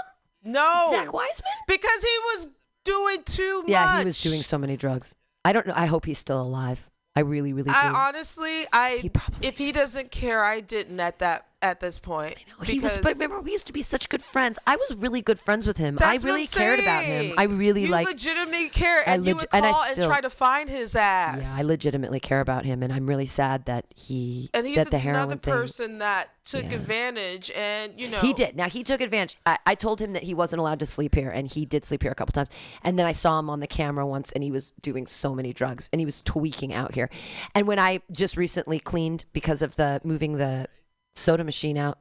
no 0.45 0.87
Zach 0.91 1.13
Wiseman? 1.13 1.51
because 1.69 2.01
he 2.03 2.17
was 2.27 2.49
doing 2.85 3.23
too 3.25 3.63
much. 3.63 3.71
Yeah, 3.71 3.99
he 3.99 4.05
was 4.05 4.21
doing 4.23 4.43
so 4.43 4.59
many 4.59 4.77
drugs. 4.77 5.15
I 5.45 5.53
don't 5.53 5.67
know. 5.67 5.75
I 5.77 5.87
hope 5.87 6.05
he's 6.05 6.19
still 6.19 6.41
alive. 6.41 6.89
I 7.17 7.21
really, 7.21 7.53
really 7.53 7.71
do. 7.71 7.75
I 7.75 8.09
honestly, 8.09 8.67
I 8.73 9.11
if 9.43 9.59
he 9.59 9.73
doesn't 9.73 10.11
care, 10.11 10.45
I 10.45 10.61
didn't 10.61 11.01
at 11.01 11.19
that 11.19 11.47
at 11.63 11.81
this 11.81 11.99
point. 11.99 12.35
he 12.65 12.81
was, 12.81 12.97
but 12.99 13.13
remember, 13.15 13.41
we 13.41 13.53
used 13.53 13.67
to 13.67 13.73
be 13.73 13.83
such 13.83 14.09
good 14.09 14.23
friends. 14.23 14.59
I 14.67 14.77
was 14.77 14.97
really 14.97 15.21
good 15.21 15.39
friends 15.39 15.67
with 15.67 15.77
him. 15.77 15.99
I 16.01 16.17
really 16.23 16.47
cared 16.47 16.81
about 16.81 17.05
him. 17.05 17.35
I 17.37 17.45
really 17.45 17.87
like. 17.87 18.07
legitimately 18.07 18.69
care, 18.71 19.01
I 19.09 19.15
and 19.15 19.27
you 19.27 19.37
would 19.37 19.47
and 19.53 19.67
I 19.67 19.73
call 19.73 19.83
and, 19.85 19.93
still- 19.93 20.09
try 20.09 20.21
to 20.21 20.31
find 20.31 20.69
his 20.71 20.97
ass. 20.97 21.55
Yeah, 21.57 21.63
I 21.63 21.67
legitimately 21.67 22.21
care 22.21 22.41
about 22.41 22.65
him, 22.65 22.83
and 22.83 22.93
I'm 22.93 23.07
really 23.07 23.27
sad 23.27 23.67
that 23.67 23.85
he 23.95 24.51
and 24.55 24.67
he's 24.67 24.77
that 24.77 24.91
the 24.91 24.97
another 24.97 25.37
thing. 25.37 25.53
person 25.53 25.99
that 25.99 26.31
took 26.45 26.65
Yeah. 26.65 26.75
advantage, 26.77 27.51
and 27.55 27.93
you 28.01 28.09
know 28.09 28.19
He 28.19 28.33
did. 28.33 28.57
Now 28.57 28.69
he 28.69 28.83
took 28.83 29.01
advantage. 29.01 29.37
I, 29.45 29.59
I 29.67 29.75
told 29.75 30.01
him 30.01 30.15
that 30.15 30.23
he 30.23 30.35
wasn't 30.35 30.61
allowed 30.61 30.79
to 30.81 30.87
sleep 30.87 31.15
here, 31.15 31.31
and 31.31 31.47
he 31.47 31.65
did 31.67 31.85
sleep 31.85 32.03
here 32.03 32.11
a 32.13 32.15
couple 32.15 32.33
times. 32.33 32.51
And 32.83 32.99
then 32.99 33.07
I 33.07 33.13
saw 33.13 33.39
him 33.39 33.51
on 33.51 33.61
the 33.61 33.67
camera 33.67 34.07
once, 34.07 34.33
and 34.33 34.43
he 34.43 34.51
was 34.51 34.73
doing 34.81 35.07
so 35.07 35.35
many 35.35 35.53
drugs, 35.53 35.89
and 35.93 36.01
he 36.01 36.07
was 36.07 36.23
tweaking 36.23 36.73
out 36.73 36.95
here. 36.95 37.11
And 37.55 37.67
when 37.67 37.79
I 37.79 38.01
just 38.11 38.37
recently 38.37 38.79
cleaned 38.79 39.27
because 39.33 39.63
of 39.63 39.77
the 39.77 40.01
moving 40.05 40.39
the 40.39 40.67
soda 41.15 41.45
machine 41.45 41.77
out, 41.79 41.99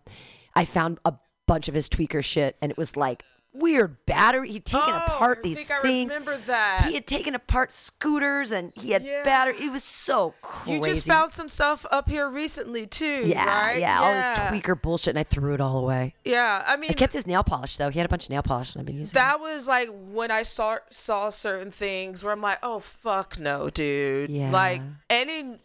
I 0.56 0.66
found 0.66 1.00
a 1.06 1.14
bunch 1.48 1.68
of 1.68 1.74
his 1.76 1.90
tweaker 1.90 2.24
shit, 2.24 2.56
and 2.62 2.72
it 2.72 2.78
was 2.78 2.96
like 2.96 3.24
weird 3.52 4.06
battery. 4.06 4.52
He'd 4.52 4.64
taken 4.66 4.94
Oh, 4.94 4.98
apart 5.08 5.40
I 5.40 5.42
these 5.42 5.58
think 5.58 5.72
I 5.72 5.82
things. 5.82 6.10
remember 6.14 6.38
that. 6.46 6.86
He 6.88 6.94
had 6.94 7.08
taken 7.08 7.34
apart 7.34 7.72
scooters, 7.72 8.52
and 8.52 8.72
he 8.76 8.92
had 8.92 9.02
Yeah. 9.04 9.24
battery. 9.24 9.56
It 9.66 9.72
was 9.72 9.84
so 9.84 10.36
crazy. 10.44 10.78
You 10.78 10.84
just 10.86 11.08
found 11.08 11.32
some 11.32 11.50
stuff 11.50 11.84
up 11.90 12.08
here 12.08 12.30
recently 12.30 12.86
too, 12.86 13.24
yeah, 13.26 13.46
right? 13.70 13.80
yeah, 13.80 14.00
all 14.00 14.14
his 14.14 14.38
tweaker 14.62 14.80
bullshit, 14.80 15.14
and 15.14 15.20
I 15.20 15.24
threw 15.24 15.56
it 15.56 15.62
all 15.62 15.80
away. 15.80 16.14
Yeah, 16.24 16.64
I 16.68 16.78
mean, 16.78 16.92
I 16.92 16.94
kept 16.94 17.14
his 17.14 17.26
nail 17.26 17.44
polish 17.44 17.76
though. 17.78 17.90
He 17.90 17.98
had 17.98 18.06
a 18.06 18.10
bunch 18.10 18.26
of 18.26 18.30
nail 18.30 18.44
polish, 18.44 18.76
and 18.76 18.82
I've 18.82 18.86
been 18.86 18.98
using. 18.98 19.14
it. 19.14 19.16
that 19.16 19.40
was 19.40 19.68
like 19.68 19.90
when 20.12 20.30
I 20.30 20.44
saw 20.44 20.78
saw 20.90 21.32
certain 21.32 21.72
things 21.72 22.24
where 22.24 22.32
I'm 22.34 22.42
like, 22.42 22.60
oh 22.62 22.80
fuck 22.80 23.40
no, 23.40 23.72
dude. 23.72 24.30
Yeah. 24.30 24.52
Like 24.52 24.84
any 25.10 25.56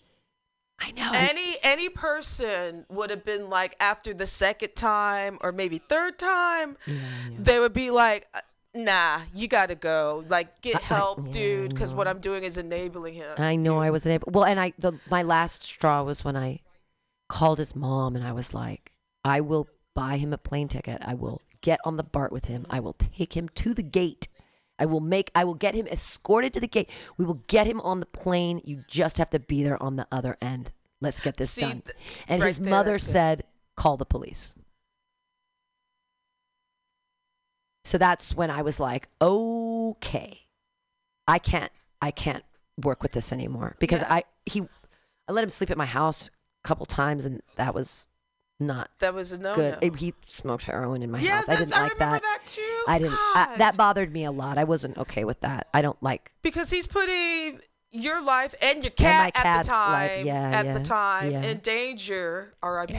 I 0.78 0.90
know. 0.90 1.10
any 1.14 1.56
any 1.62 1.88
person 1.88 2.84
would 2.88 3.10
have 3.10 3.24
been 3.24 3.48
like 3.48 3.76
after 3.80 4.12
the 4.12 4.26
second 4.26 4.74
time 4.74 5.38
or 5.40 5.52
maybe 5.52 5.78
third 5.78 6.18
time, 6.18 6.76
they 7.38 7.58
would 7.58 7.72
be 7.72 7.90
like, 7.90 8.26
uh, 8.34 8.40
nah, 8.74 9.20
you 9.34 9.48
gotta 9.48 9.74
go. 9.76 10.24
Like 10.28 10.60
get 10.60 10.82
help, 10.82 11.30
dude, 11.30 11.70
because 11.70 11.94
what 11.94 12.08
I'm 12.08 12.18
doing 12.20 12.42
is 12.42 12.58
enabling 12.58 13.14
him. 13.14 13.34
I 13.38 13.56
know 13.56 13.78
I 13.78 13.90
wasn't 13.90 14.14
able. 14.14 14.32
Well, 14.32 14.44
and 14.44 14.58
I 14.58 14.72
the 14.78 14.98
my 15.10 15.22
last 15.22 15.62
straw 15.62 16.02
was 16.02 16.24
when 16.24 16.36
I 16.36 16.60
called 17.28 17.58
his 17.58 17.74
mom 17.74 18.16
and 18.16 18.26
I 18.26 18.32
was 18.32 18.52
like, 18.52 18.92
I 19.24 19.40
will 19.40 19.68
buy 19.94 20.16
him 20.16 20.32
a 20.32 20.38
plane 20.38 20.68
ticket. 20.68 21.00
I 21.04 21.14
will 21.14 21.40
get 21.60 21.80
on 21.84 21.96
the 21.96 22.04
BART 22.04 22.32
with 22.32 22.46
him. 22.46 22.66
I 22.68 22.80
will 22.80 22.92
take 22.92 23.36
him 23.36 23.48
to 23.50 23.74
the 23.74 23.82
gate. 23.82 24.28
I 24.78 24.86
will 24.86 25.00
make. 25.00 25.30
I 25.34 25.44
will 25.44 25.54
get 25.54 25.74
him 25.74 25.86
escorted 25.86 26.52
to 26.54 26.60
the 26.60 26.66
gate. 26.66 26.90
We 27.16 27.24
will 27.24 27.42
get 27.46 27.66
him 27.66 27.80
on 27.80 28.00
the 28.00 28.06
plane. 28.06 28.60
You 28.64 28.84
just 28.88 29.18
have 29.18 29.30
to 29.30 29.38
be 29.38 29.62
there 29.62 29.80
on 29.82 29.96
the 29.96 30.06
other 30.10 30.36
end. 30.42 30.70
Let's 31.00 31.20
get 31.20 31.36
this 31.36 31.50
See, 31.52 31.60
done. 31.60 31.82
And 32.28 32.40
right 32.40 32.48
his 32.48 32.58
there, 32.58 32.70
mother 32.70 32.98
said, 32.98 33.44
"Call 33.76 33.96
the 33.96 34.04
police." 34.06 34.54
So 37.84 37.98
that's 37.98 38.34
when 38.34 38.50
I 38.50 38.62
was 38.62 38.80
like, 38.80 39.08
okay, 39.20 40.40
I 41.28 41.38
can't, 41.38 41.70
I 42.00 42.10
can't 42.10 42.42
work 42.82 43.02
with 43.02 43.12
this 43.12 43.30
anymore 43.32 43.76
because 43.78 44.00
Yeah. 44.00 44.14
I 44.14 44.24
he, 44.46 44.62
I 45.28 45.32
let 45.32 45.44
him 45.44 45.50
sleep 45.50 45.70
at 45.70 45.76
my 45.76 45.86
house 45.86 46.30
a 46.64 46.68
couple 46.68 46.86
times 46.86 47.26
and 47.26 47.42
that 47.56 47.74
was 47.74 48.06
not 48.66 48.90
That 49.00 49.14
was 49.14 49.32
a 49.32 49.38
no 49.38 49.54
good. 49.54 49.78
It- 49.80 49.96
He 49.96 50.14
smoked 50.26 50.64
heroin 50.64 51.02
in 51.02 51.10
my 51.10 51.18
Yeah, 51.18 51.36
house. 51.36 51.48
I 51.48 51.56
didn't 51.56 51.70
like 51.70 51.92
remember 51.94 51.98
that. 51.98 52.22
that 52.22 52.40
too. 52.46 52.82
I 52.88 52.98
didn't. 52.98 53.14
I, 53.14 53.54
that 53.58 53.76
bothered 53.76 54.12
me 54.12 54.24
a 54.24 54.30
lot. 54.32 54.58
I 54.58 54.64
wasn't 54.64 54.98
okay 54.98 55.24
with 55.24 55.40
that. 55.40 55.68
I 55.72 55.82
don't 55.82 56.00
like. 56.02 56.32
because 56.42 56.70
he's 56.70 56.86
putting 56.86 57.60
your 57.90 58.22
life 58.24 58.54
and 58.60 58.82
your 58.82 58.90
cat 58.90 59.28
at 59.28 59.34
the 59.34 59.40
cat's 59.40 59.68
life, 59.68 60.10
time 60.18 60.26
yeah, 60.26 60.50
at 60.50 60.64
yeah, 60.66 60.72
the 60.78 60.80
time 60.84 61.30
yeah. 61.30 61.42
in 61.42 61.58
danger. 61.58 62.52
R.I.P. 62.62 62.94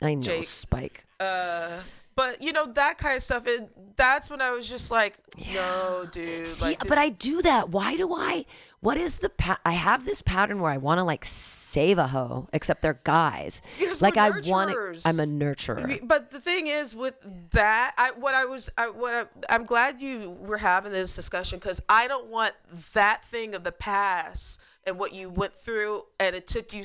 I 0.00 0.14
know 0.14 0.22
Jake. 0.22 0.46
Spike. 0.46 1.04
Uh, 1.20 1.80
but 2.18 2.42
you 2.42 2.52
know 2.52 2.66
that 2.66 2.98
kind 2.98 3.16
of 3.16 3.22
stuff. 3.22 3.46
And 3.46 3.68
that's 3.94 4.28
when 4.28 4.42
I 4.42 4.50
was 4.50 4.68
just 4.68 4.90
like, 4.90 5.20
no, 5.54 6.04
dude. 6.10 6.46
See, 6.46 6.64
like 6.64 6.88
but 6.88 6.98
I 6.98 7.10
do 7.10 7.40
that. 7.42 7.68
Why 7.70 7.96
do 7.96 8.12
I? 8.12 8.44
What 8.80 8.96
is 8.98 9.18
the? 9.18 9.28
Pa- 9.28 9.60
I 9.64 9.70
have 9.70 10.04
this 10.04 10.20
pattern 10.20 10.60
where 10.60 10.72
I 10.72 10.78
want 10.78 10.98
to 10.98 11.04
like 11.04 11.24
save 11.24 11.96
a 11.96 12.08
hoe, 12.08 12.48
except 12.52 12.82
they're 12.82 12.98
guys. 13.04 13.62
Because 13.78 14.02
like 14.02 14.16
I 14.16 14.30
want. 14.30 14.72
nurturers. 14.72 15.02
I'm 15.06 15.20
a 15.20 15.26
nurturer. 15.26 16.00
But 16.02 16.32
the 16.32 16.40
thing 16.40 16.66
is, 16.66 16.92
with 16.92 17.14
that, 17.52 17.94
I 17.96 18.10
what 18.18 18.34
I 18.34 18.46
was, 18.46 18.68
I, 18.76 18.88
what 18.88 19.14
I, 19.14 19.54
I'm 19.54 19.64
glad 19.64 20.02
you 20.02 20.36
were 20.40 20.58
having 20.58 20.90
this 20.90 21.14
discussion 21.14 21.60
because 21.60 21.80
I 21.88 22.08
don't 22.08 22.26
want 22.26 22.52
that 22.94 23.26
thing 23.26 23.54
of 23.54 23.62
the 23.62 23.70
past 23.70 24.60
and 24.88 24.98
what 24.98 25.12
you 25.12 25.30
went 25.30 25.54
through, 25.54 26.02
and 26.18 26.34
it 26.34 26.48
took 26.48 26.72
you 26.72 26.84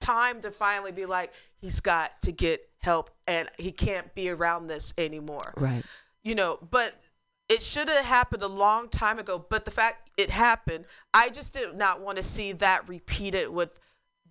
time 0.00 0.40
to 0.40 0.50
finally 0.50 0.92
be 0.92 1.04
like, 1.04 1.34
he's 1.60 1.80
got 1.80 2.22
to 2.22 2.32
get 2.32 2.66
help, 2.86 3.10
and 3.26 3.50
he 3.58 3.72
can't 3.72 4.14
be 4.14 4.30
around 4.30 4.68
this 4.68 4.94
anymore. 4.96 5.52
Right. 5.56 5.84
You 6.22 6.34
know, 6.34 6.58
but 6.70 7.04
it 7.48 7.60
should 7.60 7.88
have 7.88 8.04
happened 8.04 8.42
a 8.42 8.48
long 8.48 8.88
time 8.88 9.18
ago. 9.18 9.44
But 9.50 9.64
the 9.66 9.70
fact 9.70 10.08
it 10.16 10.30
happened, 10.30 10.86
I 11.12 11.28
just 11.28 11.52
did 11.52 11.76
not 11.76 12.00
want 12.00 12.16
to 12.16 12.22
see 12.22 12.52
that 12.52 12.88
repeated 12.88 13.48
with 13.50 13.78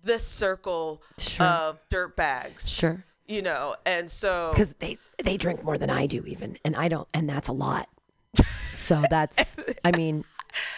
this 0.02 0.26
circle 0.26 1.02
Sure. 1.18 1.46
of 1.46 1.84
dirt 1.90 2.16
bags 2.16 2.68
Sure. 2.68 3.02
you 3.26 3.42
know 3.42 3.74
and 3.84 4.08
so 4.08 4.50
Because 4.52 4.74
they 4.74 4.98
they 5.24 5.36
drink 5.36 5.64
more 5.64 5.78
than 5.78 5.90
I 5.90 6.06
do, 6.06 6.24
even, 6.26 6.58
and 6.64 6.76
I 6.76 6.88
don't, 6.88 7.08
and 7.14 7.28
that's 7.28 7.48
a 7.48 7.52
lot. 7.52 7.88
So 8.74 9.02
that's. 9.10 9.56
I 9.84 9.90
mean, 9.96 10.22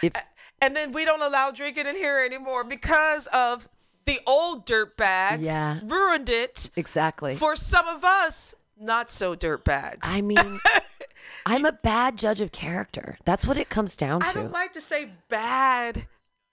if 0.01 0.13
and 0.61 0.75
then 0.75 0.91
we 0.93 1.05
don't 1.05 1.21
allow 1.21 1.51
drinking 1.51 1.85
in 1.85 1.95
here 1.95 2.19
anymore 2.25 2.63
because 2.63 3.27
of 3.27 3.69
the 4.09 4.19
old 4.27 4.65
dirt 4.65 4.97
bags 4.97 5.43
Yeah. 5.43 5.79
ruined 5.83 6.29
it 6.29 6.69
exactly. 6.75 7.35
for 7.35 7.55
some 7.55 7.87
of 7.87 8.03
us 8.03 8.55
not 8.77 9.09
so 9.09 9.35
dirt 9.35 9.63
bags 9.63 10.07
I 10.11 10.21
mean, 10.21 10.37
I'm 11.45 11.65
a 11.65 11.71
bad 11.71 12.17
judge 12.17 12.41
of 12.41 12.51
character. 12.51 13.17
That's 13.25 13.45
what 13.45 13.57
it 13.57 13.69
comes 13.69 13.95
down 13.95 14.21
to. 14.21 14.27
i 14.27 14.33
don't 14.33 14.51
like 14.51 14.73
to 14.73 14.81
say 14.81 15.11
bad 15.29 16.05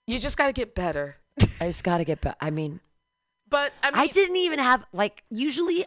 you 0.05 0.19
just 0.19 0.37
got 0.37 0.47
to 0.47 0.53
get 0.53 0.75
better 0.75 1.15
I 1.61 1.67
just 1.67 1.83
got 1.83 1.97
to 1.99 2.03
get 2.05 2.21
better. 2.21 2.35
I 2.41 2.49
mean, 2.49 2.79
but 3.47 3.71
i 3.83 3.91
mean 3.91 3.99
I 3.99 4.07
didn't 4.07 4.37
even 4.37 4.57
have 4.59 4.85
like 4.91 5.23
usually 5.29 5.85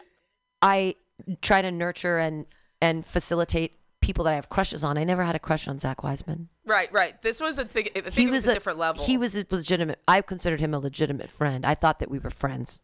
I 0.61 0.95
try 1.41 1.61
to 1.61 1.71
nurture 1.71 2.17
and 2.19 2.45
and 2.81 3.05
facilitate 3.05 3.73
people 4.01 4.25
that 4.25 4.33
I 4.33 4.35
have 4.35 4.49
crushes 4.49 4.83
on. 4.83 4.97
I 4.97 5.03
never 5.03 5.23
had 5.23 5.35
a 5.35 5.39
crush 5.39 5.67
on 5.67 5.77
Zach 5.77 6.03
Wiseman. 6.03 6.49
right 6.65 6.91
right 6.91 7.21
this 7.21 7.39
was 7.39 7.57
a 7.57 7.65
thing 7.65 7.87
i 7.95 8.01
think 8.01 8.13
he 8.13 8.25
it 8.25 8.29
was, 8.29 8.47
a, 8.47 8.53
different 8.53 8.79
level 8.79 9.03
He 9.03 9.17
was 9.17 9.35
a 9.35 9.45
legitimate. 9.49 9.99
I 10.07 10.21
considered 10.21 10.59
him 10.59 10.73
a 10.73 10.79
legitimate 10.79 11.29
friend. 11.29 11.65
I 11.65 11.75
thought 11.75 11.99
that 11.99 12.09
we 12.09 12.19
were 12.19 12.29
friends, 12.29 12.81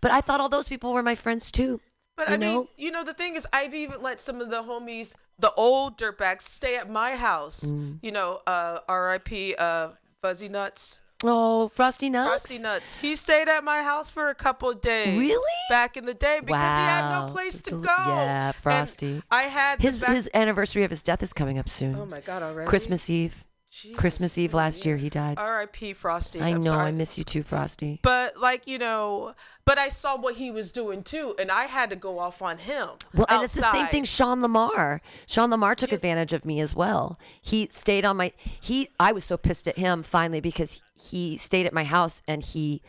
but 0.00 0.10
I 0.10 0.20
thought 0.20 0.40
all 0.40 0.48
those 0.48 0.68
people 0.68 0.92
were 0.92 1.02
my 1.02 1.14
friends 1.14 1.50
too. 1.50 1.80
But 2.16 2.28
I 2.28 2.32
mean, 2.32 2.40
know? 2.40 2.68
you 2.76 2.90
know, 2.90 3.04
the 3.04 3.14
thing 3.14 3.36
is, 3.36 3.46
I've 3.52 3.74
even 3.74 4.02
let 4.02 4.20
some 4.20 4.40
of 4.40 4.50
the 4.50 4.62
homies, 4.62 5.16
the 5.38 5.52
old 5.54 5.98
dirtbags, 5.98 6.42
stay 6.42 6.76
at 6.76 6.90
my 6.90 7.16
house. 7.16 7.64
Mm. 7.64 7.98
You 8.02 8.12
know, 8.12 8.40
uh, 8.46 8.80
R.I.P. 8.86 9.54
Uh, 9.54 9.88
Fuzzy 10.20 10.48
Nuts. 10.48 11.00
Oh, 11.24 11.68
Frosty 11.68 12.10
Nuts. 12.10 12.28
Frosty 12.28 12.58
Nuts. 12.58 12.96
He 12.98 13.14
stayed 13.16 13.48
at 13.48 13.62
my 13.64 13.82
house 13.82 14.10
for 14.10 14.28
a 14.28 14.34
couple 14.34 14.68
of 14.70 14.80
days. 14.80 15.18
Really? 15.18 15.52
Back 15.70 15.96
in 15.96 16.04
the 16.04 16.14
day 16.14 16.40
because 16.40 16.60
he 16.60 16.82
had 16.84 17.26
no 17.26 17.32
place 17.32 17.62
to 17.62 17.70
go. 17.72 17.78
yeah, 17.84 18.46
And 18.48 18.56
Frosty. 18.56 19.22
I 19.30 19.42
had 19.44 19.80
His 19.80 19.98
back- 19.98 20.10
his 20.10 20.28
anniversary 20.34 20.84
of 20.84 20.90
his 20.90 21.02
death 21.02 21.22
is 21.22 21.32
coming 21.32 21.58
up 21.58 21.68
soon. 21.68 21.94
Oh 21.94 22.06
my 22.06 22.20
God! 22.20 22.42
Already. 22.42 22.68
Christmas 22.68 23.08
Eve. 23.08 23.44
Christmas 23.96 24.36
Eve 24.36 24.52
last 24.52 24.84
year 24.84 24.98
he 24.98 25.08
died. 25.08 25.38
R.I.P. 25.38 25.94
Frosty. 25.94 26.40
I 26.40 26.50
I'm 26.50 26.60
know. 26.60 26.70
sorry. 26.70 26.88
I 26.88 26.92
miss 26.92 27.16
you 27.16 27.24
too, 27.24 27.42
Frosty. 27.42 28.00
But 28.02 28.36
like 28.36 28.66
you 28.66 28.78
know, 28.78 29.34
but 29.64 29.78
I 29.78 29.88
saw 29.88 30.16
what 30.16 30.36
he 30.36 30.50
was 30.50 30.72
doing 30.72 31.02
too, 31.02 31.34
and 31.38 31.50
I 31.50 31.64
had 31.64 31.88
to 31.90 31.96
go 31.96 32.18
off 32.18 32.42
on 32.42 32.58
him. 32.58 32.88
Well, 33.14 33.26
and 33.30 33.42
it's 33.42 33.54
the 33.54 33.62
same 33.62 33.82
outside. 33.82 33.90
thing. 33.90 34.04
Sean 34.04 34.42
Lamar. 34.42 35.00
Sean 35.26 35.50
Lamar 35.50 35.74
took 35.74 35.90
advantage 35.90 36.32
of 36.34 36.44
me 36.44 36.60
as 36.60 36.74
well. 36.74 37.18
He 37.40 37.66
stayed 37.70 38.04
on 38.04 38.18
my. 38.18 38.32
He. 38.36 38.88
I 39.00 39.12
was 39.12 39.24
so 39.24 39.36
pissed 39.38 39.66
at 39.66 39.78
him 39.78 40.02
finally 40.02 40.40
because 40.40 40.82
he 40.94 41.38
stayed 41.38 41.64
at 41.64 41.72
my 41.72 41.84
house 41.84 42.22
and 42.28 42.42
he 42.42 42.82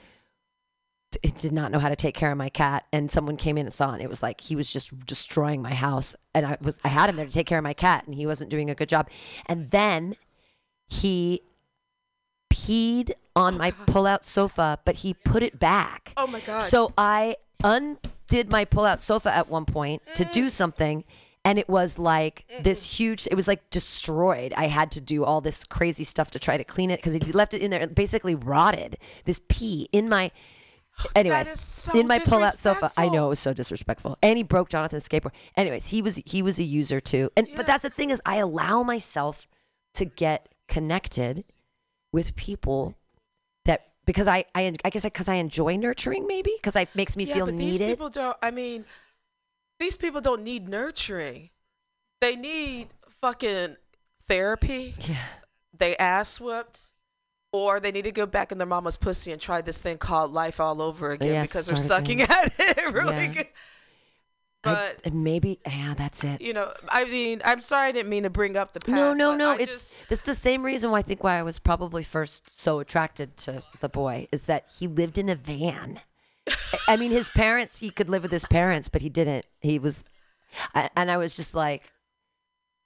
d- 1.12 1.32
did 1.40 1.54
not 1.54 1.72
know 1.72 1.80
how 1.80 1.90
to 1.90 1.96
take 1.96 2.14
care 2.14 2.32
of 2.32 2.38
my 2.38 2.50
cat. 2.50 2.86
And 2.92 3.10
someone 3.10 3.38
came 3.38 3.58
in 3.58 3.68
and 3.68 3.74
saw 3.74 3.92
it. 3.92 3.94
And 3.94 4.02
it 4.02 4.10
was 4.10 4.22
like 4.22 4.42
he 4.42 4.58
was 4.58 4.70
just 4.70 5.06
destroying 5.06 5.62
my 5.62 5.74
house. 5.74 6.14
And 6.36 6.46
I 6.46 6.58
was. 6.62 6.78
I 6.84 6.90
had 6.90 7.10
him 7.10 7.16
there 7.16 7.26
to 7.26 7.32
take 7.32 7.48
care 7.48 7.60
of 7.60 7.64
my 7.64 7.74
cat, 7.74 8.04
and 8.06 8.16
he 8.16 8.26
wasn't 8.26 8.50
doing 8.50 8.70
a 8.70 8.76
good 8.76 8.90
job. 8.90 9.10
And 9.46 9.70
then 9.70 10.18
he 10.88 11.42
peed 12.52 13.12
on 13.36 13.58
my 13.58 13.72
pull-out 13.72 14.24
sofa, 14.24 14.80
but 14.86 14.98
he 14.98 15.14
put 15.14 15.44
it 15.44 15.60
back. 15.60 16.14
Oh 16.18 16.28
my 16.28 16.40
God. 16.42 16.60
So 16.60 16.94
I 16.98 17.38
undid 17.64 18.50
my 18.50 18.66
pull-out 18.66 19.02
sofa 19.02 19.34
at 19.34 19.50
one 19.50 19.66
point 19.66 20.02
to 20.16 20.26
do 20.26 20.50
something, 20.50 21.04
and 21.44 21.58
it 21.58 21.68
was 21.68 21.98
like 21.98 22.46
this 22.62 22.98
huge. 22.98 23.28
It 23.30 23.36
was 23.36 23.48
like 23.48 23.70
destroyed. 23.70 24.54
I 24.56 24.68
had 24.68 24.92
to 24.92 25.02
do 25.02 25.24
all 25.24 25.42
this 25.42 25.66
crazy 25.66 26.04
stuff 26.04 26.32
to 26.32 26.40
try 26.40 26.58
to 26.58 26.64
clean 26.64 26.92
it 26.92 26.98
because 26.98 27.14
he 27.14 27.32
left 27.32 27.54
it 27.54 27.62
in 27.62 27.72
there, 27.72 27.82
and 27.82 27.96
basically 27.96 28.36
rotted. 28.36 28.98
This 29.26 29.42
pee 29.50 29.90
in 29.92 30.10
my. 30.10 30.32
Anyways, 31.16 31.60
so 31.60 32.00
in 32.00 32.06
my 32.06 32.20
pull-out 32.20 32.60
sofa, 32.60 32.92
I 32.96 33.10
know 33.10 33.26
it 33.26 33.30
was 33.30 33.40
so 33.40 33.52
disrespectful, 33.52 34.16
and 34.22 34.38
he 34.38 34.44
broke 34.44 34.70
Jonathan's 34.70 35.10
skateboard. 35.10 35.32
Anyways, 35.58 35.88
he 35.88 36.04
was 36.04 36.18
he 36.24 36.44
was 36.44 36.60
a 36.60 36.64
user 36.64 37.00
too, 37.00 37.32
and 37.36 37.48
but 37.56 37.66
that's 37.66 37.82
the 37.82 37.90
thing 37.90 38.12
is 38.12 38.22
I 38.28 38.36
allow 38.36 38.84
myself 38.84 39.48
to 39.96 40.06
get 40.06 40.53
connected 40.74 41.46
with 42.12 42.36
people 42.36 42.96
that 43.66 43.88
because 44.06 44.28
I 44.28 44.46
I, 44.56 44.74
I 44.84 44.90
guess 44.90 45.04
because 45.04 45.30
I 45.30 45.36
enjoy 45.36 45.78
nurturing 45.78 46.26
maybe 46.28 46.52
because 46.58 46.76
it 46.76 46.90
makes 46.96 47.16
me 47.16 47.26
yeah, 47.26 47.36
feel 47.36 47.46
but 47.46 47.58
these 47.58 47.80
needed. 47.80 47.92
people 47.94 48.10
don't. 48.10 48.38
I 48.42 48.52
mean, 48.52 48.86
these 49.80 49.98
people 49.98 50.22
don't 50.22 50.44
need 50.44 50.68
nurturing. 50.68 51.50
They 52.22 52.36
need 52.36 52.88
fucking 53.22 53.76
therapy. 54.28 54.96
Yeah. 55.00 55.18
They 55.78 55.96
ass 55.98 56.40
whooped, 56.40 56.80
or 57.52 57.80
they 57.80 57.92
need 57.92 58.06
to 58.06 58.12
go 58.12 58.26
back 58.26 58.52
in 58.52 58.58
their 58.58 58.68
mama's 58.68 58.98
pussy 58.98 59.32
and 59.32 59.42
try 59.42 59.62
this 59.62 59.80
thing 59.82 59.98
called 59.98 60.32
life 60.32 60.60
all 60.60 60.82
over 60.82 61.12
again 61.12 61.34
Yeah, 61.34 61.42
because 61.44 61.66
they're 61.66 61.76
sucking 61.76 62.22
again. 62.22 62.30
at 62.60 62.78
it 62.78 62.94
really 62.94 63.16
Yeah. 63.16 63.34
good. 63.34 63.48
I- 64.66 64.94
But 65.04 65.14
maybe 65.14 65.60
yeah, 65.66 65.94
that's 65.98 66.24
it. 66.24 66.42
you 66.42 66.54
know, 66.54 66.72
I 66.90 67.04
mean, 67.06 67.42
I'm 67.44 67.62
sorry 67.62 67.90
I 67.90 67.92
didn't 67.92 68.10
mean 68.10 68.24
to 68.24 68.30
bring 68.30 68.56
up 68.56 68.74
the 68.74 68.80
past. 68.80 68.92
No, 68.92 69.14
no, 69.14 69.36
no. 69.36 69.52
I 69.52 69.56
It's 69.58 69.72
just- 69.74 69.98
it's 70.10 70.22
the 70.22 70.36
same 70.36 70.64
reason 70.64 70.90
why 70.92 71.00
I 71.00 71.02
think 71.02 71.24
why 71.24 71.38
I 71.38 71.44
was 71.44 71.60
probably 71.60 72.04
first 72.04 72.60
so 72.60 72.80
attracted 72.80 73.36
to 73.38 73.64
the 73.82 73.90
boy 73.90 74.28
is 74.32 74.44
that 74.44 74.66
he 74.78 74.88
lived 74.88 75.18
in 75.18 75.28
a 75.30 75.36
van. 75.36 76.00
I 76.88 76.96
mean, 76.98 77.12
his 77.12 77.28
parents 77.28 77.80
he 77.80 77.90
could 77.90 78.10
live 78.10 78.24
with 78.24 78.32
his 78.32 78.46
parents, 78.46 78.88
but 78.90 79.02
he 79.02 79.10
didn't. 79.10 79.46
He 79.62 79.80
was, 79.80 80.04
I, 80.74 80.90
and 80.96 81.10
I 81.12 81.18
was 81.18 81.36
just 81.36 81.56
like 81.56 81.92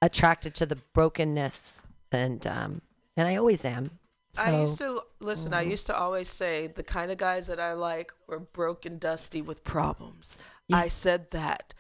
attracted 0.02 0.54
to 0.56 0.66
the 0.66 0.76
brokenness, 0.94 1.82
and 2.12 2.46
um, 2.48 2.82
and 3.16 3.28
I 3.28 3.36
always 3.36 3.66
am. 3.66 3.92
So, 4.32 4.44
I 4.44 4.60
used 4.62 4.78
to 4.80 5.02
listen. 5.20 5.54
I 5.54 5.66
Mhm. 5.66 5.72
used 5.72 5.86
to 5.88 5.96
always 5.96 6.30
say 6.30 6.68
the 6.68 6.84
kind 6.84 7.12
of 7.12 7.18
guys 7.18 7.48
that 7.48 7.60
I 7.60 7.74
like 7.74 8.14
were 8.28 8.40
broken, 8.40 9.00
dusty 9.00 9.42
with 9.42 9.64
problems. 9.64 10.38
I 10.72 10.88
said 10.90 11.32
that 11.32 11.74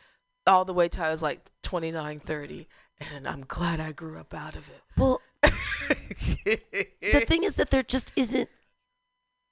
all 0.45 0.65
the 0.65 0.73
way 0.73 0.87
till 0.87 1.03
I 1.03 1.11
was 1.11 1.21
like 1.21 1.51
29, 1.63 2.19
30, 2.19 2.67
and 3.13 3.27
I'm 3.27 3.43
glad 3.47 3.79
I 3.79 3.91
grew 3.91 4.17
up 4.17 4.33
out 4.33 4.55
of 4.55 4.69
it. 4.69 4.81
Well, 4.97 5.21
the 5.41 7.23
thing 7.27 7.43
is 7.43 7.55
that 7.55 7.69
there 7.69 7.83
just 7.83 8.13
isn't. 8.15 8.49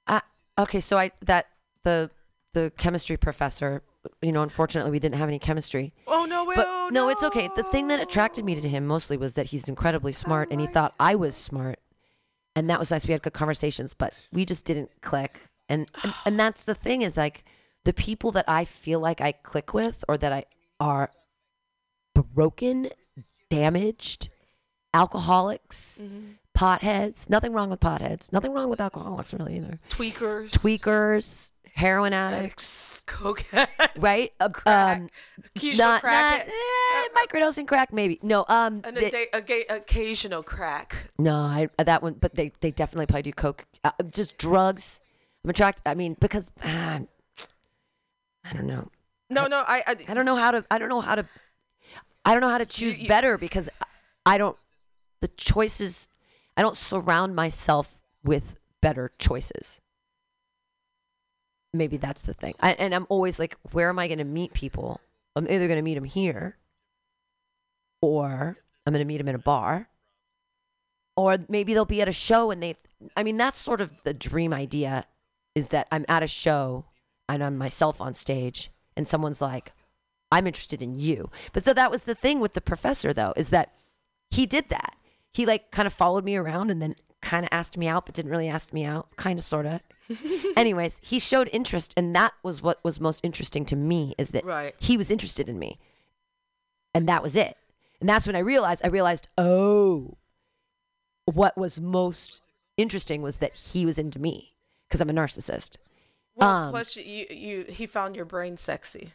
Uh, 0.07 0.21
okay, 0.57 0.79
so 0.79 0.97
I 0.97 1.11
that 1.21 1.47
the 1.83 2.09
the 2.53 2.71
chemistry 2.77 3.17
professor, 3.17 3.83
you 4.21 4.31
know, 4.31 4.41
unfortunately 4.41 4.91
we 4.91 4.99
didn't 4.99 5.17
have 5.17 5.27
any 5.27 5.39
chemistry. 5.39 5.93
Oh 6.07 6.25
no! 6.25 6.45
Wait, 6.45 6.55
But 6.55 6.67
oh, 6.67 6.89
no, 6.91 7.09
it's 7.09 7.23
okay. 7.23 7.49
The 7.55 7.63
thing 7.63 7.87
that 7.87 7.99
attracted 7.99 8.45
me 8.45 8.59
to 8.59 8.67
him 8.67 8.85
mostly 8.87 9.17
was 9.17 9.33
that 9.33 9.47
he's 9.47 9.67
incredibly 9.67 10.13
smart, 10.13 10.49
and 10.51 10.61
he 10.61 10.67
thought 10.67 10.93
I 10.99 11.15
was 11.15 11.35
smart, 11.35 11.79
and 12.55 12.69
that 12.69 12.79
was 12.79 12.91
nice. 12.91 13.05
We 13.05 13.11
had 13.11 13.21
good 13.21 13.33
conversations, 13.33 13.93
but 13.93 14.27
we 14.31 14.45
just 14.45 14.65
didn't 14.65 14.89
click. 15.01 15.41
And 15.67 15.89
and, 16.03 16.13
and 16.25 16.39
that's 16.39 16.63
the 16.63 16.75
thing 16.75 17.01
is 17.01 17.17
like 17.17 17.43
the 17.85 17.93
people 17.93 18.31
that 18.33 18.45
I 18.47 18.65
feel 18.65 18.99
like 18.99 19.21
I 19.21 19.31
click 19.31 19.73
with, 19.73 20.03
or 20.07 20.17
that 20.17 20.31
I 20.33 20.45
are 20.79 21.09
broken, 22.13 22.89
damaged, 23.49 24.29
alcoholics, 24.93 26.01
potheads. 26.57 27.29
Nothing 27.29 27.53
wrong 27.53 27.69
with 27.69 27.79
potheads. 27.79 28.31
Nothing 28.33 28.51
wrong 28.53 28.69
with 28.69 28.81
alcoholics 28.81 29.33
really 29.33 29.57
either. 29.57 29.79
tweakers. 29.89 30.51
Tweakers 30.51 31.51
heroin 31.75 32.13
addicts, 32.13 33.03
Coke. 33.05 33.43
right? 33.97 34.31
Uh, 34.39 34.49
Crack. 34.53 34.97
Um, 34.99 35.09
Occasional 35.55 35.87
not, 35.89 36.01
crack. 36.01 36.47
not 36.47 36.47
eh, 36.47 37.25
microdosing 37.27 37.67
crack, 37.67 37.91
maybe. 37.91 38.17
No, 38.23 38.45
um, 38.47 38.81
An 38.85 38.95
they- 38.95 39.27
a, 39.33 39.37
a, 39.37 39.65
a, 39.69 39.75
occasional 39.77 40.41
crack. 40.41 41.09
no, 41.19 41.35
I 41.35 41.67
that 41.83 42.01
one, 42.01 42.13
but 42.13 42.35
they 42.35 42.51
they 42.61 42.71
definitely 42.71 43.07
probably 43.07 43.23
do 43.23 43.33
coke. 43.33 43.65
Uh, 43.83 43.91
just 44.11 44.37
drugs. 44.37 45.01
I'm 45.43 45.49
attracted. 45.49 45.83
I 45.85 45.93
mean, 45.95 46.15
because 46.19 46.49
ah, 46.63 47.01
I 48.47 48.53
don't 48.53 48.67
know. 48.67 48.89
No, 49.29 49.47
no, 49.47 49.63
I, 49.67 49.81
I, 49.87 49.95
I 50.07 50.13
don't 50.13 50.25
know 50.25 50.35
how 50.35 50.51
to. 50.51 50.63
I 50.69 50.77
don't 50.77 50.89
know 50.89 51.01
how 51.01 51.15
to. 51.15 51.25
I 52.23 52.31
don't 52.31 52.41
know 52.41 52.49
how 52.49 52.59
to 52.59 52.65
choose 52.65 53.07
better 53.07 53.37
because 53.37 53.69
I 54.25 54.37
don't. 54.37 54.57
The 55.21 55.27
choices. 55.29 56.09
I 56.55 56.61
don't 56.61 56.77
surround 56.77 57.35
myself 57.35 58.01
with 58.23 58.55
better 58.81 59.11
choices. 59.17 59.81
Maybe 61.73 61.97
that's 61.97 62.21
the 62.21 62.33
thing. 62.33 62.53
I, 62.61 62.73
and 62.73 62.95
I'm 62.95 63.07
always 63.09 63.39
like, 63.39 63.57
where 63.71 63.89
am 63.89 63.99
I 63.99 64.07
going 64.07 64.19
to 64.19 64.23
meet 64.23 64.53
people? 64.53 65.01
I'm 65.35 65.49
either 65.49 65.67
going 65.67 65.77
to 65.77 65.81
meet 65.81 65.95
them 65.95 66.05
here, 66.05 66.57
or 68.01 68.55
I'm 68.85 68.93
going 68.93 69.03
to 69.03 69.07
meet 69.07 69.17
them 69.17 69.27
in 69.27 69.35
a 69.35 69.39
bar, 69.39 69.89
or 71.17 71.37
maybe 71.49 71.73
they'll 71.73 71.83
be 71.83 72.01
at 72.01 72.07
a 72.07 72.13
show 72.13 72.51
and 72.51 72.61
they. 72.61 72.75
I 73.17 73.23
mean, 73.23 73.37
that's 73.37 73.59
sort 73.59 73.81
of 73.81 73.91
the 74.03 74.13
dream 74.13 74.53
idea, 74.53 75.05
is 75.55 75.69
that 75.69 75.87
I'm 75.91 76.05
at 76.07 76.23
a 76.23 76.27
show 76.27 76.85
and 77.29 77.43
I'm 77.43 77.57
myself 77.57 77.99
on 78.01 78.13
stage, 78.13 78.69
and 78.95 79.07
someone's 79.07 79.41
like, 79.41 79.73
I'm 80.31 80.47
interested 80.47 80.81
in 80.81 80.95
you. 80.95 81.29
But 81.53 81.65
so 81.65 81.73
that 81.73 81.91
was 81.91 82.03
the 82.03 82.15
thing 82.15 82.39
with 82.39 82.53
the 82.53 82.61
professor, 82.61 83.13
though, 83.13 83.33
is 83.35 83.49
that 83.49 83.73
he 84.31 84.45
did 84.45 84.69
that. 84.69 84.95
He 85.33 85.45
like 85.45 85.71
kind 85.71 85.85
of 85.87 85.93
followed 85.93 86.23
me 86.25 86.35
around 86.35 86.71
and 86.71 86.81
then 86.81 86.95
kind 87.21 87.45
of 87.45 87.49
asked 87.51 87.77
me 87.77 87.87
out, 87.87 88.05
but 88.05 88.15
didn't 88.15 88.31
really 88.31 88.47
ask 88.49 88.71
me 88.73 88.83
out, 88.85 89.07
kind 89.17 89.39
of, 89.39 89.45
sort 89.45 89.65
of. 89.65 89.81
Anyways, 90.57 90.99
he 91.03 91.19
showed 91.19 91.49
interest, 91.51 91.93
and 91.97 92.15
that 92.15 92.33
was 92.43 92.61
what 92.61 92.83
was 92.83 92.99
most 93.01 93.23
interesting 93.23 93.65
to 93.65 93.75
me 93.75 94.13
is 94.17 94.29
that 94.29 94.45
Right. 94.45 94.75
he 94.79 94.97
was 94.97 95.09
interested 95.11 95.49
in 95.49 95.57
me, 95.59 95.79
and 96.93 97.07
that 97.09 97.23
was 97.23 97.35
it. 97.35 97.57
And 97.99 98.09
that's 98.09 98.27
when 98.27 98.35
I 98.35 98.39
realized. 98.39 98.81
I 98.83 98.89
realized, 98.89 99.27
oh, 99.37 100.17
what 101.25 101.57
was 101.57 101.79
most 101.81 102.47
interesting 102.77 103.21
was 103.21 103.37
that 103.37 103.57
he 103.57 103.85
was 103.85 103.97
into 103.97 104.19
me 104.19 104.53
because 104.87 105.01
I'm 105.01 105.09
a 105.09 105.13
narcissist. 105.13 105.77
Well, 106.35 106.49
Um, 106.49 106.71
plus 106.71 106.95
you, 106.95 107.25
you, 107.29 107.63
he 107.69 107.85
found 107.87 108.15
your 108.15 108.25
brain 108.25 108.57
sexy. 108.57 109.13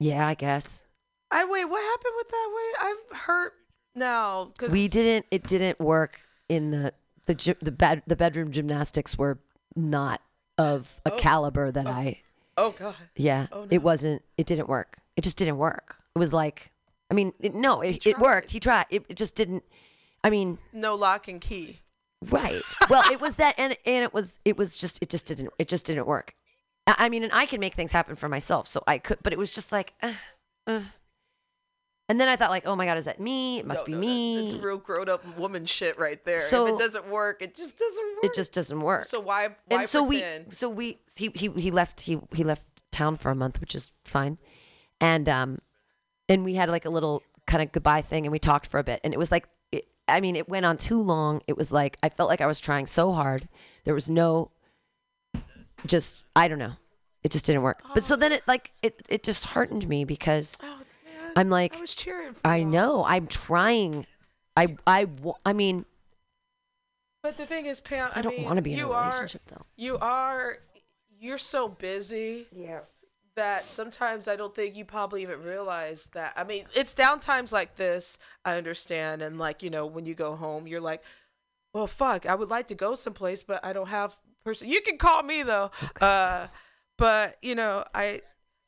Yeah, 0.00 0.26
I 0.26 0.34
guess. 0.34 0.84
I 1.30 1.44
wait. 1.44 1.64
What 1.66 1.82
happened 1.82 2.14
with 2.16 2.28
that? 2.28 2.52
Wait, 2.56 2.74
I'm 2.88 3.18
hurt 3.18 3.52
now 3.94 4.46
because 4.46 4.72
we 4.72 4.88
didn't 4.88 5.26
it 5.30 5.44
didn't 5.46 5.78
work 5.80 6.20
in 6.48 6.70
the 6.72 6.92
the 7.26 7.56
the 7.62 7.70
bed 7.70 8.02
the 8.06 8.16
bedroom 8.16 8.50
gymnastics 8.50 9.16
were 9.16 9.38
not 9.76 10.20
of 10.58 11.00
a 11.06 11.12
caliber 11.12 11.70
that 11.70 11.86
I 11.86 12.20
Oh 12.56 12.70
God. 12.72 12.94
yeah 13.16 13.46
Oh, 13.52 13.62
no. 13.62 13.68
it 13.70 13.82
wasn't 13.82 14.22
it 14.36 14.46
didn't 14.46 14.68
work 14.68 14.98
it 15.16 15.22
just 15.22 15.36
didn't 15.36 15.58
work 15.58 15.96
it 16.14 16.18
was 16.18 16.32
like 16.32 16.72
I 17.10 17.14
mean 17.14 17.32
it, 17.40 17.54
no 17.54 17.82
it, 17.82 18.04
it 18.04 18.18
worked 18.18 18.50
he 18.50 18.58
tried 18.60 18.86
it, 18.90 19.04
it 19.08 19.16
just 19.16 19.36
didn't 19.36 19.62
I 20.24 20.30
mean 20.30 20.58
No 20.72 20.94
lock 20.96 21.28
and 21.28 21.40
key. 21.40 21.80
Right 22.30 22.62
well 22.88 23.02
it 23.10 23.20
was 23.20 23.36
that 23.36 23.54
and 23.58 23.76
and 23.86 24.04
it 24.04 24.12
was 24.14 24.40
it 24.44 24.56
was 24.56 24.76
just 24.76 25.02
it 25.02 25.08
just 25.08 25.26
didn't 25.26 25.50
it 25.58 25.68
just 25.68 25.86
didn't 25.86 26.06
work 26.06 26.34
I, 26.86 27.08
mean 27.08 27.22
and 27.22 27.32
I 27.32 27.46
can 27.46 27.60
make 27.60 27.74
things 27.74 27.92
happen 27.92 28.14
for 28.14 28.28
myself 28.28 28.68
so 28.68 28.82
I 28.86 28.98
could 28.98 29.18
but 29.22 29.32
it 29.32 29.38
was 29.38 29.54
just 29.54 29.72
like 29.72 29.94
uh, 30.02 30.12
uh. 30.66 30.82
and 32.10 32.20
then 32.20 32.28
I 32.28 32.36
thought 32.36 32.50
like 32.50 32.66
oh 32.66 32.76
my 32.76 32.84
god 32.84 32.98
is 32.98 33.06
that 33.06 33.18
me 33.20 33.58
it 33.58 33.66
must 33.66 33.86
be 33.86 33.94
me 33.94 34.44
It's 34.44 34.54
real 34.54 34.76
grown 34.76 35.08
up 35.08 35.38
woman 35.38 35.64
shit 35.64 35.98
right 35.98 36.22
there. 36.24 36.40
So- 36.40 36.66
if 36.66 36.74
it 36.74 36.78
doesn't 36.78 37.08
work, 37.08 37.40
it 37.40 37.54
just 37.54 37.78
doesn't 37.78 38.04
work. 38.16 38.24
it 38.24 38.34
just 38.34 38.52
doesn't 38.52 38.80
work. 38.80 39.06
So 39.06 39.18
why 39.18 39.48
why 39.66 39.80
and 39.80 39.88
so 39.88 40.06
pretend? 40.06 40.48
we 40.48 40.54
so 40.54 40.68
we 40.68 40.98
he, 41.16 41.30
he 41.34 41.48
he 41.56 41.70
left 41.70 42.02
he 42.02 42.20
he 42.34 42.44
left 42.44 42.66
town 42.92 43.16
for 43.16 43.30
a 43.30 43.34
month, 43.34 43.60
which 43.60 43.74
is 43.74 43.90
fine. 44.04 44.36
And 45.00 45.26
um 45.28 45.58
and 46.28 46.44
we 46.44 46.54
had 46.54 46.68
like 46.68 46.84
a 46.84 46.90
little 46.90 47.22
kind 47.46 47.62
of 47.62 47.72
goodbye 47.72 48.02
thing 48.02 48.26
and 48.26 48.32
we 48.32 48.38
talked 48.38 48.66
for 48.66 48.78
a 48.78 48.84
bit 48.84 49.00
and 49.04 49.12
it 49.12 49.18
was 49.18 49.30
like 49.32 49.48
I 50.06 50.20
mean 50.20 50.36
it 50.36 50.48
went 50.48 50.66
on 50.66 50.76
too 50.76 51.00
long. 51.00 51.40
It 51.46 51.56
was 51.56 51.72
like 51.72 51.96
I 52.02 52.08
felt 52.08 52.28
like 52.28 52.40
I 52.40 52.46
was 52.46 52.60
trying 52.60 52.86
so 52.86 53.12
hard. 53.12 53.48
There 53.84 53.94
was 53.94 54.08
no 54.10 54.50
just 55.86 56.26
I 56.36 56.48
don't 56.48 56.58
know. 56.58 56.72
It 57.22 57.30
just 57.32 57.46
didn't 57.46 57.62
work. 57.62 57.82
But 57.94 58.04
so 58.04 58.16
then 58.16 58.32
it 58.32 58.42
like 58.46 58.72
it 58.82 59.02
it 59.08 59.22
just 59.22 59.44
heartened 59.46 59.88
me 59.88 60.04
because 60.04 60.60
oh, 60.62 60.80
I'm 61.36 61.48
like 61.50 61.72
Oh, 61.74 61.78
I 61.78 61.80
was 61.80 61.94
cheering. 61.94 62.34
For 62.34 62.40
I 62.46 62.56
you. 62.58 62.64
know 62.66 63.04
I'm 63.06 63.26
trying. 63.26 64.06
I 64.56 64.76
I 64.86 65.06
I 65.44 65.52
mean 65.52 65.84
But 67.22 67.36
the 67.38 67.46
thing 67.46 67.66
is, 67.66 67.80
Pam, 67.80 68.10
I, 68.14 68.18
I 68.18 68.22
don't 68.22 68.36
mean, 68.36 68.44
wanna 68.44 68.62
be 68.62 68.74
in 68.74 68.78
a 68.78 68.82
you 68.82 68.92
are- 68.92 69.06
relationship, 69.06 69.42
though. 69.46 69.64
You 69.76 69.96
are, 69.98 70.58
you're 71.18 71.38
so 71.38 71.68
busy. 71.68 72.46
Yeah. 72.52 72.80
That 73.36 73.64
sometimes 73.64 74.28
I 74.28 74.36
don't 74.36 74.54
think 74.54 74.76
you 74.76 74.84
probably 74.84 75.22
even 75.22 75.42
realize 75.42 76.06
that. 76.14 76.34
I 76.36 76.44
mean, 76.44 76.66
it's 76.76 76.94
down 76.94 77.18
times 77.18 77.52
like 77.52 77.74
this. 77.74 78.18
I 78.44 78.56
understand, 78.56 79.22
and 79.22 79.38
like 79.38 79.62
you 79.62 79.70
know, 79.70 79.86
when 79.86 80.06
you 80.06 80.14
go 80.14 80.36
home, 80.36 80.66
you're 80.68 80.80
like, 80.80 81.02
well, 81.72 81.88
fuck, 81.88 82.26
I 82.26 82.34
would 82.36 82.48
like 82.48 82.68
to 82.68 82.76
go 82.76 82.94
someplace, 82.94 83.42
but 83.42 83.64
I 83.64 83.72
don't 83.72 83.88
have 83.88 84.16
person. 84.44 84.68
You 84.68 84.80
can 84.82 84.98
call 84.98 85.22
me 85.24 85.42
though. 85.42 85.70
Uh, 86.00 86.46
but 86.96 87.36
you 87.42 87.54
know, 87.54 87.84
I. 87.94 88.20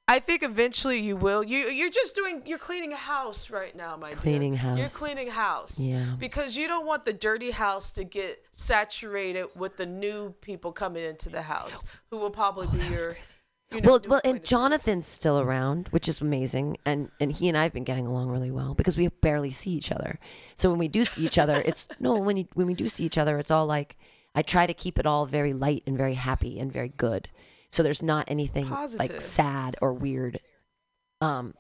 I 0.09 0.21
think 0.21 0.45
eventually 0.45 1.01
you 1.01 1.17
will. 1.17 1.43
You 1.43 1.67
you're 1.67 1.91
just 1.91 2.15
doing 2.15 2.43
you're 2.47 2.59
cleaning 2.59 2.93
a 2.93 2.97
house 2.97 3.51
right 3.51 3.75
now, 3.75 3.97
my 3.97 4.11
dear. 4.11 4.19
Cleaning 4.19 4.55
house. 4.55 4.79
You're 4.79 4.89
cleaning 4.89 5.27
house. 5.27 5.81
Yeah. 5.81 6.13
Because 6.21 6.57
you 6.57 6.69
don't 6.69 6.87
want 6.87 7.05
the 7.05 7.13
dirty 7.13 7.51
house 7.51 7.91
to 7.91 8.05
get 8.05 8.39
saturated 8.53 9.49
with 9.57 9.77
the 9.77 9.85
new 9.85 10.31
people 10.41 10.71
coming 10.71 11.03
into 11.05 11.29
the 11.29 11.43
house 11.43 11.83
who 12.13 12.19
will 12.19 12.31
probably 12.31 12.69
be 12.69 12.85
your 12.87 13.17
you 13.73 13.81
know, 13.81 13.91
well, 13.91 14.01
well, 14.07 14.21
and 14.25 14.45
Jonathan's 14.45 15.07
still 15.07 15.41
around, 15.41 15.89
which 15.89 16.09
is 16.09 16.21
amazing, 16.21 16.77
and 16.87 17.11
and 17.21 17.33
he 17.33 17.49
and 17.49 17.59
I 17.59 17.65
have 17.65 17.73
been 17.73 17.85
getting 17.85 18.07
along 18.07 18.29
really 18.29 18.51
well 18.51 18.75
because 18.75 18.97
we 18.97 19.09
barely 19.09 19.51
see 19.51 19.71
each 19.71 19.91
other. 19.91 20.19
So 20.55 20.71
when 20.71 20.79
we 20.79 20.89
do 20.89 21.05
see 21.05 21.25
each 21.27 21.39
other, 21.39 21.63
it's 21.65 21.89
no 21.99 22.15
when 22.19 22.37
you, 22.37 22.47
when 22.55 22.67
we 22.67 22.75
do 22.75 22.89
see 22.89 23.05
each 23.05 23.19
other, 23.19 23.39
it's 23.39 23.51
all 23.51 23.67
like 23.67 23.97
I 24.35 24.43
try 24.43 24.67
to 24.67 24.75
keep 24.75 24.99
it 24.99 25.07
all 25.07 25.27
very 25.27 25.53
light 25.53 25.83
and 25.87 25.97
very 25.97 26.15
happy 26.15 26.61
and 26.61 26.73
very 26.73 26.91
good. 26.91 27.29
So 27.71 27.83
there's 27.83 28.03
not 28.03 28.27
anything 28.29 28.69
like 28.99 29.11
sad 29.21 29.77
or 29.83 29.93
weird, 29.93 30.39
um, 31.21 31.55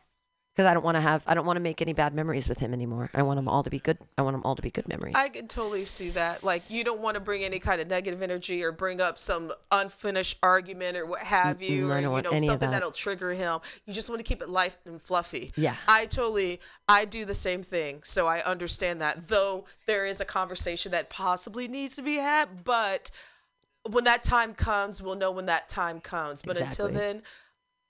because 0.56 0.68
I 0.70 0.72
don't 0.72 0.84
want 0.84 0.94
to 0.94 1.02
have 1.02 1.22
I 1.26 1.34
don't 1.34 1.44
want 1.44 1.58
to 1.58 1.60
make 1.60 1.82
any 1.82 1.92
bad 1.92 2.14
memories 2.14 2.48
with 2.48 2.58
him 2.58 2.72
anymore. 2.72 3.10
I 3.12 3.22
want 3.22 3.36
them 3.36 3.46
all 3.46 3.62
to 3.62 3.68
be 3.68 3.78
good. 3.78 3.98
I 4.16 4.22
want 4.22 4.34
them 4.34 4.42
all 4.42 4.56
to 4.56 4.62
be 4.62 4.70
good 4.70 4.88
memories. 4.88 5.14
I 5.14 5.28
can 5.28 5.48
totally 5.48 5.84
see 5.84 6.08
that. 6.10 6.42
Like 6.42 6.70
you 6.70 6.82
don't 6.82 7.00
want 7.00 7.16
to 7.16 7.20
bring 7.20 7.44
any 7.44 7.58
kind 7.58 7.78
of 7.78 7.88
negative 7.88 8.22
energy 8.22 8.62
or 8.64 8.72
bring 8.72 9.02
up 9.02 9.18
some 9.18 9.52
unfinished 9.70 10.38
argument 10.42 10.96
or 10.96 11.04
what 11.04 11.20
have 11.20 11.60
you, 11.60 11.88
Mm-mm, 11.88 11.92
I 11.92 12.04
or 12.06 12.16
you 12.16 12.22
know 12.22 12.30
something 12.30 12.58
that. 12.58 12.70
that'll 12.70 12.90
trigger 12.90 13.32
him. 13.32 13.60
You 13.84 13.92
just 13.92 14.08
want 14.08 14.18
to 14.20 14.24
keep 14.24 14.40
it 14.40 14.48
light 14.48 14.76
and 14.86 15.00
fluffy. 15.00 15.52
Yeah. 15.56 15.76
I 15.86 16.06
totally 16.06 16.60
I 16.88 17.04
do 17.04 17.26
the 17.26 17.34
same 17.34 17.62
thing. 17.62 18.00
So 18.02 18.26
I 18.26 18.40
understand 18.42 19.02
that. 19.02 19.28
Though 19.28 19.66
there 19.86 20.06
is 20.06 20.22
a 20.22 20.24
conversation 20.24 20.90
that 20.92 21.10
possibly 21.10 21.68
needs 21.68 21.96
to 21.96 22.02
be 22.02 22.14
had, 22.16 22.64
but 22.64 23.10
when 23.90 24.04
that 24.04 24.22
time 24.22 24.54
comes, 24.54 25.02
we'll 25.02 25.16
know 25.16 25.30
when 25.30 25.46
that 25.46 25.68
time 25.68 26.00
comes. 26.00 26.42
But 26.42 26.56
until 26.56 26.88
then, 26.88 27.22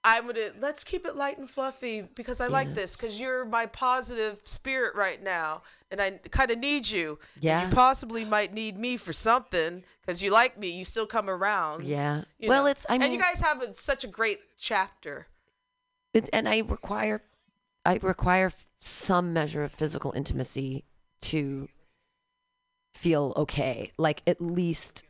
I'm 0.08 0.26
gonna 0.28 0.50
let's 0.60 0.84
keep 0.84 1.04
it 1.04 1.16
light 1.16 1.36
and 1.38 1.50
fluffy 1.50 2.02
because 2.02 2.40
I 2.40 2.46
like 2.46 2.68
Yeah. 2.68 2.74
this 2.74 2.96
because 2.96 3.18
you're 3.20 3.44
my 3.44 3.66
positive 3.66 4.40
spirit 4.44 4.94
right 4.94 5.20
now, 5.22 5.62
and 5.90 6.00
I 6.00 6.12
kind 6.30 6.50
of 6.50 6.58
need 6.58 6.88
you. 6.88 7.18
And 7.34 7.44
Yeah. 7.44 7.68
you 7.68 7.74
possibly 7.74 8.24
might 8.24 8.54
need 8.54 8.78
me 8.78 8.96
for 8.96 9.12
something 9.12 9.82
because 10.00 10.22
you 10.22 10.30
like 10.30 10.56
me. 10.58 10.68
You 10.70 10.84
still 10.84 11.06
come 11.06 11.28
around. 11.28 11.84
Yeah. 11.84 12.22
Well, 12.40 12.62
know. 12.64 12.68
it's- 12.70 12.86
I 12.88 12.94
mean, 12.98 13.02
and 13.02 13.12
you 13.12 13.18
guys 13.18 13.40
have 13.40 13.60
a, 13.62 13.74
such 13.74 14.04
a 14.04 14.06
great 14.08 14.38
chapter. 14.58 15.26
it, 16.14 16.30
and 16.32 16.48
I 16.48 16.58
require 16.60 17.22
I 17.84 17.98
require 18.02 18.52
some 18.80 19.32
measure 19.32 19.62
of 19.64 19.72
physical 19.72 20.12
intimacy 20.12 20.84
to 21.22 21.68
feel 22.94 23.32
okay, 23.36 23.92
like 23.98 24.22
at 24.26 24.40
least 24.40 25.04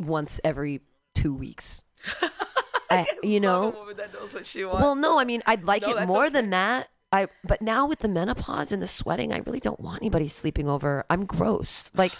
once 0.00 0.40
every 0.44 0.80
two 1.14 1.34
weeks. 1.34 1.84
I, 2.90 3.06
you 3.22 3.40
know, 3.40 3.70
woman 3.70 3.96
that 3.96 4.12
knows 4.12 4.34
what 4.34 4.46
she 4.46 4.64
wants. 4.64 4.82
well, 4.82 4.94
no, 4.94 5.18
I 5.18 5.24
mean, 5.24 5.42
I'd 5.46 5.64
like 5.64 5.82
No, 5.82 5.96
it 5.96 6.06
more 6.08 6.24
okay. 6.26 6.32
than 6.32 6.50
that. 6.50 6.88
I, 7.12 7.26
but 7.42 7.60
now 7.60 7.86
with 7.86 7.98
the 8.00 8.08
menopause 8.08 8.70
and 8.70 8.80
the 8.80 8.86
sweating, 8.86 9.32
I 9.32 9.38
really 9.38 9.58
don't 9.58 9.80
want 9.80 10.00
anybody 10.02 10.28
sleeping 10.28 10.68
over. 10.68 11.04
I'm 11.10 11.24
gross. 11.26 11.90
Like, 11.96 12.12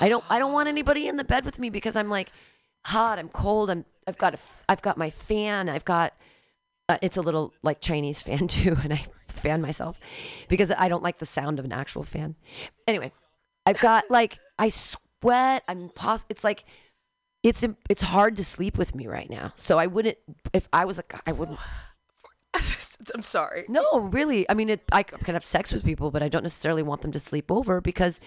I 0.00 0.08
don't, 0.08 0.24
I 0.28 0.40
don't 0.40 0.52
want 0.52 0.68
anybody 0.68 1.06
in 1.06 1.16
the 1.16 1.22
bed 1.24 1.44
with 1.44 1.58
me 1.60 1.70
because 1.70 1.94
I'm 1.94 2.08
like 2.10 2.32
hot. 2.84 3.18
I'm 3.20 3.28
cold. 3.28 3.70
I'm, 3.70 3.84
I've 4.06 4.18
got 4.18 4.34
a, 4.34 4.38
I've 4.68 4.82
got 4.82 4.96
my 4.98 5.10
fan. 5.10 5.68
I've 5.68 5.84
got, 5.84 6.14
uh, 6.88 6.98
it's 7.02 7.16
a 7.16 7.20
little 7.20 7.54
like 7.62 7.80
Chinese 7.80 8.20
fan 8.26 8.48
too, 8.48 8.76
and 8.82 8.92
I 8.92 9.04
fan 9.28 9.62
myself 9.62 10.00
because 10.48 10.72
I 10.72 10.88
don't 10.88 11.02
like 11.04 11.18
the 11.18 11.26
sound 11.26 11.60
of 11.60 11.64
an 11.64 11.72
actual 11.72 12.02
fan. 12.02 12.34
Anyway, 12.88 13.12
I've 13.64 13.78
got 13.80 14.10
like 14.10 14.40
I 14.58 14.70
sweat. 14.70 15.62
I'm 15.68 15.88
pos- 15.90 16.24
It's 16.28 16.42
like 16.42 16.64
it's 17.42 17.64
it's 17.88 18.02
hard 18.02 18.36
to 18.36 18.44
sleep 18.44 18.78
with 18.78 18.94
me 18.94 19.06
right 19.06 19.28
now. 19.28 19.52
So 19.56 19.78
I 19.78 19.86
wouldn't 19.86 20.18
if 20.52 20.68
I 20.72 20.84
was 20.84 20.98
a 20.98 21.04
guy. 21.06 21.20
I 21.26 21.32
wouldn't. 21.32 21.58
I'm 23.14 23.22
sorry. 23.22 23.64
No, 23.68 23.98
really. 23.98 24.48
I 24.48 24.54
mean, 24.54 24.68
it, 24.68 24.84
I 24.92 25.02
can 25.02 25.34
have 25.34 25.44
sex 25.44 25.72
with 25.72 25.84
people, 25.84 26.12
but 26.12 26.22
I 26.22 26.28
don't 26.28 26.44
necessarily 26.44 26.82
want 26.84 27.02
them 27.02 27.10
to 27.12 27.18
sleep 27.18 27.50
over 27.50 27.80
because 27.80 28.20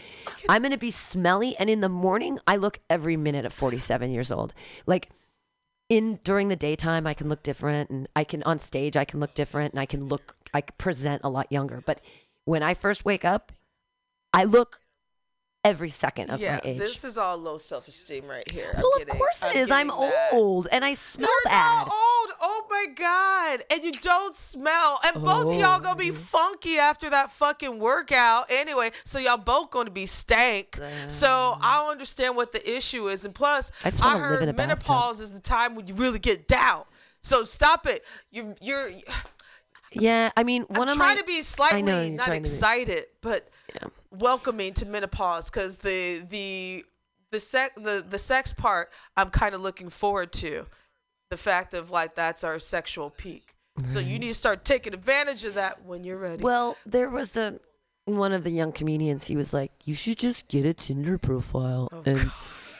I'm 0.49 0.63
going 0.63 0.71
to 0.73 0.77
be 0.77 0.91
smelly. 0.91 1.55
And 1.57 1.69
in 1.69 1.79
the 1.79 1.87
morning, 1.87 2.39
I 2.45 2.57
look 2.57 2.79
every 2.89 3.15
minute 3.15 3.45
of 3.45 3.53
47 3.53 4.11
years 4.11 4.31
old. 4.31 4.53
Like, 4.85 5.09
in 5.87 6.19
during 6.23 6.47
the 6.47 6.55
daytime 6.55 7.05
I 7.05 7.13
can 7.13 7.29
look 7.29 7.43
different 7.43 7.91
and 7.91 8.07
I 8.15 8.23
can 8.23 8.41
on 8.43 8.57
stage 8.57 8.97
I 8.97 9.05
can 9.05 9.19
look 9.19 9.35
different 9.35 9.73
and 9.73 9.79
I 9.79 9.85
can 9.85 10.07
look 10.07 10.35
I 10.53 10.61
present 10.61 11.21
a 11.23 11.29
lot 11.29 11.51
younger. 11.51 11.83
But 11.85 11.99
when 12.45 12.63
I 12.63 12.73
first 12.73 13.05
wake 13.05 13.23
up, 13.23 13.51
I 14.33 14.43
look 14.45 14.79
every 15.65 15.89
second 15.89 16.29
of 16.29 16.39
yeah, 16.39 16.59
my 16.63 16.69
age. 16.69 16.77
this 16.77 17.03
is 17.03 17.17
all 17.17 17.35
low 17.37 17.57
self 17.57 17.87
esteem 17.87 18.27
right 18.27 18.49
here. 18.51 18.71
I'm 18.75 18.81
well, 18.81 18.91
of 18.93 18.99
getting- 18.99 19.15
course 19.17 19.43
it 19.43 19.47
I'm 19.47 19.55
is. 19.57 19.71
I'm 19.71 19.91
old 20.31 20.67
and 20.71 20.85
I 20.85 20.93
smell 20.93 21.27
You're 21.29 21.51
bad. 21.51 21.87
not 21.87 21.87
old. 21.87 22.31
Oh 22.41 22.65
my 22.69 22.85
god! 22.95 23.63
And 23.71 23.83
you 23.83 23.91
don't 23.93 24.35
smell. 24.35 24.99
And 25.05 25.23
both 25.23 25.47
of 25.53 25.59
y'all 25.59 25.79
gonna 25.79 25.95
be 25.95 26.11
Oh. 26.11 26.13
funky 26.13 26.77
after 26.77 27.09
that 27.09 27.31
fucking 27.31 27.79
workout 27.79 28.45
anyway. 28.49 28.91
So 29.03 29.17
y'all 29.19 29.37
both 29.37 29.71
gonna 29.71 29.89
be 29.89 30.05
stank. 30.05 30.79
So 31.07 31.57
I 31.61 31.79
don't 31.81 31.91
understand 31.91 32.35
what 32.35 32.51
the 32.51 32.77
issue 32.77 33.07
is. 33.09 33.25
And 33.25 33.33
plus, 33.33 33.71
I 33.83 33.91
I 34.01 34.17
heard 34.17 34.43
in 34.43 34.49
a 34.49 34.53
bathtub. 34.53 34.57
menopause 34.87 35.19
is 35.21 35.31
the 35.33 35.39
time 35.39 35.75
when 35.75 35.87
you 35.87 35.93
really 35.95 36.19
get 36.19 36.47
down. 36.47 36.83
So 37.21 37.43
stop 37.43 37.87
it. 37.87 38.05
You 38.31 38.55
you're 38.61 38.89
Yeah, 39.91 40.31
I 40.35 40.43
mean, 40.43 40.63
one 40.63 40.89
I'm 40.89 40.93
of 40.93 40.97
trying 40.97 41.15
my 41.15 41.21
to 41.21 41.25
be 41.25 41.41
slightly 41.41 41.81
know 41.81 42.07
not 42.09 42.25
to 42.25 42.31
be- 42.31 42.37
excited, 42.37 43.05
but 43.21 43.47
welcoming 44.19 44.73
to 44.73 44.85
menopause 44.85 45.49
because 45.49 45.79
the 45.79 46.25
the 46.29 46.85
the 47.31 47.39
sex 47.39 47.75
the 47.75 48.05
the 48.07 48.17
sex 48.17 48.53
part 48.53 48.89
I'm 49.17 49.29
kind 49.29 49.55
of 49.55 49.61
looking 49.61 49.89
forward 49.89 50.31
to. 50.33 50.65
The 51.31 51.37
fact 51.37 51.73
of 51.73 51.89
like 51.89 52.15
that's 52.15 52.43
our 52.43 52.59
sexual 52.59 53.09
peak. 53.09 53.55
So 53.83 53.99
you 53.99 54.19
need 54.19 54.29
to 54.29 54.33
start 54.33 54.63
taking 54.63 54.93
advantage 54.93 55.43
of 55.43 55.55
that 55.55 55.83
when 55.83 56.05
you're 56.05 56.17
ready. 56.17 56.41
Well, 56.41 56.77
there 56.85 57.09
was 57.09 57.35
a 57.35 57.59
one 58.05 58.31
of 58.31 58.43
the 58.43 58.51
young 58.51 58.71
comedians. 58.71 59.27
He 59.27 59.35
was 59.35 59.53
like, 59.53 59.71
"You 59.83 59.95
should 59.95 60.17
just 60.17 60.47
get 60.47 60.65
a 60.65 60.73
Tinder 60.73 61.17
profile," 61.17 61.89
Oh, 61.91 62.03
and 62.05 62.31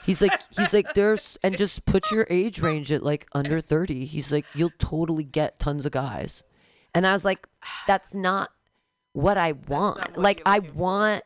he's 0.06 0.22
like, 0.22 0.40
"He's 0.56 0.72
like, 0.72 0.94
there's 0.94 1.38
and 1.42 1.58
just 1.58 1.84
put 1.84 2.10
your 2.10 2.26
age 2.30 2.60
range 2.60 2.90
at 2.92 3.02
like 3.02 3.26
under 3.34 3.60
thirty. 3.60 4.06
He's 4.06 4.32
like, 4.32 4.46
you'll 4.54 4.72
totally 4.78 5.24
get 5.24 5.58
tons 5.58 5.84
of 5.84 5.92
guys." 5.92 6.44
And 6.94 7.06
I 7.06 7.12
was 7.12 7.26
like, 7.26 7.46
"That's 7.86 8.14
not 8.14 8.52
what 9.16 9.38
I 9.38 9.52
want. 9.66 10.18
like, 10.18 10.42
I 10.44 10.58
want, 10.58 11.24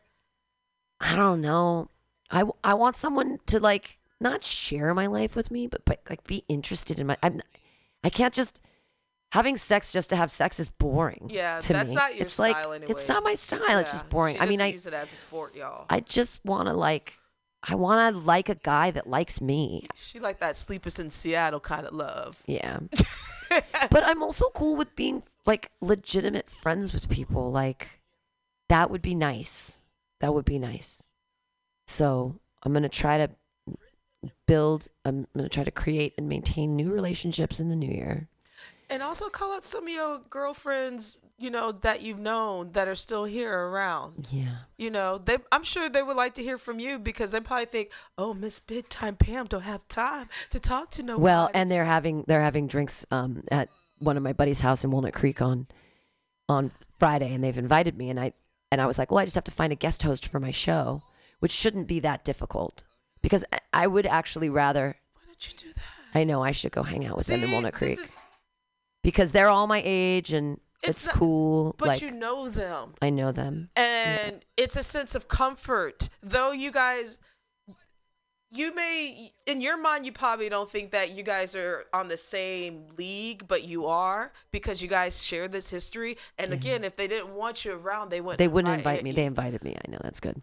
I 1.00 1.16
don't 1.16 1.40
know, 1.40 1.88
I 2.30 2.44
I 2.62 2.74
want 2.74 2.94
someone 2.94 3.40
to 3.46 3.58
like 3.58 3.98
not 4.20 4.44
share 4.44 4.94
my 4.94 5.06
life 5.06 5.34
with 5.34 5.50
me, 5.50 5.66
but 5.66 5.84
but 5.84 6.00
like 6.08 6.24
be 6.24 6.44
interested 6.48 7.00
in 7.00 7.08
my. 7.08 7.16
I'm, 7.22 7.40
I 8.04 8.08
can't 8.10 8.32
just." 8.32 8.62
Having 9.32 9.58
sex 9.58 9.92
just 9.92 10.10
to 10.10 10.16
have 10.16 10.28
sex 10.28 10.58
is 10.58 10.70
boring. 10.70 11.30
yeah, 11.32 11.60
to 11.60 11.72
that's 11.72 11.90
me. 11.90 11.94
not 11.94 12.16
your 12.16 12.24
it's 12.24 12.34
style 12.34 12.70
like, 12.70 12.80
anyway. 12.80 12.90
It's 12.90 13.08
not 13.08 13.22
my 13.22 13.34
style. 13.36 13.78
It's 13.78 13.92
just 13.92 14.08
boring. 14.10 14.36
I 14.40 14.46
mean, 14.46 14.60
I 14.60 14.72
use 14.72 14.86
it 14.86 14.92
as 14.92 15.12
a 15.12 15.16
sport, 15.16 15.54
y'all. 15.54 15.86
I 15.88 16.00
just 16.00 16.44
want 16.44 16.66
to 16.66 16.72
like, 16.72 17.16
I 17.62 17.76
want 17.76 18.12
to 18.12 18.20
like 18.20 18.48
a 18.48 18.56
guy 18.56 18.90
that 18.90 19.06
likes 19.06 19.40
me. 19.40 19.86
she 19.94 20.18
like 20.18 20.40
that 20.40 20.56
Sleepless 20.56 20.98
in 20.98 21.12
Seattle 21.12 21.60
kind 21.60 21.86
of 21.86 21.94
love. 21.94 22.42
Yeah. 22.46 22.80
but 23.50 24.04
I'm 24.04 24.22
also 24.22 24.48
cool 24.50 24.76
with 24.76 24.94
being 24.96 25.22
like 25.46 25.70
legitimate 25.80 26.48
friends 26.48 26.92
with 26.92 27.08
people. 27.10 27.50
Like, 27.50 28.00
that 28.68 28.90
would 28.90 29.02
be 29.02 29.14
nice. 29.14 29.80
That 30.20 30.32
would 30.34 30.44
be 30.44 30.58
nice. 30.58 31.02
So 31.86 32.36
I'm 32.62 32.72
gonna 32.72 32.88
try 32.88 33.18
to 33.18 33.30
build. 34.46 34.88
I'm 35.04 35.26
gonna 35.36 35.48
try 35.48 35.64
to 35.64 35.70
create 35.70 36.14
and 36.16 36.28
maintain 36.28 36.76
new 36.76 36.92
relationships 36.92 37.58
in 37.60 37.68
the 37.68 37.76
new 37.76 37.90
year. 37.90 38.28
And 38.90 39.02
also 39.02 39.28
call 39.28 39.54
out 39.54 39.64
some 39.64 39.84
of 39.84 39.88
your 39.90 40.20
girlfriends, 40.30 41.20
you 41.38 41.48
know, 41.50 41.72
that 41.72 42.02
you've 42.02 42.18
known 42.18 42.72
that 42.72 42.88
are 42.88 42.94
still 42.96 43.24
here 43.24 43.56
around. 43.56 44.26
Yeah. 44.30 44.56
You 44.76 44.90
know, 44.90 45.18
they 45.18 45.38
I'm 45.52 45.62
sure 45.62 45.88
they 45.88 46.02
would 46.02 46.16
like 46.16 46.34
to 46.34 46.42
hear 46.42 46.58
from 46.58 46.80
you 46.80 46.98
because 46.98 47.32
they 47.32 47.40
probably 47.40 47.66
think, 47.66 47.92
"Oh, 48.18 48.34
Miss 48.34 48.58
Big 48.60 48.88
Time 48.88 49.16
Pam 49.16 49.46
don't 49.46 49.62
have 49.62 49.86
time 49.88 50.28
to 50.50 50.58
talk 50.60 50.90
to 50.92 51.02
no 51.02 51.18
Well, 51.18 51.48
and 51.54 51.70
they're 51.70 51.84
having 51.84 52.24
they're 52.26 52.40
having 52.42 52.66
drinks 52.66 53.06
um, 53.10 53.44
at 53.50 53.68
one 53.98 54.16
of 54.16 54.22
my 54.22 54.32
buddy's 54.32 54.60
house 54.60 54.82
in 54.84 54.90
Walnut 54.90 55.14
Creek 55.14 55.40
on 55.40 55.68
on 56.48 56.72
Friday, 56.98 57.32
and 57.32 57.44
they've 57.44 57.56
invited 57.58 57.96
me, 57.96 58.10
and 58.10 58.18
I 58.18 58.32
and 58.72 58.80
I 58.80 58.86
was 58.86 58.98
like, 58.98 59.10
well, 59.10 59.18
I 59.18 59.24
just 59.24 59.34
have 59.36 59.44
to 59.44 59.50
find 59.50 59.72
a 59.72 59.76
guest 59.76 60.02
host 60.02 60.26
for 60.26 60.40
my 60.40 60.50
show, 60.50 61.02
which 61.38 61.52
shouldn't 61.52 61.86
be 61.86 62.00
that 62.00 62.24
difficult 62.24 62.82
because 63.22 63.44
I, 63.52 63.60
I 63.72 63.86
would 63.86 64.06
actually 64.06 64.48
rather. 64.50 64.96
Why 65.14 65.22
don't 65.26 65.48
you 65.48 65.56
do 65.56 65.72
that? 65.74 66.18
I 66.18 66.24
know 66.24 66.42
I 66.42 66.50
should 66.50 66.72
go 66.72 66.82
hang 66.82 67.06
out 67.06 67.16
with 67.16 67.26
them 67.26 67.40
in 67.40 67.46
See, 67.46 67.52
Walnut 67.52 67.72
Creek 67.74 67.98
is- 68.00 68.16
because 69.02 69.32
they're 69.32 69.48
all 69.48 69.66
my 69.66 69.82
age 69.84 70.32
and 70.32 70.58
It's 70.82 70.98
it's, 70.98 71.06
not- 71.06 71.16
cool. 71.16 71.74
but 71.78 71.88
like 71.88 72.02
you 72.02 72.10
know 72.10 72.48
them. 72.48 72.94
I 73.02 73.10
know 73.10 73.32
them. 73.32 73.68
and 73.76 74.44
it's 74.56 74.76
a 74.76 74.82
sense 74.82 75.14
of 75.14 75.28
comfort 75.28 76.08
though 76.22 76.52
you 76.52 76.70
guys 76.72 77.18
you 78.52 78.74
may 78.74 79.30
in 79.46 79.60
your 79.60 79.76
mind 79.80 80.04
you 80.04 80.10
probably 80.10 80.48
don't 80.48 80.68
think 80.68 80.90
that 80.90 81.12
you 81.16 81.22
guys 81.22 81.54
are 81.54 81.84
on 81.92 82.08
the 82.08 82.16
same 82.16 82.84
league 82.98 83.46
but 83.46 83.62
you 83.62 83.86
are 83.86 84.32
because 84.50 84.82
you 84.82 84.88
guys 84.88 85.24
share 85.24 85.46
this 85.46 85.70
history 85.70 86.16
and 86.36 86.46
mm-hmm. 86.48 86.54
again 86.54 86.82
if 86.84 86.96
they 86.96 87.06
didn't 87.06 87.32
want 87.32 87.64
you 87.64 87.72
around 87.72 88.10
they 88.10 88.20
wouldn't 88.20 88.38
They 88.38 88.48
wouldn't 88.48 88.74
invite 88.74 88.98
invite 88.98 89.04
me. 89.04 89.10
you. 89.10 89.16
They 89.16 89.24
invited 89.24 89.62
me. 89.62 89.76
I 89.76 89.88
know 89.90 89.98
that's 90.02 90.18
good. 90.18 90.42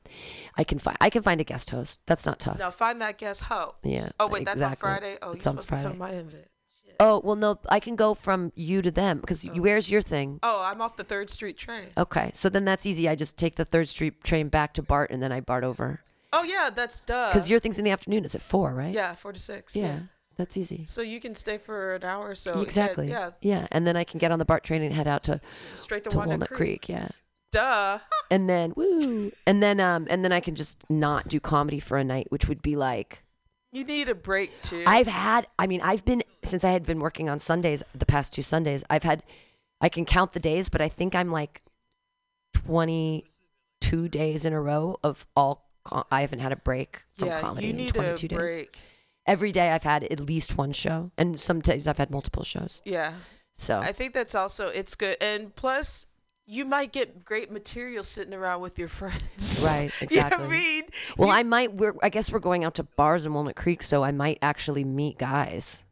I 0.55 0.63
can 0.63 0.79
find. 0.79 0.95
I 1.01 1.09
can 1.09 1.21
find 1.21 1.41
a 1.41 1.43
guest 1.43 1.69
host. 1.69 1.99
That's 2.05 2.25
not 2.25 2.39
tough. 2.39 2.57
now 2.59 2.71
find 2.71 3.01
that 3.01 3.17
guest 3.17 3.41
host. 3.43 3.75
Yeah, 3.83 4.07
oh 4.21 4.27
wait 4.27 4.45
that's 4.45 4.61
on 4.61 4.75
friday 4.77 5.17
oh 5.21 5.31
It's 5.31 5.43
you're 5.45 5.51
supposed 5.51 5.67
to 5.67 5.73
Friday. 5.75 5.89
come 5.89 5.97
my 5.97 6.11
invite 6.11 6.47
Oh 6.99 7.21
well, 7.23 7.35
no. 7.35 7.59
I 7.69 7.79
can 7.79 7.95
go 7.95 8.13
from 8.13 8.51
you 8.55 8.81
to 8.81 8.91
them 8.91 9.19
because 9.19 9.45
you 9.45 9.61
where's 9.61 9.89
your 9.89 10.01
thing? 10.01 10.39
oh 10.43 10.61
i'm 10.63 10.81
off 10.81 10.95
the 10.97 11.03
third 11.03 11.29
street 11.29 11.57
train 11.57 11.87
Okay, 11.97 12.31
so 12.33 12.49
then 12.49 12.65
that's 12.65 12.85
easy. 12.85 13.07
I 13.07 13.15
just 13.15 13.37
take 13.37 13.55
the 13.55 13.65
Third 13.65 13.87
Street 13.87 14.23
train 14.23 14.49
back 14.49 14.73
to 14.73 14.81
Bart, 14.81 15.11
and 15.11 15.21
then 15.21 15.31
I 15.31 15.39
Bart 15.41 15.63
over. 15.63 16.01
oh 16.33 16.43
yeah 16.43 16.69
that's 16.73 16.99
duh 17.01 17.29
Because 17.29 17.49
your 17.49 17.59
thing's 17.59 17.77
in 17.79 17.85
the 17.85 17.91
afternoon. 17.91 18.25
It's 18.25 18.35
at 18.35 18.41
four, 18.41 18.73
right? 18.73 18.93
yeah 18.93 19.15
four 19.15 19.33
to 19.33 19.39
six 19.39 19.75
Yeah, 19.75 19.99
that's 20.37 20.57
easy. 20.57 20.85
so 20.87 21.01
you 21.01 21.19
can 21.19 21.35
stay 21.35 21.57
for 21.57 21.95
an 21.95 22.03
hour 22.03 22.29
or 22.29 22.35
so 22.35 22.61
exactly. 22.61 23.09
yeah, 23.09 23.31
Yeah, 23.41 23.67
and 23.71 23.85
then 23.87 23.95
I 23.95 24.03
can 24.03 24.17
get 24.19 24.31
on 24.31 24.39
the 24.39 24.45
Bart 24.45 24.63
train 24.63 24.81
and 24.81 24.93
head 24.93 25.07
out 25.07 25.23
to 25.23 25.39
straight 25.75 26.03
to, 26.03 26.09
to 26.09 26.17
walnut, 26.17 26.31
Walnut 26.31 26.49
creek. 26.49 26.81
Creek. 26.85 26.89
Yeah, 26.89 27.07
duh 27.51 27.99
and 28.31 28.49
then 28.49 28.73
woo, 28.75 29.31
and 29.45 29.61
then 29.63 29.79
um, 29.79 30.07
and 30.09 30.23
then 30.23 30.31
I 30.31 30.39
can 30.39 30.55
just 30.55 30.83
not 30.89 31.27
do 31.27 31.39
comedy 31.39 31.79
for 31.79 31.97
a 31.97 32.03
night, 32.03 32.27
which 32.29 32.47
would 32.47 32.61
be 32.61 32.75
like 32.75 33.23
you 33.71 33.83
need 33.83 34.09
a 34.09 34.15
break 34.15 34.61
too 34.61 34.83
I've 34.87 35.07
had. 35.07 35.47
I 35.59 35.67
mean, 35.67 35.81
I've 35.81 36.05
been 36.05 36.23
since 36.43 36.63
I 36.63 36.71
had 36.71 36.85
been 36.85 36.99
working 36.99 37.29
on 37.29 37.39
Sundays. 37.39 37.83
The 37.93 38.05
past 38.05 38.33
two 38.33 38.41
Sundays, 38.41 38.83
I've 38.89 39.03
had. 39.03 39.23
I 39.79 39.89
can 39.89 40.05
count 40.05 40.33
the 40.33 40.39
days, 40.39 40.69
but 40.69 40.81
I 40.81 40.89
think 40.89 41.13
I'm 41.13 41.31
like 41.31 41.61
twenty-two 42.53 44.07
days 44.09 44.45
in 44.45 44.53
a 44.53 44.61
row 44.61 44.97
of 45.03 45.27
all. 45.35 45.69
I 46.11 46.21
haven't 46.21 46.39
had 46.39 46.51
a 46.51 46.57
break 46.57 47.03
from 47.15 47.29
yeah, 47.29 47.39
comedy 47.39 47.67
you 47.67 47.71
in 47.71 47.77
need 47.77 47.89
a 47.91 47.93
twenty-two 47.93 48.27
days. 48.27 48.37
break. 48.37 48.77
Every 49.25 49.51
day 49.51 49.71
I've 49.71 49.83
had 49.83 50.03
at 50.05 50.19
least 50.19 50.57
one 50.57 50.73
show, 50.73 51.11
and 51.17 51.39
some 51.39 51.59
days 51.59 51.87
I've 51.87 51.97
had 51.97 52.09
multiple 52.09 52.43
shows. 52.43 52.81
Yeah. 52.85 53.13
So 53.57 53.79
I 53.79 53.91
think 53.91 54.13
that's 54.13 54.35
also 54.35 54.67
it's 54.67 54.95
good, 54.95 55.17
and 55.21 55.55
plus 55.55 56.07
you 56.49 56.63
might 56.63 56.93
get 56.93 57.25
great 57.25 57.51
material 57.51 58.03
sitting 58.03 58.33
around 58.33 58.61
with 58.61 58.79
your 58.79 58.87
friends. 58.87 59.59
Right, 59.63 59.91
exactly. 60.01 60.45
I 60.45 60.47
mean, 60.47 60.83
well, 61.17 61.29
I 61.29 61.43
might. 61.43 61.73
We're. 61.73 61.93
I 62.01 62.09
guess 62.09 62.31
we're 62.31 62.39
going 62.39 62.63
out 62.63 62.75
to 62.75 62.83
bars 62.83 63.25
in 63.25 63.33
Walnut 63.33 63.55
Creek, 63.55 63.83
so 63.83 64.03
I 64.03 64.11
might 64.11 64.37
actually 64.41 64.83
meet 64.83 65.17
guys, 65.17 65.85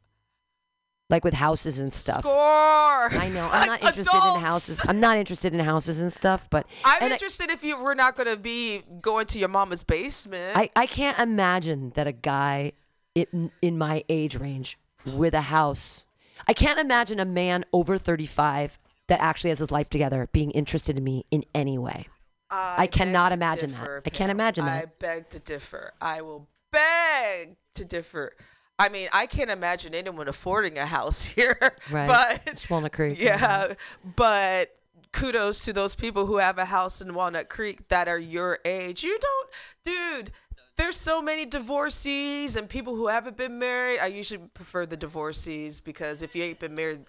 like 1.09 1.23
with 1.23 1.33
houses 1.33 1.79
and 1.79 1.91
stuff. 1.91 2.19
score. 2.21 2.33
I 2.33 3.29
know. 3.33 3.49
I'm 3.51 3.67
not 3.73 3.81
interested 3.83 4.15
Adults. 4.15 4.35
in 4.37 4.41
houses. 4.41 4.81
I'm 4.87 4.99
not 4.99 5.17
interested 5.17 5.53
in 5.53 5.59
houses 5.59 5.99
and 5.99 6.13
stuff, 6.13 6.47
but 6.49 6.65
I'm 6.85 7.03
and 7.03 7.11
I- 7.11 7.15
interested 7.15 7.49
if 7.51 7.63
you 7.63 7.77
were 7.77 7.95
not 7.95 8.15
going 8.15 8.29
to 8.29 8.37
be 8.37 8.83
going 9.01 9.25
to 9.27 9.39
your 9.39 9.49
mama's 9.49 9.83
basement. 9.83 10.55
I, 10.55 10.69
I 10.75 10.85
can't 10.85 11.17
imagine 11.19 11.91
that 11.95 12.07
a 12.07 12.11
guy 12.13 12.73
in, 13.15 13.51
in 13.61 13.77
my 13.77 14.03
age 14.09 14.37
range 14.37 14.77
with 15.05 15.33
a 15.33 15.41
house. 15.41 16.05
I 16.47 16.53
can't 16.53 16.79
imagine 16.79 17.19
a 17.19 17.25
man 17.25 17.65
over 17.73 17.97
35 17.97 18.77
that 19.07 19.21
actually 19.21 19.49
has 19.49 19.59
his 19.59 19.71
life 19.71 19.89
together 19.89 20.29
being 20.31 20.51
interested 20.51 20.97
in 20.97 21.03
me 21.03 21.25
in 21.31 21.43
any 21.53 21.77
way. 21.77 22.07
I, 22.49 22.87
cannot 22.87 23.31
imagine 23.31 23.71
differ, 23.71 24.01
that. 24.03 24.11
I 24.11 24.15
can't 24.15 24.31
imagine 24.31 24.65
that. 24.65 24.83
I 24.83 24.85
beg 24.99 25.29
to 25.31 25.39
differ. 25.39 25.93
I 25.99 26.21
will 26.21 26.47
beg 26.71 27.57
to 27.73 27.85
differ. 27.85 28.33
I 28.77 28.89
mean, 28.89 29.07
I 29.13 29.25
can't 29.25 29.49
imagine 29.49 29.95
anyone 29.95 30.27
affording 30.27 30.77
a 30.77 30.85
house 30.85 31.25
here. 31.25 31.57
Right. 31.91 32.07
But 32.45 32.65
Walnut 32.69 32.93
Creek. 32.93 33.19
Yeah, 33.19 33.35
uh-huh. 33.35 33.75
but 34.15 34.75
kudos 35.11 35.63
to 35.65 35.73
those 35.73 35.95
people 35.95 36.25
who 36.25 36.37
have 36.37 36.57
a 36.57 36.65
house 36.65 37.01
in 37.01 37.13
Walnut 37.13 37.49
Creek 37.49 37.87
that 37.87 38.07
are 38.07 38.19
your 38.19 38.59
age. 38.65 39.03
You 39.03 39.17
don't, 39.19 39.49
dude. 39.85 40.31
There's 40.77 40.97
so 40.97 41.21
many 41.21 41.45
divorcees 41.45 42.57
and 42.57 42.67
people 42.67 42.95
who 42.95 43.07
haven't 43.07 43.37
been 43.37 43.57
married. 43.57 43.99
I 43.99 44.07
usually 44.07 44.45
prefer 44.53 44.85
the 44.85 44.97
divorcees 44.97 45.79
because 45.79 46.21
if 46.21 46.35
you 46.35 46.43
ain't 46.43 46.59
been 46.59 46.75
married, 46.75 47.05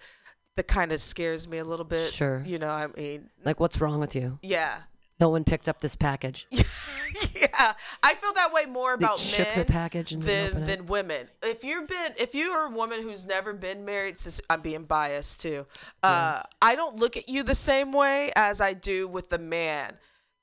that 0.57 0.67
kind 0.67 0.91
of 0.91 0.99
scares 0.99 1.47
me 1.47 1.59
a 1.59 1.63
little 1.63 1.85
bit. 1.85 2.11
Sure. 2.11 2.43
You 2.45 2.59
know, 2.59 2.69
I 2.69 2.87
mean, 2.97 3.29
Like, 3.45 3.59
what's 3.59 3.79
wrong 3.79 3.99
with 3.99 4.15
you? 4.15 4.39
yeah. 4.41 4.79
No 5.19 5.29
one 5.29 5.43
picked 5.43 5.67
up 5.67 5.81
this 5.81 5.95
package. 5.95 6.45
yeah, 6.51 7.73
I 8.03 8.13
feel 8.13 8.33
that 8.33 8.53
way 8.53 8.65
more 8.65 8.95
They 8.95 9.05
about 9.05 9.17
the 9.17 9.47
men 9.55 9.65
package 9.65 10.11
and 10.11 10.21
than 10.21 10.67
than 10.67 10.85
women. 10.85 11.27
If 11.41 11.63
you've 11.63 11.87
been, 11.87 12.11
if 12.19 12.35
you 12.35 12.49
are 12.51 12.67
a 12.67 12.69
woman 12.69 13.01
who's 13.01 13.25
never 13.25 13.51
been 13.53 13.83
married, 13.83 14.19
since 14.19 14.39
I'm 14.47 14.61
being 14.61 14.83
biased 14.83 15.41
too, 15.41 15.65
uh, 16.03 16.43
I 16.61 16.75
don't 16.75 16.97
look 16.97 17.17
at 17.17 17.27
you 17.27 17.41
the 17.41 17.55
same 17.55 17.91
way 17.93 18.31
as 18.35 18.61
I 18.61 18.73
do 18.73 19.07
with 19.07 19.29
the 19.29 19.39
man. 19.39 19.93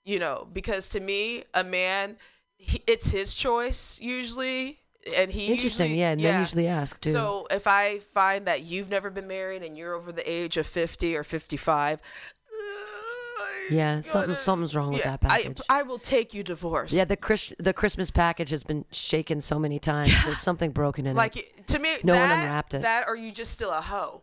You 0.05 0.19
know, 0.19 0.49
because 0.53 0.89
to 0.89 0.99
me, 0.99 1.45
a 1.55 1.63
man, 1.63 2.17
he, 2.57 2.83
it's 2.89 3.07
his 3.07 3.33
choice 3.33 4.01
usually. 4.01 4.81
And 5.17 5.31
he 5.31 5.53
Interesting, 5.53 5.91
usually- 5.91 6.01
yeah, 6.01 6.11
and 6.13 6.21
they 6.21 6.39
usually 6.39 6.67
ask, 6.69 7.01
too. 7.01 7.13
So 7.13 7.47
if 7.51 7.67
I 7.67 7.99
find 7.99 8.47
that 8.47 8.63
you've 8.63 8.91
never 8.91 9.11
been 9.11 9.27
married 9.29 9.63
and 9.63 9.77
you're 9.77 9.95
over 9.95 10.13
the 10.13 10.29
age 10.31 10.57
of 10.57 10.67
50 10.67 11.15
or 11.17 11.25
55, 11.25 12.01
uh, 12.01 13.45
Yeah, 13.71 14.01
something, 14.03 14.35
something's 14.35 14.77
wrong 14.77 14.93
with 14.93 15.01
yeah, 15.05 15.13
that 15.13 15.21
package. 15.21 15.61
I, 15.69 15.81
I 15.81 15.83
will 15.83 15.99
take 15.99 16.35
you 16.35 16.43
divorce. 16.43 16.93
yeah, 16.93 17.05
the 17.05 17.17
Chris, 17.17 17.53
the 17.59 17.73
Christmas 17.73 18.11
package 18.11 18.51
has 18.51 18.63
been 18.63 18.85
shaken 18.93 19.41
so 19.41 19.59
many 19.59 19.79
times. 19.79 20.13
There's 20.25 20.41
something 20.41 20.71
broken 20.71 21.07
in 21.07 21.17
like 21.17 21.37
it, 21.37 21.53
it- 21.57 21.67
to 21.69 21.79
me, 21.79 21.97
No 22.05 22.15
one 22.15 22.31
unwrapped 22.31 22.75
it. 22.75 22.83
That 22.83 23.05
or 23.09 23.17
you 23.17 23.33
just 23.33 23.53
still 23.53 23.71
a 23.73 23.81
hoe. 23.81 24.23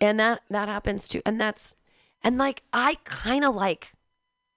and 0.00 0.18
that 0.20 0.42
that 0.50 0.68
happens 0.68 1.08
too. 1.08 1.20
And 1.26 1.40
that's 1.40 1.74
and 2.22 2.38
like 2.38 2.62
I 2.72 2.96
kind 3.04 3.44
of 3.44 3.54
like 3.54 3.92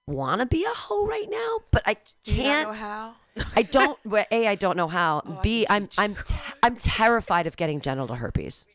want 0.06 0.40
to 0.40 0.46
be 0.46 0.64
a 0.64 0.70
hoe 0.74 1.06
right 1.06 1.28
now, 1.30 1.58
but 1.70 1.82
I 1.84 1.94
Do 2.24 2.34
you 2.34 2.42
can't. 2.42 2.68
know 2.68 2.74
how? 2.74 3.14
I 3.56 3.62
don't. 3.62 3.98
A, 4.30 4.46
I 4.46 4.54
don't 4.54 4.76
know 4.76 4.88
how. 4.88 5.22
Oh, 5.26 5.40
B, 5.42 5.66
I'm 5.68 5.88
I'm 5.96 6.16
I'm 6.62 6.76
terrified 6.76 7.46
of 7.46 7.56
getting 7.56 7.80
genital 7.80 8.16
herpes. 8.16 8.66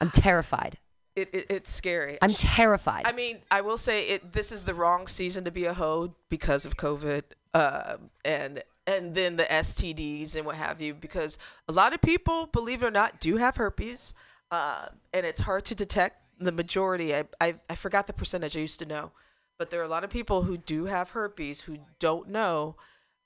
I'm 0.00 0.10
terrified. 0.10 0.78
It, 1.16 1.30
it, 1.32 1.46
it's 1.50 1.70
scary. 1.70 2.16
I'm 2.22 2.32
terrified. 2.32 3.06
I 3.06 3.12
mean, 3.12 3.38
I 3.50 3.60
will 3.60 3.76
say 3.76 4.08
it. 4.08 4.32
This 4.32 4.52
is 4.52 4.62
the 4.62 4.74
wrong 4.74 5.08
season 5.08 5.44
to 5.44 5.50
be 5.50 5.64
a 5.64 5.74
hoe 5.74 6.14
because 6.28 6.64
of 6.64 6.76
COVID, 6.76 7.22
um, 7.54 8.10
and 8.24 8.62
and 8.86 9.14
then 9.14 9.36
the 9.36 9.42
STDs 9.44 10.36
and 10.36 10.46
what 10.46 10.54
have 10.54 10.80
you. 10.80 10.94
Because 10.94 11.36
a 11.68 11.72
lot 11.72 11.92
of 11.92 12.00
people, 12.00 12.46
believe 12.46 12.84
it 12.84 12.86
or 12.86 12.90
not, 12.92 13.20
do 13.20 13.36
have 13.36 13.56
herpes, 13.56 14.14
uh, 14.52 14.86
and 15.12 15.26
it's 15.26 15.40
hard 15.40 15.64
to 15.66 15.74
detect. 15.74 16.22
The 16.40 16.52
majority, 16.52 17.16
I, 17.16 17.24
I 17.40 17.54
I 17.68 17.74
forgot 17.74 18.06
the 18.06 18.12
percentage. 18.12 18.56
I 18.56 18.60
used 18.60 18.78
to 18.78 18.86
know, 18.86 19.10
but 19.58 19.70
there 19.70 19.80
are 19.80 19.84
a 19.84 19.88
lot 19.88 20.04
of 20.04 20.10
people 20.10 20.42
who 20.42 20.56
do 20.56 20.84
have 20.84 21.10
herpes 21.10 21.62
who 21.62 21.78
don't 21.98 22.28
know 22.28 22.76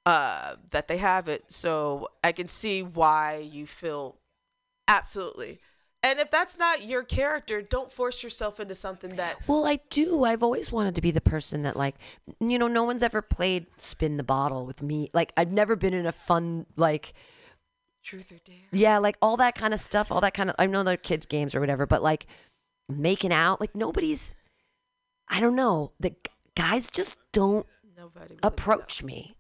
uh, 0.07 0.57
that 0.71 0.89
they 0.89 0.99
have 0.99 1.29
it. 1.29 1.45
So 1.49 2.09
I 2.23 2.33
can 2.33 2.49
see 2.49 2.83
why 2.83 3.37
you 3.51 3.67
feel 3.67 4.17
absolutely. 4.89 5.61
And 6.05 6.19
if 6.19 6.33
that's 6.33 6.59
not 6.59 6.85
your 6.85 7.05
character, 7.05 7.63
don't 7.63 7.91
force 7.91 8.25
yourself 8.25 8.59
into 8.59 8.75
something 8.75 9.11
that 9.11 9.37
Well, 9.47 9.65
I 9.65 9.79
do. 9.89 10.25
I've 10.25 10.43
always 10.43 10.73
wanted 10.73 10.97
to 10.97 11.01
be 11.01 11.13
the 11.13 11.21
person 11.21 11.63
that, 11.63 11.77
like, 11.77 11.95
you 12.41 12.59
know, 12.59 12.67
no 12.67 12.83
one's 12.83 13.05
ever 13.05 13.23
played 13.23 13.67
spin 13.77 14.17
the 14.17 14.25
bottle 14.25 14.67
with 14.67 14.83
me. 14.83 15.11
Like, 15.15 15.33
I've 15.37 15.53
never 15.53 15.77
been 15.77 15.95
in 15.95 16.05
a 16.05 16.11
fun, 16.11 16.67
like, 16.77 17.13
truth 18.03 18.33
or 18.33 18.39
dare. 18.45 18.57
yeah, 18.73 18.99
like 18.99 19.17
all 19.23 19.37
that 19.37 19.55
kind 19.55 19.73
of 19.73 19.79
stuff, 19.79 20.11
all 20.11 20.21
that 20.23 20.35
kind 20.35 20.51
of, 20.51 20.57
I 20.59 20.67
know 20.67 20.83
they're 20.83 20.97
kids' 20.97 21.25
games 21.25 21.55
or 21.55 21.61
whatever, 21.61 21.87
but 21.87 22.03
like 22.03 22.27
making 22.89 23.33
out, 23.33 23.61
like, 23.61 23.77
nobody's, 23.77 24.35
I 25.29 25.39
don't 25.39 25.55
know, 25.55 25.93
the 26.01 26.17
guys 26.57 26.91
just 26.91 27.17
don't 27.33 27.65
Nobody. 27.97 28.31
really 28.31 28.41
approach 28.43 29.05
me 29.05 29.37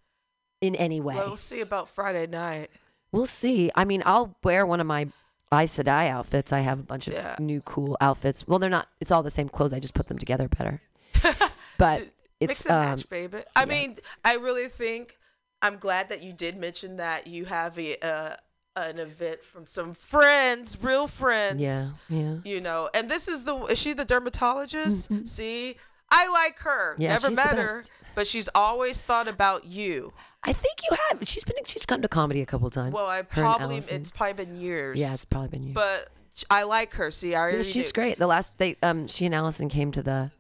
in 0.63 0.75
any 0.77 1.01
way. 1.03 1.17
Well, 1.17 1.27
we'll 1.29 1.37
see 1.37 1.61
about 1.61 1.91
Friday 1.91 2.27
night. 2.27 2.71
We'll 3.13 3.27
see. 3.27 3.71
I 3.75 3.85
mean, 3.85 4.03
I'll 4.07 4.35
wear 4.43 4.65
one 4.65 4.81
of 4.81 4.87
my 4.87 5.09
Aes 5.53 5.77
Sedai 5.77 6.09
outfits. 6.09 6.51
I 6.51 6.61
have 6.61 6.79
a 6.81 6.83
bunch 6.83 7.09
of 7.09 7.13
Yeah. 7.13 7.37
new 7.39 7.61
cool 7.61 7.99
outfits. 8.01 8.49
Well, 8.49 8.59
they're 8.59 8.71
not. 8.71 8.89
It's 9.03 9.11
all 9.11 9.23
the 9.23 9.29
same 9.31 9.51
clothes. 9.51 9.75
I 9.75 9.81
just 9.81 9.93
put 9.93 10.07
them 10.07 10.19
together 10.19 10.49
better. 10.49 10.81
But 11.79 12.03
it's 12.39 12.65
Mix 12.65 12.67
and 12.67 12.75
um, 12.75 12.85
match, 12.91 13.09
baby. 13.09 13.39
I 13.57 13.65
mean, 13.65 13.99
I 14.25 14.37
really 14.37 14.69
think 14.69 15.19
I'm 15.63 15.79
glad 15.79 16.11
that 16.11 16.23
you 16.23 16.33
did 16.33 16.57
mention 16.57 16.97
that 16.99 17.27
you 17.27 17.45
have 17.47 17.77
a 17.79 17.97
uh, 18.07 18.37
an 18.77 18.99
event 19.01 19.43
from 19.43 19.67
some 19.67 19.93
friends, 19.95 20.79
real 20.81 21.07
friends. 21.09 21.61
yeah, 21.61 21.89
yeah. 22.09 22.37
You 22.45 22.61
know, 22.61 22.89
and 22.95 23.11
this 23.11 23.27
is 23.27 23.43
the 23.45 23.57
is 23.65 23.79
she 23.79 23.95
the 23.95 24.05
dermatologist? 24.05 25.11
See, 25.29 25.77
I 26.13 26.29
like 26.29 26.59
her. 26.61 26.95
Yeah, 26.99 27.09
Never 27.15 27.31
met 27.31 27.57
her, 27.57 27.83
but 28.15 28.27
she's 28.27 28.49
always 28.55 29.01
thought 29.01 29.27
about 29.27 29.65
you. 29.65 30.13
I 30.45 30.53
think 30.53 30.81
you 30.89 30.97
have. 31.09 31.27
She's 31.27 31.45
been. 31.45 31.65
She's 31.65 31.87
come 31.87 32.03
to 32.03 32.09
comedy 32.09 32.43
a 32.43 32.47
couple 32.47 32.69
times. 32.71 32.95
Well, 32.95 33.09
I 33.09 33.23
probably 33.23 33.79
it's 33.79 34.11
probably 34.11 34.45
been 34.45 34.61
years. 34.61 34.99
Yeah, 34.99 35.15
it's 35.15 35.25
probably 35.25 35.49
been 35.49 35.65
years. 35.65 35.75
But 35.75 36.11
I 36.51 36.65
like 36.65 36.95
her. 36.95 37.11
See, 37.11 37.35
I 37.35 37.41
already 37.41 37.57
yeah, 37.59 37.63
she's 37.63 37.93
do. 37.93 38.01
great. 38.01 38.19
The 38.19 38.27
last 38.27 38.59
they 38.59 38.77
um 38.83 39.07
she 39.09 39.25
and 39.27 39.35
Allison 39.35 39.69
came 39.69 39.93
to 39.93 40.03
the 40.03 40.31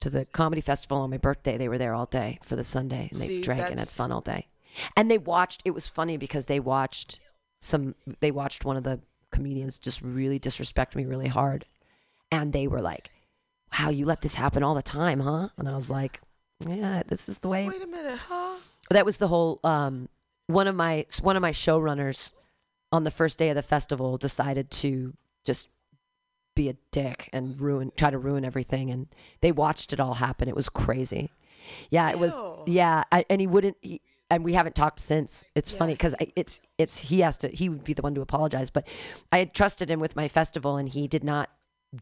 to 0.00 0.10
the 0.10 0.26
comedy 0.26 0.60
festival 0.60 0.98
on 0.98 1.10
my 1.10 1.18
birthday. 1.18 1.56
They 1.56 1.68
were 1.68 1.78
there 1.78 1.94
all 1.94 2.06
day 2.06 2.38
for 2.42 2.56
the 2.56 2.64
Sunday 2.64 3.08
and 3.10 3.20
they 3.20 3.26
See, 3.26 3.40
drank 3.42 3.70
and 3.70 3.78
had 3.78 3.88
fun 3.88 4.12
all 4.12 4.20
day. 4.20 4.48
And 4.96 5.10
they 5.10 5.18
watched 5.18 5.62
it 5.64 5.70
was 5.70 5.88
funny 5.88 6.16
because 6.16 6.46
they 6.46 6.60
watched 6.60 7.20
some 7.60 7.94
they 8.20 8.30
watched 8.30 8.64
one 8.64 8.76
of 8.76 8.82
the 8.82 9.00
comedians 9.30 9.78
just 9.78 10.02
really 10.02 10.38
disrespect 10.38 10.96
me 10.96 11.04
really 11.04 11.28
hard. 11.28 11.64
And 12.30 12.52
they 12.52 12.66
were 12.66 12.80
like, 12.80 13.10
Wow, 13.78 13.90
you 13.90 14.04
let 14.04 14.20
this 14.20 14.34
happen 14.34 14.62
all 14.62 14.74
the 14.74 14.82
time, 14.82 15.20
huh? 15.20 15.48
And 15.56 15.68
I 15.68 15.74
was 15.74 15.90
like, 15.90 16.20
Yeah, 16.64 17.02
this 17.06 17.28
is 17.28 17.38
the 17.38 17.48
way 17.48 17.66
Wait 17.66 17.82
a 17.82 17.86
minute, 17.86 18.18
huh? 18.28 18.56
that 18.90 19.04
was 19.06 19.16
the 19.16 19.28
whole 19.28 19.60
um 19.64 20.08
one 20.46 20.66
of 20.68 20.74
my 20.74 21.06
one 21.22 21.36
of 21.36 21.42
my 21.42 21.52
showrunners 21.52 22.34
on 22.92 23.04
the 23.04 23.10
first 23.10 23.38
day 23.38 23.48
of 23.48 23.56
the 23.56 23.62
festival 23.62 24.18
decided 24.18 24.70
to 24.70 25.14
just 25.44 25.68
be 26.54 26.68
a 26.68 26.76
dick 26.92 27.28
and 27.32 27.60
ruin 27.60 27.90
try 27.96 28.10
to 28.10 28.18
ruin 28.18 28.44
everything 28.44 28.90
and 28.90 29.08
they 29.40 29.50
watched 29.52 29.92
it 29.92 30.00
all 30.00 30.14
happen. 30.14 30.48
It 30.48 30.54
was 30.54 30.68
crazy. 30.68 31.30
Yeah 31.90 32.10
it 32.10 32.18
was 32.18 32.40
yeah 32.66 33.04
I, 33.10 33.24
and 33.30 33.40
he 33.40 33.46
wouldn't 33.46 33.76
he, 33.80 34.00
and 34.30 34.44
we 34.44 34.52
haven't 34.54 34.74
talked 34.74 35.00
since. 35.00 35.44
It's 35.54 35.72
funny 35.72 35.94
because 35.94 36.14
it's 36.36 36.60
it's 36.78 36.98
he 36.98 37.20
has 37.20 37.38
to 37.38 37.48
he 37.48 37.68
would 37.68 37.84
be 37.84 37.94
the 37.94 38.02
one 38.02 38.14
to 38.14 38.20
apologize 38.20 38.70
but 38.70 38.86
i 39.32 39.38
had 39.38 39.54
trusted 39.54 39.90
him 39.90 40.00
with 40.00 40.16
my 40.16 40.28
festival 40.28 40.76
and 40.76 40.88
he 40.88 41.06
did 41.08 41.24
not 41.24 41.50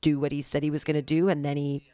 do 0.00 0.18
what 0.18 0.32
he 0.32 0.42
said 0.42 0.62
he 0.62 0.70
was 0.70 0.84
going 0.84 0.94
to 0.96 1.02
do 1.02 1.28
and 1.28 1.44
then 1.44 1.56
he 1.56 1.90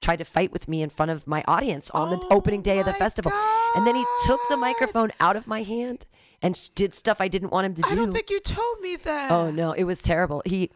tried 0.00 0.16
to 0.16 0.24
fight 0.24 0.52
with 0.52 0.66
me 0.66 0.82
in 0.82 0.90
front 0.90 1.10
of 1.10 1.26
my 1.26 1.44
audience 1.46 1.88
on 1.90 2.10
the 2.10 2.18
Oh 2.24 2.28
opening 2.36 2.60
day 2.62 2.78
of 2.80 2.86
the 2.86 2.92
festival. 2.92 3.30
And 3.76 3.86
then 3.86 3.94
he 3.94 4.04
took 4.24 4.40
the 4.48 4.56
microphone 4.56 5.12
out 5.20 5.36
of 5.36 5.46
my 5.46 5.62
hand 5.62 6.06
and 6.42 6.58
did 6.74 6.92
stuff 6.92 7.20
I 7.20 7.28
didn't 7.28 7.50
want 7.50 7.66
him 7.66 7.74
to 7.74 7.82
do. 7.82 7.88
I 7.88 7.94
don't 7.94 8.12
think 8.12 8.28
you 8.28 8.40
told 8.40 8.80
me 8.80 8.96
that. 8.96 9.30
oh 9.30 9.50
no, 9.52 9.72
it 9.72 9.84
was 9.84 10.02
terrible. 10.02 10.42
He 10.44 10.70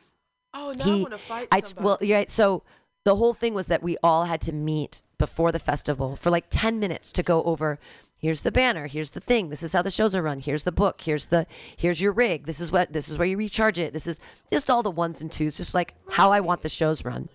Oh, 0.55 0.73
now 0.79 0.85
I 0.85 0.87
he 0.89 1.01
want 1.03 1.13
to 1.13 1.19
fight 1.19 1.49
I 1.51 1.61
somebody. 1.61 1.85
well, 1.85 1.99
yeah, 2.01 2.25
so 2.29 2.63
the 3.05 3.17
whole 3.17 3.35
thing 3.35 3.53
was 3.53 3.67
that 3.67 3.83
we 3.83 3.97
all 4.03 4.25
had 4.25 4.41
to 4.43 4.53
meet 4.53 5.03
before 5.19 5.51
the 5.51 5.59
festival 5.59 6.15
for 6.17 6.31
like 6.31 6.47
10 6.51 6.79
minutes 6.79 7.11
to 7.13 7.23
go 7.23 7.43
over 7.43 7.79
here's 8.27 8.41
the 8.41 8.51
banner, 8.51 8.89
here's 8.89 9.13
the 9.13 9.21
thing, 9.21 9.51
this 9.51 9.63
is 9.63 9.73
how 9.73 9.83
the 9.83 9.91
shows 9.91 10.13
are 10.15 10.23
run, 10.23 10.41
here's 10.41 10.65
the 10.65 10.73
book, 10.73 11.01
here's 11.01 11.29
the 11.29 11.47
here's 11.77 12.01
your 12.01 12.13
rig, 12.13 12.45
this 12.45 12.59
is 12.59 12.73
what 12.73 12.93
this 12.93 13.09
is 13.09 13.17
where 13.17 13.27
you 13.29 13.37
recharge 13.37 13.79
it. 13.79 13.93
This 13.93 14.09
is 14.09 14.19
just 14.51 14.69
all 14.69 14.83
the 14.83 14.91
ones 14.91 15.23
and 15.23 15.31
twos, 15.31 15.57
just 15.57 15.75
like 15.75 15.95
how 16.11 16.33
I 16.33 16.41
want 16.41 16.63
the 16.63 16.69
shows 16.69 17.05
run 17.05 17.29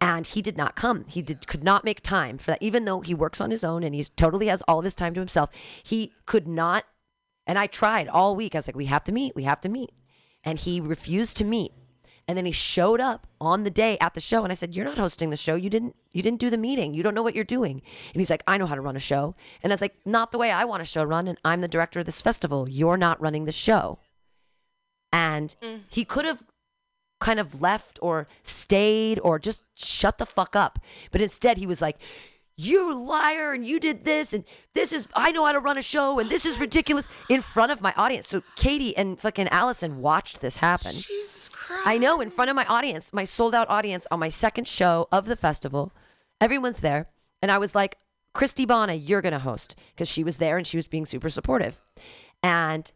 and 0.00 0.26
he 0.26 0.42
did 0.42 0.56
not 0.56 0.74
come. 0.74 1.04
He 1.06 1.20
did 1.22 1.46
could 1.46 1.62
not 1.62 1.84
make 1.84 2.00
time 2.00 2.38
for 2.38 2.50
that. 2.50 2.62
Even 2.62 2.86
though 2.86 3.00
he 3.00 3.14
works 3.14 3.40
on 3.40 3.50
his 3.50 3.64
own 3.64 3.82
and 3.82 3.94
he's 3.94 4.08
totally 4.08 4.46
has 4.46 4.62
all 4.62 4.78
of 4.78 4.84
his 4.84 4.94
time 4.94 5.14
to 5.14 5.20
himself, 5.20 5.50
he 5.82 6.12
could 6.24 6.46
not. 6.48 6.84
And 7.46 7.58
I 7.58 7.66
tried 7.66 8.08
all 8.08 8.34
week. 8.36 8.54
I 8.54 8.58
was 8.58 8.68
like, 8.68 8.76
"We 8.76 8.86
have 8.86 9.04
to 9.04 9.12
meet. 9.12 9.36
We 9.36 9.44
have 9.44 9.60
to 9.62 9.68
meet," 9.68 9.92
and 10.44 10.58
he 10.58 10.80
refused 10.80 11.36
to 11.38 11.44
meet. 11.44 11.72
And 12.28 12.36
then 12.36 12.44
he 12.44 12.52
showed 12.52 13.00
up 13.00 13.28
on 13.40 13.62
the 13.62 13.70
day 13.70 13.96
at 14.00 14.14
the 14.14 14.20
show, 14.20 14.42
and 14.42 14.50
I 14.50 14.56
said, 14.56 14.74
"You're 14.74 14.84
not 14.84 14.98
hosting 14.98 15.30
the 15.30 15.36
show. 15.36 15.54
You 15.54 15.70
didn't. 15.70 15.94
You 16.12 16.22
didn't 16.22 16.40
do 16.40 16.50
the 16.50 16.56
meeting. 16.56 16.92
You 16.92 17.04
don't 17.04 17.14
know 17.14 17.22
what 17.22 17.36
you're 17.36 17.44
doing." 17.44 17.82
And 18.12 18.20
he's 18.20 18.30
like, 18.30 18.42
"I 18.46 18.56
know 18.56 18.66
how 18.66 18.74
to 18.74 18.80
run 18.80 18.96
a 18.96 19.00
show." 19.00 19.36
And 19.62 19.72
I 19.72 19.74
was 19.74 19.80
like, 19.80 19.94
"Not 20.04 20.32
the 20.32 20.38
way 20.38 20.50
I 20.50 20.64
want 20.64 20.82
a 20.82 20.86
show 20.86 21.04
run. 21.04 21.28
And 21.28 21.38
I'm 21.44 21.60
the 21.60 21.68
director 21.68 22.00
of 22.00 22.06
this 22.06 22.22
festival. 22.22 22.68
You're 22.68 22.96
not 22.96 23.20
running 23.20 23.44
the 23.44 23.52
show." 23.52 23.98
And 25.12 25.54
mm. 25.62 25.80
he 25.88 26.04
could 26.04 26.24
have 26.24 26.42
kind 27.20 27.40
of 27.40 27.62
left 27.62 27.98
or 28.02 28.26
stayed 28.42 29.18
or 29.20 29.38
just 29.38 29.62
shut 29.74 30.18
the 30.18 30.26
fuck 30.26 30.54
up. 30.56 30.78
But 31.10 31.20
instead, 31.20 31.58
he 31.58 31.66
was 31.66 31.80
like, 31.80 31.98
You 32.58 32.94
liar, 32.94 33.52
and 33.52 33.66
you 33.66 33.78
did 33.78 34.04
this, 34.06 34.32
and 34.32 34.42
this 34.72 34.90
is, 34.90 35.06
I 35.14 35.30
know 35.30 35.44
how 35.44 35.52
to 35.52 35.60
run 35.60 35.76
a 35.76 35.82
show, 35.82 36.18
and 36.18 36.30
this 36.30 36.46
is 36.46 36.58
ridiculous 36.58 37.06
in 37.28 37.42
front 37.42 37.70
of 37.70 37.82
my 37.82 37.92
audience. 37.96 38.28
So 38.28 38.42
Katie 38.56 38.96
and 38.96 39.18
fucking 39.20 39.48
Allison 39.48 40.00
watched 40.00 40.40
this 40.40 40.56
happen. 40.56 40.92
Jesus 40.92 41.50
Christ. 41.50 41.86
I 41.86 41.98
know, 41.98 42.20
in 42.22 42.30
front 42.30 42.48
of 42.48 42.56
my 42.56 42.64
audience, 42.64 43.12
my 43.12 43.24
sold 43.24 43.54
out 43.54 43.68
audience 43.68 44.06
on 44.10 44.20
my 44.20 44.30
second 44.30 44.66
show 44.66 45.06
of 45.12 45.26
the 45.26 45.36
festival. 45.36 45.92
Everyone's 46.40 46.80
there. 46.80 47.08
And 47.42 47.52
I 47.52 47.58
was 47.58 47.74
like, 47.74 47.98
Christy 48.32 48.64
Bonna, 48.64 48.94
you're 48.94 49.22
going 49.22 49.32
to 49.32 49.38
host 49.38 49.76
because 49.94 50.08
she 50.08 50.24
was 50.24 50.38
there 50.38 50.56
and 50.56 50.66
she 50.66 50.76
was 50.76 50.86
being 50.86 51.06
super 51.06 51.28
supportive. 51.28 51.78
And 52.42 52.90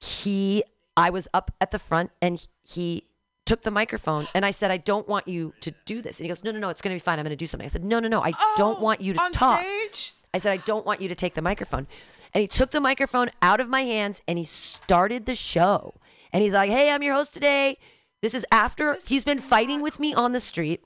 he, 0.00 0.62
I 0.96 1.08
was 1.10 1.28
up 1.32 1.50
at 1.60 1.70
the 1.70 1.78
front 1.78 2.10
and 2.20 2.46
he 2.62 3.04
took 3.46 3.62
the 3.62 3.70
microphone 3.70 4.26
and 4.34 4.44
I 4.44 4.50
said, 4.50 4.70
I 4.70 4.78
don't 4.78 5.06
want 5.08 5.28
you 5.28 5.52
to 5.60 5.72
do 5.84 6.00
this. 6.02 6.18
And 6.18 6.24
he 6.24 6.28
goes, 6.28 6.42
No, 6.44 6.50
no, 6.50 6.58
no, 6.58 6.68
it's 6.70 6.80
going 6.82 6.94
to 6.94 6.96
be 6.96 7.04
fine. 7.04 7.18
I'm 7.18 7.24
going 7.24 7.30
to 7.30 7.36
do 7.36 7.46
something. 7.46 7.64
I 7.66 7.68
said, 7.68 7.84
No, 7.84 8.00
no, 8.00 8.08
no, 8.08 8.22
I 8.22 8.32
don't 8.56 8.78
Oh, 8.78 8.82
want 8.82 9.00
you 9.00 9.12
to 9.14 9.20
on 9.20 9.32
talk. 9.32 9.60
stage? 9.60 10.14
I 10.32 10.38
said, 10.38 10.52
I 10.52 10.56
don't 10.58 10.84
want 10.84 11.00
you 11.00 11.08
to 11.08 11.14
take 11.14 11.34
the 11.34 11.42
microphone. 11.42 11.86
And 12.32 12.40
he 12.40 12.48
took 12.48 12.70
the 12.72 12.80
microphone 12.80 13.30
out 13.42 13.60
of 13.60 13.68
my 13.68 13.82
hands 13.82 14.20
and 14.26 14.38
he 14.38 14.44
started 14.44 15.26
the 15.26 15.34
show. 15.34 15.94
And 16.32 16.42
he's 16.42 16.52
like, 16.54 16.70
Hey, 16.70 16.90
I'm 16.90 17.02
your 17.02 17.14
host 17.14 17.34
today. 17.34 17.78
This 18.22 18.34
is 18.34 18.46
after 18.50 18.96
he's 19.06 19.24
been 19.24 19.38
fighting 19.38 19.82
with 19.82 20.00
me 20.00 20.14
on 20.14 20.32
the 20.32 20.40
street. 20.40 20.82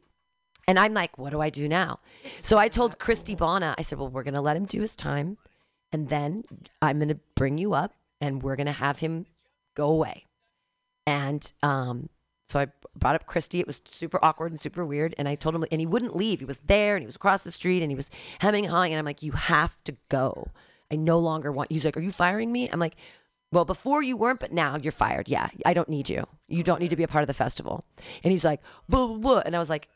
And 0.66 0.78
I'm 0.78 0.92
like, 0.92 1.16
What 1.16 1.30
do 1.30 1.40
I 1.40 1.50
do 1.50 1.68
now? 1.68 2.00
So 2.26 2.58
I 2.58 2.68
told 2.68 2.98
Christy 2.98 3.34
Bonna, 3.34 3.74
I 3.78 3.82
said, 3.82 3.98
Well, 3.98 4.08
we're 4.10 4.24
going 4.24 4.34
to 4.34 4.40
let 4.40 4.56
him 4.56 4.66
do 4.66 4.80
his 4.80 4.96
time. 4.96 5.38
And 5.92 6.08
then 6.10 6.44
I'm 6.82 6.98
going 6.98 7.08
to 7.08 7.18
bring 7.34 7.56
you 7.56 7.72
up 7.72 7.94
and 8.20 8.42
we're 8.42 8.56
going 8.56 8.66
to 8.66 8.72
have 8.72 8.98
him 8.98 9.24
go 9.74 9.88
away. 9.88 10.24
And 11.06 11.50
um, 11.62 12.10
so 12.48 12.58
I 12.58 12.66
brought 12.96 13.14
up 13.14 13.26
Christy. 13.26 13.60
It 13.60 13.66
was 13.66 13.82
super 13.84 14.18
awkward 14.24 14.50
and 14.50 14.60
super 14.60 14.84
weird. 14.84 15.14
And 15.18 15.28
I 15.28 15.34
told 15.34 15.54
him, 15.54 15.64
and 15.70 15.80
he 15.80 15.86
wouldn't 15.86 16.16
leave. 16.16 16.38
He 16.38 16.46
was 16.46 16.60
there 16.60 16.96
and 16.96 17.02
he 17.02 17.06
was 17.06 17.16
across 17.16 17.44
the 17.44 17.50
street 17.50 17.82
and 17.82 17.90
he 17.90 17.96
was 17.96 18.10
hemming 18.38 18.64
and 18.64 18.72
hawing. 18.72 18.92
And 18.92 18.98
I'm 18.98 19.04
like, 19.04 19.22
you 19.22 19.32
have 19.32 19.78
to 19.84 19.94
go. 20.08 20.48
I 20.90 20.96
no 20.96 21.18
longer 21.18 21.52
want. 21.52 21.70
He's 21.70 21.84
like, 21.84 21.96
are 21.96 22.00
you 22.00 22.10
firing 22.10 22.50
me? 22.50 22.68
I'm 22.72 22.80
like, 22.80 22.96
Well, 23.52 23.66
before 23.66 24.02
you 24.02 24.16
weren't, 24.16 24.40
but 24.40 24.52
now 24.52 24.76
you're 24.76 24.92
fired. 24.92 25.28
Yeah, 25.28 25.48
I 25.64 25.74
don't 25.74 25.88
need 25.88 26.08
you. 26.08 26.26
You 26.48 26.62
don't 26.62 26.80
need 26.80 26.90
to 26.90 26.96
be 26.96 27.02
a 27.02 27.08
part 27.08 27.22
of 27.22 27.28
the 27.28 27.34
festival. 27.34 27.84
And 28.24 28.32
he's 28.32 28.44
like, 28.44 28.60
blah, 28.88 29.06
blah, 29.06 29.16
blah. 29.16 29.42
And 29.44 29.54
I 29.54 29.58
was 29.58 29.70
like, 29.70 29.88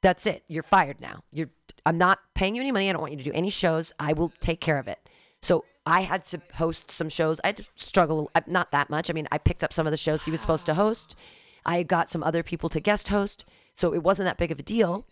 that's 0.00 0.26
it. 0.26 0.44
You're 0.48 0.62
fired 0.62 1.00
now. 1.00 1.24
You're. 1.32 1.50
I'm 1.84 1.98
not 1.98 2.18
paying 2.34 2.54
you 2.54 2.62
any 2.62 2.72
money. 2.72 2.88
I 2.88 2.92
don't 2.92 3.00
want 3.00 3.12
you 3.12 3.18
to 3.18 3.24
do 3.24 3.32
any 3.32 3.50
shows. 3.50 3.92
I 3.98 4.12
will 4.12 4.28
take 4.40 4.60
care 4.60 4.78
of 4.78 4.88
it. 4.88 4.98
So 5.40 5.64
I 5.84 6.00
had 6.02 6.24
to 6.26 6.40
host 6.54 6.90
some 6.90 7.08
shows. 7.08 7.40
I 7.44 7.48
had 7.48 7.56
to 7.58 7.64
struggle, 7.76 8.30
uh, 8.34 8.40
not 8.46 8.72
that 8.72 8.90
much. 8.90 9.08
I 9.08 9.12
mean, 9.12 9.28
I 9.30 9.38
picked 9.38 9.62
up 9.62 9.72
some 9.72 9.86
of 9.86 9.92
the 9.92 9.96
shows 9.96 10.24
he 10.24 10.32
was 10.32 10.40
supposed 10.40 10.66
to 10.66 10.74
host. 10.74 11.16
I 11.66 11.82
got 11.82 12.08
some 12.08 12.22
other 12.22 12.42
people 12.42 12.68
to 12.70 12.80
guest 12.80 13.08
host, 13.08 13.44
so 13.74 13.92
it 13.92 14.02
wasn't 14.02 14.26
that 14.26 14.38
big 14.38 14.50
of 14.50 14.58
a 14.58 14.62
deal. 14.62 15.06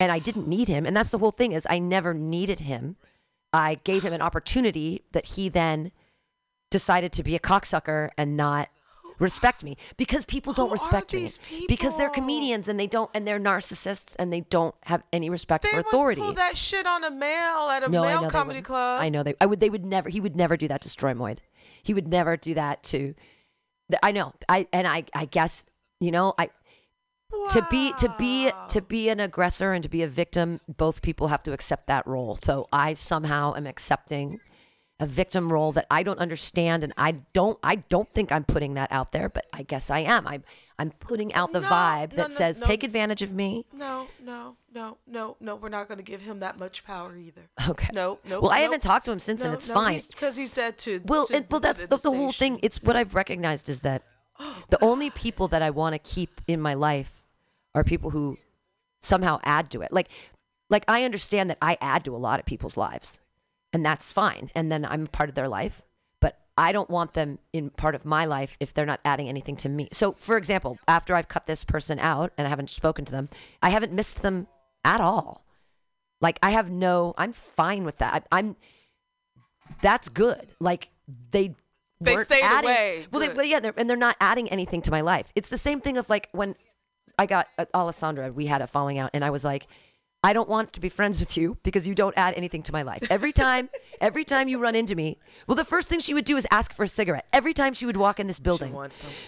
And 0.00 0.10
I 0.10 0.18
didn't 0.18 0.48
need 0.48 0.66
him. 0.68 0.86
And 0.86 0.96
that's 0.96 1.10
the 1.10 1.18
whole 1.18 1.30
thing 1.30 1.52
is 1.52 1.66
I 1.68 1.78
never 1.78 2.14
needed 2.14 2.60
him. 2.60 2.96
I 3.52 3.76
gave 3.84 4.02
him 4.02 4.12
an 4.14 4.22
opportunity 4.22 5.02
that 5.12 5.26
he 5.26 5.48
then 5.50 5.92
decided 6.70 7.12
to 7.12 7.22
be 7.22 7.36
a 7.36 7.38
cocksucker 7.38 8.10
and 8.16 8.36
not 8.36 8.68
respect 9.18 9.62
me 9.62 9.76
because 9.98 10.24
people 10.24 10.54
don't 10.54 10.68
Who 10.68 10.72
respect 10.72 11.12
me 11.12 11.28
because 11.68 11.96
they're 11.98 12.08
comedians 12.08 12.68
and 12.68 12.80
they 12.80 12.86
don't 12.86 13.10
and 13.12 13.28
they're 13.28 13.38
narcissists 13.40 14.16
and 14.18 14.32
they 14.32 14.40
don't 14.40 14.74
have 14.84 15.02
any 15.12 15.28
respect 15.28 15.64
They 15.64 15.70
for 15.70 15.76
would 15.78 15.86
authority. 15.88 16.22
pull 16.22 16.32
that 16.32 16.56
shit 16.56 16.86
on 16.86 17.04
a 17.04 17.10
male 17.10 17.68
at 17.68 17.82
a 17.82 17.90
No, 17.90 18.02
male 18.02 18.30
comedy 18.30 18.62
club. 18.62 19.02
I 19.02 19.10
know 19.10 19.22
they. 19.22 19.34
I 19.40 19.44
would. 19.46 19.60
They 19.60 19.68
would 19.68 19.84
never. 19.84 20.08
He 20.08 20.20
would 20.20 20.36
never 20.36 20.56
do 20.56 20.66
that 20.68 20.80
to 20.82 20.88
Stroimoid. 20.88 21.38
He 21.82 21.92
would 21.92 22.08
never 22.08 22.38
do 22.38 22.54
that 22.54 22.82
to. 22.84 23.14
I 24.02 24.12
know. 24.12 24.32
I 24.48 24.66
and 24.72 24.86
I. 24.86 25.04
I 25.14 25.26
guess 25.26 25.64
you 26.00 26.10
know. 26.10 26.34
I 26.38 26.50
to 27.50 27.66
be 27.70 27.92
to 27.98 28.14
be 28.18 28.50
to 28.68 28.82
be 28.82 29.08
an 29.08 29.20
aggressor 29.20 29.72
and 29.72 29.82
to 29.82 29.88
be 29.88 30.02
a 30.02 30.08
victim. 30.08 30.60
Both 30.68 31.02
people 31.02 31.28
have 31.28 31.42
to 31.44 31.52
accept 31.52 31.86
that 31.86 32.06
role. 32.06 32.36
So 32.36 32.68
I 32.72 32.94
somehow 32.94 33.54
am 33.54 33.66
accepting 33.66 34.40
a 35.00 35.06
victim 35.06 35.50
role 35.50 35.72
that 35.72 35.86
I 35.90 36.02
don't 36.02 36.18
understand, 36.18 36.84
and 36.84 36.92
I 36.96 37.12
don't. 37.32 37.58
I 37.62 37.76
don't 37.76 38.10
think 38.12 38.30
I'm 38.30 38.44
putting 38.44 38.74
that 38.74 38.92
out 38.92 39.12
there, 39.12 39.28
but 39.30 39.46
I 39.52 39.62
guess 39.62 39.90
I 39.90 40.00
am. 40.00 40.26
I'm. 40.26 40.44
I'm 40.78 40.90
putting 40.90 41.32
out 41.34 41.52
the 41.52 41.60
No, 41.60 41.68
vibe 41.68 42.10
no, 42.10 42.16
that 42.16 42.30
no, 42.30 42.36
says. 42.36 42.60
"Take 42.60 42.84
advantage 42.84 43.22
of 43.22 43.32
me." 43.32 43.64
No, 43.72 44.06
no, 44.22 44.56
no, 44.74 44.98
no, 45.06 45.36
no. 45.40 45.56
We're 45.56 45.70
not 45.70 45.88
going 45.88 45.98
to 45.98 46.04
give 46.04 46.22
him 46.22 46.40
that 46.40 46.60
much 46.60 46.84
power 46.84 47.16
either. 47.16 47.42
Okay. 47.68 47.88
No, 47.92 48.18
no. 48.28 48.40
Well, 48.40 48.50
I 48.50 48.60
haven't 48.60 48.82
talked 48.82 49.06
to 49.06 49.12
him 49.12 49.20
since, 49.20 49.42
and 49.42 49.54
it's 49.54 49.70
fine. 49.70 49.98
because 50.10 50.36
he's, 50.36 50.52
dead 50.52 50.76
too. 50.76 51.00
Well, 51.06 51.26
to 51.26 51.36
and, 51.36 51.46
well, 51.50 51.60
that's 51.60 51.86
the, 51.86 51.96
the 51.96 52.10
whole 52.10 52.32
thing. 52.32 52.60
It's 52.62 52.82
what 52.82 52.96
I've 52.96 53.14
recognized 53.14 53.68
is 53.68 53.82
that 53.82 54.02
the 54.68 54.82
only 54.82 55.10
people 55.10 55.48
that 55.48 55.62
I 55.62 55.70
want 55.70 55.94
to 55.94 55.98
keep 55.98 56.40
in 56.46 56.60
my 56.60 56.74
life 56.74 57.26
are 57.74 57.84
people 57.84 58.10
who 58.10 58.38
somehow 59.00 59.40
add 59.44 59.70
to 59.70 59.80
it. 59.80 59.92
Like, 59.92 60.08
like 60.68 60.84
I 60.88 61.04
understand 61.04 61.50
that 61.50 61.58
I 61.60 61.76
add 61.80 62.04
to 62.04 62.14
a 62.14 62.18
lot 62.18 62.40
of 62.40 62.46
people's 62.46 62.76
lives, 62.76 63.20
and 63.72 63.84
that's 63.84 64.12
fine. 64.12 64.50
And 64.54 64.70
then 64.70 64.84
I'm 64.84 65.06
part 65.06 65.28
of 65.28 65.34
their 65.34 65.48
life, 65.48 65.82
but 66.20 66.38
I 66.56 66.72
don't 66.72 66.90
want 66.90 67.14
them 67.14 67.38
in 67.52 67.70
part 67.70 67.94
of 67.94 68.04
my 68.04 68.24
life 68.24 68.56
if 68.60 68.74
they're 68.74 68.86
not 68.86 69.00
adding 69.04 69.28
anything 69.28 69.56
to 69.56 69.68
me. 69.68 69.88
So, 69.92 70.12
for 70.12 70.36
example, 70.36 70.78
after 70.86 71.14
I've 71.14 71.28
cut 71.28 71.46
this 71.46 71.64
person 71.64 71.98
out 71.98 72.32
and 72.36 72.46
I 72.46 72.50
haven't 72.50 72.70
spoken 72.70 73.04
to 73.04 73.12
them, 73.12 73.28
I 73.62 73.70
haven't 73.70 73.92
missed 73.92 74.22
them 74.22 74.46
at 74.84 75.00
all. 75.00 75.44
Like 76.20 76.38
I 76.42 76.50
have 76.50 76.70
no, 76.70 77.14
I'm 77.16 77.32
fine 77.32 77.84
with 77.84 77.98
that. 77.98 78.26
I, 78.30 78.38
I'm 78.38 78.56
that's 79.80 80.08
good. 80.08 80.52
Like 80.60 80.90
they 81.30 81.54
They 82.00 82.16
stayed 82.16 82.42
adding, 82.42 82.70
away. 82.70 83.06
Well, 83.12 83.20
they, 83.20 83.34
well, 83.34 83.44
yeah, 83.44 83.60
they're, 83.60 83.74
and 83.76 83.88
they're 83.88 83.96
not 83.96 84.16
adding 84.20 84.48
anything 84.48 84.80
to 84.82 84.90
my 84.90 85.02
life. 85.02 85.32
It's 85.34 85.50
the 85.50 85.58
same 85.58 85.80
thing 85.80 85.98
of 85.98 86.08
like 86.08 86.28
when 86.32 86.54
I 87.18 87.26
got 87.26 87.48
uh, 87.58 87.66
Alessandra, 87.74 88.32
we 88.32 88.46
had 88.46 88.62
a 88.62 88.66
falling 88.66 88.98
out, 88.98 89.10
and 89.12 89.24
I 89.24 89.30
was 89.30 89.44
like, 89.44 89.66
I 90.22 90.32
don't 90.32 90.48
want 90.48 90.74
to 90.74 90.80
be 90.80 90.88
friends 90.88 91.18
with 91.18 91.36
you 91.36 91.56
because 91.62 91.88
you 91.88 91.94
don't 91.94 92.14
add 92.16 92.34
anything 92.34 92.62
to 92.64 92.72
my 92.72 92.82
life. 92.82 93.02
Every 93.10 93.32
time, 93.32 93.70
every 94.00 94.24
time 94.24 94.48
you 94.48 94.58
run 94.58 94.74
into 94.74 94.94
me, 94.94 95.18
well, 95.46 95.56
the 95.56 95.64
first 95.64 95.88
thing 95.88 95.98
she 95.98 96.12
would 96.12 96.24
do 96.24 96.36
is 96.36 96.46
ask 96.50 96.72
for 96.72 96.84
a 96.84 96.88
cigarette. 96.88 97.26
Every 97.32 97.54
time 97.54 97.72
she 97.72 97.86
would 97.86 97.96
walk 97.96 98.20
in 98.20 98.26
this 98.26 98.38
building, 98.38 98.76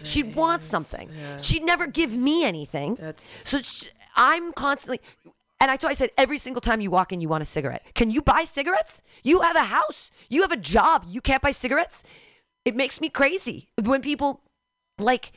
she'd 0.02 0.34
want 0.34 0.62
something. 0.62 1.10
She'd 1.40 1.64
never 1.64 1.86
give 1.86 2.16
me 2.16 2.44
anything. 2.44 2.94
That's 2.96 3.24
so 3.24 3.60
sh 3.60 3.88
I'm 4.16 4.52
constantly. 4.52 5.00
And 5.60 5.70
I 5.70 5.76
told 5.76 5.92
I 5.92 5.94
said 5.94 6.10
every 6.18 6.38
single 6.38 6.60
time 6.60 6.80
you 6.80 6.90
walk 6.90 7.12
in, 7.12 7.20
you 7.20 7.28
want 7.28 7.42
a 7.42 7.46
cigarette. 7.46 7.84
Can 7.94 8.10
you 8.10 8.20
buy 8.20 8.44
cigarettes? 8.44 9.00
You 9.22 9.42
have 9.42 9.56
a 9.56 9.64
house. 9.64 10.10
You 10.28 10.42
have 10.42 10.52
a 10.52 10.56
job. 10.56 11.04
You 11.06 11.20
can't 11.20 11.40
buy 11.40 11.52
cigarettes. 11.52 12.02
It 12.64 12.76
makes 12.76 13.00
me 13.00 13.08
crazy 13.08 13.70
when 13.82 14.02
people 14.02 14.40
like 14.98 15.32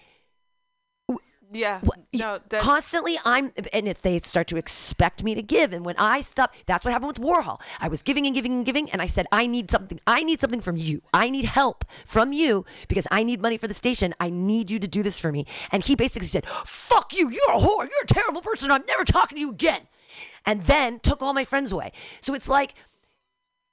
Yeah. 1.52 1.80
No, 2.14 2.40
constantly 2.60 3.18
I'm 3.24 3.52
and 3.72 3.88
it's 3.88 4.02
they 4.02 4.20
start 4.20 4.48
to 4.48 4.58
expect 4.58 5.24
me 5.24 5.36
to 5.36 5.42
give 5.42 5.74
and 5.74 5.86
when 5.86 5.96
I 5.98 6.22
stop 6.22 6.54
that's 6.66 6.84
what 6.84 6.92
happened 6.92 7.08
with 7.08 7.22
Warhol. 7.22 7.62
I 7.80 7.88
was 7.88 8.02
giving 8.04 8.26
and 8.26 8.36
giving 8.36 8.54
and 8.54 8.66
giving 8.66 8.90
and 8.92 9.02
I 9.02 9.08
said 9.08 9.26
I 9.32 9.48
need 9.48 9.72
something. 9.72 10.00
I 10.06 10.24
need 10.24 10.42
something 10.42 10.62
from 10.62 10.78
you. 10.78 11.02
I 11.14 11.30
need 11.30 11.46
help 11.46 11.86
from 12.06 12.34
you 12.34 12.66
because 12.88 13.08
I 13.12 13.24
need 13.24 13.42
money 13.42 13.58
for 13.58 13.68
the 13.68 13.74
station. 13.74 14.14
I 14.20 14.30
need 14.30 14.70
you 14.70 14.80
to 14.80 14.88
do 14.88 15.02
this 15.04 15.20
for 15.20 15.32
me. 15.32 15.46
And 15.72 15.84
he 15.84 15.96
basically 15.96 16.28
said, 16.28 16.46
"Fuck 16.66 17.16
you. 17.16 17.30
You're 17.30 17.54
a 17.54 17.60
whore. 17.60 17.84
You're 17.90 18.04
a 18.04 18.08
terrible 18.08 18.42
person. 18.42 18.72
I'm 18.72 18.86
never 18.88 19.04
talking 19.04 19.36
to 19.38 19.40
you 19.40 19.52
again." 19.52 19.88
And 20.46 20.66
then 20.66 21.00
took 21.00 21.22
all 21.22 21.34
my 21.34 21.44
friends 21.44 21.72
away. 21.72 21.92
So 22.22 22.34
it's 22.34 22.48
like 22.48 22.76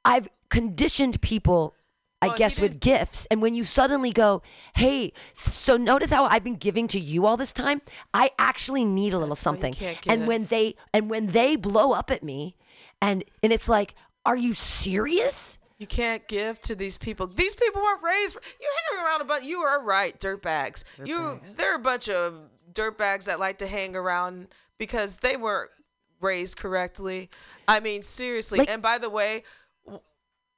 I've 0.04 0.28
conditioned 0.48 1.20
people, 1.20 1.74
I 2.22 2.28
Oh, 2.28 2.34
guess, 2.36 2.58
with 2.58 2.80
gifts. 2.80 3.26
And 3.30 3.42
when 3.42 3.52
you 3.54 3.64
suddenly 3.64 4.12
go, 4.12 4.40
hey, 4.76 5.12
so 5.34 5.76
notice 5.76 6.10
how 6.10 6.24
I've 6.24 6.44
been 6.44 6.56
giving 6.56 6.86
to 6.88 6.98
you 7.00 7.26
all 7.26 7.36
this 7.36 7.52
time? 7.52 7.82
I 8.14 8.30
actually 8.38 8.84
need 8.84 9.12
a 9.12 9.18
little 9.18 9.34
something. 9.36 9.74
And 10.06 10.26
when 10.26 10.46
they 10.46 10.76
and 10.94 11.10
when 11.10 11.26
they 11.26 11.56
blow 11.56 11.92
up 11.92 12.10
at 12.10 12.22
me 12.22 12.56
and 13.00 13.24
and 13.42 13.52
it's 13.52 13.68
like, 13.68 13.94
are 14.24 14.36
you 14.36 14.54
serious? 14.54 15.58
You 15.78 15.86
can't 15.88 16.26
give 16.28 16.60
to 16.62 16.76
these 16.76 16.96
people. 16.96 17.26
These 17.26 17.56
people 17.56 17.82
weren't 17.82 18.02
raised. 18.04 18.36
You 18.60 18.68
hang 18.92 19.04
around 19.04 19.20
a 19.20 19.24
bunch. 19.24 19.44
You 19.44 19.58
are 19.62 19.82
right, 19.82 20.16
dirtbags. 20.20 20.84
You, 21.04 21.40
they're 21.56 21.74
a 21.74 21.78
bunch 21.80 22.08
of 22.08 22.34
dirtbags 22.72 23.24
that 23.24 23.40
like 23.40 23.58
to 23.58 23.66
hang 23.66 23.96
around 23.96 24.46
because 24.78 25.16
they 25.16 25.36
weren't 25.36 25.70
raised 26.20 26.56
correctly. 26.56 27.30
I 27.66 27.80
mean, 27.80 28.04
seriously. 28.04 28.60
Like- 28.60 28.70
and 28.70 28.80
by 28.80 28.98
the 28.98 29.10
way, 29.10 29.32
W- 29.32 29.44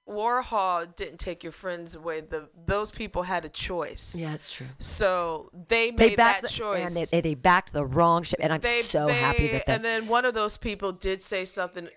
Warhol 0.09 0.95
didn't 0.97 1.19
take 1.19 1.43
your 1.43 1.53
friends 1.53 1.95
away. 1.95 2.21
The 2.21 2.49
those 2.67 2.91
people 2.91 3.23
had 3.23 3.45
a 3.45 3.49
choice. 3.49 4.15
Yeah, 4.15 4.35
it's 4.35 4.53
true. 4.53 4.67
So 4.79 5.51
they 5.69 5.91
made 5.93 5.99
They 5.99 6.17
backed 6.17 6.43
that 6.43 6.49
the, 6.49 6.55
choice. 6.55 6.95
and 6.97 7.07
they, 7.09 7.21
they 7.23 7.35
backed 7.35 7.73
the 7.73 7.87
wrong 7.87 8.23
ship. 8.23 8.39
And 8.43 8.53
I'm 8.53 8.61
They- 8.61 8.83
so 8.83 9.09
happy 9.09 9.49
that 9.53 9.67
they 9.67 9.73
And 9.75 9.85
then 9.85 10.07
one 10.07 10.25
of 10.27 10.35
those 10.35 10.59
people 10.59 10.93
did 10.93 11.23
say 11.23 11.45
something 11.47 11.89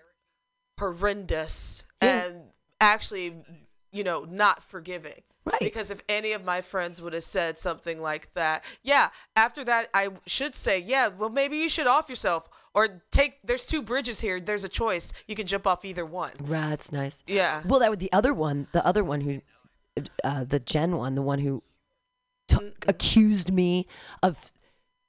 horrendous 0.78 1.84
Yeah. 2.02 2.24
and 2.26 2.42
actually, 2.80 3.42
you 3.92 4.04
know, 4.04 4.24
not 4.24 4.62
forgiving. 4.62 5.22
Right. 5.44 5.60
Because 5.60 5.90
if 5.90 6.02
any 6.10 6.32
of 6.32 6.44
my 6.44 6.60
friends 6.60 7.00
would 7.00 7.14
have 7.14 7.22
said 7.22 7.58
something 7.58 8.00
like 8.02 8.32
that, 8.34 8.64
yeah, 8.82 9.08
after 9.34 9.64
that, 9.64 9.88
I 9.94 10.08
should 10.26 10.54
say, 10.54 10.78
yeah, 10.78 11.08
well, 11.08 11.30
maybe 11.30 11.56
you 11.56 11.70
should 11.70 11.86
off 11.86 12.08
yourself 12.10 12.48
or 12.78 13.02
take, 13.10 13.38
there's 13.44 13.66
two 13.66 13.82
bridges 13.82 14.20
here. 14.20 14.40
There's 14.40 14.64
a 14.64 14.68
choice. 14.68 15.12
You 15.26 15.34
can 15.34 15.46
jump 15.46 15.66
off 15.66 15.84
either 15.84 16.06
one. 16.06 16.32
Right, 16.40 16.68
that's 16.70 16.92
nice. 16.92 17.22
Yeah. 17.26 17.62
Well, 17.66 17.80
that 17.80 17.90
was 17.90 17.98
the 17.98 18.12
other 18.12 18.32
one. 18.32 18.66
The 18.72 18.84
other 18.86 19.02
one 19.02 19.20
who, 19.22 19.40
uh, 20.24 20.44
the 20.44 20.60
gen 20.60 20.96
one, 20.96 21.14
the 21.14 21.22
one 21.22 21.40
who 21.40 21.62
t- 22.48 22.72
accused 22.86 23.52
me 23.52 23.86
of 24.22 24.52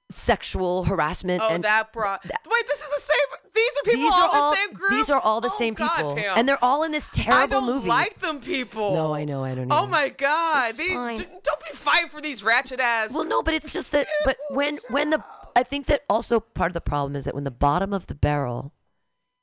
sexual 0.10 0.86
harassment. 0.86 1.41
Oh, 1.44 1.50
and 1.54 1.64
that 1.64 1.94
brought. 1.94 2.24
Wait, 2.26 2.68
this 2.68 2.80
is 2.82 2.90
the 2.90 3.00
same. 3.02 3.52
These 3.54 3.72
are 3.78 3.84
people 3.84 4.02
these 4.02 4.14
all, 4.14 4.20
are 4.22 4.30
all 4.34 4.52
the 4.52 4.58
same 4.58 4.74
group. 4.74 4.91
these 4.91 5.10
are 5.10 5.20
all 5.20 5.41
the 5.41 5.50
Oh, 5.54 5.58
same 5.58 5.74
God, 5.76 5.96
people, 5.96 6.16
Pam. 6.16 6.38
and 6.38 6.50
they're 6.50 6.64
all 6.64 6.84
in 6.84 6.91
this 6.91 7.10
terrible 7.14 7.44
I 7.44 7.46
don't 7.48 7.66
movie. 7.66 7.88
like 7.90 8.20
them 8.20 8.40
people. 8.40 8.94
No, 8.94 9.14
I 9.14 9.26
know, 9.26 9.44
I 9.44 9.54
don't. 9.56 9.68
know 9.68 9.80
Oh 9.80 9.86
my 9.86 10.10
God! 10.10 10.76
These, 10.76 10.88
d- 11.20 11.26
don't 11.44 11.60
be 11.70 11.74
fighting 11.76 12.10
for 12.10 12.22
these 12.22 12.44
ratchet 12.44 12.80
ass. 12.80 13.14
Well, 13.14 13.26
no, 13.26 13.44
but 13.44 13.54
it's 13.54 13.72
just 13.74 13.91
that. 13.91 14.08
But 14.26 14.38
when 14.50 14.80
when 14.90 15.10
the 15.12 15.24
I 15.56 15.64
think 15.64 15.86
that 15.88 16.04
also 16.10 16.40
part 16.40 16.70
of 16.70 16.74
the 16.74 16.82
problem 16.82 17.16
is 17.16 17.26
that 17.26 17.36
when 17.36 17.44
the 17.44 17.52
bottom 17.52 17.94
of 17.94 18.08
the 18.08 18.16
barrel 18.16 18.74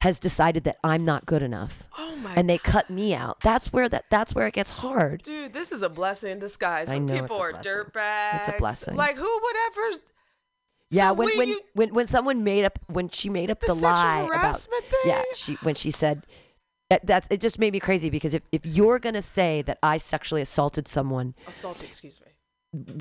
has 0.03 0.19
decided 0.21 0.65
that 0.65 0.77
I'm 0.85 1.05
not 1.05 1.27
good 1.27 1.43
enough, 1.43 1.85
Oh 1.97 2.19
and 2.37 2.49
they 2.51 2.59
cut 2.59 2.91
me 2.91 3.15
out, 3.15 3.41
that's 3.41 3.73
where 3.73 3.89
that 3.89 4.05
that's 4.11 4.35
where 4.35 4.47
it 4.47 4.55
gets 4.55 4.79
hard. 4.81 5.23
Dude, 5.23 5.53
this 5.53 5.73
is 5.73 5.83
a 5.83 5.89
blessing 5.89 6.33
in 6.33 6.39
disguise. 6.39 6.89
I 6.91 6.99
know 6.99 7.23
people 7.23 7.41
are 7.41 7.53
dirtbags. 7.53 8.37
It's 8.37 8.49
a 8.49 8.59
blessing. 8.59 8.97
Like 8.97 9.17
who 9.17 9.41
would 9.43 9.57
ever? 9.69 9.99
Yeah, 10.91 11.09
So 11.09 11.15
when 11.15 11.37
when, 11.37 11.49
you- 11.49 11.61
when 11.75 11.95
when 11.95 12.07
someone 12.07 12.45
made 12.45 12.65
up 12.65 12.79
when 12.87 13.09
she 13.09 13.29
made 13.29 13.51
up 13.51 13.61
The 13.61 13.69
the, 13.69 13.75
lie 13.75 14.23
about 14.23 14.43
harassment 14.43 14.85
yeah 15.05 15.23
she 15.35 15.55
when 15.63 15.75
she 15.75 15.91
said 15.91 16.25
that, 16.91 17.05
that's 17.05 17.27
it 17.31 17.41
just 17.41 17.59
made 17.59 17.73
me 17.73 17.81
crazy 17.81 18.11
because 18.11 18.35
if 18.35 18.43
if 18.53 18.65
you're 18.65 19.01
gonna 19.01 19.23
say 19.23 19.63
that 19.63 19.79
I 19.83 19.97
sexually 19.97 20.43
assaulted 20.43 20.87
someone, 20.87 21.35
Assaulted, 21.49 21.87
excuse 21.89 22.21
me. 22.21 22.29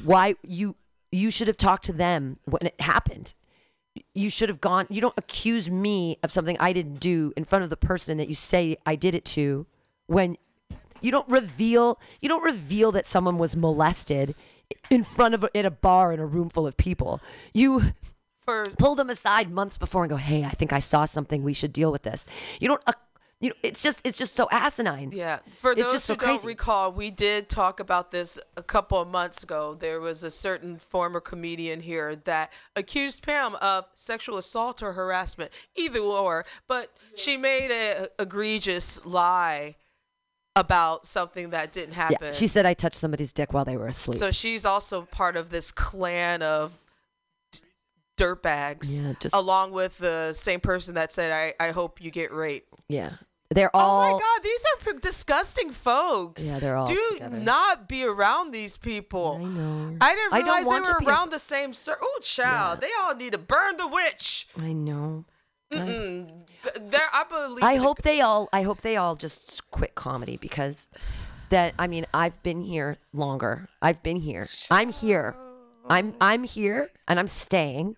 why 0.04 0.36
you 0.42 0.76
you 1.16 1.32
should 1.32 1.48
have 1.48 1.58
talked 1.58 1.86
to 1.86 1.94
them 1.94 2.38
when 2.46 2.66
it 2.66 2.80
happened. 2.80 3.34
You 4.14 4.30
should 4.30 4.50
have 4.50 4.60
gone. 4.60 4.88
You 4.90 5.00
don't 5.00 5.14
accuse 5.18 5.70
me 5.70 6.18
of 6.22 6.32
something 6.32 6.58
I 6.60 6.74
didn't 6.74 7.00
do 7.00 7.32
in 7.38 7.46
front 7.46 7.64
of 7.64 7.70
the 7.70 7.78
person 7.78 8.18
that 8.18 8.28
you 8.28 8.36
say 8.36 8.78
I 8.86 8.96
did 8.96 9.16
it 9.16 9.24
to 9.26 9.66
when 10.08 10.38
you 11.02 11.12
don't 11.12 11.28
reveal 11.30 12.00
you 12.22 12.28
don't 12.28 12.44
reveal 12.44 12.92
that 12.92 13.06
someone 13.06 13.38
was 13.38 13.56
molested 13.56 14.36
in 14.90 15.04
front 15.04 15.34
of 15.34 15.44
a, 15.44 15.50
in 15.54 15.66
a 15.66 15.72
bar 15.72 16.12
in 16.12 16.20
a 16.20 16.26
room 16.26 16.50
full 16.50 16.68
of 16.68 16.76
people. 16.76 17.22
You 17.54 17.94
For 18.44 18.66
pull 18.78 18.96
them 18.96 19.10
aside 19.10 19.50
months 19.50 19.78
before 19.78 20.04
and 20.04 20.10
go, 20.10 20.18
"Hey, 20.18 20.44
I 20.44 20.50
think 20.50 20.74
I 20.74 20.80
saw 20.80 21.06
something. 21.06 21.44
We 21.44 21.54
should 21.54 21.72
deal 21.72 21.92
with 21.92 22.04
this." 22.04 22.28
You 22.60 22.68
don't. 22.68 22.84
Uh, 22.86 22.94
You 23.42 23.50
know, 23.50 23.56
it's 23.64 23.84
just 23.84 24.02
it's 24.06 24.18
just 24.18 24.36
so 24.36 24.48
asinine. 24.50 25.12
Yeah. 25.14 25.40
For 25.58 25.72
It's 25.72 25.84
those 25.84 25.92
just 25.92 26.06
so 26.06 26.14
who 26.14 26.20
don't 26.20 26.44
recall, 26.46 26.92
we 26.92 27.12
did 27.12 27.50
talk 27.50 27.80
about 27.80 28.12
this 28.12 28.40
a 28.56 28.64
couple 28.64 29.00
of 29.00 29.10
months 29.10 29.44
ago. 29.44 29.76
There 29.78 30.00
was 30.00 30.24
a 30.24 30.32
certain 30.32 30.78
former 30.78 31.20
comedian 31.20 31.82
here 31.82 32.16
that 32.16 32.52
accused 32.76 33.24
Pam 33.24 33.56
of 33.56 33.86
sexual 33.94 34.38
assault 34.38 34.82
or 34.82 34.94
harassment, 34.94 35.52
either 35.76 36.00
or, 36.00 36.46
but 36.68 36.92
she 37.16 37.36
made 37.36 37.72
a 37.72 38.08
egregious 38.20 39.06
lie 39.06 39.76
about 40.56 41.06
something 41.06 41.50
that 41.50 41.74
didn't 41.74 41.96
happen. 41.96 42.18
Yeah, 42.22 42.32
she 42.32 42.48
said 42.48 42.66
I 42.66 42.74
touched 42.74 42.96
somebody's 42.96 43.34
dick 43.34 43.54
while 43.54 43.66
they 43.66 43.76
were 43.76 43.88
asleep. 43.88 44.18
So 44.18 44.32
she's 44.32 44.64
also 44.64 45.02
part 45.02 45.36
of 45.36 45.50
this 45.50 45.72
clan 45.72 46.42
of 46.42 46.78
dirtbags, 48.18 49.00
Yeah, 49.02 49.14
just- 49.20 49.36
along 49.36 49.72
with 49.72 49.98
the 49.98 50.34
same 50.34 50.60
person 50.60 50.96
that 50.96 51.14
said, 51.14 51.32
I, 51.32 51.54
I 51.66 51.72
hope 51.72 52.02
you 52.02 52.12
get 52.12 52.32
raped. 52.32 52.74
yeah, 52.88 53.14
they're 53.50 53.74
all 53.76 54.02
Oh 54.02 54.12
my 54.14 54.20
God, 54.20 54.44
these 54.44 54.64
are 54.66 54.94
p- 54.94 55.00
disgusting 55.02 55.72
folks. 55.72 56.50
Yeah, 56.50 56.60
they're 56.60 56.76
all 56.76 56.88
Do 56.88 57.10
together. 57.14 57.38
not 57.38 57.88
be 57.88 58.04
around 58.04 58.52
these 58.52 58.76
people. 58.78 59.40
I 59.40 59.44
know. 59.46 59.98
I 60.02 60.14
didn't 60.16 60.34
I 60.34 60.40
don't 60.42 60.46
realize 60.48 60.66
want 60.66 60.84
they 60.86 60.90
to 60.90 60.94
were 60.96 61.00
be- 61.02 61.06
around 61.06 61.32
the 61.32 61.40
same 61.40 61.74
circle. 61.74 62.08
Oh, 62.10 62.20
child, 62.22 62.82
they 62.82 62.90
all 63.02 63.16
need 63.16 63.34
to 63.34 63.38
burn 63.38 63.78
the 63.78 63.88
witch. 63.88 64.48
I 64.60 64.74
know. 64.74 65.26
Th- 65.72 66.28
There, 66.82 67.02
I 67.14 67.24
believe. 67.30 67.64
I 67.64 67.76
hope 67.76 68.02
they 68.02 68.22
all. 68.22 68.50
I 68.54 68.62
hope 68.64 68.82
they 68.82 68.96
all 68.98 69.16
just 69.16 69.70
quit 69.72 69.94
comedy 69.96 70.38
because 70.38 70.88
that. 71.50 71.74
I 71.78 71.88
mean, 71.88 72.06
I've 72.14 72.42
been 72.44 72.62
here 72.62 72.98
longer. 73.14 73.68
I've 73.82 74.02
been 74.02 74.18
here. 74.18 74.48
I'm 74.72 74.90
here. 74.92 75.36
I'm 75.88 76.16
I'm 76.22 76.44
here, 76.44 76.90
and 77.08 77.20
I'm 77.20 77.28
staying, 77.28 77.96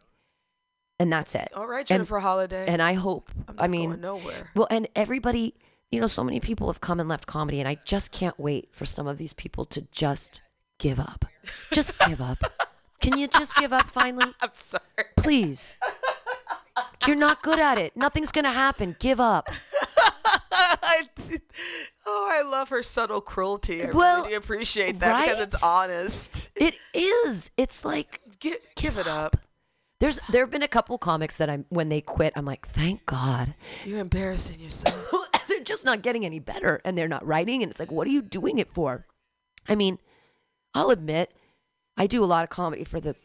and 0.99 1.11
that's 1.11 1.35
it. 1.35 1.49
All 1.55 1.67
right, 1.67 1.79
And- 1.79 1.87
Jennifer 1.87 2.19
Holliday. 2.19 2.65
And 2.67 2.81
I 2.81 2.93
hope. 2.93 3.31
I 3.57 3.67
mean, 3.67 3.99
nowhere. 4.01 4.51
well, 4.55 4.67
and 4.69 4.87
everybody. 4.95 5.53
You 5.89 6.01
know, 6.01 6.07
so 6.07 6.21
many 6.21 6.41
people 6.41 6.67
have 6.67 6.81
come 6.81 6.99
and 6.99 7.07
left 7.07 7.27
comedy, 7.27 7.59
and 7.61 7.67
I 7.69 7.77
just 7.85 8.11
can't 8.11 8.37
wait 8.37 8.67
for 8.73 8.85
some 8.85 9.07
of 9.07 9.17
these 9.17 9.31
people 9.31 9.63
to 9.65 9.83
just 9.93 10.41
give 10.79 10.99
up. 10.99 11.23
Just 11.71 11.97
give 11.99 12.19
up. 12.21 12.39
Can 12.99 13.17
you 13.17 13.27
just 13.29 13.55
give 13.55 13.71
up 13.71 13.89
finally? 13.89 14.33
I'm 14.41 14.49
sorry. 14.51 14.81
Please. 15.15 15.77
You're 17.05 17.15
not 17.15 17.41
good 17.41 17.57
at 17.59 17.77
it. 17.77 17.95
Nothing's 17.95 18.33
gonna 18.33 18.51
happen. 18.51 18.97
Give 18.99 19.19
up. 19.21 19.47
Oh, 22.09 22.27
I 22.31 22.41
love 22.41 22.69
her 22.69 22.83
subtle 22.83 23.19
cruelty. 23.21 23.83
I 23.83 23.91
Well, 23.91 24.23
really 24.23 24.35
appreciate 24.35 24.99
that 24.99 25.25
because 25.25 25.41
it's 25.41 25.61
honest. 25.63 26.49
It 26.55 26.75
is. 26.93 27.51
It's 27.57 27.83
like 27.83 28.21
Give, 28.39 28.55
give 28.75 28.97
it 28.97 29.07
up. 29.07 29.35
There's 29.99 30.19
there 30.29 30.43
have 30.43 30.51
been 30.51 30.63
a 30.63 30.67
couple 30.67 30.97
comics 30.97 31.37
that 31.37 31.49
I'm 31.49 31.65
when 31.69 31.89
they 31.89 32.01
quit, 32.01 32.33
I'm 32.35 32.45
like, 32.45 32.67
thank 32.67 33.05
God. 33.05 33.53
You're 33.85 33.99
embarrassing 33.99 34.59
yourself. 34.59 35.11
they're 35.47 35.63
just 35.63 35.85
not 35.85 36.01
getting 36.01 36.25
any 36.25 36.39
better 36.39 36.81
and 36.85 36.97
they're 36.97 37.07
not 37.07 37.25
writing 37.25 37.63
and 37.63 37.71
it's 37.71 37.79
like, 37.79 37.91
what 37.91 38.07
are 38.07 38.11
you 38.11 38.21
doing 38.21 38.59
it 38.59 38.71
for? 38.71 39.05
I 39.67 39.75
mean, 39.75 39.99
I'll 40.73 40.91
admit, 40.91 41.33
I 41.97 42.07
do 42.07 42.23
a 42.23 42.25
lot 42.25 42.43
of 42.43 42.49
comedy 42.49 42.83
for 42.83 42.99
the 42.99 43.15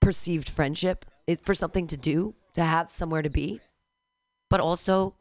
perceived 0.00 0.48
friendship, 0.48 1.06
it, 1.26 1.44
for 1.44 1.54
something 1.54 1.86
to 1.86 1.96
do, 1.96 2.34
to 2.54 2.62
have 2.62 2.90
somewhere 2.90 3.22
to 3.22 3.30
be. 3.30 3.60
But 4.50 4.60
also, 4.60 5.14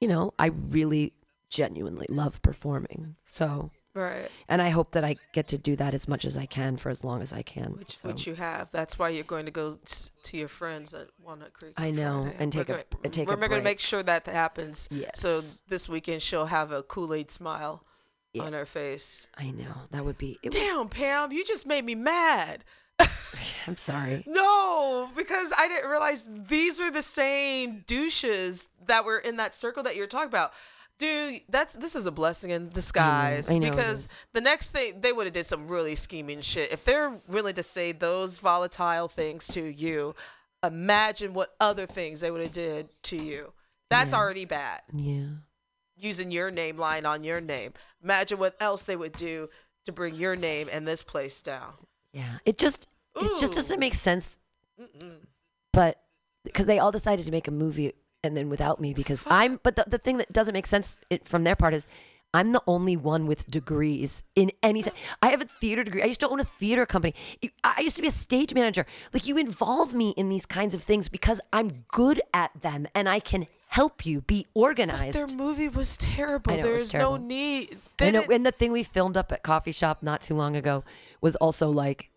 you 0.00 0.08
know, 0.08 0.34
I 0.38 0.46
really 0.46 1.14
genuinely 1.48 2.06
love 2.10 2.42
performing. 2.42 3.16
So, 3.24 3.70
right. 3.94 4.28
and 4.48 4.60
I 4.60 4.70
hope 4.70 4.92
that 4.92 5.04
I 5.04 5.16
get 5.32 5.48
to 5.48 5.58
do 5.58 5.76
that 5.76 5.94
as 5.94 6.08
much 6.08 6.24
as 6.24 6.36
I 6.36 6.46
can 6.46 6.76
for 6.76 6.88
as 6.90 7.04
long 7.04 7.22
as 7.22 7.32
I 7.32 7.42
can. 7.42 7.76
Which, 7.78 7.98
So- 7.98 8.08
which 8.08 8.26
you 8.26 8.34
have. 8.34 8.70
That's 8.72 8.98
why 8.98 9.10
you're 9.10 9.24
going 9.24 9.44
to 9.46 9.50
go 9.52 9.76
to 10.24 10.36
your 10.36 10.48
friends 10.48 10.94
at 10.94 11.08
Walnut 11.22 11.52
Creek. 11.52 11.74
I 11.76 11.90
know, 11.90 12.22
Friday. 12.24 12.36
and 12.38 12.54
We're 12.54 12.60
take 12.64 12.68
a- 12.68 12.72
gonna- 12.72 12.84
and 13.04 13.12
take 13.12 13.28
a 13.28 13.30
We're 13.30 13.48
going 13.48 13.60
to 13.60 13.64
make 13.64 13.80
sure 13.80 14.02
that 14.02 14.26
happens. 14.26 14.88
Yes. 14.90 15.20
So 15.20 15.40
this 15.68 15.88
weekend 15.88 16.22
she'll 16.22 16.46
have 16.46 16.72
a 16.72 16.82
Kool 16.82 17.14
Aid 17.14 17.30
smile 17.30 17.84
Yeah. 18.32 18.42
on 18.44 18.52
her 18.52 18.66
face. 18.66 19.26
I 19.36 19.50
know 19.50 19.82
that 19.90 20.04
would 20.04 20.18
be. 20.18 20.38
It 20.42 20.48
would, 20.48 20.52
Damn, 20.52 20.88
Pam, 20.88 21.32
you 21.32 21.44
just 21.44 21.66
made 21.66 21.84
me 21.84 21.94
mad. 21.94 22.64
I'm 23.66 23.76
sorry. 23.76 24.22
No, 24.26 25.10
because 25.16 25.52
I 25.56 25.66
didn't 25.68 25.90
realize 25.90 26.28
these 26.48 26.78
were 26.80 26.90
the 26.90 27.02
same 27.02 27.82
douches 27.86 28.68
that 28.86 29.04
were 29.04 29.18
in 29.18 29.36
that 29.38 29.56
circle 29.56 29.82
that 29.84 29.96
you're 29.96 30.06
talking 30.06 30.28
about. 30.28 30.52
Dude, 30.98 31.42
that's 31.48 31.74
this 31.74 31.96
is 31.96 32.06
a 32.06 32.12
blessing 32.12 32.50
in 32.50 32.68
disguise 32.68 33.50
I 33.50 33.58
know 33.58 33.70
because 33.70 34.18
the 34.32 34.40
next 34.40 34.70
thing 34.70 35.00
they 35.00 35.12
would 35.12 35.26
have 35.26 35.32
did 35.34 35.44
some 35.44 35.66
really 35.66 35.96
scheming 35.96 36.40
shit. 36.40 36.72
If 36.72 36.84
they're 36.84 37.12
willing 37.26 37.54
to 37.56 37.62
say 37.64 37.90
those 37.92 38.38
volatile 38.38 39.08
things 39.08 39.48
to 39.48 39.62
you, 39.62 40.14
imagine 40.62 41.34
what 41.34 41.54
other 41.60 41.86
things 41.86 42.20
they 42.20 42.30
would 42.30 42.42
have 42.42 42.52
did 42.52 42.88
to 43.04 43.16
you. 43.16 43.52
That's 43.90 44.12
Yeah. 44.12 44.18
already 44.18 44.44
bad. 44.44 44.82
Yeah. 44.92 45.26
Using 45.96 46.30
your 46.30 46.50
name 46.52 46.78
line 46.78 47.06
on 47.06 47.24
your 47.24 47.40
name. 47.40 47.72
Imagine 48.02 48.38
what 48.38 48.54
else 48.60 48.84
they 48.84 48.96
would 48.96 49.12
do 49.12 49.50
to 49.86 49.92
bring 49.92 50.14
your 50.14 50.36
name 50.36 50.68
and 50.70 50.86
this 50.86 51.02
place 51.02 51.42
down. 51.42 51.74
Yeah. 52.12 52.38
It 52.44 52.56
just 52.56 52.88
it 53.16 53.40
just 53.40 53.54
doesn't 53.54 53.80
make 53.80 53.94
sense. 53.94 54.38
But 55.72 56.00
because 56.44 56.66
they 56.66 56.78
all 56.78 56.92
decided 56.92 57.24
to 57.26 57.32
make 57.32 57.48
a 57.48 57.52
movie 57.52 57.92
and 58.24 58.36
then 58.36 58.48
without 58.48 58.80
me 58.80 58.94
because 58.94 59.24
I'm 59.28 59.60
but 59.62 59.76
the, 59.76 59.84
the 59.86 59.98
thing 59.98 60.18
that 60.18 60.32
doesn't 60.32 60.54
make 60.54 60.66
sense 60.66 60.98
it, 61.10 61.26
from 61.26 61.44
their 61.44 61.56
part 61.56 61.74
is 61.74 61.86
I'm 62.34 62.50
the 62.50 62.62
only 62.66 62.96
one 62.96 63.28
with 63.28 63.48
degrees 63.48 64.24
in 64.34 64.50
any. 64.60 64.84
I 65.22 65.28
have 65.28 65.40
a 65.40 65.44
theater 65.44 65.84
degree. 65.84 66.02
I 66.02 66.06
used 66.06 66.18
to 66.18 66.28
own 66.28 66.40
a 66.40 66.44
theater 66.44 66.84
company. 66.84 67.14
I 67.62 67.80
used 67.80 67.94
to 67.94 68.02
be 68.02 68.08
a 68.08 68.10
stage 68.10 68.52
manager. 68.52 68.86
Like 69.12 69.24
you 69.28 69.38
involve 69.38 69.94
me 69.94 70.14
in 70.16 70.28
these 70.30 70.44
kinds 70.44 70.74
of 70.74 70.82
things 70.82 71.08
because 71.08 71.40
I'm 71.52 71.84
good 71.86 72.20
at 72.34 72.50
them 72.60 72.88
and 72.92 73.08
I 73.08 73.20
can 73.20 73.46
help 73.68 74.04
you 74.04 74.20
be 74.20 74.46
organized. 74.52 75.16
Their 75.16 75.36
movie 75.36 75.68
was 75.68 75.96
terrible. 75.96 76.52
I 76.52 76.56
know, 76.56 76.66
it 76.66 76.72
was 76.72 76.92
There's 76.92 77.02
no 77.02 77.16
need. 77.16 77.78
I 78.00 78.10
know, 78.10 78.22
and 78.22 78.44
the 78.44 78.52
thing 78.52 78.72
we 78.72 78.82
filmed 78.82 79.16
up 79.16 79.30
at 79.30 79.44
coffee 79.44 79.72
shop 79.72 80.02
not 80.02 80.20
too 80.20 80.34
long 80.34 80.56
ago 80.56 80.82
was 81.20 81.36
also 81.36 81.70
like 81.70 82.10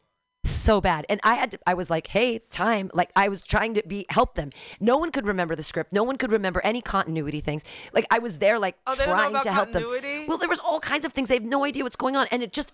so 0.52 0.82
bad. 0.82 1.06
And 1.10 1.19
I 1.24 1.36
had 1.36 1.52
to, 1.52 1.60
I 1.65 1.74
was 1.74 1.90
like, 1.90 2.07
hey, 2.07 2.40
time. 2.49 2.90
Like 2.94 3.11
I 3.15 3.30
was 3.30 3.41
trying 3.41 3.74
to 3.76 3.84
be 3.88 4.06
help 4.10 4.36
them. 4.36 4.52
No 4.80 4.98
one 4.98 5.11
could 5.11 5.26
remember 5.26 5.56
the 5.56 5.64
script. 5.64 5.94
No 5.94 6.03
one 6.03 6.18
could 6.18 6.32
remember 6.32 6.61
any 6.64 6.82
continuity 6.82 7.40
things. 7.40 7.64
Like 7.94 8.06
I 8.11 8.19
was 8.19 8.38
there 8.40 8.60
like 8.60 8.78
Oh, 8.86 8.95
they 8.95 9.06
don't 9.06 9.18
know 9.18 9.30
trying 9.30 9.44
to 9.44 9.52
help 9.52 9.72
them. 9.72 10.28
Well, 10.28 10.38
there 10.38 10.49
was 10.49 10.60
all 10.60 10.80
kinds 10.80 11.06
of 11.06 11.14
things. 11.14 11.30
They 11.30 11.36
have 11.36 11.44
no 11.44 11.64
idea 11.64 11.84
what's 11.84 11.95
going 11.95 12.15
on. 12.15 12.28
And 12.32 12.44
it 12.44 12.53
just 12.53 12.72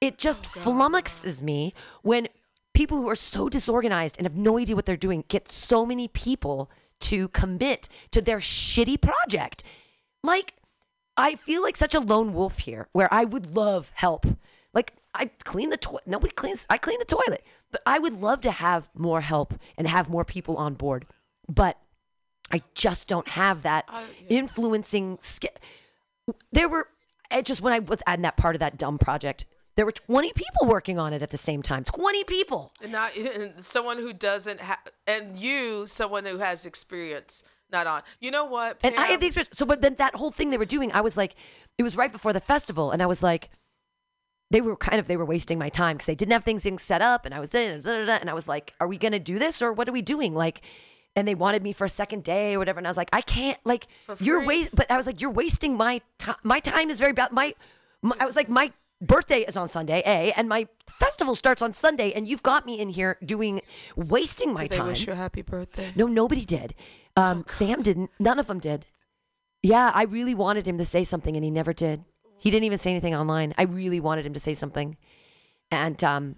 it 0.00 0.18
just 0.18 0.46
Oh, 0.56 0.60
flummoxes 0.60 1.42
me 1.42 1.74
when 2.02 2.28
people 2.74 2.98
who 2.98 3.08
are 3.08 3.16
so 3.16 3.48
disorganized 3.48 4.16
and 4.18 4.26
have 4.26 4.36
no 4.36 4.58
idea 4.58 4.76
what 4.76 4.84
they're 4.86 4.96
doing 4.96 5.24
get 5.28 5.50
so 5.50 5.86
many 5.86 6.08
people 6.08 6.70
to 7.00 7.28
commit 7.28 7.88
to 8.10 8.20
their 8.20 8.38
shitty 8.38 9.00
project. 9.00 9.62
Like 10.22 10.54
I 11.16 11.34
feel 11.36 11.62
like 11.62 11.76
such 11.76 11.94
a 11.94 12.00
lone 12.00 12.34
wolf 12.34 12.58
here 12.58 12.88
where 12.92 13.12
I 13.12 13.24
would 13.24 13.54
love 13.56 13.90
help. 13.94 14.26
Like 14.74 14.92
I 15.16 15.30
clean 15.44 15.70
the 15.70 15.76
toilet. 15.76 16.06
Nobody 16.06 16.32
cleans. 16.32 16.66
I 16.70 16.78
clean 16.78 16.98
the 16.98 17.04
toilet, 17.04 17.44
but 17.70 17.82
I 17.86 17.98
would 17.98 18.20
love 18.20 18.40
to 18.42 18.50
have 18.50 18.88
more 18.94 19.20
help 19.20 19.54
and 19.76 19.88
have 19.88 20.08
more 20.08 20.24
people 20.24 20.56
on 20.56 20.74
board. 20.74 21.06
But 21.48 21.78
I 22.52 22.62
just 22.74 23.08
don't 23.08 23.28
have 23.28 23.62
that 23.62 23.86
oh, 23.88 24.06
influencing 24.28 25.18
skill. 25.20 25.50
There 26.52 26.68
were 26.68 26.88
it 27.30 27.44
just 27.44 27.60
when 27.60 27.72
I 27.72 27.80
was 27.80 28.00
adding 28.06 28.22
that 28.22 28.36
part 28.36 28.54
of 28.54 28.60
that 28.60 28.78
dumb 28.78 28.98
project, 28.98 29.46
there 29.76 29.84
were 29.84 29.92
20 29.92 30.32
people 30.32 30.66
working 30.66 30.98
on 30.98 31.12
it 31.12 31.22
at 31.22 31.30
the 31.30 31.36
same 31.36 31.62
time. 31.62 31.84
20 31.84 32.24
people. 32.24 32.72
and 32.82 32.92
not 32.92 33.16
and 33.16 33.64
someone 33.64 33.98
who 33.98 34.12
doesn't 34.12 34.60
have, 34.60 34.78
and 35.06 35.38
you, 35.38 35.86
someone 35.86 36.24
who 36.24 36.38
has 36.38 36.66
experience, 36.66 37.42
not 37.70 37.86
on. 37.86 38.02
You 38.20 38.30
know 38.30 38.44
what? 38.44 38.78
And 38.82 38.94
I 38.94 38.98
Pam? 38.98 39.10
had 39.10 39.20
the 39.20 39.26
experience. 39.26 39.50
So, 39.54 39.66
but 39.66 39.82
then 39.82 39.96
that 39.96 40.14
whole 40.14 40.30
thing 40.30 40.50
they 40.50 40.58
were 40.58 40.64
doing, 40.64 40.92
I 40.92 41.00
was 41.00 41.16
like, 41.16 41.34
it 41.78 41.82
was 41.82 41.96
right 41.96 42.12
before 42.12 42.32
the 42.32 42.40
festival, 42.40 42.90
and 42.90 43.02
I 43.02 43.06
was 43.06 43.22
like, 43.22 43.50
they 44.50 44.60
were 44.60 44.76
kind 44.76 44.98
of 45.00 45.06
they 45.06 45.16
were 45.16 45.24
wasting 45.24 45.58
my 45.58 45.68
time 45.68 45.96
because 45.96 46.06
they 46.06 46.14
didn't 46.14 46.32
have 46.32 46.44
things 46.44 46.62
being 46.62 46.78
set 46.78 47.02
up, 47.02 47.26
and 47.26 47.34
I 47.34 47.40
was 47.40 47.50
there, 47.50 47.74
and 47.74 48.30
I 48.30 48.34
was 48.34 48.46
like, 48.46 48.74
are 48.80 48.88
we 48.88 48.96
gonna 48.98 49.18
do 49.18 49.38
this 49.38 49.60
or 49.62 49.72
what 49.72 49.88
are 49.88 49.92
we 49.92 50.02
doing? 50.02 50.34
Like, 50.34 50.60
and 51.14 51.26
they 51.26 51.34
wanted 51.34 51.62
me 51.62 51.72
for 51.72 51.84
a 51.84 51.88
second 51.88 52.22
day 52.24 52.54
or 52.54 52.58
whatever, 52.58 52.78
and 52.78 52.86
I 52.86 52.90
was 52.90 52.96
like, 52.96 53.10
I 53.12 53.22
can't. 53.22 53.58
Like, 53.64 53.86
you're 54.20 54.44
wait, 54.44 54.70
but 54.74 54.90
I 54.90 54.96
was 54.96 55.06
like, 55.06 55.20
you're 55.20 55.30
wasting 55.30 55.76
my 55.76 56.00
time. 56.18 56.36
My 56.42 56.60
time 56.60 56.90
is 56.90 56.98
very 56.98 57.12
bad. 57.12 57.32
My, 57.32 57.54
my, 58.02 58.16
I 58.20 58.26
was 58.26 58.36
like, 58.36 58.48
my 58.48 58.72
birthday 59.00 59.40
is 59.40 59.56
on 59.56 59.68
Sunday, 59.68 60.02
a, 60.06 60.32
and 60.32 60.48
my 60.48 60.68
festival 60.88 61.34
starts 61.34 61.62
on 61.62 61.72
Sunday, 61.72 62.12
and 62.12 62.28
you've 62.28 62.42
got 62.42 62.66
me 62.66 62.78
in 62.78 62.90
here 62.90 63.18
doing 63.24 63.62
wasting 63.96 64.52
my 64.52 64.62
Did 64.62 64.72
they 64.72 64.76
time. 64.78 64.86
wish 64.88 65.06
you 65.06 65.12
a 65.12 65.16
happy 65.16 65.42
birthday. 65.42 65.92
No, 65.96 66.06
nobody 66.06 66.44
did. 66.44 66.74
Um, 67.16 67.44
Sam 67.48 67.82
didn't. 67.82 68.10
None 68.18 68.38
of 68.38 68.46
them 68.46 68.60
did. 68.60 68.86
Yeah, 69.62 69.90
I 69.94 70.04
really 70.04 70.34
wanted 70.34 70.66
him 70.66 70.78
to 70.78 70.84
say 70.84 71.02
something, 71.02 71.34
and 71.34 71.44
he 71.44 71.50
never 71.50 71.72
did. 71.72 72.04
He 72.38 72.50
didn't 72.50 72.64
even 72.64 72.78
say 72.78 72.90
anything 72.90 73.14
online. 73.14 73.54
I 73.58 73.62
really 73.62 74.00
wanted 74.00 74.26
him 74.26 74.34
to 74.34 74.40
say 74.40 74.54
something, 74.54 74.96
and 75.70 76.02
um, 76.04 76.36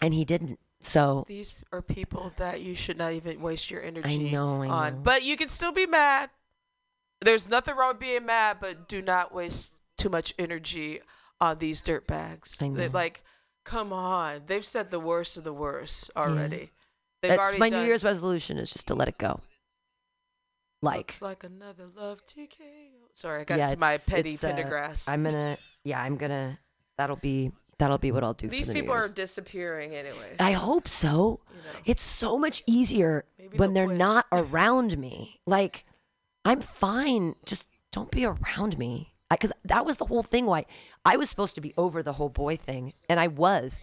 and 0.00 0.14
he 0.14 0.24
didn't. 0.24 0.58
So 0.80 1.24
These 1.26 1.54
are 1.72 1.80
people 1.80 2.32
that 2.36 2.60
you 2.60 2.74
should 2.74 2.98
not 2.98 3.12
even 3.12 3.40
waste 3.40 3.70
your 3.70 3.82
energy 3.82 4.30
know, 4.30 4.62
I 4.62 4.68
on. 4.68 4.92
know. 4.94 5.00
But 5.02 5.22
you 5.22 5.36
can 5.36 5.48
still 5.48 5.72
be 5.72 5.86
mad. 5.86 6.28
There's 7.22 7.48
nothing 7.48 7.74
wrong 7.74 7.88
with 7.92 8.00
being 8.00 8.26
mad, 8.26 8.58
but 8.60 8.86
do 8.86 9.00
not 9.00 9.34
waste 9.34 9.72
too 9.96 10.10
much 10.10 10.34
energy 10.38 11.00
on 11.40 11.58
these 11.58 11.80
dirt 11.80 12.06
bags. 12.06 12.58
I 12.60 12.68
They're 12.68 12.88
know. 12.88 12.94
like, 12.94 13.22
come 13.64 13.94
on. 13.94 14.42
They've 14.46 14.64
said 14.64 14.90
the 14.90 15.00
worst 15.00 15.38
of 15.38 15.44
the 15.44 15.54
worst 15.54 16.10
already. 16.16 16.70
They've 17.22 17.30
that's 17.30 17.40
already 17.40 17.58
my 17.60 17.70
done, 17.70 17.80
New 17.80 17.86
Year's 17.86 18.04
resolution 18.04 18.58
is 18.58 18.70
just 18.70 18.86
to 18.88 18.94
let 18.94 19.08
it 19.08 19.16
go. 19.16 19.40
Like, 20.82 20.98
Looks 20.98 21.22
like 21.22 21.44
another 21.44 21.86
love 21.96 22.26
TKO. 22.26 22.93
Sorry, 23.14 23.42
I 23.42 23.44
got 23.44 23.58
yeah, 23.58 23.68
to 23.68 23.76
my 23.78 23.96
petty 23.98 24.34
it's, 24.34 24.44
uh, 24.44 24.48
I'm 25.08 25.22
gonna, 25.22 25.56
yeah, 25.84 26.00
I'm 26.00 26.16
gonna. 26.16 26.58
That'll 26.98 27.16
be 27.16 27.52
that'll 27.78 27.98
be 27.98 28.12
what 28.12 28.24
I'll 28.24 28.34
do. 28.34 28.48
These 28.48 28.66
for 28.66 28.72
the 28.72 28.80
people 28.80 28.94
are 28.94 29.08
disappearing 29.08 29.94
anyway. 29.94 30.36
I 30.38 30.52
so- 30.54 30.58
hope 30.58 30.88
so. 30.88 31.40
It's 31.84 32.02
so 32.02 32.38
much 32.38 32.62
easier 32.66 33.24
Maybe 33.38 33.56
when 33.56 33.72
they're 33.72 33.86
quit. 33.86 33.98
not 33.98 34.26
around 34.32 34.98
me. 34.98 35.40
Like, 35.46 35.84
I'm 36.44 36.60
fine. 36.60 37.34
Just 37.46 37.68
don't 37.92 38.10
be 38.10 38.24
around 38.24 38.78
me. 38.78 39.12
Because 39.30 39.52
that 39.64 39.86
was 39.86 39.96
the 39.96 40.04
whole 40.04 40.22
thing. 40.22 40.46
Why 40.46 40.66
I 41.04 41.16
was 41.16 41.30
supposed 41.30 41.54
to 41.56 41.60
be 41.60 41.72
over 41.76 42.02
the 42.02 42.12
whole 42.14 42.28
boy 42.28 42.56
thing, 42.56 42.92
and 43.08 43.18
I 43.18 43.26
was, 43.28 43.82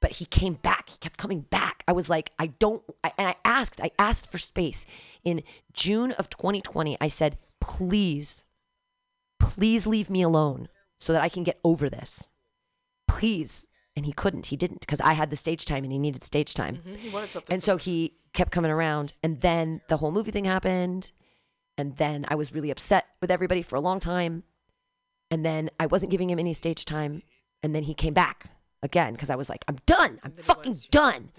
but 0.00 0.12
he 0.12 0.24
came 0.24 0.54
back. 0.54 0.90
He 0.90 0.96
kept 0.98 1.18
coming 1.18 1.40
back. 1.40 1.82
I 1.88 1.92
was 1.92 2.08
like, 2.08 2.32
I 2.38 2.48
don't. 2.48 2.82
I, 3.02 3.12
and 3.18 3.28
I 3.28 3.36
asked. 3.44 3.80
I 3.80 3.90
asked 3.98 4.30
for 4.30 4.38
space 4.38 4.86
in 5.24 5.42
June 5.72 6.12
of 6.12 6.30
2020. 6.30 6.96
I 7.00 7.08
said, 7.08 7.38
please, 7.60 8.45
please 9.54 9.86
leave 9.86 10.10
me 10.10 10.22
alone 10.22 10.68
so 10.98 11.12
that 11.12 11.22
I 11.22 11.28
can 11.28 11.44
get 11.44 11.60
over 11.64 11.88
this. 11.88 12.30
Please. 13.08 13.66
And 13.94 14.04
he 14.04 14.12
couldn't. 14.12 14.46
He 14.46 14.56
didn't 14.56 14.80
because 14.80 15.00
I 15.00 15.14
had 15.14 15.30
the 15.30 15.36
stage 15.36 15.64
time 15.64 15.82
and 15.84 15.92
he 15.92 15.98
needed 15.98 16.22
stage 16.22 16.52
time. 16.52 16.82
Mhm, 16.86 16.96
He 16.96 17.08
wanted 17.10 17.30
something. 17.30 17.52
And 17.54 17.62
so 17.62 17.76
he 17.76 18.16
kept 18.34 18.52
coming 18.52 18.70
around. 18.70 19.14
And 19.22 19.40
then 19.40 19.80
the 19.88 19.96
whole 19.98 20.10
movie 20.12 20.30
thing 20.30 20.44
happened. 20.44 21.12
And 21.78 21.96
then 21.96 22.26
I 22.28 22.34
was 22.34 22.52
really 22.52 22.70
upset 22.70 23.06
with 23.20 23.30
everybody 23.30 23.62
for 23.62 23.76
a 23.76 23.80
long 23.80 24.00
time. 24.00 24.44
And 25.30 25.44
then 25.44 25.70
I 25.80 25.86
wasn't 25.86 26.10
giving 26.10 26.28
him 26.30 26.38
any 26.38 26.52
stage 26.52 26.84
time. 26.84 27.22
And 27.62 27.74
then 27.74 27.84
he 27.84 27.94
came 27.94 28.12
back 28.14 28.50
again 28.82 29.12
because 29.12 29.30
I 29.30 29.36
was 29.36 29.48
like, 29.48 29.64
I'm 29.68 29.78
done. 29.86 30.18
I'm 30.22 30.32
fucking 30.32 30.76
done. 30.90 31.30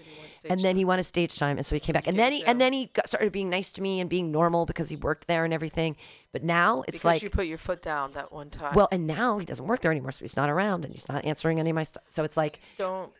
And 0.48 0.60
then 0.60 0.76
he 0.76 0.84
wanted 0.84 1.04
stage 1.04 1.36
time, 1.36 1.56
and 1.56 1.66
so 1.66 1.74
he 1.74 1.80
came 1.80 1.94
back. 1.94 2.06
And 2.06 2.18
then 2.18 2.32
he 2.32 2.44
and 2.44 2.60
then 2.60 2.72
he 2.72 2.86
got, 2.86 3.08
started 3.08 3.32
being 3.32 3.50
nice 3.50 3.72
to 3.72 3.82
me 3.82 4.00
and 4.00 4.08
being 4.08 4.30
normal 4.30 4.66
because 4.66 4.88
he 4.88 4.96
worked 4.96 5.26
there 5.26 5.44
and 5.44 5.52
everything. 5.52 5.96
But 6.32 6.42
now 6.44 6.82
it's 6.82 6.98
because 6.98 7.04
like, 7.04 7.22
you 7.22 7.30
put 7.30 7.46
your 7.46 7.58
foot 7.58 7.82
down 7.82 8.12
that 8.12 8.32
one 8.32 8.50
time. 8.50 8.74
well, 8.74 8.88
and 8.92 9.06
now 9.06 9.38
he 9.38 9.46
doesn't 9.46 9.66
work 9.66 9.80
there 9.82 9.90
anymore, 9.90 10.12
so 10.12 10.20
he's 10.20 10.36
not 10.36 10.50
around 10.50 10.84
and 10.84 10.92
he's 10.92 11.08
not 11.08 11.24
answering 11.24 11.58
any 11.58 11.70
of 11.70 11.76
my 11.76 11.82
stuff. 11.82 12.04
So 12.10 12.24
it's 12.24 12.36
like, 12.36 12.60
don't. 12.76 13.12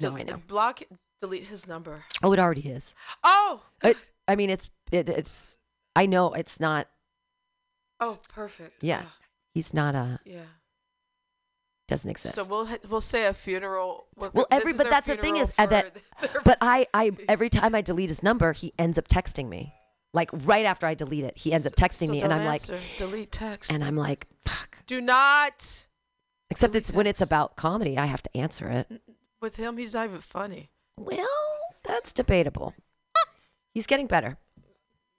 No, 0.00 0.16
I 0.16 0.22
know. 0.22 0.40
Block. 0.46 0.82
Delete 1.20 1.44
his 1.44 1.66
number. 1.66 2.04
oh, 2.22 2.32
it 2.32 2.38
already 2.38 2.66
is. 2.66 2.94
Oh. 3.22 3.60
It, 3.84 3.98
I 4.26 4.36
mean, 4.36 4.48
it's 4.48 4.70
it, 4.90 5.08
it's. 5.08 5.58
I 5.94 6.06
know 6.06 6.32
it's 6.32 6.58
not. 6.58 6.88
Oh, 8.00 8.18
perfect. 8.32 8.82
Yeah, 8.82 9.02
he's 9.52 9.74
not 9.74 9.94
a. 9.94 10.18
Yeah. 10.24 10.44
Doesn't 11.90 12.08
exist. 12.08 12.36
So 12.36 12.46
we'll 12.48 12.68
we'll 12.88 13.00
say 13.00 13.26
a 13.26 13.34
funeral. 13.34 14.06
we're- 14.14 14.30
well, 14.32 14.46
every 14.52 14.74
but 14.74 14.88
that's 14.88 15.08
the 15.08 15.16
thing 15.16 15.36
is 15.36 15.52
uh, 15.58 15.66
that. 15.66 15.98
for 16.20 16.40
But 16.44 16.56
I 16.60 16.86
I 16.94 17.10
every 17.28 17.48
time 17.48 17.74
I 17.74 17.80
delete 17.80 18.10
his 18.10 18.22
number, 18.22 18.52
he 18.52 18.72
ends 18.78 18.96
up 18.96 19.08
texting 19.08 19.48
me. 19.48 19.74
Like 20.14 20.30
right 20.32 20.64
after 20.64 20.86
I 20.86 20.94
delete 20.94 21.24
it, 21.24 21.36
he 21.36 21.52
ends 21.52 21.66
up 21.66 21.74
texting 21.74 22.06
so 22.06 22.12
me, 22.12 22.22
and 22.22 22.32
I'm 22.32 22.42
answer. 22.42 22.74
like, 22.74 22.82
delete 22.96 23.32
text. 23.32 23.72
and 23.72 23.82
I'm 23.82 23.96
like, 23.96 24.28
fuck. 24.46 24.78
Do 24.86 25.00
not. 25.00 25.86
except 26.48 26.76
it's 26.76 26.92
when 26.92 27.08
it's 27.08 27.20
about 27.20 27.56
comedy, 27.56 27.98
I 27.98 28.06
have 28.06 28.22
to 28.22 28.36
answer 28.36 28.68
it. 28.68 29.02
With 29.40 29.56
him, 29.56 29.76
he's 29.76 29.94
not 29.94 30.04
even 30.06 30.20
funny. 30.20 30.70
Well, 30.96 31.26
that's 31.82 32.12
debatable. 32.12 32.72
He's 33.74 33.88
getting 33.88 34.06
better. 34.06 34.36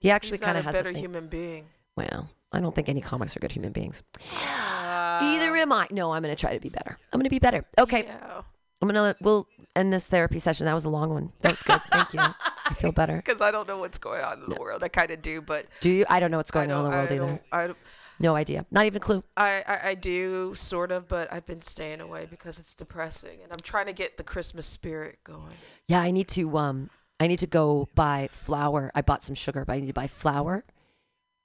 He 0.00 0.10
actually 0.10 0.38
kind 0.38 0.56
of 0.56 0.64
has 0.64 0.74
better 0.74 0.88
a 0.88 0.92
thing. 0.94 1.02
human 1.02 1.26
being. 1.26 1.66
Well, 1.96 2.30
I 2.50 2.60
don't 2.60 2.74
think 2.74 2.88
any 2.88 3.02
comics 3.02 3.36
are 3.36 3.40
good 3.40 3.52
human 3.52 3.72
beings. 3.72 4.02
Uh, 5.22 5.34
Either 5.36 5.56
am 5.56 5.72
I. 5.72 5.86
No, 5.90 6.12
I'm 6.12 6.22
going 6.22 6.34
to 6.34 6.40
try 6.40 6.54
to 6.54 6.60
be 6.60 6.68
better. 6.68 6.98
I'm 7.12 7.18
going 7.18 7.24
to 7.24 7.30
be 7.30 7.38
better. 7.38 7.64
Okay. 7.78 8.04
Yeah. 8.04 8.42
I'm 8.80 8.88
going 8.88 8.94
to, 9.14 9.16
we'll 9.22 9.46
end 9.76 9.92
this 9.92 10.06
therapy 10.08 10.38
session. 10.40 10.66
That 10.66 10.74
was 10.74 10.84
a 10.84 10.90
long 10.90 11.10
one. 11.10 11.32
That 11.42 11.52
was 11.52 11.62
good. 11.62 11.80
Thank 11.92 12.14
you. 12.14 12.20
I 12.20 12.74
feel 12.74 12.92
better. 12.92 13.16
Because 13.24 13.40
I 13.40 13.50
don't 13.52 13.68
know 13.68 13.78
what's 13.78 13.98
going 13.98 14.22
on 14.22 14.42
in 14.42 14.50
the 14.50 14.56
world. 14.60 14.82
I 14.82 14.88
kind 14.88 15.10
of 15.12 15.22
do, 15.22 15.40
but 15.40 15.66
Do 15.80 15.90
you? 15.90 16.04
I 16.08 16.18
don't 16.20 16.30
know 16.32 16.36
what's 16.38 16.50
going 16.50 16.72
on 16.72 16.84
in 16.84 16.90
the 16.90 16.96
world 16.96 17.10
I 17.10 17.14
either. 17.14 17.40
I 17.52 17.66
don't- 17.68 17.78
No 18.18 18.34
idea. 18.34 18.66
Not 18.72 18.86
even 18.86 18.96
a 18.96 19.00
clue. 19.00 19.22
I, 19.36 19.62
I, 19.66 19.88
I 19.90 19.94
do 19.94 20.54
sort 20.56 20.90
of, 20.90 21.06
but 21.08 21.32
I've 21.32 21.46
been 21.46 21.62
staying 21.62 22.00
away 22.00 22.26
because 22.28 22.58
it's 22.58 22.74
depressing, 22.74 23.38
and 23.42 23.52
I'm 23.52 23.60
trying 23.62 23.86
to 23.86 23.92
get 23.92 24.16
the 24.16 24.24
Christmas 24.24 24.66
spirit 24.66 25.18
going. 25.24 25.54
Yeah, 25.86 26.00
I 26.00 26.10
need 26.10 26.26
to, 26.28 26.56
um, 26.58 26.90
I 27.20 27.28
need 27.28 27.38
to 27.38 27.46
go 27.46 27.88
buy 27.94 28.28
flour. 28.32 28.90
I 28.96 29.02
bought 29.02 29.22
some 29.22 29.36
sugar, 29.36 29.64
but 29.64 29.74
I 29.74 29.80
need 29.80 29.86
to 29.86 29.92
buy 29.92 30.08
flour, 30.08 30.64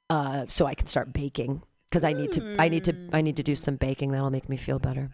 uh, 0.09 0.45
so 0.49 0.65
I 0.65 0.73
can 0.73 0.87
start 0.87 1.13
baking. 1.13 1.61
Because 1.89 2.03
I 2.03 2.13
need 2.13 2.31
to, 2.33 2.55
I 2.59 2.69
need 2.69 2.83
to, 2.85 2.95
I 3.13 3.21
need 3.21 3.37
to 3.37 3.43
do 3.43 3.55
some 3.55 3.75
baking. 3.77 4.11
That'll 4.11 4.29
make 4.29 4.49
me 4.49 4.57
feel 4.57 4.79
better. 4.79 5.09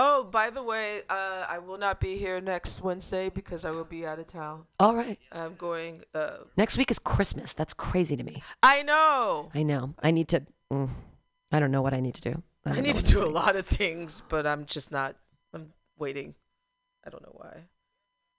Oh, 0.00 0.28
by 0.30 0.50
the 0.50 0.62
way, 0.62 1.00
uh, 1.10 1.44
I 1.48 1.58
will 1.58 1.78
not 1.78 1.98
be 2.00 2.16
here 2.16 2.40
next 2.40 2.82
Wednesday 2.82 3.28
because 3.30 3.64
I 3.64 3.70
will 3.70 3.84
be 3.84 4.06
out 4.06 4.18
of 4.20 4.28
town. 4.28 4.64
All 4.78 4.94
right. 4.94 5.18
I'm 5.32 5.54
going. 5.56 6.02
Uh, 6.14 6.38
Next 6.56 6.76
week 6.76 6.90
is 6.90 6.98
Christmas. 7.00 7.52
That's 7.54 7.74
crazy 7.74 8.16
to 8.16 8.22
me. 8.22 8.42
I 8.62 8.82
know. 8.84 9.50
I 9.54 9.64
know. 9.64 9.94
I 10.00 10.12
need 10.12 10.28
to. 10.28 10.42
Mm, 10.72 10.88
I 11.50 11.58
don't 11.58 11.72
know 11.72 11.82
what 11.82 11.94
I 11.94 12.00
need 12.00 12.14
to 12.14 12.20
do. 12.20 12.42
I, 12.64 12.74
don't 12.74 12.84
need 12.84 12.94
to 12.96 13.04
do 13.04 13.24
a 13.24 13.26
lot 13.26 13.56
of 13.56 13.66
things, 13.66 14.22
but 14.28 14.46
I'm 14.46 14.66
just 14.66 14.92
not. 14.92 15.16
I'm 15.52 15.72
waiting. 15.98 16.34
I 17.04 17.10
don't 17.10 17.22
know 17.22 17.32
why. 17.34 17.62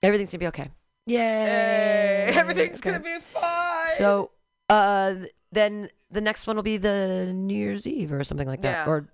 Everything's 0.01 0.31
gonna 0.31 0.39
be 0.39 0.47
okay. 0.47 0.69
Yay! 1.07 1.17
Hey, 1.17 2.29
everything's 2.33 2.77
Okay. 2.77 2.91
gonna 2.91 3.03
be 3.03 3.19
fine. 3.19 3.87
So, 3.97 4.31
uh, 4.69 5.15
then 5.51 5.89
the 6.11 6.21
next 6.21 6.47
one 6.47 6.55
will 6.55 6.63
be 6.63 6.77
the 6.77 7.31
New 7.33 7.55
Year's 7.55 7.85
Eve 7.87 8.11
or 8.11 8.23
something 8.23 8.47
like 8.47 8.61
that. 8.61 8.85
Yeah. 8.85 8.91
Or 8.91 9.07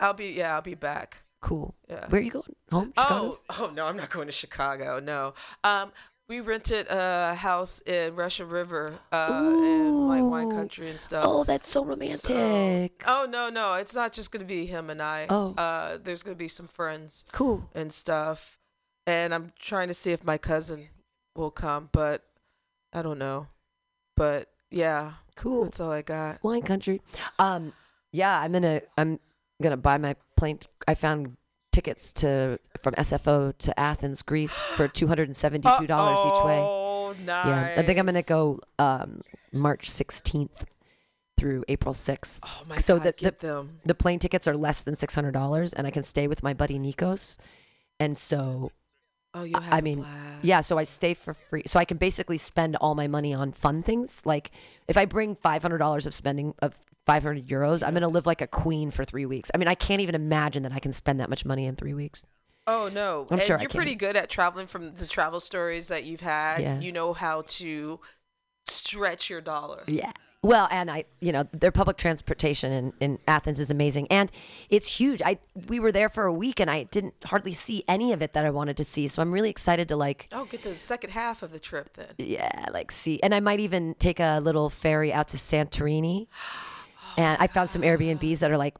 I'll 0.00 0.14
be. 0.14 0.28
Yeah, 0.28 0.54
I'll 0.54 0.62
be 0.62 0.74
back. 0.74 1.18
cool. 1.44 1.74
Yeah. 1.88 2.06
Where 2.08 2.20
are 2.20 2.24
you 2.24 2.30
going? 2.30 2.56
Home? 2.72 2.92
Chicago? 2.96 3.38
Oh, 3.50 3.66
oh 3.66 3.72
no, 3.74 3.86
I'm 3.86 3.96
not 3.96 4.10
going 4.10 4.26
to 4.26 4.32
Chicago. 4.32 4.98
No. 4.98 5.34
Um, 5.62 5.92
we 6.28 6.40
rented 6.40 6.86
a 6.88 7.34
house 7.34 7.82
in 7.82 8.16
Russian 8.16 8.48
River, 8.48 8.94
uh, 9.12 9.28
in 9.42 10.08
like 10.08 10.22
wine 10.22 10.50
country 10.50 10.88
and 10.88 10.98
stuff. 10.98 11.24
Oh, 11.26 11.44
that's 11.44 11.68
so 11.68 11.84
romantic. 11.84 13.04
Oh 13.06 13.26
no, 13.30 13.50
no, 13.50 13.74
it's 13.74 13.94
not 13.94 14.12
just 14.12 14.32
gonna 14.32 14.46
be 14.46 14.64
him 14.64 14.88
and 14.88 15.02
I. 15.02 15.26
Oh. 15.28 15.54
Uh, 15.54 15.98
there's 16.02 16.22
gonna 16.22 16.34
be 16.34 16.48
some 16.48 16.66
friends. 16.68 17.26
Cool. 17.32 17.68
And 17.74 17.92
stuff, 17.92 18.58
and 19.06 19.34
I'm 19.34 19.52
trying 19.60 19.88
to 19.88 19.94
see 19.94 20.12
if 20.12 20.24
my 20.24 20.38
cousin 20.38 20.88
will 21.36 21.50
come, 21.50 21.90
but 21.92 22.24
I 22.92 23.02
don't 23.02 23.18
know. 23.18 23.48
But 24.16 24.48
yeah. 24.70 25.12
Cool. 25.36 25.64
That's 25.64 25.80
all 25.80 25.90
I 25.92 26.02
got. 26.02 26.42
Wine 26.42 26.62
country. 26.62 27.00
Um, 27.38 27.72
yeah, 28.12 28.40
I'm 28.40 28.52
gonna 28.52 28.82
I'm 28.96 29.18
gonna 29.62 29.76
buy 29.76 29.98
my 29.98 30.16
plane. 30.36 30.60
I 30.86 30.94
found 30.94 31.36
tickets 31.72 32.12
to 32.14 32.58
from 32.78 32.94
SFO 32.94 33.56
to 33.58 33.78
Athens, 33.80 34.22
Greece 34.22 34.56
for 34.56 34.88
two 34.98 35.08
hundred 35.08 35.28
and 35.28 35.36
seventy 35.36 35.68
two 35.78 35.86
dollars 35.86 36.20
each 36.20 36.44
way. 36.44 36.58
Oh, 36.60 37.14
nice. 37.24 37.46
Yeah, 37.46 37.74
I 37.76 37.82
think 37.82 37.98
I'm 37.98 38.06
gonna 38.06 38.22
go 38.22 38.60
um, 38.78 39.20
March 39.52 39.90
16th 39.90 40.64
through 41.36 41.64
April 41.68 41.92
6th. 41.94 42.40
Oh 42.44 42.62
my 42.68 42.78
so 42.78 42.98
God, 42.98 43.14
the 43.18 43.30
the, 43.30 43.46
them. 43.46 43.80
the 43.84 43.94
plane 43.94 44.18
tickets 44.20 44.46
are 44.46 44.56
less 44.56 44.82
than 44.82 44.96
six 44.96 45.14
hundred 45.14 45.32
dollars, 45.32 45.72
and 45.72 45.86
I 45.86 45.90
can 45.90 46.02
stay 46.02 46.28
with 46.28 46.42
my 46.42 46.54
buddy 46.54 46.78
Nikos. 46.78 47.36
And 48.00 48.16
so, 48.16 48.70
Oh, 49.34 49.42
you 49.42 49.54
I- 49.56 49.60
have 49.62 49.72
I 49.74 49.78
a 49.78 49.82
mean, 49.82 49.98
blast. 49.98 50.44
yeah, 50.44 50.60
so 50.60 50.78
I 50.78 50.84
stay 50.84 51.14
for 51.14 51.34
free. 51.34 51.62
So 51.66 51.78
I 51.80 51.84
can 51.84 51.96
basically 51.96 52.38
spend 52.38 52.76
all 52.76 52.94
my 52.94 53.08
money 53.08 53.34
on 53.34 53.52
fun 53.52 53.82
things. 53.82 54.22
Like 54.24 54.50
if 54.88 54.96
I 54.96 55.04
bring 55.04 55.34
five 55.36 55.62
hundred 55.62 55.78
dollars 55.78 56.06
of 56.06 56.14
spending 56.14 56.54
of 56.60 56.78
five 57.06 57.22
hundred 57.22 57.46
euros, 57.48 57.86
I'm 57.86 57.94
gonna 57.94 58.08
live 58.08 58.26
like 58.26 58.40
a 58.40 58.46
queen 58.46 58.90
for 58.90 59.04
three 59.04 59.26
weeks. 59.26 59.50
I 59.54 59.58
mean, 59.58 59.68
I 59.68 59.74
can't 59.74 60.00
even 60.00 60.14
imagine 60.14 60.62
that 60.62 60.72
I 60.72 60.78
can 60.78 60.92
spend 60.92 61.20
that 61.20 61.28
much 61.30 61.44
money 61.44 61.66
in 61.66 61.76
three 61.76 61.94
weeks. 61.94 62.24
Oh 62.66 62.88
no! 62.88 63.26
I'm 63.30 63.38
and 63.38 63.46
sure 63.46 63.60
you're 63.60 63.68
pretty 63.68 63.94
good 63.94 64.16
at 64.16 64.30
traveling 64.30 64.66
from 64.66 64.94
the 64.94 65.06
travel 65.06 65.38
stories 65.40 65.88
that 65.88 66.04
you've 66.04 66.22
had. 66.22 66.60
Yeah. 66.62 66.80
You 66.80 66.92
know 66.92 67.12
how 67.12 67.42
to 67.48 68.00
stretch 68.66 69.28
your 69.28 69.40
dollar. 69.40 69.84
Yeah. 69.86 70.12
Well, 70.44 70.68
and 70.70 70.90
I, 70.90 71.04
you 71.20 71.32
know, 71.32 71.48
their 71.52 71.72
public 71.72 71.96
transportation 71.96 72.70
in, 72.70 72.92
in 73.00 73.18
Athens 73.26 73.58
is 73.58 73.70
amazing, 73.70 74.08
and 74.10 74.30
it's 74.68 74.86
huge. 74.86 75.22
I 75.22 75.38
we 75.68 75.80
were 75.80 75.90
there 75.90 76.10
for 76.10 76.24
a 76.24 76.32
week, 76.32 76.60
and 76.60 76.70
I 76.70 76.82
didn't 76.82 77.14
hardly 77.24 77.54
see 77.54 77.82
any 77.88 78.12
of 78.12 78.20
it 78.20 78.34
that 78.34 78.44
I 78.44 78.50
wanted 78.50 78.76
to 78.76 78.84
see. 78.84 79.08
So 79.08 79.22
I'm 79.22 79.32
really 79.32 79.48
excited 79.48 79.88
to 79.88 79.96
like, 79.96 80.28
Oh, 80.32 80.44
get 80.44 80.62
to 80.64 80.68
the 80.68 80.76
second 80.76 81.10
half 81.10 81.42
of 81.42 81.50
the 81.50 81.58
trip 81.58 81.94
then. 81.94 82.08
yeah, 82.18 82.66
like 82.72 82.92
see. 82.92 83.18
And 83.22 83.34
I 83.34 83.40
might 83.40 83.58
even 83.60 83.94
take 83.94 84.20
a 84.20 84.38
little 84.40 84.68
ferry 84.68 85.14
out 85.14 85.28
to 85.28 85.38
Santorini, 85.38 86.26
and 87.16 87.38
I 87.40 87.46
found 87.46 87.70
some 87.70 87.80
Airbnbs 87.80 88.40
that 88.40 88.50
are 88.50 88.58
like 88.58 88.74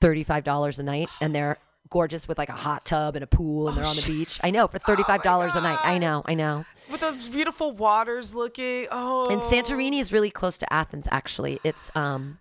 thirty 0.00 0.24
five 0.24 0.42
dollars 0.42 0.80
a 0.80 0.82
night, 0.82 1.10
and 1.20 1.32
they're 1.32 1.58
gorgeous 1.90 2.26
with 2.26 2.38
like 2.38 2.48
a 2.48 2.52
hot 2.52 2.84
tub 2.84 3.16
and 3.16 3.22
a 3.22 3.26
pool, 3.26 3.68
and 3.68 3.76
they're 3.76 3.84
on 3.84 3.96
the 3.96 4.02
beach. 4.02 4.40
I 4.42 4.50
know 4.50 4.66
for 4.66 4.78
thirty 4.78 5.02
five 5.02 5.22
dollars 5.22 5.54
a 5.54 5.60
night. 5.60 5.78
I 5.82 5.98
know, 5.98 6.22
I 6.26 6.34
know. 6.34 6.64
With 6.90 7.00
those 7.00 7.28
beautiful 7.28 7.72
waters 7.72 8.34
looking. 8.34 8.86
Oh. 8.90 9.26
And 9.30 9.40
Santorini 9.40 10.00
is 10.00 10.12
really 10.12 10.30
close 10.30 10.58
to 10.58 10.72
Athens. 10.72 11.08
Actually, 11.10 11.60
it's 11.64 11.90
um, 11.94 12.38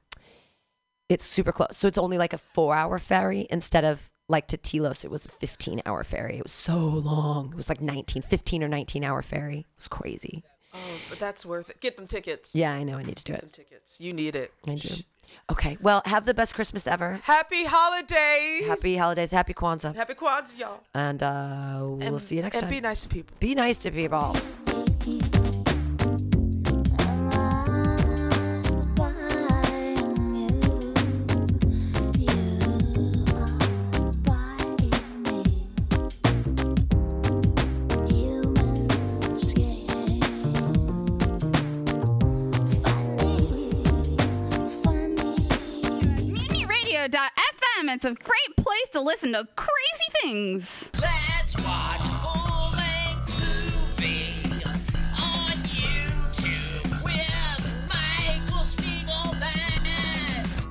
it's 1.09 1.25
super 1.25 1.51
close. 1.51 1.77
So 1.77 1.87
it's 1.87 1.97
only 1.97 2.17
like 2.17 2.33
a 2.33 2.37
four-hour 2.37 2.99
ferry 2.99 3.47
instead 3.49 3.83
of 3.83 4.11
like 4.27 4.47
to 4.47 4.57
Tilos. 4.57 5.03
It 5.05 5.11
was 5.11 5.25
a 5.25 5.29
fifteen-hour 5.29 6.03
ferry. 6.03 6.37
It 6.37 6.43
was 6.43 6.51
so 6.51 6.77
long. 6.77 7.51
It 7.51 7.57
was 7.57 7.69
like 7.69 7.81
19, 7.81 8.21
15 8.23 8.63
or 8.63 8.67
nineteen-hour 8.67 9.21
ferry. 9.21 9.59
It 9.59 9.77
was 9.77 9.87
crazy. 9.87 10.43
Oh, 10.73 10.77
but 11.09 11.19
that's 11.19 11.45
worth 11.45 11.69
it. 11.69 11.79
Get 11.79 11.95
them 11.97 12.07
tickets. 12.07 12.53
Yeah, 12.55 12.71
I 12.73 12.83
know. 12.83 12.97
I 12.97 13.03
need 13.03 13.17
to 13.17 13.23
do 13.23 13.33
Get 13.33 13.39
it. 13.39 13.41
them 13.41 13.49
tickets. 13.51 13.99
You 13.99 14.13
need 14.13 14.35
it. 14.35 14.51
I 14.67 14.75
do. 14.75 14.95
Okay. 15.51 15.77
Well, 15.81 16.01
have 16.05 16.25
the 16.25 16.33
best 16.33 16.53
Christmas 16.55 16.87
ever. 16.87 17.19
Happy 17.23 17.63
holidays. 17.65 18.67
Happy 18.67 18.95
holidays. 18.97 19.31
Happy 19.31 19.53
Kwanzaa. 19.53 19.95
Happy 19.95 20.13
quads, 20.13 20.55
y'all. 20.55 20.81
And 20.93 21.21
uh, 21.23 21.79
we'll 21.83 22.19
see 22.19 22.35
you 22.35 22.41
next 22.41 22.55
and 22.57 22.63
time. 22.63 22.69
be 22.69 22.81
nice 22.81 23.01
to 23.03 23.09
people. 23.09 23.35
Be 23.39 23.55
nice 23.55 23.79
to 23.79 23.91
people. 23.91 24.35
FM. 47.93 47.95
It's 47.95 48.05
a 48.05 48.13
great 48.13 48.55
place 48.57 48.89
to 48.91 49.01
listen 49.01 49.31
to 49.33 49.47
crazy 49.55 50.11
things. 50.21 50.89
Let's 51.01 51.55
watch 51.57 52.01
full 52.21 52.71
length 52.77 53.29
movie 53.39 54.35
on 55.17 55.51
YouTube 55.69 57.03
with 57.03 57.89
Michael 57.89 58.65
Spiegelman. 58.65 60.63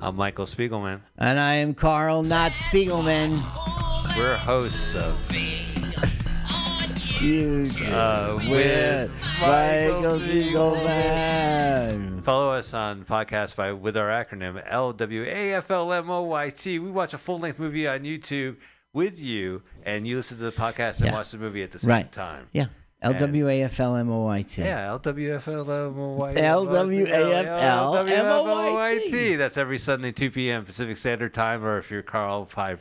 I'm 0.00 0.16
Michael 0.16 0.46
Spiegelman. 0.46 1.00
And 1.18 1.38
I 1.38 1.54
am 1.54 1.74
Carl, 1.74 2.22
not 2.22 2.52
Spiegelman. 2.52 3.32
We're 4.16 4.36
hosts 4.36 4.94
of 4.96 5.14
YouTube 7.20 7.92
uh, 7.92 8.34
with 8.50 9.10
Michael 9.42 10.18
Spiegelman. 10.18 12.22
Follow 12.24 12.50
us 12.52 12.72
on 12.72 13.04
podcast 13.04 13.56
by 13.56 13.72
with 13.72 13.98
our 13.98 14.08
acronym 14.08 14.66
LWAFLMOYT. 14.72 16.64
We 16.82 16.90
watch 16.90 17.12
a 17.12 17.18
full 17.18 17.38
length 17.38 17.58
movie 17.58 17.86
on 17.86 18.00
YouTube 18.00 18.56
with 18.94 19.20
you, 19.20 19.60
and 19.84 20.06
you 20.06 20.16
listen 20.16 20.38
to 20.38 20.44
the 20.44 20.52
podcast 20.52 20.96
and 21.00 21.08
Yeah. 21.08 21.12
watch 21.12 21.30
the 21.30 21.36
movie 21.36 21.62
at 21.62 21.72
the 21.72 21.78
same 21.78 21.90
Right. 21.90 22.10
time. 22.10 22.46
Yeah. 22.52 22.66
LWAFLMOYT. 23.02 24.58
Yeah, 24.58 24.98
LWFLMOYT. 24.98 26.36
LWAFLMOYT. 27.96 29.38
That's 29.38 29.56
every 29.56 29.78
Sunday, 29.78 30.12
2 30.12 30.30
p.m. 30.30 30.64
Pacific 30.64 30.96
Standard 30.96 31.32
Time, 31.34 31.64
or 31.64 31.78
if 31.78 31.90
you're 31.90 32.02
Carl, 32.02 32.46
5%. 32.54 32.78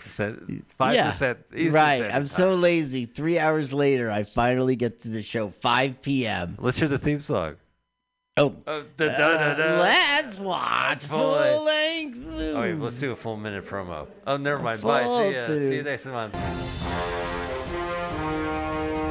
5% 0.80 0.94
Yeah. 0.94 1.10
Eastern 1.12 1.38
right. 1.74 1.98
Standard 1.98 2.16
I'm 2.16 2.26
so 2.26 2.54
lazy. 2.56 3.06
Three 3.06 3.40
hours 3.40 3.74
later, 3.74 4.12
I 4.12 4.24
finally 4.24 4.76
get 4.76 5.02
to 5.04 5.10
the 5.10 5.22
show, 5.22 5.50
5 5.50 6.02
p.m. 6.02 6.56
Let's 6.60 6.78
hear 6.78 6.88
the 6.88 6.98
theme 6.98 7.22
song. 7.22 7.56
Oh. 8.38 8.56
Oh, 8.68 8.84
da, 8.96 9.06
da, 9.06 9.18
da, 9.18 9.54
da. 9.56 9.64
Uh, 9.76 9.80
let's 9.80 10.40
watch 10.40 11.04
Full 11.06 11.18
full 11.18 11.64
length. 11.66 12.26
length. 12.26 12.56
Oh, 12.56 12.62
wait, 12.62 12.74
let's 12.76 12.96
do 12.98 13.12
a 13.12 13.16
full 13.16 13.36
minute 13.36 13.68
promo. 13.68 14.08
Oh, 14.26 14.38
never 14.38 14.62
mind. 14.62 14.82
Bye. 14.82 15.04
See 15.04 15.34
ya. 15.36 15.44
See 15.44 15.76
you 15.76 15.84
next 15.84 16.06
month. 16.06 16.36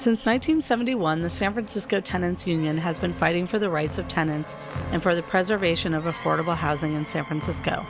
Since 0.00 0.24
1971, 0.24 1.20
the 1.20 1.28
San 1.28 1.52
Francisco 1.52 2.00
Tenants 2.00 2.46
Union 2.46 2.78
has 2.78 2.98
been 2.98 3.12
fighting 3.12 3.46
for 3.46 3.58
the 3.58 3.68
rights 3.68 3.98
of 3.98 4.08
tenants 4.08 4.56
and 4.92 5.02
for 5.02 5.14
the 5.14 5.20
preservation 5.20 5.92
of 5.92 6.04
affordable 6.04 6.56
housing 6.56 6.94
in 6.94 7.04
San 7.04 7.26
Francisco. 7.26 7.84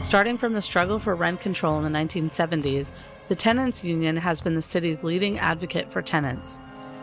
Starting 0.00 0.38
from 0.38 0.54
the 0.54 0.62
struggle 0.62 0.98
for 0.98 1.14
rent 1.14 1.42
control 1.42 1.76
in 1.76 1.92
the 1.92 1.98
1970s, 1.98 2.94
the 3.28 3.34
Tenants 3.34 3.84
Union 3.84 4.16
has 4.16 4.40
been 4.40 4.54
the 4.54 4.62
city's 4.62 5.04
leading 5.04 5.38
advocate 5.38 5.92
for 5.92 6.00
tenants. 6.00 6.62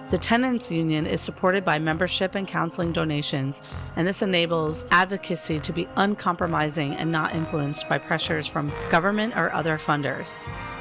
The 0.10 0.18
Tenants 0.18 0.72
Union 0.72 1.06
is 1.06 1.22
supported 1.22 1.64
by 1.64 1.78
membership 1.78 2.34
and 2.34 2.48
counseling 2.48 2.92
donations, 2.92 3.62
and 3.96 4.08
this 4.08 4.24
enables 4.24 4.88
advocacy 4.90 5.60
to 5.60 5.72
be 5.72 5.88
uncompromising 5.98 6.96
and 6.96 7.12
not 7.12 7.36
influenced 7.36 7.88
by 7.88 8.00
pressures 8.00 8.48
from 8.48 8.74
government 8.90 9.36
or 9.38 9.54
other 9.54 9.78
funders. 9.78 10.40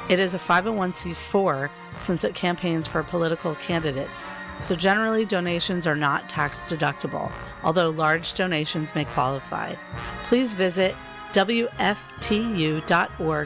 It 0.09 0.17
is 0.17 0.33
a 0.33 0.39
501c4 0.39 1.69
since 1.99 2.23
it 2.23 2.33
campaigns 2.35 2.87
for 2.87 3.03
political 3.03 3.55
candidates, 3.55 4.25
so 4.59 4.75
generally 4.75 5.25
donations 5.25 5.85
are 5.85 5.95
not 5.95 6.29
tax 6.29 6.63
deductible, 6.63 7.31
although 7.63 7.89
large 7.89 8.33
donations 8.33 8.95
may 8.95 9.05
qualify. 9.05 9.75
Please 10.23 10.53
visit 10.53 10.95
WFTU.org 11.33 11.89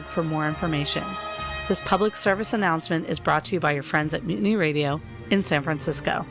for 0.04 0.22
more 0.22 0.48
information. 0.48 1.04
This 1.68 1.80
public 1.80 2.16
service 2.16 2.52
announcement 2.52 3.08
is 3.08 3.20
brought 3.20 3.44
to 3.46 3.54
you 3.54 3.60
by 3.60 3.72
your 3.72 3.82
friends 3.82 4.14
at 4.14 4.24
Mutiny 4.24 4.56
Radio 4.56 5.00
in 5.30 5.42
San 5.42 5.62
Francisco. 5.62 6.26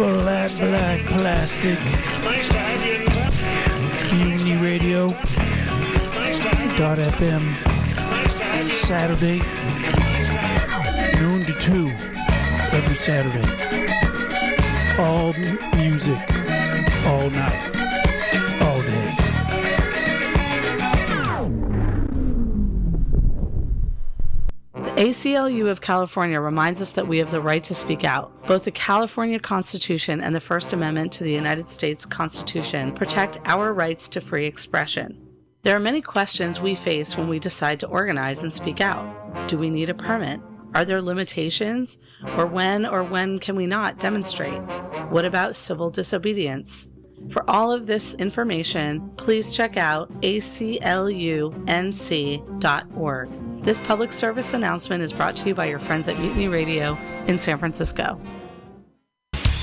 Flat 0.00 0.50
black 0.58 1.00
plastic. 1.06 1.78
Mutiny 4.12 4.56
Radio. 4.56 5.29
Dot 6.80 6.96
FM. 6.96 7.42
Saturday. 8.70 9.40
Noon 11.20 11.44
to 11.44 11.52
two. 11.60 11.88
Every 12.72 12.94
Saturday. 12.94 13.44
All 14.98 15.34
music. 15.76 16.18
All 17.04 17.28
night. 17.28 17.76
All 18.62 18.80
day. 18.80 19.14
The 24.72 24.90
ACLU 24.96 25.68
of 25.68 25.82
California 25.82 26.40
reminds 26.40 26.80
us 26.80 26.92
that 26.92 27.06
we 27.06 27.18
have 27.18 27.30
the 27.30 27.42
right 27.42 27.62
to 27.64 27.74
speak 27.74 28.04
out. 28.04 28.32
Both 28.46 28.64
the 28.64 28.70
California 28.70 29.38
Constitution 29.38 30.22
and 30.22 30.34
the 30.34 30.40
First 30.40 30.72
Amendment 30.72 31.12
to 31.12 31.24
the 31.24 31.32
United 31.32 31.66
States 31.66 32.06
Constitution 32.06 32.92
protect 32.92 33.36
our 33.44 33.74
rights 33.74 34.08
to 34.08 34.22
free 34.22 34.46
expression. 34.46 35.29
There 35.62 35.76
are 35.76 35.80
many 35.80 36.00
questions 36.00 36.58
we 36.58 36.74
face 36.74 37.18
when 37.18 37.28
we 37.28 37.38
decide 37.38 37.80
to 37.80 37.86
organize 37.86 38.42
and 38.42 38.50
speak 38.50 38.80
out. 38.80 39.06
Do 39.46 39.58
we 39.58 39.68
need 39.68 39.90
a 39.90 39.94
permit? 39.94 40.40
Are 40.72 40.86
there 40.86 41.02
limitations? 41.02 41.98
Or 42.38 42.46
when 42.46 42.86
or 42.86 43.02
when 43.02 43.38
can 43.38 43.56
we 43.56 43.66
not 43.66 43.98
demonstrate? 43.98 44.62
What 45.10 45.26
about 45.26 45.56
civil 45.56 45.90
disobedience? 45.90 46.92
For 47.28 47.48
all 47.50 47.72
of 47.72 47.86
this 47.86 48.14
information, 48.14 49.10
please 49.16 49.52
check 49.52 49.76
out 49.76 50.10
aclunc.org. 50.22 50.80
This 53.62 53.80
public 53.80 54.12
service 54.14 54.54
announcement 54.54 55.02
is 55.02 55.12
brought 55.12 55.36
to 55.36 55.48
you 55.48 55.54
by 55.54 55.66
your 55.66 55.78
friends 55.78 56.08
at 56.08 56.18
Mutiny 56.18 56.48
Radio 56.48 56.96
in 57.26 57.38
San 57.38 57.58
Francisco. 57.58 58.18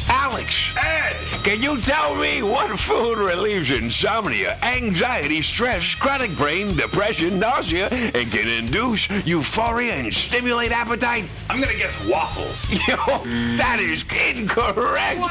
Alex! 0.08 0.74
Ed! 0.78 1.07
Can 1.48 1.62
you 1.62 1.80
tell 1.80 2.14
me 2.14 2.44
what 2.44 2.78
food 2.78 3.18
relieves 3.18 3.72
insomnia, 3.72 4.60
anxiety, 4.64 5.42
stress, 5.42 5.96
chronic 5.96 6.36
brain, 6.36 6.76
depression, 6.76 7.40
nausea, 7.40 7.88
and 7.88 8.30
can 8.30 8.50
induce 8.50 9.10
euphoria 9.26 9.94
and 9.94 10.14
stimulate 10.14 10.74
appetite? 10.74 11.24
I'm 11.50 11.62
gonna 11.62 11.78
guess 11.78 11.96
waffles. 12.06 12.70
Yo, 12.90 12.98
that 13.56 13.78
is 13.80 14.04
incorrect. 14.12 15.22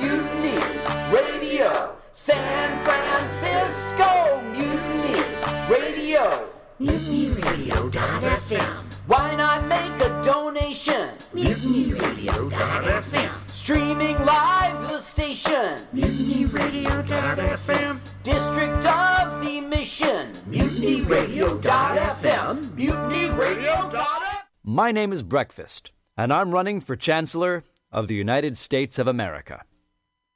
Radio. 1.21 1.95
San 2.13 2.83
Francisco 2.83 4.41
Mutiny 4.51 5.21
Radio. 5.69 6.49
MutinyRadio.fm. 6.79 8.83
Why 9.07 9.35
not 9.35 9.65
make 9.67 10.01
a 10.01 10.09
donation? 10.23 11.09
MutinyRadio.fm. 11.33 13.49
Streaming 13.49 14.17
live 14.25 14.81
the 14.89 14.97
station. 14.97 15.85
MutinyRadio.fm. 15.93 17.99
District 18.23 18.85
of 18.85 19.41
the 19.43 19.61
Mission. 19.61 20.33
MutinyRadio.fm. 20.49 22.69
MutinyRadio.fm. 22.75 24.41
My 24.63 24.91
name 24.91 25.13
is 25.13 25.21
Breakfast, 25.23 25.91
and 26.17 26.33
I'm 26.33 26.51
running 26.51 26.81
for 26.81 26.95
Chancellor 26.95 27.63
of 27.91 28.07
the 28.07 28.15
United 28.15 28.57
States 28.57 28.97
of 28.97 29.07
America. 29.07 29.63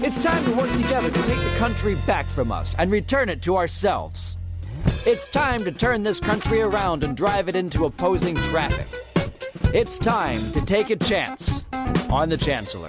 It's 0.00 0.20
time 0.20 0.44
to 0.44 0.52
work 0.52 0.70
together 0.76 1.10
to 1.10 1.22
take 1.22 1.40
the 1.40 1.54
country 1.58 1.96
back 2.06 2.26
from 2.26 2.52
us 2.52 2.74
and 2.78 2.90
return 2.92 3.28
it 3.28 3.42
to 3.42 3.56
ourselves. 3.56 4.36
It's 5.04 5.26
time 5.26 5.64
to 5.64 5.72
turn 5.72 6.04
this 6.04 6.20
country 6.20 6.60
around 6.60 7.02
and 7.02 7.16
drive 7.16 7.48
it 7.48 7.56
into 7.56 7.84
opposing 7.84 8.36
traffic. 8.36 8.86
It's 9.74 9.98
time 9.98 10.40
to 10.52 10.64
take 10.64 10.90
a 10.90 10.96
chance 10.96 11.64
on 11.72 12.28
the 12.28 12.36
Chancellor. 12.36 12.88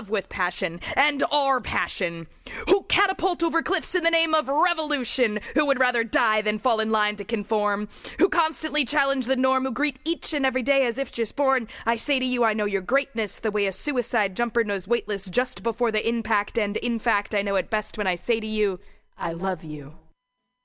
with 0.09 0.29
passion 0.29 0.79
and 0.95 1.23
are 1.31 1.61
passion, 1.61 2.27
who 2.67 2.83
catapult 2.83 3.43
over 3.43 3.61
cliffs 3.61 3.95
in 3.95 4.03
the 4.03 4.09
name 4.09 4.33
of 4.33 4.47
revolution, 4.47 5.39
who 5.55 5.65
would 5.65 5.79
rather 5.79 6.03
die 6.03 6.41
than 6.41 6.59
fall 6.59 6.79
in 6.79 6.89
line 6.89 7.15
to 7.17 7.23
conform, 7.23 7.87
who 8.19 8.29
constantly 8.29 8.85
challenge 8.85 9.25
the 9.25 9.35
norm, 9.35 9.65
who 9.65 9.71
greet 9.71 9.99
each 10.05 10.33
and 10.33 10.45
every 10.45 10.63
day 10.63 10.85
as 10.85 10.97
if 10.97 11.11
just 11.11 11.35
born. 11.35 11.67
I 11.85 11.95
say 11.95 12.19
to 12.19 12.25
you, 12.25 12.43
I 12.43 12.53
know 12.53 12.65
your 12.65 12.81
greatness, 12.81 13.39
the 13.39 13.51
way 13.51 13.65
a 13.67 13.71
suicide 13.71 14.35
jumper 14.35 14.63
knows 14.63 14.87
weightless 14.87 15.29
just 15.29 15.63
before 15.63 15.91
the 15.91 16.07
impact, 16.07 16.57
and 16.57 16.77
in 16.77 16.99
fact, 16.99 17.35
I 17.35 17.41
know 17.41 17.55
it 17.55 17.69
best 17.69 17.97
when 17.97 18.07
I 18.07 18.15
say 18.15 18.39
to 18.39 18.47
you, 18.47 18.79
I 19.17 19.33
love 19.33 19.63
you. 19.63 19.93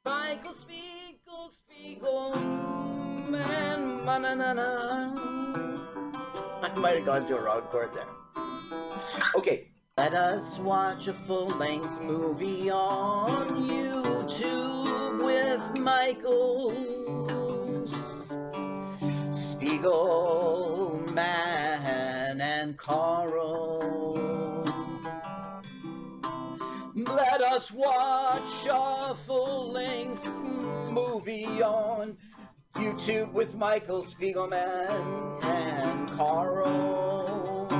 Michael 0.04 0.54
Spiegel, 0.54 1.50
Spiegel, 1.50 2.36
man. 3.28 3.76
I 4.08 4.18
might 6.76 6.96
have 6.96 7.04
gone 7.04 7.26
to 7.26 7.36
a 7.36 7.40
wrong 7.42 7.62
chord 7.62 7.92
there. 7.92 8.06
Okay. 9.34 9.68
Let 9.98 10.12
us 10.12 10.58
watch 10.58 11.06
a 11.06 11.14
full-length 11.14 12.02
movie 12.02 12.68
on 12.70 13.66
YouTube 13.66 15.24
with 15.24 15.78
Michael 15.78 16.72
Spiegelman 19.32 21.16
and 22.40 22.76
Carl. 22.76 24.14
Let 26.94 27.40
us 27.40 27.72
watch 27.72 28.66
a 28.70 29.14
full-length 29.14 30.26
movie 30.90 31.62
on 31.62 32.18
YouTube 32.74 33.32
with 33.32 33.54
Michael 33.54 34.04
Spiegelman 34.04 35.42
and 35.42 36.10
Carl. 36.10 37.75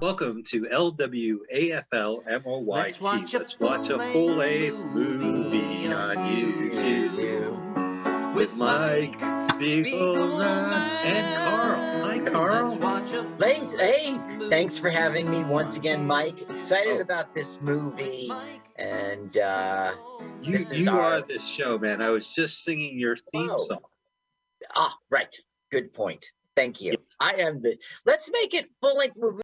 Welcome 0.00 0.42
to 0.44 0.62
LWAFLMOYT. 0.62 2.22
Let's 2.66 2.98
watch 3.00 3.34
a 3.34 3.38
Let's 3.38 3.60
watch 3.60 3.90
a 3.90 3.98
full 4.12 4.36
length 4.36 4.78
movie 4.94 5.92
on 5.92 6.16
YouTube 6.16 7.52
with 8.34 8.54
Mike 8.54 9.18
Spiegelman 9.20 10.88
and 11.04 11.36
Carl. 11.36 12.06
Hi, 12.06 12.18
Carl. 12.20 12.78
Thank, 13.38 13.78
hey, 13.78 14.18
thanks 14.48 14.78
for 14.78 14.88
having 14.88 15.30
me 15.30 15.44
once 15.44 15.76
again, 15.76 16.06
Mike. 16.06 16.40
Excited 16.48 17.02
about 17.02 17.34
this 17.34 17.60
movie, 17.60 18.32
and 18.76 19.36
uh, 19.36 19.92
you, 20.42 20.64
you 20.72 20.90
our- 20.90 21.18
are 21.18 21.22
the 21.22 21.38
show, 21.38 21.78
man. 21.78 22.00
I 22.00 22.08
was 22.08 22.34
just 22.34 22.64
singing 22.64 22.98
your 22.98 23.16
theme 23.16 23.50
Oh. 23.50 23.56
song. 23.58 23.80
Ah, 24.74 24.96
right. 25.10 25.36
Good 25.70 25.92
point. 25.92 26.24
Thank 26.56 26.80
you. 26.80 26.94
I 27.20 27.32
am 27.38 27.62
the. 27.62 27.76
Let's 28.04 28.30
make 28.30 28.54
it 28.54 28.70
full 28.80 28.96
length 28.96 29.16
movie. 29.18 29.42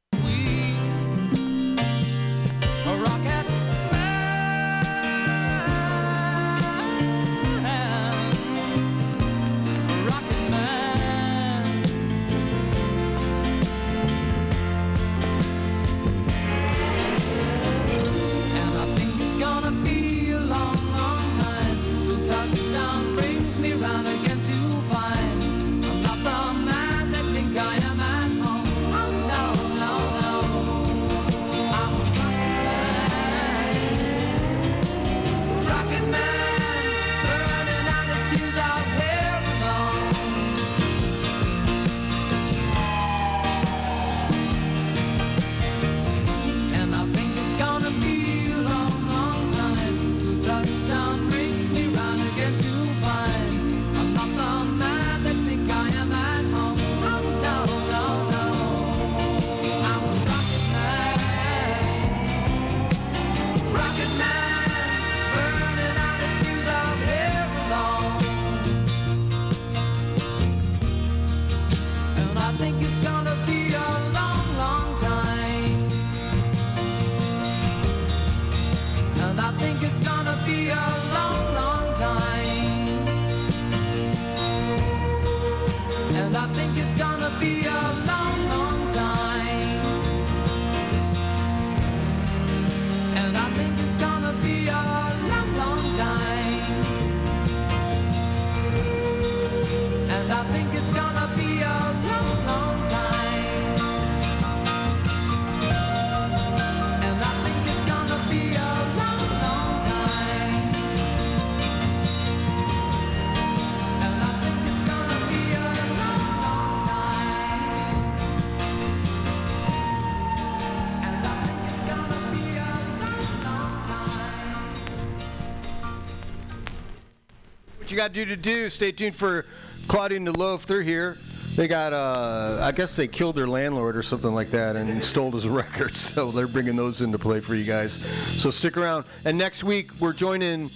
Got 127.99 128.15
to 128.15 128.25
do 128.25 128.27
to 128.27 128.37
do? 128.37 128.70
Stay 128.70 128.93
tuned 128.93 129.16
for 129.16 129.45
Claudia 129.89 130.19
and 130.19 130.27
the 130.27 130.39
Loaf. 130.39 130.66
They're 130.66 130.83
here. 130.83 131.16
They 131.57 131.66
got, 131.66 131.93
uh, 131.93 132.61
I 132.62 132.70
guess 132.70 132.95
they 132.95 133.09
killed 133.09 133.35
their 133.35 133.49
landlord 133.49 133.97
or 133.97 134.05
something 134.05 134.33
like 134.33 134.53
that 134.53 134.77
and 134.77 135.03
stole 135.03 135.33
his 135.33 135.49
records. 135.49 135.99
So 135.99 136.31
they're 136.31 136.47
bringing 136.47 136.77
those 136.77 137.03
into 137.03 137.19
play 137.19 137.41
for 137.41 137.57
you 137.57 137.65
guys. 137.65 137.95
So 138.41 138.51
stick 138.51 138.77
around. 138.77 139.05
And 139.25 139.37
next 139.37 139.65
week 139.65 139.91
we're 139.99 140.12
joining 140.12 140.70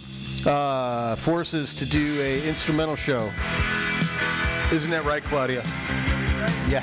uh, 0.46 1.14
forces 1.14 1.76
to 1.76 1.86
do 1.86 2.20
a 2.20 2.42
instrumental 2.48 2.96
show. 2.96 3.30
Isn't 4.72 4.90
that 4.90 5.04
right, 5.04 5.22
Claudia? 5.22 5.62
Yeah. 6.68 6.82